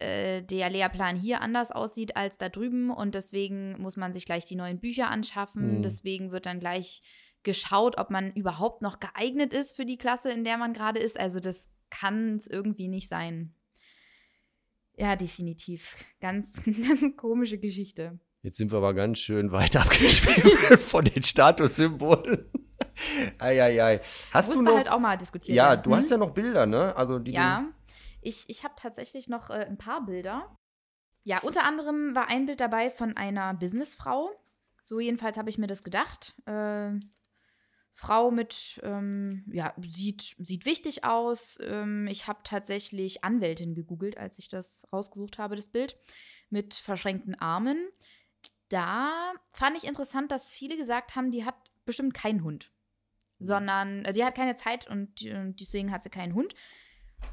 äh, 0.00 0.42
der 0.42 0.70
Lehrplan 0.70 1.16
hier 1.16 1.40
anders 1.40 1.72
aussieht 1.72 2.16
als 2.16 2.38
da 2.38 2.48
drüben 2.48 2.90
und 2.90 3.14
deswegen 3.14 3.80
muss 3.80 3.96
man 3.96 4.12
sich 4.12 4.26
gleich 4.26 4.44
die 4.44 4.56
neuen 4.56 4.78
Bücher 4.78 5.10
anschaffen. 5.10 5.78
Mhm. 5.78 5.82
Deswegen 5.82 6.30
wird 6.30 6.46
dann 6.46 6.60
gleich 6.60 7.02
geschaut, 7.42 7.98
ob 7.98 8.10
man 8.10 8.30
überhaupt 8.32 8.82
noch 8.82 9.00
geeignet 9.00 9.52
ist 9.52 9.76
für 9.76 9.84
die 9.84 9.98
Klasse, 9.98 10.30
in 10.30 10.44
der 10.44 10.58
man 10.58 10.72
gerade 10.72 11.00
ist. 11.00 11.18
Also 11.18 11.40
das 11.40 11.70
kann 11.90 12.36
es 12.36 12.46
irgendwie 12.46 12.88
nicht 12.88 13.08
sein. 13.08 13.54
Ja, 14.96 15.16
definitiv. 15.16 15.96
Ganz, 16.20 16.54
ganz 16.88 17.16
komische 17.16 17.58
Geschichte. 17.58 18.18
Jetzt 18.42 18.58
sind 18.58 18.70
wir 18.70 18.78
aber 18.78 18.94
ganz 18.94 19.18
schön 19.18 19.52
weit 19.52 19.76
abgespielt 19.76 20.78
von 20.80 21.04
den 21.04 21.22
Statussymbolen. 21.22 22.46
Eieiei. 23.38 24.00
Hast 24.32 24.52
du 24.52 24.62
noch, 24.62 24.76
halt 24.76 24.90
auch 24.90 25.00
mal 25.00 25.16
diskutieren. 25.16 25.56
Ja, 25.56 25.76
du 25.76 25.90
hm? 25.90 25.96
hast 25.96 26.10
ja 26.10 26.16
noch 26.16 26.30
Bilder, 26.30 26.66
ne? 26.66 26.94
Also 26.96 27.18
die 27.18 27.32
ja, 27.32 27.64
ich, 28.28 28.44
ich 28.48 28.62
habe 28.62 28.74
tatsächlich 28.76 29.28
noch 29.28 29.50
äh, 29.50 29.64
ein 29.64 29.78
paar 29.78 30.04
Bilder. 30.04 30.56
Ja, 31.24 31.40
unter 31.40 31.64
anderem 31.64 32.14
war 32.14 32.28
ein 32.28 32.46
Bild 32.46 32.60
dabei 32.60 32.90
von 32.90 33.16
einer 33.16 33.54
Businessfrau. 33.54 34.30
So 34.82 35.00
jedenfalls 35.00 35.36
habe 35.36 35.50
ich 35.50 35.58
mir 35.58 35.66
das 35.66 35.82
gedacht. 35.82 36.34
Äh, 36.46 36.92
Frau 37.90 38.30
mit, 38.30 38.80
ähm, 38.84 39.44
ja, 39.50 39.74
sieht, 39.78 40.36
sieht 40.38 40.66
wichtig 40.66 41.04
aus. 41.04 41.58
Ähm, 41.62 42.06
ich 42.06 42.28
habe 42.28 42.40
tatsächlich 42.44 43.24
Anwältin 43.24 43.74
gegoogelt, 43.74 44.16
als 44.16 44.38
ich 44.38 44.48
das 44.48 44.86
rausgesucht 44.92 45.38
habe, 45.38 45.56
das 45.56 45.68
Bild, 45.68 45.98
mit 46.50 46.74
verschränkten 46.74 47.34
Armen. 47.34 47.88
Da 48.68 49.32
fand 49.52 49.76
ich 49.76 49.84
interessant, 49.84 50.30
dass 50.30 50.52
viele 50.52 50.76
gesagt 50.76 51.16
haben, 51.16 51.30
die 51.32 51.44
hat 51.44 51.56
bestimmt 51.86 52.14
keinen 52.14 52.44
Hund. 52.44 52.70
Mhm. 53.38 53.44
Sondern, 53.44 54.04
äh, 54.04 54.12
die 54.12 54.24
hat 54.24 54.34
keine 54.36 54.54
Zeit 54.54 54.86
und, 54.86 55.22
und 55.22 55.60
deswegen 55.60 55.90
hat 55.90 56.02
sie 56.02 56.10
keinen 56.10 56.34
Hund. 56.34 56.54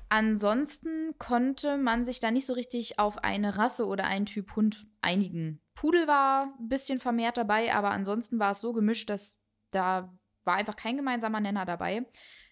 Ansonsten 0.10 1.18
konnte 1.18 1.78
man 1.78 2.06
sich 2.06 2.20
da 2.20 2.32
nicht 2.32 2.46
so 2.46 2.54
richtig 2.54 3.00
auf 3.00 3.24
eine 3.24 3.58
Rasse 3.58 3.86
oder 3.86 4.06
einen 4.06 4.26
Typ 4.26 4.56
Hund 4.56 4.88
einigen. 5.02 5.62
Pudel 5.74 6.08
war 6.08 6.56
ein 6.60 6.70
bisschen 6.70 7.00
vermehrt 7.00 7.38
dabei, 7.38 7.74
aber 7.74 7.92
ansonsten 7.92 8.40
war 8.40 8.52
es 8.52 8.62
so 8.62 8.72
gemischt, 8.74 9.10
dass 9.10 9.42
da 9.72 10.18
war 10.46 10.56
einfach 10.56 10.76
kein 10.76 10.96
gemeinsamer 10.96 11.42
Nenner 11.42 11.66
dabei. 11.66 12.06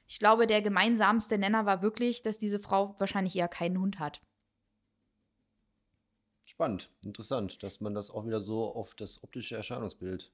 Ich 0.07 0.19
glaube, 0.19 0.47
der 0.47 0.61
gemeinsamste 0.61 1.37
Nenner 1.37 1.65
war 1.65 1.81
wirklich, 1.81 2.23
dass 2.23 2.37
diese 2.37 2.59
Frau 2.59 2.95
wahrscheinlich 2.99 3.35
eher 3.35 3.47
keinen 3.47 3.79
Hund 3.79 3.99
hat. 3.99 4.21
Spannend, 6.45 6.91
interessant, 7.05 7.63
dass 7.63 7.79
man 7.79 7.93
das 7.93 8.11
auch 8.11 8.25
wieder 8.25 8.41
so 8.41 8.75
auf 8.75 8.95
das 8.95 9.23
optische 9.23 9.55
Erscheinungsbild. 9.55 10.31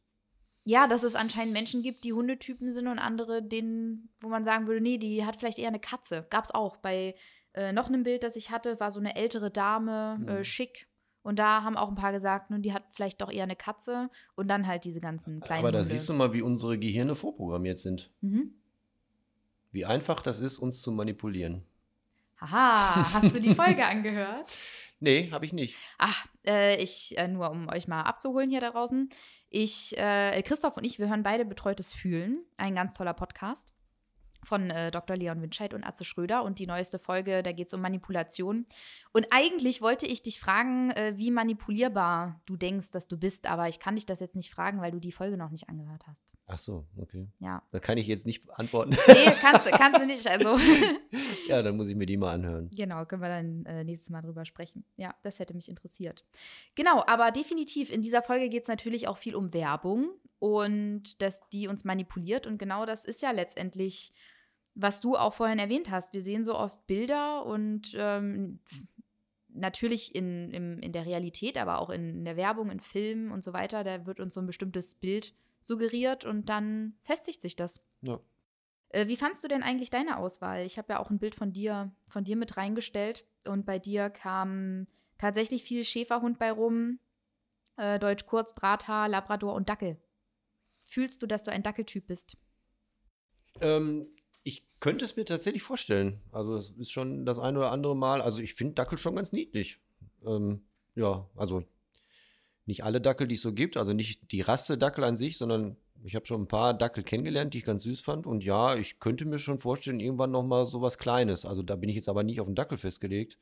Ja, 0.65 0.87
dass 0.87 1.03
es 1.03 1.15
anscheinend 1.15 1.53
Menschen 1.53 1.81
gibt, 1.81 2.03
die 2.03 2.13
Hundetypen 2.13 2.71
sind 2.71 2.87
und 2.87 2.99
andere, 2.99 3.41
denen, 3.41 4.09
wo 4.19 4.29
man 4.29 4.43
sagen 4.43 4.67
würde, 4.67 4.81
nee, 4.81 4.97
die 4.97 5.25
hat 5.25 5.37
vielleicht 5.37 5.57
eher 5.57 5.69
eine 5.69 5.79
Katze. 5.79 6.27
Gab 6.29 6.43
es 6.43 6.51
auch. 6.51 6.77
Bei 6.77 7.15
äh, 7.53 7.71
noch 7.71 7.87
einem 7.87 8.03
Bild, 8.03 8.23
das 8.23 8.35
ich 8.35 8.51
hatte, 8.51 8.79
war 8.79 8.91
so 8.91 8.99
eine 8.99 9.15
ältere 9.15 9.49
Dame, 9.49 10.17
mhm. 10.19 10.27
äh, 10.27 10.43
schick, 10.43 10.89
und 11.21 11.37
da 11.37 11.63
haben 11.63 11.77
auch 11.77 11.89
ein 11.89 11.95
paar 11.95 12.11
gesagt, 12.11 12.49
nun, 12.49 12.61
die 12.61 12.73
hat 12.73 12.83
vielleicht 12.93 13.21
doch 13.21 13.31
eher 13.31 13.43
eine 13.43 13.55
Katze 13.55 14.09
und 14.35 14.47
dann 14.47 14.67
halt 14.67 14.83
diese 14.83 15.01
ganzen 15.01 15.41
kleinen. 15.41 15.59
Aber 15.59 15.71
da 15.71 15.79
Hunde. 15.79 15.89
siehst 15.89 16.07
du 16.07 16.13
mal, 16.13 16.33
wie 16.33 16.41
unsere 16.41 16.79
Gehirne 16.79 17.15
vorprogrammiert 17.15 17.79
sind. 17.79 18.11
Mhm. 18.21 18.53
Wie 19.71 19.85
einfach 19.85 20.21
das 20.21 20.39
ist, 20.39 20.57
uns 20.57 20.81
zu 20.81 20.91
manipulieren. 20.91 21.63
Haha, 22.39 23.13
hast 23.13 23.35
du 23.35 23.41
die 23.41 23.53
Folge 23.53 23.85
angehört? 23.85 24.49
Nee, 24.99 25.29
habe 25.31 25.45
ich 25.45 25.53
nicht. 25.53 25.75
Ach, 25.97 26.25
äh, 26.45 26.81
ich, 26.81 27.17
äh, 27.17 27.27
nur 27.27 27.49
um 27.51 27.69
euch 27.69 27.87
mal 27.87 28.01
abzuholen 28.01 28.49
hier 28.49 28.61
da 28.61 28.71
draußen. 28.71 29.09
Ich, 29.49 29.97
äh, 29.97 30.41
Christoph 30.43 30.77
und 30.77 30.85
ich, 30.85 30.99
wir 30.99 31.09
hören 31.09 31.23
beide 31.23 31.45
Betreutes 31.45 31.93
Fühlen. 31.93 32.43
Ein 32.57 32.75
ganz 32.75 32.93
toller 32.93 33.13
Podcast 33.13 33.73
von 34.43 34.69
äh, 34.69 34.91
Dr. 34.91 35.15
Leon 35.15 35.41
Winscheid 35.41 35.73
und 35.73 35.83
Atze 35.83 36.05
Schröder. 36.05 36.43
Und 36.43 36.59
die 36.59 36.67
neueste 36.67 36.99
Folge, 36.99 37.43
da 37.43 37.51
geht 37.51 37.67
es 37.67 37.73
um 37.73 37.81
Manipulation. 37.81 38.65
Und 39.11 39.27
eigentlich 39.31 39.81
wollte 39.81 40.05
ich 40.05 40.21
dich 40.21 40.39
fragen, 40.39 40.91
äh, 40.91 41.13
wie 41.17 41.31
manipulierbar 41.31 42.41
du 42.45 42.55
denkst, 42.55 42.91
dass 42.91 43.07
du 43.07 43.17
bist. 43.17 43.47
Aber 43.47 43.67
ich 43.67 43.79
kann 43.79 43.95
dich 43.95 44.05
das 44.05 44.19
jetzt 44.19 44.35
nicht 44.35 44.53
fragen, 44.53 44.81
weil 44.81 44.91
du 44.91 44.99
die 44.99 45.11
Folge 45.11 45.37
noch 45.37 45.49
nicht 45.49 45.69
angehört 45.69 46.05
hast. 46.07 46.33
Ach 46.47 46.59
so, 46.59 46.87
okay. 46.97 47.27
Ja. 47.39 47.63
Da 47.71 47.79
kann 47.79 47.97
ich 47.97 48.07
jetzt 48.07 48.25
nicht 48.25 48.49
antworten. 48.51 48.95
Nee, 49.09 49.31
kannst, 49.41 49.65
kannst 49.71 49.99
du 49.99 50.05
nicht. 50.05 50.27
Also. 50.27 50.57
ja, 51.47 51.63
dann 51.63 51.75
muss 51.75 51.89
ich 51.89 51.95
mir 51.95 52.05
die 52.05 52.17
mal 52.17 52.33
anhören. 52.33 52.69
Genau, 52.69 53.03
können 53.05 53.21
wir 53.21 53.29
dann 53.29 53.65
äh, 53.65 53.83
nächstes 53.83 54.09
Mal 54.09 54.21
drüber 54.21 54.45
sprechen. 54.45 54.85
Ja, 54.97 55.15
das 55.23 55.39
hätte 55.39 55.55
mich 55.55 55.67
interessiert. 55.67 56.25
Genau, 56.75 57.03
aber 57.07 57.31
definitiv 57.31 57.91
in 57.91 58.01
dieser 58.01 58.21
Folge 58.21 58.49
geht 58.49 58.63
es 58.63 58.69
natürlich 58.69 59.07
auch 59.07 59.17
viel 59.17 59.35
um 59.35 59.53
Werbung 59.53 60.11
und 60.39 61.21
dass 61.21 61.47
die 61.49 61.67
uns 61.67 61.83
manipuliert. 61.83 62.47
Und 62.47 62.57
genau 62.57 62.85
das 62.85 63.05
ist 63.05 63.21
ja 63.21 63.31
letztendlich, 63.31 64.13
was 64.81 65.01
du 65.01 65.15
auch 65.15 65.33
vorhin 65.33 65.59
erwähnt 65.59 65.91
hast. 65.91 66.13
Wir 66.13 66.21
sehen 66.21 66.43
so 66.43 66.55
oft 66.55 66.85
Bilder 66.87 67.45
und 67.45 67.93
ähm, 67.95 68.59
natürlich 69.49 70.15
in, 70.15 70.51
in, 70.51 70.79
in 70.79 70.91
der 70.91 71.05
Realität, 71.05 71.57
aber 71.57 71.79
auch 71.79 71.89
in, 71.89 72.19
in 72.19 72.25
der 72.25 72.37
Werbung, 72.37 72.69
in 72.69 72.79
Filmen 72.79 73.31
und 73.31 73.43
so 73.43 73.53
weiter, 73.53 73.83
da 73.83 74.05
wird 74.05 74.19
uns 74.19 74.33
so 74.33 74.41
ein 74.41 74.47
bestimmtes 74.47 74.95
Bild 74.95 75.33
suggeriert 75.61 76.23
und 76.23 76.47
dann 76.49 76.93
festigt 77.01 77.41
sich 77.41 77.55
das. 77.55 77.85
Ja. 78.01 78.19
Äh, 78.89 79.07
wie 79.07 79.17
fandst 79.17 79.43
du 79.43 79.47
denn 79.47 79.63
eigentlich 79.63 79.89
deine 79.89 80.17
Auswahl? 80.17 80.65
Ich 80.65 80.77
habe 80.77 80.93
ja 80.93 80.99
auch 80.99 81.09
ein 81.09 81.19
Bild 81.19 81.35
von 81.35 81.51
dir, 81.51 81.91
von 82.07 82.23
dir 82.23 82.37
mit 82.37 82.55
reingestellt 82.55 83.25
und 83.45 83.65
bei 83.65 83.79
dir 83.79 84.09
kam 84.09 84.87
tatsächlich 85.17 85.63
viel 85.63 85.83
Schäferhund 85.83 86.39
bei 86.39 86.51
rum, 86.51 86.99
äh, 87.75 87.99
Deutsch 87.99 88.25
kurz, 88.25 88.55
Drahthaar, 88.55 89.09
Labrador 89.09 89.53
und 89.53 89.67
Dackel. 89.67 89.97
Fühlst 90.85 91.21
du, 91.21 91.27
dass 91.27 91.43
du 91.43 91.51
ein 91.51 91.63
Dackeltyp 91.63 92.07
bist? 92.07 92.37
Ähm, 93.61 94.07
ich 94.49 94.65
könnte 94.79 95.05
es 95.05 95.15
mir 95.15 95.25
tatsächlich 95.25 95.61
vorstellen. 95.61 96.19
Also 96.31 96.55
es 96.55 96.71
ist 96.71 96.91
schon 96.91 97.23
das 97.23 97.37
ein 97.37 97.55
oder 97.55 97.71
andere 97.71 97.95
Mal. 97.95 98.21
Also 98.21 98.39
ich 98.39 98.55
finde 98.55 98.73
Dackel 98.73 98.97
schon 98.97 99.15
ganz 99.15 99.31
niedlich. 99.31 99.79
Ähm, 100.25 100.63
ja, 100.95 101.29
also 101.35 101.63
nicht 102.65 102.83
alle 102.83 102.99
Dackel, 102.99 103.27
die 103.27 103.35
es 103.35 103.43
so 103.43 103.53
gibt, 103.53 103.77
also 103.77 103.93
nicht 103.93 104.31
die 104.31 104.41
Rasse 104.41 104.77
Dackel 104.77 105.03
an 105.03 105.17
sich, 105.17 105.37
sondern 105.37 105.77
ich 106.03 106.15
habe 106.15 106.25
schon 106.25 106.41
ein 106.41 106.47
paar 106.47 106.73
Dackel 106.73 107.03
kennengelernt, 107.03 107.53
die 107.53 107.59
ich 107.59 107.65
ganz 107.65 107.83
süß 107.83 108.01
fand. 108.01 108.25
Und 108.25 108.43
ja, 108.43 108.75
ich 108.75 108.99
könnte 108.99 109.25
mir 109.25 109.37
schon 109.37 109.59
vorstellen, 109.59 109.99
irgendwann 109.99 110.31
noch 110.31 110.43
mal 110.43 110.65
so 110.65 110.81
was 110.81 110.97
Kleines. 110.97 111.45
Also 111.45 111.61
da 111.61 111.75
bin 111.75 111.89
ich 111.89 111.95
jetzt 111.95 112.09
aber 112.09 112.23
nicht 112.23 112.41
auf 112.41 112.47
den 112.47 112.55
Dackel 112.55 112.79
festgelegt. 112.79 113.37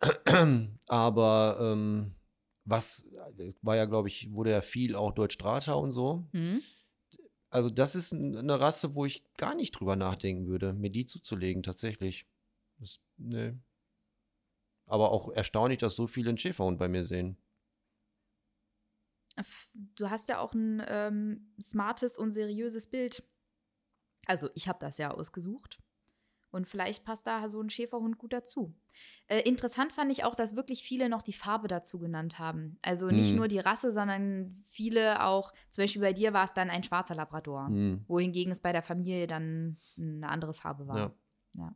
aber 0.86 1.58
ähm, 1.60 2.14
was 2.66 3.06
war 3.62 3.76
ja, 3.76 3.86
glaube 3.86 4.08
ich, 4.08 4.32
wurde 4.34 4.50
ja 4.50 4.60
viel 4.60 4.96
auch 4.96 5.12
Deutsch-Strata 5.12 5.72
und 5.72 5.92
so. 5.92 6.24
Hm? 6.32 6.60
Also 7.54 7.70
das 7.70 7.94
ist 7.94 8.12
eine 8.12 8.58
Rasse, 8.58 8.96
wo 8.96 9.04
ich 9.04 9.22
gar 9.36 9.54
nicht 9.54 9.78
drüber 9.78 9.94
nachdenken 9.94 10.48
würde, 10.48 10.72
mir 10.72 10.90
die 10.90 11.06
zuzulegen, 11.06 11.62
tatsächlich. 11.62 12.26
Das, 12.80 12.98
nee. 13.16 13.54
Aber 14.86 15.12
auch 15.12 15.28
erstaunlich, 15.28 15.78
dass 15.78 15.94
so 15.94 16.08
viele 16.08 16.30
einen 16.30 16.38
Schäferhund 16.38 16.80
bei 16.80 16.88
mir 16.88 17.04
sehen. 17.04 17.36
Du 19.74 20.10
hast 20.10 20.28
ja 20.28 20.40
auch 20.40 20.52
ein 20.52 20.82
ähm, 20.88 21.54
smartes 21.60 22.18
und 22.18 22.32
seriöses 22.32 22.88
Bild. 22.88 23.22
Also 24.26 24.50
ich 24.54 24.66
habe 24.66 24.80
das 24.80 24.98
ja 24.98 25.12
ausgesucht. 25.12 25.78
Und 26.54 26.68
vielleicht 26.68 27.04
passt 27.04 27.26
da 27.26 27.48
so 27.48 27.60
ein 27.60 27.68
Schäferhund 27.68 28.16
gut 28.16 28.32
dazu. 28.32 28.74
Äh, 29.26 29.40
interessant 29.40 29.90
fand 29.92 30.12
ich 30.12 30.24
auch, 30.24 30.34
dass 30.36 30.54
wirklich 30.54 30.82
viele 30.84 31.08
noch 31.08 31.22
die 31.22 31.32
Farbe 31.32 31.66
dazu 31.66 31.98
genannt 31.98 32.38
haben. 32.38 32.78
Also 32.80 33.10
nicht 33.10 33.30
Hm. 33.30 33.36
nur 33.36 33.48
die 33.48 33.58
Rasse, 33.58 33.90
sondern 33.90 34.62
viele 34.64 35.24
auch, 35.24 35.52
zum 35.70 35.82
Beispiel 35.82 36.02
bei 36.02 36.12
dir 36.12 36.32
war 36.32 36.44
es 36.44 36.54
dann 36.54 36.70
ein 36.70 36.84
schwarzer 36.84 37.16
Labrador, 37.16 37.66
Hm. 37.66 38.04
wohingegen 38.06 38.52
es 38.52 38.60
bei 38.60 38.70
der 38.72 38.82
Familie 38.82 39.26
dann 39.26 39.76
eine 39.98 40.28
andere 40.28 40.54
Farbe 40.54 40.86
war. 40.86 40.96
Ja. 40.98 41.14
Ja. 41.56 41.74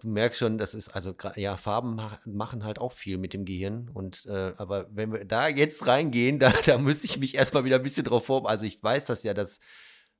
Du 0.00 0.08
merkst 0.08 0.38
schon, 0.38 0.58
das 0.58 0.74
ist 0.74 0.90
also 0.90 1.12
ja 1.34 1.56
Farben 1.56 1.96
mach- 1.96 2.24
machen 2.24 2.62
halt 2.62 2.78
auch 2.78 2.92
viel 2.92 3.18
mit 3.18 3.32
dem 3.32 3.44
Gehirn 3.44 3.88
und 3.88 4.24
äh, 4.26 4.52
aber 4.58 4.86
wenn 4.94 5.12
wir 5.12 5.24
da 5.24 5.48
jetzt 5.48 5.86
reingehen, 5.88 6.38
da, 6.38 6.52
da 6.66 6.78
müsste 6.78 7.06
ich 7.06 7.18
mich 7.18 7.34
erstmal 7.34 7.64
wieder 7.64 7.76
ein 7.76 7.82
bisschen 7.82 8.04
drauf 8.04 8.26
vorbereiten. 8.26 8.52
Also 8.58 8.66
ich 8.66 8.80
weiß 8.82 9.06
das 9.06 9.24
ja, 9.24 9.34
dass 9.34 9.58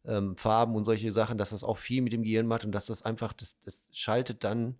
ähm, 0.05 0.37
Farben 0.37 0.75
und 0.75 0.85
solche 0.85 1.13
Sachen, 1.13 1.39
dass 1.39 1.51
das 1.51 1.65
auch 1.65 1.77
viel 1.77 2.03
mit 2.03 2.13
dem 2.13 2.23
Gehirn 2.23 2.47
macht 2.47 2.65
und 2.65 2.73
dass 2.73 2.87
das 2.87 3.03
einfach, 3.03 3.33
das, 3.33 3.59
das 3.61 3.89
schaltet 3.93 4.45
dann 4.45 4.79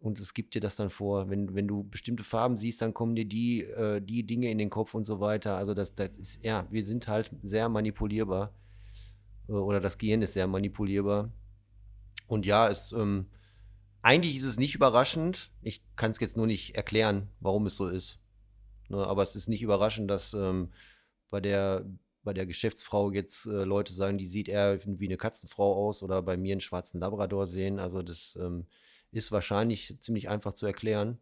und 0.00 0.20
es 0.20 0.34
gibt 0.34 0.54
dir 0.54 0.60
das 0.60 0.76
dann 0.76 0.90
vor. 0.90 1.28
Wenn, 1.28 1.54
wenn 1.54 1.66
du 1.66 1.84
bestimmte 1.84 2.24
Farben 2.24 2.56
siehst, 2.56 2.80
dann 2.82 2.94
kommen 2.94 3.16
dir 3.16 3.24
die, 3.24 3.64
äh, 3.64 4.00
die 4.00 4.24
Dinge 4.24 4.50
in 4.50 4.58
den 4.58 4.70
Kopf 4.70 4.94
und 4.94 5.04
so 5.04 5.20
weiter. 5.20 5.56
Also 5.56 5.74
das, 5.74 5.94
das 5.94 6.10
ist, 6.16 6.44
ja, 6.44 6.66
wir 6.70 6.84
sind 6.84 7.08
halt 7.08 7.30
sehr 7.42 7.68
manipulierbar. 7.68 8.54
Äh, 9.48 9.52
Oder 9.52 9.80
das 9.80 9.98
Gehirn 9.98 10.22
ist 10.22 10.34
sehr 10.34 10.46
manipulierbar. 10.46 11.32
Und 12.28 12.46
ja, 12.46 12.68
es, 12.68 12.92
ähm, 12.92 13.26
eigentlich 14.02 14.36
ist 14.36 14.44
es 14.44 14.58
nicht 14.58 14.74
überraschend. 14.74 15.50
Ich 15.62 15.82
kann 15.96 16.12
es 16.12 16.20
jetzt 16.20 16.36
nur 16.36 16.46
nicht 16.46 16.76
erklären, 16.76 17.28
warum 17.40 17.66
es 17.66 17.76
so 17.76 17.88
ist. 17.88 18.20
Ne, 18.88 19.04
aber 19.04 19.22
es 19.22 19.34
ist 19.34 19.48
nicht 19.48 19.62
überraschend, 19.62 20.10
dass 20.10 20.32
ähm, 20.32 20.70
bei 21.30 21.40
der 21.40 21.84
bei 22.28 22.34
der 22.34 22.44
Geschäftsfrau 22.44 23.10
jetzt 23.10 23.46
äh, 23.46 23.64
Leute 23.64 23.94
sagen, 23.94 24.18
die 24.18 24.26
sieht 24.26 24.48
eher 24.50 24.78
wie 24.84 25.06
eine 25.06 25.16
Katzenfrau 25.16 25.74
aus 25.88 26.02
oder 26.02 26.20
bei 26.20 26.36
mir 26.36 26.52
einen 26.52 26.60
schwarzen 26.60 27.00
Labrador 27.00 27.46
sehen. 27.46 27.78
Also 27.78 28.02
das 28.02 28.36
ähm, 28.38 28.66
ist 29.12 29.32
wahrscheinlich 29.32 29.96
ziemlich 30.00 30.28
einfach 30.28 30.52
zu 30.52 30.66
erklären. 30.66 31.18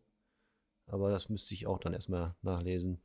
Aber 0.89 1.11
das 1.11 1.29
müsste 1.29 1.55
ich 1.55 1.69
auch 1.69 1.79
dann 1.79 1.95
erstmal 1.95 2.35
nachlesen. 2.43 3.01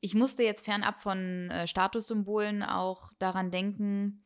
Ich 0.00 0.16
musste 0.16 0.42
jetzt 0.42 0.64
fernab 0.64 1.00
von 1.00 1.48
äh, 1.52 1.68
Statussymbolen 1.68 2.64
auch 2.64 3.12
daran 3.20 3.52
denken, 3.52 4.24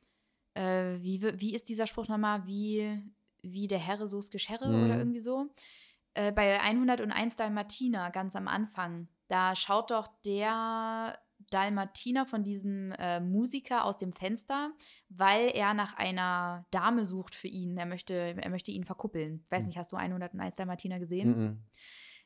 äh, 0.54 0.96
wie, 1.02 1.20
wi- 1.20 1.34
wie 1.36 1.54
ist 1.54 1.68
dieser 1.68 1.86
Spruch 1.86 2.08
nochmal? 2.08 2.46
Wie, 2.46 3.02
wie 3.42 3.66
der 3.68 3.78
Herre, 3.78 4.08
so 4.08 4.18
ist 4.18 4.30
Geschirre 4.30 4.64
oder 4.84 4.94
Mhm. 4.94 5.00
irgendwie 5.00 5.20
so. 5.20 5.50
Äh, 6.14 6.32
bei 6.32 6.58
101 6.62 7.36
Dalmatiner 7.36 8.10
ganz 8.10 8.34
am 8.36 8.48
Anfang, 8.48 9.08
da 9.28 9.54
schaut 9.54 9.90
doch 9.90 10.08
der 10.24 11.18
Dalmatiner 11.50 12.26
von 12.26 12.42
diesem 12.44 12.92
äh, 12.92 13.20
Musiker 13.20 13.84
aus 13.84 13.96
dem 13.98 14.12
Fenster, 14.12 14.72
weil 15.08 15.50
er 15.54 15.74
nach 15.74 15.96
einer 15.96 16.66
Dame 16.70 17.04
sucht 17.04 17.34
für 17.34 17.48
ihn. 17.48 17.76
Er 17.76 17.86
möchte, 17.86 18.14
er 18.14 18.50
möchte 18.50 18.70
ihn 18.70 18.84
verkuppeln. 18.84 19.44
Weiß 19.50 19.62
Mhm. 19.62 19.66
nicht, 19.68 19.78
hast 19.78 19.92
du 19.92 19.96
101 19.96 20.56
Dalmatiner 20.56 20.98
gesehen? 20.98 21.28
Mhm. 21.28 21.58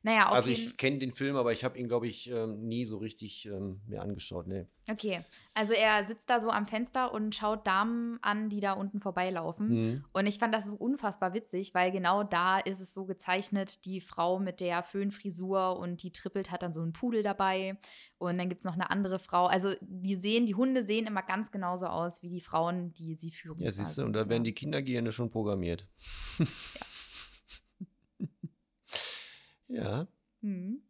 Naja, 0.02 0.28
auf 0.28 0.34
Also 0.34 0.50
ich 0.50 0.76
kenne 0.78 0.98
den 0.98 1.12
Film, 1.12 1.36
aber 1.36 1.52
ich 1.52 1.62
habe 1.62 1.78
ihn, 1.78 1.86
glaube 1.86 2.06
ich, 2.06 2.30
ähm, 2.30 2.66
nie 2.66 2.86
so 2.86 2.96
richtig 2.96 3.46
ähm, 3.46 3.80
mir 3.86 4.00
angeschaut. 4.00 4.46
Nee. 4.46 4.66
Okay, 4.90 5.20
also 5.52 5.74
er 5.74 6.04
sitzt 6.06 6.30
da 6.30 6.40
so 6.40 6.48
am 6.48 6.66
Fenster 6.66 7.12
und 7.12 7.34
schaut 7.34 7.66
Damen 7.66 8.18
an, 8.22 8.48
die 8.48 8.60
da 8.60 8.72
unten 8.72 9.00
vorbeilaufen. 9.00 9.68
Mhm. 9.68 10.04
Und 10.14 10.26
ich 10.26 10.38
fand 10.38 10.54
das 10.54 10.68
so 10.68 10.74
unfassbar 10.74 11.34
witzig, 11.34 11.74
weil 11.74 11.92
genau 11.92 12.24
da 12.24 12.58
ist 12.58 12.80
es 12.80 12.94
so 12.94 13.04
gezeichnet, 13.04 13.84
die 13.84 14.00
Frau 14.00 14.38
mit 14.38 14.60
der 14.60 14.82
Föhnfrisur 14.82 15.78
und 15.78 16.02
die 16.02 16.12
trippelt 16.12 16.50
hat 16.50 16.62
dann 16.62 16.72
so 16.72 16.80
einen 16.80 16.92
Pudel 16.92 17.22
dabei. 17.22 17.78
Und 18.16 18.38
dann 18.38 18.48
gibt 18.48 18.60
es 18.60 18.64
noch 18.64 18.74
eine 18.74 18.90
andere 18.90 19.18
Frau. 19.18 19.44
Also 19.46 19.74
die 19.82 20.16
sehen, 20.16 20.46
die 20.46 20.54
Hunde 20.54 20.82
sehen 20.82 21.06
immer 21.06 21.22
ganz 21.22 21.50
genauso 21.50 21.86
aus 21.86 22.22
wie 22.22 22.30
die 22.30 22.40
Frauen, 22.40 22.92
die 22.94 23.16
sie 23.16 23.30
führen. 23.30 23.60
Ja, 23.60 23.70
siehst 23.70 23.98
du, 23.98 24.04
und 24.04 24.14
da 24.14 24.28
werden 24.30 24.44
die 24.44 24.54
Kindergehirne 24.54 25.12
schon 25.12 25.30
programmiert. 25.30 25.86
ja. 26.38 26.46
Mhm. 30.40 30.82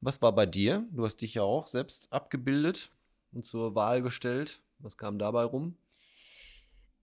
Was 0.00 0.22
war 0.22 0.34
bei 0.34 0.46
dir? 0.46 0.86
Du 0.92 1.04
hast 1.04 1.16
dich 1.16 1.34
ja 1.34 1.42
auch 1.42 1.66
selbst 1.66 2.12
abgebildet 2.12 2.90
und 3.32 3.44
zur 3.44 3.74
Wahl 3.74 4.02
gestellt. 4.02 4.62
Was 4.78 4.96
kam 4.96 5.18
dabei 5.18 5.42
rum? 5.44 5.76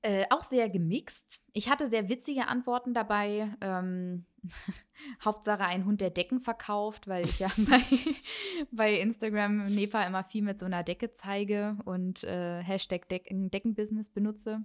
Äh, 0.01 0.25
auch 0.29 0.43
sehr 0.43 0.69
gemixt. 0.69 1.41
Ich 1.51 1.67
hatte 1.67 1.87
sehr 1.87 2.09
witzige 2.09 2.47
Antworten 2.47 2.93
dabei. 2.93 3.49
Ähm, 3.59 4.25
Hauptsache 5.25 5.65
ein 5.65 5.85
Hund, 5.85 5.99
der 5.99 6.11
Decken 6.11 6.41
verkauft, 6.41 7.07
weil 7.07 7.25
ich 7.25 7.39
ja 7.39 7.49
bei, 7.57 7.81
bei 8.71 8.93
Instagram 8.99 9.65
Nepa 9.65 10.03
immer 10.03 10.23
viel 10.23 10.43
mit 10.43 10.59
so 10.59 10.65
einer 10.67 10.83
Decke 10.83 11.11
zeige 11.11 11.77
und 11.85 12.23
äh, 12.23 12.61
Hashtag 12.61 13.09
Decken, 13.09 13.49
Deckenbusiness 13.49 14.11
benutze. 14.11 14.63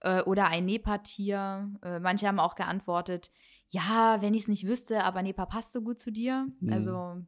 Äh, 0.00 0.22
oder 0.22 0.46
ein 0.46 0.66
Nepa-Tier. 0.66 1.68
Äh, 1.82 1.98
manche 1.98 2.28
haben 2.28 2.38
auch 2.38 2.54
geantwortet, 2.54 3.32
ja, 3.70 4.20
wenn 4.22 4.34
ich 4.34 4.42
es 4.42 4.48
nicht 4.48 4.66
wüsste, 4.66 5.04
aber 5.04 5.22
Nepa 5.22 5.46
passt 5.46 5.72
so 5.72 5.82
gut 5.82 5.98
zu 5.98 6.10
dir. 6.10 6.46
Mhm. 6.60 6.72
Also 6.72 7.22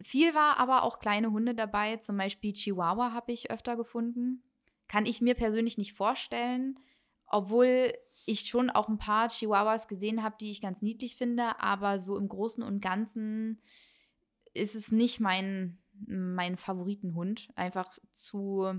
viel 0.00 0.34
war 0.34 0.58
aber 0.58 0.82
auch 0.82 0.98
kleine 0.98 1.30
Hunde 1.30 1.54
dabei. 1.54 1.96
Zum 1.96 2.16
Beispiel 2.16 2.52
Chihuahua 2.52 3.12
habe 3.12 3.32
ich 3.32 3.50
öfter 3.50 3.76
gefunden. 3.76 4.42
Kann 4.88 5.06
ich 5.06 5.20
mir 5.20 5.34
persönlich 5.34 5.76
nicht 5.78 5.94
vorstellen, 5.94 6.78
obwohl 7.26 7.92
ich 8.26 8.48
schon 8.48 8.70
auch 8.70 8.88
ein 8.88 8.98
paar 8.98 9.28
Chihuahuas 9.28 9.86
gesehen 9.86 10.22
habe, 10.22 10.36
die 10.40 10.50
ich 10.50 10.60
ganz 10.60 10.82
niedlich 10.82 11.16
finde, 11.16 11.60
aber 11.60 11.98
so 11.98 12.16
im 12.16 12.28
Großen 12.28 12.62
und 12.62 12.80
Ganzen 12.80 13.60
ist 14.54 14.74
es 14.74 14.90
nicht 14.90 15.20
mein, 15.20 15.78
mein 16.06 16.56
Favoritenhund. 16.56 17.50
Einfach 17.54 17.98
zu, 18.10 18.72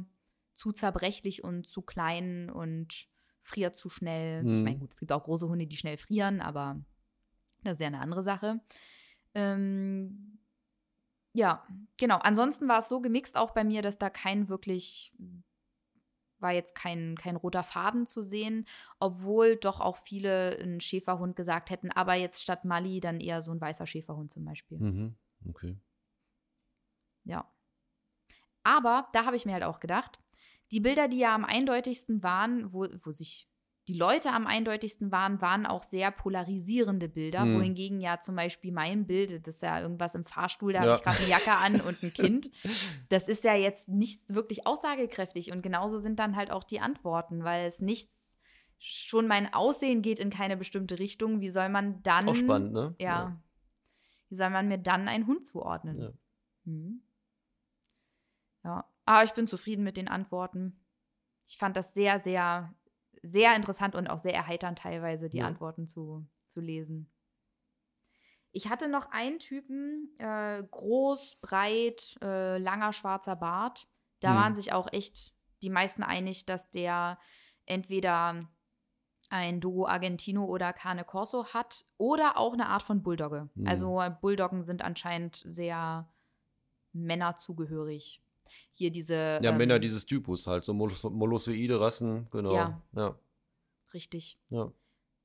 zu 0.53 0.71
zerbrechlich 0.71 1.43
und 1.43 1.67
zu 1.67 1.81
klein 1.81 2.49
und 2.49 3.07
friert 3.49 3.75
zu 3.75 3.89
schnell. 3.89 4.43
Ich 4.53 4.59
Mhm. 4.59 4.63
meine, 4.63 4.79
gut, 4.79 4.91
es 4.91 4.99
gibt 4.99 5.11
auch 5.11 5.23
große 5.23 5.47
Hunde, 5.47 5.67
die 5.67 5.77
schnell 5.77 5.97
frieren, 5.97 6.41
aber 6.41 6.79
das 7.63 7.73
ist 7.73 7.81
ja 7.81 7.87
eine 7.87 7.99
andere 7.99 8.23
Sache. 8.23 8.61
Ähm, 9.35 10.39
ja, 11.33 11.65
genau. 11.97 12.17
Ansonsten 12.17 12.67
war 12.67 12.79
es 12.79 12.89
so 12.89 13.01
gemixt 13.01 13.35
auch 13.35 13.51
bei 13.51 13.63
mir, 13.63 13.81
dass 13.81 13.97
da 13.97 14.09
kein 14.09 14.49
wirklich, 14.49 15.13
war 16.39 16.53
jetzt 16.53 16.73
kein, 16.73 17.15
kein 17.17 17.35
roter 17.35 17.63
Faden 17.63 18.05
zu 18.05 18.21
sehen, 18.21 18.65
obwohl 18.99 19.57
doch 19.57 19.81
auch 19.81 19.97
viele 19.97 20.57
einen 20.59 20.79
Schäferhund 20.79 21.35
gesagt 21.35 21.69
hätten, 21.69 21.91
aber 21.91 22.13
jetzt 22.13 22.41
statt 22.41 22.65
Mali 22.65 22.99
dann 22.99 23.19
eher 23.19 23.41
so 23.41 23.51
ein 23.51 23.61
weißer 23.61 23.85
Schäferhund 23.85 24.31
zum 24.31 24.45
Beispiel. 24.45 24.79
Mhm. 24.79 25.15
Okay. 25.47 25.77
Ja. 27.25 27.51
Aber 28.63 29.07
da 29.13 29.25
habe 29.25 29.35
ich 29.35 29.45
mir 29.45 29.53
halt 29.53 29.63
auch 29.63 29.79
gedacht, 29.79 30.19
die 30.71 30.79
Bilder, 30.79 31.07
die 31.07 31.17
ja 31.19 31.33
am 31.35 31.45
eindeutigsten 31.45 32.21
waren, 32.23 32.71
wo, 32.73 32.85
wo 33.03 33.11
sich 33.11 33.47
die 33.87 33.97
Leute 33.97 34.31
am 34.31 34.45
eindeutigsten 34.45 35.11
waren, 35.11 35.41
waren 35.41 35.65
auch 35.65 35.81
sehr 35.81 36.11
polarisierende 36.11 37.09
Bilder, 37.09 37.43
Hm. 37.45 37.55
wohingegen 37.55 38.01
ja 38.01 38.19
zum 38.19 38.35
Beispiel 38.35 38.71
mein 38.71 39.07
Bild, 39.07 39.47
das 39.47 39.55
ist 39.55 39.61
ja 39.63 39.81
irgendwas 39.81 40.13
im 40.13 40.25
Fahrstuhl, 40.25 40.73
da 40.73 40.81
Ja. 40.81 40.85
habe 40.85 40.95
ich 40.97 41.01
gerade 41.03 41.17
eine 41.19 41.29
Jacke 41.29 41.51
an 41.53 41.81
und 41.81 42.03
ein 42.03 42.13
Kind. 42.13 42.51
Das 43.09 43.27
ist 43.27 43.43
ja 43.43 43.55
jetzt 43.55 43.89
nicht 43.89 44.35
wirklich 44.35 44.67
aussagekräftig 44.67 45.51
und 45.51 45.63
genauso 45.63 45.97
sind 45.97 46.19
dann 46.19 46.35
halt 46.35 46.51
auch 46.51 46.63
die 46.63 46.79
Antworten, 46.81 47.43
weil 47.43 47.65
es 47.65 47.81
nichts, 47.81 48.37
schon 48.77 49.27
mein 49.27 49.51
Aussehen 49.55 50.03
geht 50.03 50.19
in 50.19 50.29
keine 50.29 50.55
bestimmte 50.55 50.99
Richtung. 50.99 51.41
Wie 51.41 51.49
soll 51.49 51.69
man 51.69 52.03
dann. 52.03 52.29
Auch 52.29 52.35
spannend, 52.35 52.73
ne? 52.73 52.95
Ja. 52.99 53.41
Wie 54.29 54.35
soll 54.35 54.51
man 54.51 54.67
mir 54.67 54.77
dann 54.77 55.07
einen 55.07 55.25
Hund 55.25 55.43
zuordnen? 55.45 55.99
Ja. 55.99 56.11
Hm. 56.65 57.01
Ja, 58.63 58.85
aber 59.09 59.23
ich 59.23 59.33
bin 59.33 59.47
zufrieden 59.47 59.83
mit 59.83 59.97
den 59.97 60.07
Antworten. 60.07 60.85
Ich 61.47 61.57
fand 61.57 61.75
das 61.75 61.95
sehr, 61.95 62.19
sehr, 62.19 62.75
sehr 63.23 63.55
interessant 63.55 63.95
und 63.95 64.07
auch 64.07 64.19
sehr 64.19 64.35
erheiternd 64.35 64.77
teilweise, 64.77 65.29
die 65.29 65.39
Ja. 65.39 65.47
Antworten 65.47 65.87
zu, 65.87 66.27
zu 66.45 66.61
lesen. 66.61 67.11
Ich 68.51 68.69
hatte 68.69 68.87
noch 68.87 69.09
einen 69.09 69.39
Typen, 69.39 70.15
äh, 70.19 70.63
groß, 70.69 71.37
breit, 71.41 72.17
äh, 72.21 72.59
langer 72.59 72.93
schwarzer 72.93 73.35
Bart. 73.35 73.87
Da 74.19 74.29
Hm. 74.29 74.35
waren 74.35 74.53
sich 74.53 74.73
auch 74.73 74.93
echt 74.93 75.33
die 75.63 75.71
meisten 75.71 76.03
einig, 76.03 76.45
dass 76.45 76.69
der 76.69 77.17
entweder 77.65 78.47
ein 79.31 79.59
Dogo 79.59 79.87
Argentino 79.87 80.45
oder 80.45 80.71
Cane 80.71 81.03
Corso 81.03 81.47
hat 81.47 81.85
oder 81.97 82.37
auch 82.37 82.53
eine 82.53 82.67
Art 82.67 82.83
von 82.83 83.01
Bulldogge. 83.01 83.49
Hm. 83.55 83.65
Also 83.65 84.03
Bulldoggen 84.21 84.63
sind 84.63 84.83
anscheinend 84.83 85.43
sehr 85.47 86.13
Männer 86.93 87.35
zugehörig. 87.35 88.21
Hier 88.73 88.91
diese. 88.91 89.39
Ja, 89.41 89.51
ähm, 89.51 89.57
Männer 89.57 89.79
dieses 89.79 90.05
Typus 90.05 90.47
halt, 90.47 90.63
so 90.63 90.73
Molos 90.73 91.03
Molossoide 91.03 91.79
Rassen, 91.79 92.27
genau. 92.31 92.53
Ja. 92.53 92.81
ja. 92.95 93.19
Richtig. 93.93 94.39
ja. 94.49 94.71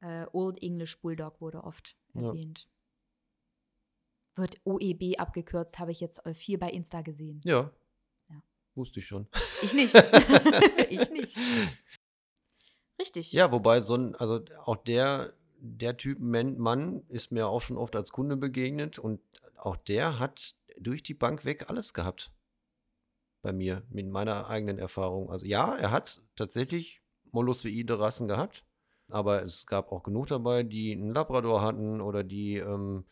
Äh, 0.01 0.27
Old 0.33 0.63
English 0.63 1.01
Bulldog 1.01 1.41
wurde 1.41 1.65
oft 1.65 1.97
Ja. 2.15 2.29
erwähnt. 2.29 2.69
Wird 4.37 4.61
OEB 4.65 5.19
abgekürzt, 5.19 5.79
habe 5.79 5.93
ich 5.93 6.01
jetzt 6.01 6.27
äh, 6.27 6.35
viel 6.35 6.59
bei 6.59 6.71
Insta 6.71 7.03
gesehen. 7.03 7.41
Ja. 7.45 7.71
Ja. 8.29 8.43
Wusste 8.75 9.01
ich 9.01 9.07
schon. 9.07 9.29
Ich 9.63 9.73
nicht. 9.73 9.95
ich 10.91 11.11
nicht. 11.11 11.37
Richtig. 13.01 13.33
Ja, 13.33 13.51
wobei 13.53 13.81
so 13.81 13.95
ein, 13.97 14.15
also 14.17 14.41
auch 14.65 14.77
der, 14.77 15.35
der 15.59 15.97
Typ 15.97 16.19
Mann 16.21 17.03
ist 17.09 17.33
mir 17.33 17.49
auch 17.49 17.61
schon 17.63 17.77
oft 17.77 17.97
als 17.97 18.13
Kunde 18.13 18.37
begegnet 18.37 18.99
und 18.99 19.21
auch 19.57 19.77
der 19.77 20.19
hat 20.19 20.55
durch 20.79 21.03
die 21.03 21.15
Bank 21.15 21.45
weg 21.45 21.71
alles 21.71 21.95
gehabt. 21.95 22.31
Bei 23.45 23.53
mir, 23.53 23.83
mit 23.91 24.09
meiner 24.09 24.49
eigenen 24.49 24.79
Erfahrung. 24.79 25.31
Also 25.31 25.45
ja, 25.45 25.77
er 25.77 25.91
hat 25.91 26.23
tatsächlich 26.35 27.03
molossoide 27.31 28.01
Rassen 28.01 28.27
gehabt, 28.27 28.65
aber 29.11 29.43
es 29.43 29.67
gab 29.67 29.93
auch 29.93 30.03
genug 30.03 30.29
dabei, 30.29 30.63
die 30.63 30.93
einen 30.93 31.13
Labrador 31.13 31.61
hatten 31.61 32.01
oder 32.01 32.25
die 32.25 32.57
ähm, 32.57 33.05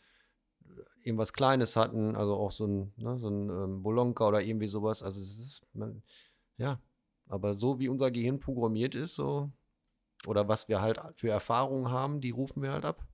irgendwas 1.03 1.35
Kleines 1.35 1.77
hatten, 1.77 2.17
also 2.17 2.37
auch 2.37 2.51
so 2.51 2.67
ein, 2.67 2.95
ne, 2.97 3.19
so 3.19 3.29
ein 3.29 3.51
ähm, 3.51 3.83
Bolonka 3.83 4.27
oder 4.27 4.41
irgendwie 4.41 4.69
sowas. 4.69 5.03
Also 5.03 5.21
es 5.21 5.39
ist, 5.39 5.67
man, 5.75 6.03
ja, 6.57 6.81
aber 7.27 7.55
so 7.55 7.79
wie 7.79 7.91
unser 7.91 8.11
Gehirn 8.11 8.41
programmiert 8.41 8.95
ist, 8.95 9.17
so 9.17 9.53
oder 10.27 10.49
was 10.49 10.67
wir 10.67 10.81
halt 10.81 10.99
für 11.17 11.29
Erfahrungen 11.29 11.91
haben, 11.91 12.23
die 12.23 12.31
rufen 12.31 12.63
wir 12.63 12.73
halt 12.73 12.87
ab. 12.87 13.07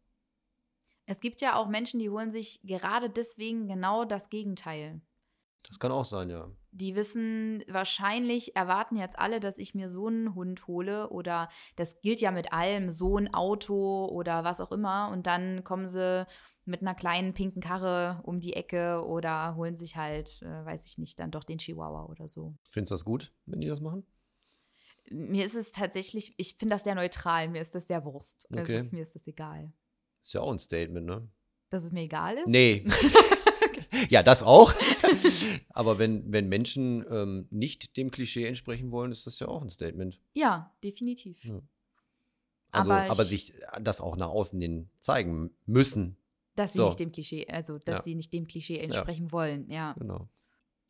Es 1.07 1.19
gibt 1.19 1.41
ja 1.41 1.57
auch 1.57 1.66
Menschen, 1.66 1.99
die 1.99 2.11
holen 2.11 2.31
sich 2.31 2.61
gerade 2.62 3.11
deswegen 3.11 3.66
genau 3.66 4.05
das 4.05 4.31
Gegenteil. 4.31 5.01
Das 5.66 5.79
kann 5.79 5.93
auch 5.93 6.05
sein, 6.05 6.31
ja. 6.31 6.51
Die 6.79 6.95
wissen, 6.95 7.64
wahrscheinlich 7.66 8.55
erwarten 8.55 8.97
jetzt 8.97 9.18
alle, 9.18 9.41
dass 9.41 9.59
ich 9.59 9.74
mir 9.74 9.91
so 9.91 10.07
einen 10.07 10.37
Hund 10.37 10.68
hole 10.68 11.11
oder 11.11 11.49
das 11.74 12.01
gilt 12.01 12.20
ja 12.20 12.31
mit 12.31 12.53
allem, 12.53 12.89
so 12.89 13.16
ein 13.16 13.35
Auto 13.35 14.07
oder 14.07 14.45
was 14.45 14.61
auch 14.61 14.70
immer 14.70 15.11
und 15.12 15.26
dann 15.26 15.64
kommen 15.64 15.89
sie 15.89 16.24
mit 16.66 16.83
einer 16.83 16.95
kleinen 16.95 17.35
pinken 17.35 17.61
Karre 17.61 18.20
um 18.22 18.39
die 18.39 18.53
Ecke 18.53 19.05
oder 19.05 19.57
holen 19.57 19.74
sich 19.74 19.97
halt, 19.97 20.41
äh, 20.43 20.64
weiß 20.64 20.87
ich 20.87 20.99
nicht, 20.99 21.18
dann 21.18 21.33
doch 21.33 21.43
den 21.43 21.59
Chihuahua 21.59 22.07
oder 22.07 22.29
so. 22.29 22.55
Findest 22.70 22.93
du 22.93 22.95
das 22.95 23.05
gut, 23.05 23.33
wenn 23.47 23.61
die 23.61 23.66
das 23.66 23.81
machen? 23.81 24.07
Mir 25.11 25.47
ist 25.47 25.57
es 25.57 25.72
tatsächlich, 25.72 26.35
ich 26.37 26.57
finde 26.59 26.76
das 26.76 26.85
sehr 26.85 26.95
neutral, 26.95 27.49
mir 27.49 27.62
ist 27.62 27.74
das 27.74 27.89
sehr 27.89 28.05
Wurst. 28.05 28.47
Okay. 28.53 28.79
Also 28.79 28.89
mir 28.93 29.03
ist 29.03 29.16
das 29.16 29.26
egal. 29.26 29.72
Ist 30.22 30.35
ja 30.35 30.43
auch 30.43 30.53
ein 30.53 30.59
Statement, 30.61 31.07
ne? 31.07 31.29
Dass 31.70 31.83
es 31.83 31.91
mir 31.91 32.03
egal 32.03 32.37
ist? 32.37 32.47
Nee. 32.47 32.85
ja, 34.09 34.23
das 34.23 34.43
auch. 34.43 34.73
Aber 35.71 35.99
wenn, 35.99 36.31
wenn 36.33 36.49
Menschen 36.49 37.05
ähm, 37.11 37.47
nicht 37.51 37.97
dem 37.97 38.11
Klischee 38.11 38.47
entsprechen 38.47 38.91
wollen, 38.91 39.13
ist 39.13 39.27
das 39.27 39.39
ja 39.39 39.49
auch 39.49 39.63
ein 39.63 39.71
Statement. 39.71 40.21
Ja, 40.35 40.75
definitiv. 40.83 41.45
Ja. 41.45 41.61
Also, 42.71 42.91
Aber 42.91 43.11
aber, 43.11 43.23
ich- 43.25 43.29
sich 43.29 43.53
das 43.81 44.01
auch 44.01 44.17
nach 44.17 44.29
außen 44.29 44.61
hin 44.61 44.91
zeigen 45.01 45.51
müssen. 45.67 46.17
Dass 46.55 46.73
sie 46.73 46.79
So. 46.79 46.87
nicht 46.87 46.99
dem 47.01 47.13
Klischee, 47.13 47.47
also 47.49 47.79
dass 47.79 47.97
Ja. 47.99 48.03
sie 48.03 48.15
nicht 48.15 48.33
dem 48.33 48.47
Klischee 48.47 48.79
entsprechen 48.81 49.33
wollen, 49.33 49.71
ja. 49.71 49.95
Genau. 49.99 50.29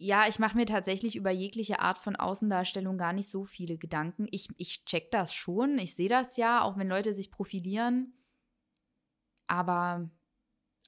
Ja, 0.00 0.26
ich 0.28 0.38
mache 0.38 0.56
mir 0.56 0.64
tatsächlich 0.66 1.16
über 1.16 1.30
jegliche 1.30 1.80
Art 1.80 1.98
von 1.98 2.14
Außendarstellung 2.16 2.98
gar 2.98 3.12
nicht 3.12 3.28
so 3.28 3.44
viele 3.44 3.76
Gedanken. 3.78 4.28
Ich, 4.30 4.48
ich 4.56 4.84
check 4.84 5.10
das 5.10 5.34
schon, 5.34 5.78
ich 5.78 5.94
sehe 5.96 6.08
das 6.08 6.36
ja, 6.36 6.62
auch 6.62 6.76
wenn 6.78 6.88
Leute 6.88 7.12
sich 7.14 7.30
profilieren. 7.32 8.12
Aber 9.46 10.08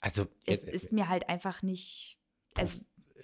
Also, 0.01 0.27
es 0.47 0.65
äh, 0.65 0.71
ist 0.73 0.93
mir 0.93 1.09
halt 1.09 1.29
einfach 1.29 1.63
nicht. 1.63 2.19
Es, 2.57 2.83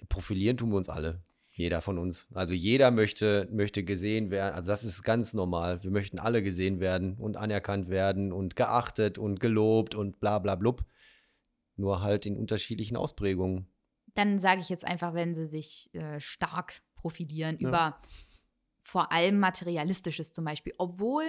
profilieren 0.09 0.57
tun 0.57 0.69
wir 0.69 0.77
uns 0.77 0.89
alle. 0.89 1.21
Jeder 1.51 1.81
von 1.81 1.97
uns. 1.97 2.27
Also 2.35 2.53
jeder 2.53 2.91
möchte, 2.91 3.47
möchte 3.51 3.83
gesehen 3.83 4.29
werden. 4.29 4.53
Also 4.53 4.67
das 4.67 4.83
ist 4.83 5.01
ganz 5.01 5.33
normal. 5.33 5.81
Wir 5.81 5.89
möchten 5.89 6.19
alle 6.19 6.43
gesehen 6.43 6.79
werden 6.79 7.17
und 7.17 7.35
anerkannt 7.35 7.89
werden 7.89 8.31
und 8.31 8.55
geachtet 8.55 9.17
und 9.17 9.39
gelobt 9.39 9.95
und 9.95 10.19
bla 10.19 10.37
bla 10.37 10.53
blub. 10.53 10.85
Nur 11.75 12.01
halt 12.03 12.27
in 12.27 12.37
unterschiedlichen 12.37 12.95
Ausprägungen. 12.95 13.67
dann 14.13 14.37
sage 14.37 14.61
ich 14.61 14.69
jetzt 14.69 14.85
einfach, 14.85 15.15
wenn 15.15 15.33
sie 15.33 15.47
sich 15.47 15.89
äh, 15.95 16.19
stark 16.19 16.83
profilieren 16.93 17.57
Ja. 17.59 17.69
über 17.69 18.01
vor 18.79 19.11
allem 19.11 19.39
Materialistisches 19.39 20.33
zum 20.33 20.45
Beispiel. 20.45 20.73
Obwohl, 20.77 21.25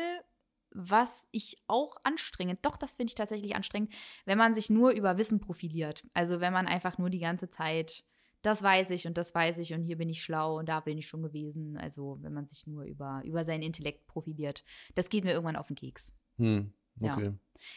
was 0.70 1.28
ich 1.32 1.62
auch 1.66 1.96
anstrengend, 2.04 2.60
doch, 2.62 2.76
das 2.76 2.96
finde 2.96 3.10
ich 3.10 3.14
tatsächlich 3.14 3.56
anstrengend, 3.56 3.92
wenn 4.24 4.38
man 4.38 4.54
sich 4.54 4.70
nur 4.70 4.90
über 4.90 5.18
Wissen 5.18 5.40
profiliert. 5.40 6.04
Also 6.14 6.40
wenn 6.40 6.52
man 6.52 6.66
einfach 6.66 6.98
nur 6.98 7.10
die 7.10 7.18
ganze 7.20 7.48
Zeit, 7.48 8.04
das 8.42 8.62
weiß 8.62 8.90
ich 8.90 9.06
und 9.06 9.16
das 9.18 9.34
weiß 9.34 9.58
ich 9.58 9.74
und 9.74 9.82
hier 9.82 9.96
bin 9.96 10.08
ich 10.08 10.22
schlau 10.22 10.58
und 10.58 10.68
da 10.68 10.80
bin 10.80 10.98
ich 10.98 11.08
schon 11.08 11.22
gewesen. 11.22 11.76
Also 11.76 12.18
wenn 12.20 12.32
man 12.32 12.46
sich 12.46 12.66
nur 12.66 12.84
über, 12.84 13.22
über 13.24 13.44
seinen 13.44 13.62
Intellekt 13.62 14.06
profiliert. 14.06 14.64
Das 14.94 15.08
geht 15.08 15.24
mir 15.24 15.32
irgendwann 15.32 15.56
auf 15.56 15.66
den 15.68 15.76
Keks. 15.76 16.14
Hm, 16.36 16.72
Ja. 17.00 17.14
okay. 17.14 17.32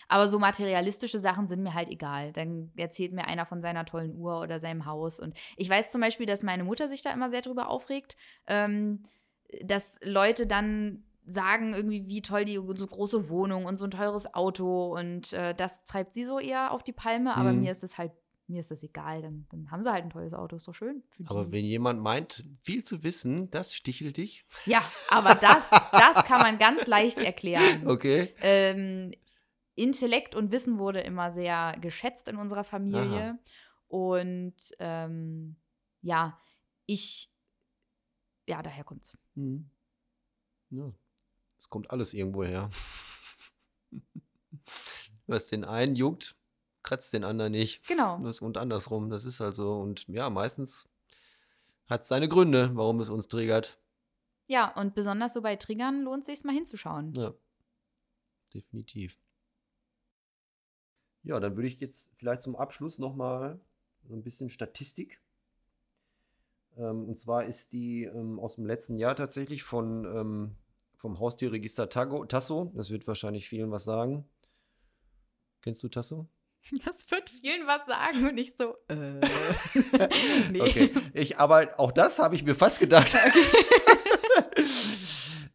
Aber 0.07 0.29
so 0.29 0.37
materialistische 0.37 1.17
Sachen 1.17 1.47
sind 1.47 1.63
mir 1.63 1.73
halt 1.73 1.89
egal. 1.89 2.31
Dann 2.33 2.71
erzählt 2.77 3.13
mir 3.13 3.25
einer 3.25 3.45
von 3.47 3.61
seiner 3.61 3.85
tollen 3.85 4.15
Uhr 4.15 4.39
oder 4.39 4.59
seinem 4.59 4.85
Haus. 4.85 5.19
Und 5.19 5.35
ich 5.57 5.67
weiß 5.69 5.91
zum 5.91 6.01
Beispiel, 6.01 6.27
dass 6.27 6.43
meine 6.43 6.63
Mutter 6.63 6.87
sich 6.87 7.01
da 7.01 7.11
immer 7.11 7.29
sehr 7.31 7.41
drüber 7.41 7.69
aufregt, 7.69 8.15
ähm, 8.47 9.01
dass 9.63 9.97
Leute 10.03 10.45
dann 10.45 11.03
sagen 11.25 11.73
irgendwie, 11.73 12.07
wie 12.07 12.21
toll 12.21 12.45
die 12.45 12.55
so 12.75 12.87
große 12.87 13.29
Wohnung 13.29 13.65
und 13.65 13.77
so 13.77 13.83
ein 13.85 13.91
teures 13.91 14.33
Auto 14.33 14.95
und 14.97 15.33
äh, 15.33 15.53
das 15.53 15.83
treibt 15.83 16.13
sie 16.13 16.25
so 16.25 16.39
eher 16.39 16.71
auf 16.71 16.83
die 16.83 16.93
Palme. 16.93 17.35
Aber 17.35 17.53
Mhm. 17.53 17.61
mir 17.61 17.71
ist 17.71 17.83
es 17.83 17.97
halt, 17.97 18.11
mir 18.47 18.59
ist 18.59 18.71
das 18.71 18.83
egal. 18.83 19.21
Dann, 19.21 19.45
dann 19.49 19.71
haben 19.71 19.81
sie 19.83 19.91
halt 19.91 20.03
ein 20.03 20.09
tolles 20.09 20.33
Auto, 20.33 20.55
ist 20.55 20.67
doch 20.67 20.73
schön. 20.75 21.03
Aber 21.27 21.51
wenn 21.51 21.63
jemand 21.63 22.01
meint, 22.01 22.43
viel 22.63 22.83
zu 22.83 23.03
wissen, 23.03 23.49
das 23.51 23.73
stichelt 23.75 24.17
dich. 24.17 24.45
ja, 24.65 24.83
aber 25.09 25.35
das, 25.35 25.69
das 25.91 26.23
kann 26.25 26.41
man 26.41 26.57
ganz 26.57 26.87
leicht 26.87 27.21
erklären. 27.21 27.83
Okay. 27.87 28.33
Ähm, 28.41 29.11
Intellekt 29.75 30.35
und 30.35 30.51
Wissen 30.51 30.79
wurde 30.79 30.99
immer 30.99 31.31
sehr 31.31 31.77
geschätzt 31.79 32.27
in 32.27 32.35
unserer 32.35 32.63
Familie. 32.65 33.39
Und 33.87 34.55
ähm, 34.79 35.55
ja, 36.01 36.37
ich, 36.87 37.29
ja, 38.47 38.61
daher 38.61 38.83
kommt's. 38.83 39.17
Hm. 39.35 39.69
Ja. 40.71 40.91
Es 41.61 41.69
kommt 41.69 41.91
alles 41.91 42.15
irgendwo 42.15 42.43
her. 42.43 42.71
Was 45.27 45.45
den 45.45 45.63
einen 45.63 45.95
juckt, 45.95 46.35
kratzt 46.81 47.13
den 47.13 47.23
anderen 47.23 47.51
nicht. 47.51 47.87
Genau. 47.87 48.17
Das, 48.17 48.41
und 48.41 48.57
andersrum, 48.57 49.11
das 49.11 49.25
ist 49.25 49.39
halt 49.39 49.53
so. 49.53 49.75
Und 49.75 50.07
ja, 50.07 50.31
meistens 50.31 50.89
hat 51.87 52.01
es 52.01 52.07
seine 52.07 52.27
Gründe, 52.27 52.71
warum 52.73 52.99
es 52.99 53.11
uns 53.11 53.27
triggert. 53.27 53.79
Ja, 54.47 54.73
und 54.73 54.95
besonders 54.95 55.33
so 55.33 55.43
bei 55.43 55.55
Triggern 55.55 56.01
lohnt 56.01 56.21
es 56.21 56.25
sich 56.25 56.43
mal 56.43 56.55
hinzuschauen. 56.55 57.13
Ja, 57.13 57.31
definitiv. 58.55 59.19
Ja, 61.21 61.39
dann 61.39 61.55
würde 61.55 61.67
ich 61.67 61.79
jetzt 61.79 62.09
vielleicht 62.15 62.41
zum 62.41 62.55
Abschluss 62.55 62.97
nochmal 62.97 63.61
so 64.07 64.15
ein 64.15 64.23
bisschen 64.23 64.49
Statistik. 64.49 65.21
Ähm, 66.75 67.07
und 67.07 67.19
zwar 67.19 67.45
ist 67.45 67.71
die 67.71 68.05
ähm, 68.05 68.39
aus 68.39 68.55
dem 68.55 68.65
letzten 68.65 68.97
Jahr 68.97 69.15
tatsächlich 69.15 69.61
von, 69.61 70.05
ähm, 70.05 70.55
vom 71.01 71.19
Haustierregister 71.19 71.89
Tago, 71.89 72.25
Tasso. 72.25 72.71
Das 72.75 72.91
wird 72.91 73.07
wahrscheinlich 73.07 73.49
vielen 73.49 73.71
was 73.71 73.83
sagen. 73.85 74.23
Kennst 75.61 75.81
du 75.83 75.89
Tasso? 75.89 76.29
Das 76.85 77.09
wird 77.09 77.27
vielen 77.31 77.65
was 77.65 77.87
sagen 77.87 78.29
und 78.29 78.37
ich 78.37 78.55
so, 78.55 78.75
äh. 78.87 79.19
nee. 80.51 80.61
Okay, 80.61 80.91
ich, 81.15 81.39
aber 81.39 81.79
auch 81.79 81.91
das 81.91 82.19
habe 82.19 82.35
ich 82.35 82.43
mir 82.43 82.53
fast 82.53 82.79
gedacht. 82.79 83.17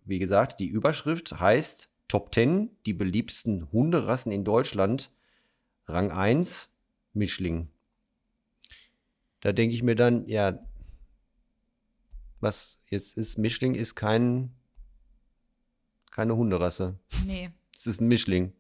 Wie 0.03 0.19
gesagt, 0.19 0.59
die 0.59 0.67
Überschrift 0.67 1.39
heißt 1.39 1.87
Top 2.09 2.33
10, 2.33 2.71
die 2.85 2.93
beliebtesten 2.93 3.71
Hunderassen 3.71 4.33
in 4.33 4.43
Deutschland. 4.43 5.11
Rang 5.85 6.11
1, 6.11 6.70
Mischling. 7.13 7.69
Da 9.41 9.51
denke 9.51 9.75
ich 9.75 9.83
mir 9.83 9.95
dann, 9.95 10.27
ja, 10.27 10.59
was 12.39 12.79
jetzt 12.89 13.17
ist, 13.17 13.37
Mischling 13.37 13.75
ist 13.75 13.95
kein, 13.95 14.51
keine 16.11 16.35
Hunderasse. 16.35 16.97
Nee. 17.25 17.49
Es 17.75 17.87
ist 17.87 18.01
ein 18.01 18.07
Mischling. 18.07 18.53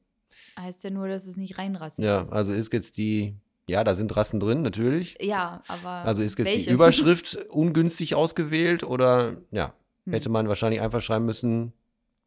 Heißt 0.59 0.83
ja 0.83 0.89
nur, 0.89 1.07
dass 1.07 1.25
es 1.27 1.37
nicht 1.37 1.57
reinrassig 1.57 2.03
Ja, 2.03 2.21
ist. 2.21 2.31
also 2.31 2.53
ist 2.53 2.71
jetzt 2.73 2.97
die, 2.97 3.35
ja, 3.67 3.83
da 3.83 3.95
sind 3.95 4.15
Rassen 4.15 4.39
drin, 4.39 4.61
natürlich. 4.61 5.17
Ja, 5.21 5.63
aber. 5.67 5.89
Also 5.89 6.21
ist 6.23 6.37
jetzt 6.37 6.47
welche? 6.47 6.67
die 6.69 6.73
Überschrift 6.73 7.35
ungünstig 7.49 8.15
ausgewählt 8.15 8.83
oder 8.83 9.37
ja, 9.51 9.73
Hm. 10.05 10.13
hätte 10.13 10.29
man 10.29 10.47
wahrscheinlich 10.47 10.81
einfach 10.81 11.01
schreiben 11.01 11.25
müssen, 11.25 11.73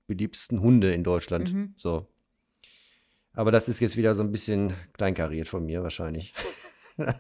beliebtesten 0.06 0.60
Hunde 0.60 0.92
in 0.94 1.02
Deutschland. 1.02 1.52
Mhm. 1.52 1.74
So. 1.76 2.06
Aber 3.34 3.50
das 3.50 3.68
ist 3.68 3.80
jetzt 3.80 3.96
wieder 3.96 4.14
so 4.14 4.22
ein 4.22 4.30
bisschen 4.32 4.72
kleinkariert 4.92 5.48
von 5.48 5.66
mir 5.66 5.82
wahrscheinlich. 5.82 6.32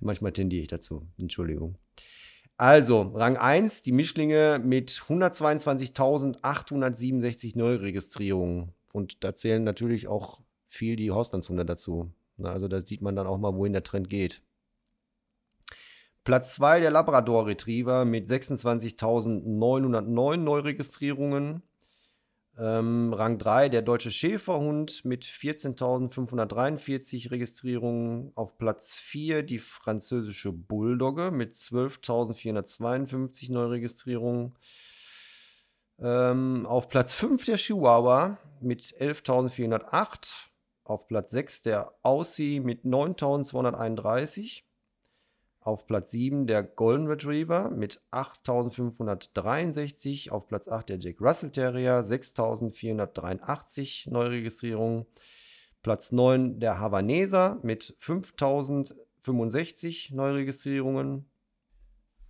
Manchmal 0.00 0.32
tendiere 0.32 0.62
ich 0.62 0.68
dazu. 0.68 1.06
Entschuldigung. 1.18 1.76
Also, 2.56 3.02
Rang 3.14 3.36
1, 3.36 3.82
die 3.82 3.92
Mischlinge 3.92 4.58
mit 4.60 4.90
122.867 4.90 7.56
Neuregistrierungen. 7.56 8.72
Und 8.92 9.22
da 9.22 9.32
zählen 9.34 9.62
natürlich 9.62 10.08
auch 10.08 10.40
viel 10.66 10.96
die 10.96 11.12
Hauslandshunde 11.12 11.64
dazu. 11.64 12.10
Also 12.42 12.66
da 12.68 12.80
sieht 12.80 13.02
man 13.02 13.14
dann 13.14 13.26
auch 13.26 13.36
mal, 13.38 13.54
wohin 13.54 13.72
der 13.72 13.84
Trend 13.84 14.10
geht. 14.10 14.42
Platz 16.24 16.56
2 16.56 16.80
der 16.80 16.90
Labrador 16.90 17.46
Retriever 17.46 18.04
mit 18.04 18.28
26.909 18.28 20.36
Neuregistrierungen. 20.36 21.62
Ähm, 22.60 23.12
Rang 23.12 23.38
3 23.38 23.68
der 23.68 23.82
deutsche 23.82 24.10
Schäferhund 24.10 25.04
mit 25.04 25.24
14.543 25.24 27.30
Registrierungen. 27.30 28.32
Auf 28.34 28.58
Platz 28.58 28.96
4 28.96 29.44
die 29.44 29.60
französische 29.60 30.50
Bulldogge 30.50 31.30
mit 31.30 31.54
12.452 31.54 33.52
Neuregistrierungen. 33.52 34.56
Ähm, 36.00 36.66
auf 36.66 36.88
Platz 36.88 37.14
5 37.14 37.44
der 37.44 37.58
Chihuahua 37.58 38.38
mit 38.60 38.82
11.408. 38.82 40.48
Auf 40.82 41.06
Platz 41.06 41.30
6 41.30 41.62
der 41.62 41.94
Aussie 42.02 42.58
mit 42.58 42.84
9.231. 42.84 44.64
Auf 45.68 45.86
Platz 45.86 46.10
7 46.12 46.46
der 46.46 46.62
Golden 46.62 47.08
Retriever 47.08 47.68
mit 47.68 48.00
8.563. 48.10 50.30
Auf 50.30 50.46
Platz 50.46 50.66
8 50.66 50.88
der 50.88 50.98
Jack 50.98 51.20
Russell 51.20 51.50
Terrier 51.50 52.00
6.483 52.00 54.10
Neuregistrierungen. 54.10 55.04
Platz 55.82 56.10
9 56.10 56.58
der 56.58 56.80
Havaneser 56.80 57.60
mit 57.62 57.94
5.065 58.00 60.14
Neuregistrierungen. 60.14 61.28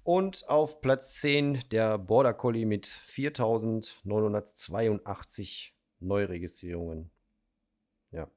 Und 0.02 0.48
auf 0.48 0.80
Platz 0.80 1.20
10 1.20 1.60
der 1.70 1.96
Border 1.96 2.34
Collie 2.34 2.66
mit 2.66 2.88
4.982 2.88 5.74
Neuregistrierungen. 6.00 7.12
Ja. 8.10 8.28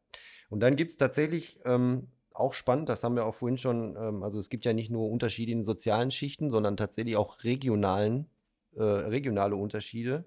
Und 0.51 0.59
dann 0.59 0.75
gibt 0.75 0.91
es 0.91 0.97
tatsächlich 0.97 1.59
ähm, 1.65 2.11
auch 2.41 2.53
spannend, 2.53 2.89
das 2.89 3.03
haben 3.03 3.15
wir 3.15 3.25
auch 3.25 3.35
vorhin 3.35 3.57
schon, 3.57 3.95
ähm, 3.97 4.23
also 4.23 4.39
es 4.39 4.49
gibt 4.49 4.65
ja 4.65 4.73
nicht 4.73 4.91
nur 4.91 5.09
Unterschiede 5.09 5.51
in 5.51 5.63
sozialen 5.63 6.11
Schichten, 6.11 6.49
sondern 6.49 6.77
tatsächlich 6.77 7.15
auch 7.15 7.43
regionalen, 7.43 8.29
äh, 8.75 8.83
regionale 8.83 9.55
Unterschiede. 9.55 10.25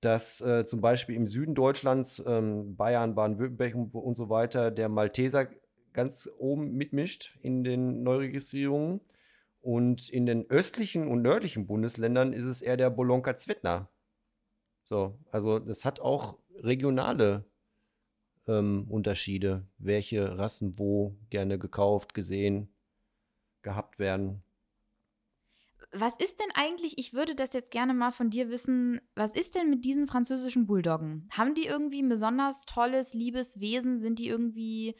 Dass 0.00 0.40
äh, 0.40 0.64
zum 0.64 0.80
Beispiel 0.80 1.16
im 1.16 1.26
Süden 1.26 1.54
Deutschlands, 1.54 2.22
ähm, 2.26 2.76
Bayern, 2.76 3.14
Baden-Württemberg 3.14 3.74
und, 3.74 3.94
und 3.94 4.14
so 4.14 4.28
weiter, 4.28 4.70
der 4.70 4.88
Malteser 4.88 5.48
ganz 5.92 6.30
oben 6.38 6.72
mitmischt 6.72 7.38
in 7.42 7.64
den 7.64 8.02
Neuregistrierungen. 8.02 9.00
Und 9.60 10.08
in 10.10 10.26
den 10.26 10.48
östlichen 10.48 11.08
und 11.08 11.22
nördlichen 11.22 11.66
Bundesländern 11.66 12.32
ist 12.32 12.44
es 12.44 12.62
eher 12.62 12.76
der 12.76 12.90
Bolonka 12.90 13.36
Zwetner. 13.36 13.90
So, 14.84 15.18
also 15.32 15.58
das 15.58 15.84
hat 15.84 15.98
auch 15.98 16.38
regionale 16.54 17.44
ähm, 18.46 18.86
Unterschiede, 18.88 19.66
welche 19.78 20.38
Rassen 20.38 20.78
wo 20.78 21.16
gerne 21.30 21.58
gekauft, 21.58 22.14
gesehen, 22.14 22.68
gehabt 23.62 23.98
werden. 23.98 24.42
Was 25.92 26.16
ist 26.16 26.40
denn 26.40 26.50
eigentlich, 26.54 26.98
ich 26.98 27.14
würde 27.14 27.34
das 27.34 27.52
jetzt 27.52 27.70
gerne 27.70 27.94
mal 27.94 28.10
von 28.10 28.30
dir 28.30 28.50
wissen, 28.50 29.00
was 29.14 29.34
ist 29.34 29.54
denn 29.54 29.70
mit 29.70 29.84
diesen 29.84 30.06
französischen 30.06 30.66
Bulldoggen? 30.66 31.28
Haben 31.30 31.54
die 31.54 31.66
irgendwie 31.66 32.02
ein 32.02 32.08
besonders 32.08 32.66
tolles, 32.66 33.14
liebes 33.14 33.60
Wesen? 33.60 33.98
Sind 33.98 34.18
die 34.18 34.28
irgendwie, 34.28 34.96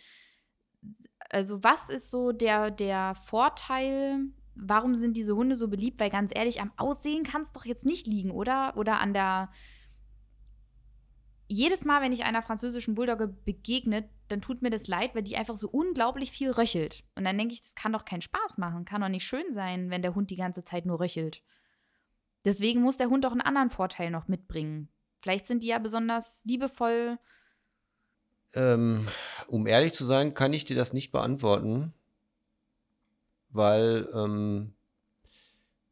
also 1.31 1.63
was 1.63 1.89
ist 1.89 2.11
so 2.11 2.33
der, 2.33 2.71
der 2.71 3.15
Vorteil? 3.15 4.21
Warum 4.55 4.95
sind 4.95 5.17
diese 5.17 5.37
Hunde 5.37 5.55
so 5.55 5.69
beliebt? 5.69 6.01
Weil 6.01 6.11
ganz 6.11 6.33
ehrlich, 6.35 6.61
am 6.61 6.73
Aussehen 6.77 7.25
kann 7.25 7.43
es 7.43 7.53
doch 7.53 7.67
jetzt 7.67 7.85
nicht 7.85 8.07
liegen, 8.07 8.31
oder? 8.31 8.77
Oder 8.77 9.01
an 9.01 9.13
der, 9.13 9.51
jedes 11.49 11.85
Mal, 11.85 12.03
wenn 12.03 12.13
ich 12.13 12.25
einer 12.25 12.43
französischen 12.43 12.95
Bulldogge 12.95 13.29
begegnet, 13.29 14.09
dann 14.29 14.41
tut 14.41 14.63
mir 14.63 14.71
das 14.71 14.89
leid, 14.89 15.15
weil 15.15 15.23
die 15.23 15.37
einfach 15.37 15.57
so 15.57 15.69
unglaublich 15.69 16.31
viel 16.31 16.51
röchelt. 16.51 17.05
Und 17.15 17.25
dann 17.25 17.39
denke 17.39 17.55
ich, 17.55 17.63
das 17.63 17.75
kann 17.75 17.93
doch 17.93 18.05
keinen 18.05 18.23
Spaß 18.23 18.59
machen, 18.59 18.85
kann 18.85 19.01
doch 19.01 19.09
nicht 19.09 19.27
schön 19.27 19.53
sein, 19.53 19.91
wenn 19.91 20.03
der 20.03 20.15
Hund 20.15 20.31
die 20.31 20.37
ganze 20.37 20.65
Zeit 20.65 20.87
nur 20.87 21.01
röchelt. 21.01 21.43
Deswegen 22.45 22.81
muss 22.81 22.97
der 22.97 23.09
Hund 23.09 23.27
auch 23.27 23.33
einen 23.33 23.41
anderen 23.41 23.71
Vorteil 23.71 24.11
noch 24.11 24.29
mitbringen. 24.29 24.89
Vielleicht 25.21 25.47
sind 25.47 25.63
die 25.63 25.69
ja 25.69 25.79
besonders 25.79 26.45
liebevoll. 26.45 27.19
Ähm, 28.55 29.09
um 29.49 29.67
ehrlich 29.67 29.93
zu 29.93 30.05
sein, 30.05 30.35
kann 30.35 30.53
ich 30.53 30.65
dir 30.65 30.77
das 30.77 30.93
nicht 30.93 31.11
beantworten, 31.11 31.93
weil, 33.49 34.09
ähm, 34.15 34.76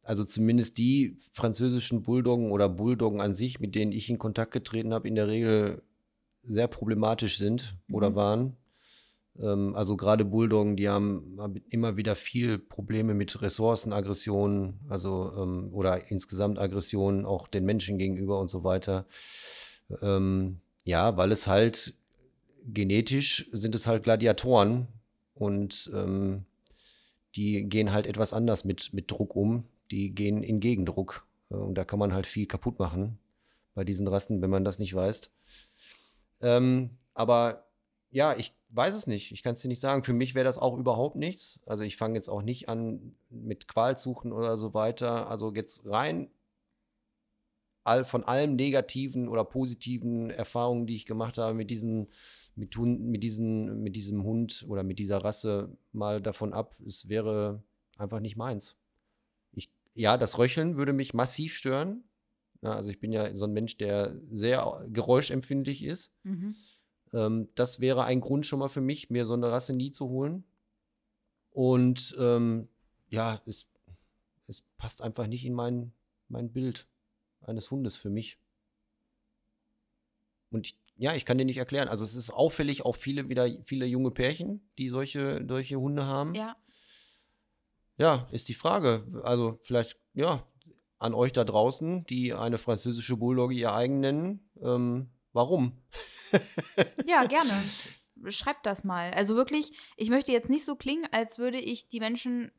also 0.04 0.24
zumindest 0.24 0.78
die 0.78 1.16
französischen 1.32 2.02
Bulldoggen 2.02 2.50
oder 2.52 2.68
Bulldoggen 2.68 3.20
an 3.20 3.32
sich, 3.32 3.60
mit 3.60 3.74
denen 3.74 3.92
ich 3.92 4.08
in 4.10 4.18
Kontakt 4.18 4.52
getreten 4.52 4.92
habe, 4.94 5.08
in 5.08 5.14
der 5.14 5.28
Regel 5.28 5.82
sehr 6.42 6.68
problematisch 6.68 7.38
sind 7.38 7.76
oder 7.90 8.10
Mhm. 8.10 8.14
waren. 8.14 8.56
Ähm, 9.40 9.74
also 9.74 9.96
gerade 9.96 10.24
Bulldoggen, 10.24 10.76
die 10.76 10.88
haben 10.88 11.36
haben 11.38 11.56
immer 11.70 11.96
wieder 11.96 12.16
viel 12.16 12.58
Probleme 12.58 13.14
mit 13.14 13.42
Ressourcenaggressionen, 13.42 14.80
also 14.88 15.32
ähm, 15.36 15.70
oder 15.72 16.10
insgesamt 16.10 16.58
Aggressionen 16.58 17.24
auch 17.24 17.48
den 17.48 17.64
Menschen 17.64 17.98
gegenüber 17.98 18.38
und 18.40 18.48
so 18.48 18.62
weiter. 18.62 19.06
Ähm, 20.02 20.60
ja, 20.84 21.16
weil 21.16 21.32
es 21.32 21.46
halt 21.46 21.94
genetisch 22.66 23.48
sind 23.52 23.74
es 23.74 23.86
halt 23.86 24.04
Gladiatoren 24.04 24.88
und 25.34 25.90
ähm, 25.94 26.44
die 27.36 27.64
gehen 27.64 27.92
halt 27.92 28.06
etwas 28.06 28.32
anders 28.32 28.64
mit, 28.64 28.92
mit 28.92 29.10
Druck 29.10 29.34
um. 29.36 29.64
Die 29.94 30.12
gehen 30.12 30.42
in 30.42 30.58
Gegendruck. 30.58 31.24
Äh, 31.50 31.54
Und 31.54 31.76
da 31.76 31.84
kann 31.84 32.00
man 32.00 32.12
halt 32.12 32.26
viel 32.26 32.46
kaputt 32.46 32.80
machen 32.80 33.18
bei 33.74 33.84
diesen 33.84 34.08
Rassen, 34.08 34.42
wenn 34.42 34.50
man 34.50 34.64
das 34.64 34.80
nicht 34.80 34.92
weiß. 34.94 35.30
Ähm, 36.40 36.90
aber 37.14 37.68
ja, 38.10 38.36
ich 38.36 38.52
weiß 38.70 38.94
es 38.94 39.06
nicht. 39.06 39.30
Ich 39.30 39.44
kann 39.44 39.52
es 39.54 39.60
dir 39.60 39.68
nicht 39.68 39.80
sagen. 39.80 40.02
Für 40.02 40.12
mich 40.12 40.34
wäre 40.34 40.44
das 40.44 40.58
auch 40.58 40.76
überhaupt 40.76 41.14
nichts. 41.14 41.60
Also 41.64 41.84
ich 41.84 41.96
fange 41.96 42.16
jetzt 42.16 42.28
auch 42.28 42.42
nicht 42.42 42.68
an 42.68 43.14
mit 43.30 43.68
Qualsuchen 43.68 44.32
oder 44.32 44.58
so 44.58 44.74
weiter. 44.74 45.30
Also 45.30 45.54
jetzt 45.54 45.86
rein 45.86 46.28
all, 47.84 48.04
von 48.04 48.24
allem 48.24 48.56
negativen 48.56 49.28
oder 49.28 49.44
positiven 49.44 50.30
Erfahrungen, 50.30 50.86
die 50.86 50.96
ich 50.96 51.06
gemacht 51.06 51.38
habe 51.38 51.54
mit 51.54 51.70
diesen 51.70 52.08
mit, 52.56 52.76
Hund, 52.76 53.00
mit, 53.00 53.22
diesen, 53.22 53.82
mit 53.82 53.94
diesem 53.94 54.24
Hund 54.24 54.64
oder 54.68 54.82
mit 54.82 54.98
dieser 54.98 55.18
Rasse 55.18 55.76
mal 55.92 56.20
davon 56.20 56.52
ab, 56.52 56.76
es 56.86 57.08
wäre 57.08 57.62
einfach 57.96 58.20
nicht 58.20 58.36
meins. 58.36 58.76
Ja, 59.94 60.16
das 60.16 60.38
Röcheln 60.38 60.76
würde 60.76 60.92
mich 60.92 61.14
massiv 61.14 61.56
stören. 61.56 62.04
Ja, 62.62 62.72
also 62.72 62.90
ich 62.90 62.98
bin 62.98 63.12
ja 63.12 63.36
so 63.36 63.46
ein 63.46 63.52
Mensch, 63.52 63.76
der 63.76 64.16
sehr 64.30 64.86
geräuschempfindlich 64.88 65.84
ist. 65.84 66.12
Mhm. 66.24 66.56
Ähm, 67.12 67.48
das 67.54 67.80
wäre 67.80 68.04
ein 68.04 68.20
Grund 68.20 68.46
schon 68.46 68.58
mal 68.58 68.68
für 68.68 68.80
mich, 68.80 69.10
mir 69.10 69.26
so 69.26 69.34
eine 69.34 69.50
Rasse 69.50 69.72
nie 69.72 69.90
zu 69.90 70.08
holen. 70.08 70.44
Und 71.50 72.16
ähm, 72.18 72.68
ja, 73.08 73.40
es, 73.46 73.66
es 74.48 74.62
passt 74.76 75.02
einfach 75.02 75.26
nicht 75.26 75.44
in 75.44 75.54
mein, 75.54 75.92
mein 76.28 76.50
Bild 76.50 76.88
eines 77.42 77.70
Hundes 77.70 77.96
für 77.96 78.10
mich. 78.10 78.38
Und 80.50 80.66
ich, 80.68 80.78
ja, 80.96 81.14
ich 81.14 81.24
kann 81.24 81.38
dir 81.38 81.44
nicht 81.44 81.58
erklären. 81.58 81.88
Also 81.88 82.04
es 82.04 82.14
ist 82.14 82.30
auffällig, 82.30 82.84
auch 82.84 82.96
viele 82.96 83.28
wieder 83.28 83.48
viele 83.64 83.86
junge 83.86 84.10
Pärchen, 84.10 84.68
die 84.78 84.88
solche, 84.88 85.44
solche 85.46 85.78
Hunde 85.78 86.06
haben. 86.06 86.34
Ja. 86.34 86.56
Ja, 87.96 88.26
ist 88.32 88.48
die 88.48 88.54
Frage. 88.54 89.06
Also 89.22 89.58
vielleicht, 89.62 89.96
ja, 90.14 90.42
an 90.98 91.14
euch 91.14 91.32
da 91.32 91.44
draußen, 91.44 92.04
die 92.06 92.32
eine 92.34 92.58
französische 92.58 93.16
Bulldogge 93.16 93.54
ihr 93.54 93.72
eigen 93.74 94.00
nennen. 94.00 94.50
Ähm, 94.62 95.10
warum? 95.32 95.80
Ja, 97.06 97.24
gerne. 97.26 97.52
Schreibt 98.28 98.66
das 98.66 98.82
mal. 98.82 99.12
Also 99.12 99.36
wirklich, 99.36 99.72
ich 99.96 100.10
möchte 100.10 100.32
jetzt 100.32 100.50
nicht 100.50 100.64
so 100.64 100.74
klingen, 100.74 101.06
als 101.12 101.38
würde 101.38 101.58
ich 101.60 101.88
die 101.88 102.00
Menschen 102.00 102.50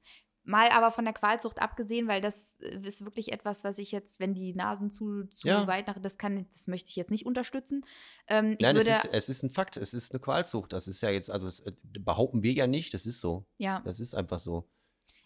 mal 0.43 0.69
aber 0.69 0.91
von 0.91 1.03
der 1.05 1.13
Qualzucht 1.13 1.59
abgesehen, 1.59 2.07
weil 2.07 2.21
das 2.21 2.57
äh, 2.61 2.79
ist 2.87 3.03
wirklich 3.03 3.33
etwas, 3.33 3.63
was 3.63 3.77
ich 3.79 3.91
jetzt, 3.91 4.19
wenn 4.19 4.33
die 4.33 4.53
Nasen 4.53 4.91
zu, 4.91 5.23
zu 5.25 5.47
Ja. 5.47 5.65
weit 5.67 5.87
nach, 5.87 5.99
das 5.99 6.17
kann, 6.17 6.45
das 6.53 6.67
möchte 6.67 6.89
ich 6.89 6.95
jetzt 6.95 7.09
nicht 7.11 7.25
unterstützen. 7.25 7.83
Ähm, 8.27 8.55
Nein, 8.61 8.77
es 8.77 8.87
ist, 8.87 9.09
es 9.11 9.27
ist 9.29 9.43
ein 9.43 9.49
Fakt. 9.49 9.75
Es 9.75 9.93
ist 9.93 10.11
eine 10.13 10.19
Qualzucht. 10.21 10.71
Das 10.71 10.87
ist 10.87 11.01
ja 11.01 11.09
jetzt, 11.09 11.29
also 11.31 11.49
äh, 11.65 11.73
behaupten 11.99 12.43
wir 12.43 12.53
ja 12.53 12.67
nicht, 12.67 12.93
das 12.93 13.05
ist 13.05 13.19
so. 13.19 13.45
ja, 13.57 13.81
Das 13.83 13.99
ist 13.99 14.13
einfach 14.13 14.39
so. 14.39 14.69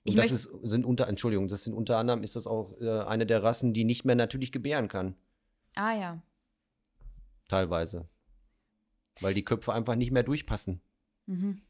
Ich 0.03 0.13
Und 0.13 0.17
das 0.17 0.31
ist, 0.31 0.49
sind 0.63 0.85
unter, 0.85 1.07
Entschuldigung, 1.07 1.47
das 1.47 1.63
sind 1.63 1.73
unter 1.73 1.97
anderem 1.97 2.23
ist 2.23 2.35
das 2.35 2.47
auch 2.47 2.79
äh, 2.79 3.01
eine 3.01 3.25
der 3.25 3.43
Rassen, 3.43 3.73
die 3.73 3.83
nicht 3.83 4.05
mehr 4.05 4.15
natürlich 4.15 4.51
gebären 4.51 4.87
kann. 4.87 5.15
ah 5.75 5.93
ja, 5.93 6.21
Teilweise. 7.47 8.07
Weil 9.21 9.33
die 9.33 9.43
Köpfe 9.43 9.73
einfach 9.73 9.95
nicht 9.95 10.11
mehr 10.11 10.23
durchpassen. 10.23 10.81
mhm. 11.25 11.61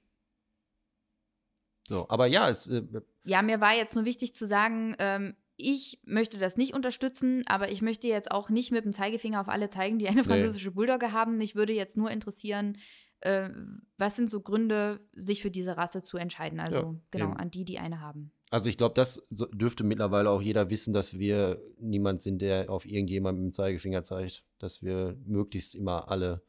So, 1.88 2.07
aber 2.07 2.27
ja, 2.27 2.48
es, 2.49 2.68
äh, 2.68 2.84
Ja, 3.23 3.41
mir 3.41 3.60
war 3.61 3.73
jetzt 3.73 3.95
nur 3.95 4.06
wichtig 4.06 4.36
zu 4.36 4.45
sagen, 4.45 4.95
ähm, 4.99 5.36
ich 5.57 5.99
möchte 6.06 6.38
das 6.38 6.56
nicht 6.56 6.76
unterstützen, 6.76 7.44
aber 7.48 7.72
ich 7.72 7.81
möchte 7.81 8.07
jetzt 8.07 8.31
auch 8.31 8.49
nicht 8.49 8.72
mit 8.72 8.86
dem 8.86 8.94
Zeigefinger 8.94 9.41
auf 9.41 9.49
alle 9.49 9.69
zeigen, 9.69 9.98
die 9.98 10.07
eine 10.07 10.23
französische 10.23 10.72
Bulldogge 10.72 11.11
haben. 11.11 11.38
Mich 11.38 11.56
würde 11.56 11.73
jetzt 11.73 11.98
nur 11.98 12.11
interessieren, 12.11 12.77
äh, 13.22 13.50
was 13.98 14.16
sind 14.16 14.30
so 14.30 14.41
Gründe, 14.41 15.00
sich 15.14 15.41
für 15.41 15.52
diese 15.52 15.78
Rasse 15.78 16.02
zu 16.02 16.18
entscheiden? 16.18 16.60
Also 16.60 16.80
Ja, 16.80 16.96
genau, 17.12 17.26
eben. 17.26 17.38
an 17.38 17.52
die, 17.52 17.66
die 17.66 17.80
eine 17.80 18.02
haben. 18.02 18.32
also 18.50 18.70
ich 18.70 18.78
glaube, 18.78 18.96
das 18.96 19.22
dürfte 19.30 19.84
mittlerweile 19.84 20.30
auch 20.30 20.41
jeder 20.41 20.70
wissen, 20.70 20.94
dass 20.94 21.18
wir 21.20 21.62
niemand 21.80 22.22
sind, 22.22 22.41
der 22.41 22.70
auf 22.70 22.86
irgendjemanden 22.86 23.44
mit 23.44 23.52
dem 23.52 23.56
Zeigefinger 23.56 24.04
zeigt. 24.04 24.44
Dass 24.58 24.82
wir 24.82 25.18
möglichst 25.26 25.76
immer 25.76 26.10
alle, 26.10 26.41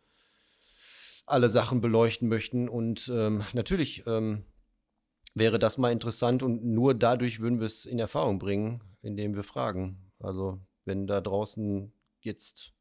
alle 1.27 1.51
Sachen 1.51 1.81
beleuchten 1.81 2.29
möchten. 2.29 2.69
Und 2.69 3.11
ähm, 3.15 3.43
natürlich 3.53 4.05
ähm, 4.07 4.45
wäre 5.35 5.59
das 5.59 5.79
mal 5.79 5.93
interessant 5.93 6.43
und 6.43 6.65
nur 6.65 6.95
dadurch 6.95 7.41
würden 7.41 7.61
wir 7.61 7.67
es 7.67 7.87
in 7.87 7.99
Erfahrung 7.99 8.39
bringen, 8.39 8.83
indem 9.03 9.35
wir 9.35 9.45
fragen. 9.45 10.11
Also 10.19 10.61
wenn 10.85 11.07
da 11.07 11.21
draußen 11.21 11.93
jetzt, 12.21 12.73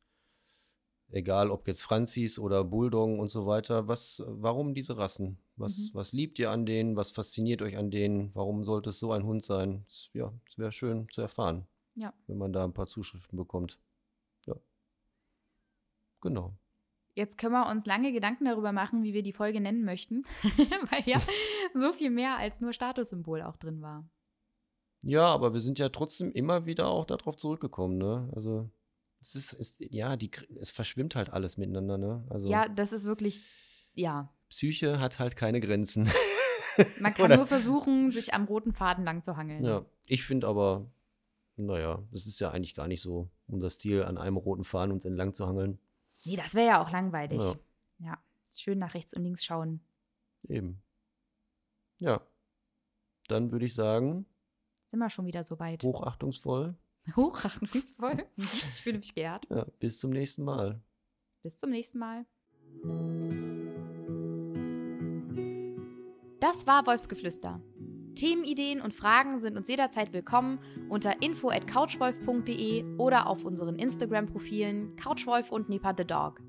egal 1.11 1.49
ob 1.51 1.67
jetzt 1.67 1.81
Franzis 1.83 2.37
oder 2.39 2.63
Bulldoggen 2.63 3.19
und 3.19 3.29
so 3.29 3.45
weiter, 3.45 3.87
was, 3.87 4.23
warum 4.27 4.73
diese 4.73 4.97
Rassen? 4.97 5.37
Was, 5.55 5.77
Mhm. 5.77 5.89
was 5.93 6.13
liebt 6.13 6.39
ihr 6.39 6.51
an 6.51 6.65
denen? 6.65 6.95
Was 6.95 7.11
fasziniert 7.11 7.61
euch 7.61 7.77
an 7.77 7.91
denen? 7.91 8.31
Warum 8.33 8.63
sollte 8.63 8.91
es 8.91 8.99
so 8.99 9.11
ein 9.11 9.23
Hund 9.23 9.43
sein? 9.43 9.83
Das, 9.87 10.09
ja, 10.13 10.31
es 10.49 10.57
wäre 10.57 10.71
schön 10.71 11.07
zu 11.11 11.21
erfahren, 11.21 11.65
Ja. 11.95 12.13
wenn 12.27 12.37
man 12.37 12.53
da 12.53 12.63
ein 12.63 12.73
paar 12.73 12.87
Zuschriften 12.87 13.37
bekommt. 13.37 13.79
Ja. 14.45 14.55
Genau. 16.21 16.53
Jetzt 17.15 17.37
können 17.37 17.53
wir 17.53 17.69
uns 17.69 17.85
lange 17.85 18.13
Gedanken 18.13 18.45
darüber 18.45 18.71
machen, 18.71 19.03
wie 19.03 19.13
wir 19.13 19.23
die 19.23 19.33
Folge 19.33 19.59
nennen 19.59 19.83
möchten, 19.83 20.23
weil 20.91 21.03
ja 21.05 21.19
so 21.73 21.91
viel 21.91 22.11
mehr 22.11 22.37
als 22.37 22.61
nur 22.61 22.71
Statussymbol 22.71 23.41
auch 23.41 23.57
drin 23.57 23.81
war. 23.81 24.07
Ja, 25.03 25.25
aber 25.27 25.53
wir 25.53 25.61
sind 25.61 25.79
ja 25.79 25.89
trotzdem 25.89 26.31
immer 26.31 26.65
wieder 26.65 26.87
auch 26.89 27.05
darauf 27.05 27.35
zurückgekommen, 27.37 27.97
ne? 27.97 28.29
Also 28.35 28.69
es 29.21 29.35
ist, 29.35 29.53
es, 29.53 29.75
ja, 29.79 30.15
die, 30.15 30.31
es 30.59 30.71
verschwimmt 30.71 31.15
halt 31.15 31.31
alles 31.31 31.57
miteinander, 31.57 31.97
ne? 31.97 32.25
Also 32.29 32.47
Ja, 32.47 32.67
das 32.67 32.93
ist 32.93 33.05
wirklich, 33.05 33.41
ja. 33.93 34.33
Psyche 34.49 34.99
hat 34.99 35.19
halt 35.19 35.35
keine 35.35 35.59
Grenzen. 35.59 36.09
Man 36.99 37.13
kann 37.15 37.31
nur 37.35 37.47
versuchen, 37.47 38.11
sich 38.11 38.33
am 38.33 38.45
roten 38.45 38.73
Faden 38.73 39.03
lang 39.03 39.21
zu 39.21 39.35
hangeln. 39.37 39.63
Ja, 39.63 39.85
ich 40.07 40.23
finde 40.23 40.47
aber, 40.47 40.89
naja, 41.57 42.03
es 42.13 42.25
ist 42.25 42.39
ja 42.39 42.51
eigentlich 42.51 42.75
gar 42.75 42.87
nicht 42.87 43.01
so 43.01 43.29
unser 43.47 43.69
Stil, 43.69 44.03
an 44.03 44.17
einem 44.17 44.37
roten 44.37 44.63
Faden 44.63 44.91
uns 44.93 45.05
entlang 45.05 45.33
zu 45.33 45.45
hangeln. 45.45 45.79
Nee, 46.25 46.35
das 46.35 46.53
wäre 46.53 46.67
ja 46.67 46.83
auch 46.83 46.91
langweilig. 46.91 47.41
Ja. 47.41 47.55
Ja. 47.99 48.17
Schön 48.55 48.79
nach 48.79 48.93
rechts 48.93 49.13
und 49.13 49.23
links 49.23 49.43
schauen. 49.43 49.81
Eben. 50.47 50.81
Ja. 51.97 52.21
Dann 53.27 53.51
würde 53.51 53.65
ich 53.65 53.75
sagen, 53.75 54.25
Sind 54.85 54.99
wir 54.99 55.09
schon 55.09 55.25
wieder 55.25 55.43
so 55.43 55.59
weit. 55.59 55.83
hochachtungsvoll. 55.83 56.75
Hochachtungsvoll. 57.15 58.25
Ich 58.37 58.81
fühle 58.81 58.99
mich 58.99 59.13
geehrt. 59.15 59.45
Ja, 59.49 59.65
bis 59.79 59.99
zum 59.99 60.11
nächsten 60.11 60.43
Mal. 60.43 60.81
Bis 61.43 61.57
zum 61.57 61.69
nächsten 61.69 61.99
Mal. 61.99 62.25
Das 66.39 66.67
war 66.67 66.87
Wolfsgeflüster. 66.87 67.61
Themenideen 68.15 68.81
und 68.81 68.93
Fragen 68.93 69.37
sind 69.37 69.55
uns 69.55 69.69
jederzeit 69.69 70.11
willkommen 70.11 70.59
unter 70.89 71.21
info 71.21 71.49
at 71.49 71.67
couchwolf.de 71.67 72.97
oder 72.97 73.27
auf 73.27 73.45
unseren 73.45 73.77
Instagram-Profilen 73.77 74.95
Couchwolf 74.97 75.51
und 75.51 75.69
Nipa 75.69 75.93
the 75.97 76.05
Dog. 76.05 76.41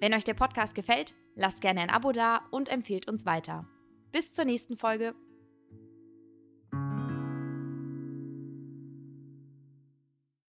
Wenn 0.00 0.12
euch 0.14 0.24
der 0.24 0.34
Podcast 0.34 0.74
gefällt, 0.74 1.14
lasst 1.36 1.60
gerne 1.60 1.80
ein 1.80 1.90
Abo 1.90 2.12
da 2.12 2.40
und 2.50 2.68
empfehlt 2.68 3.08
uns 3.08 3.26
weiter. 3.26 3.68
Bis 4.12 4.32
zur 4.32 4.44
nächsten 4.44 4.76
Folge. 4.76 5.14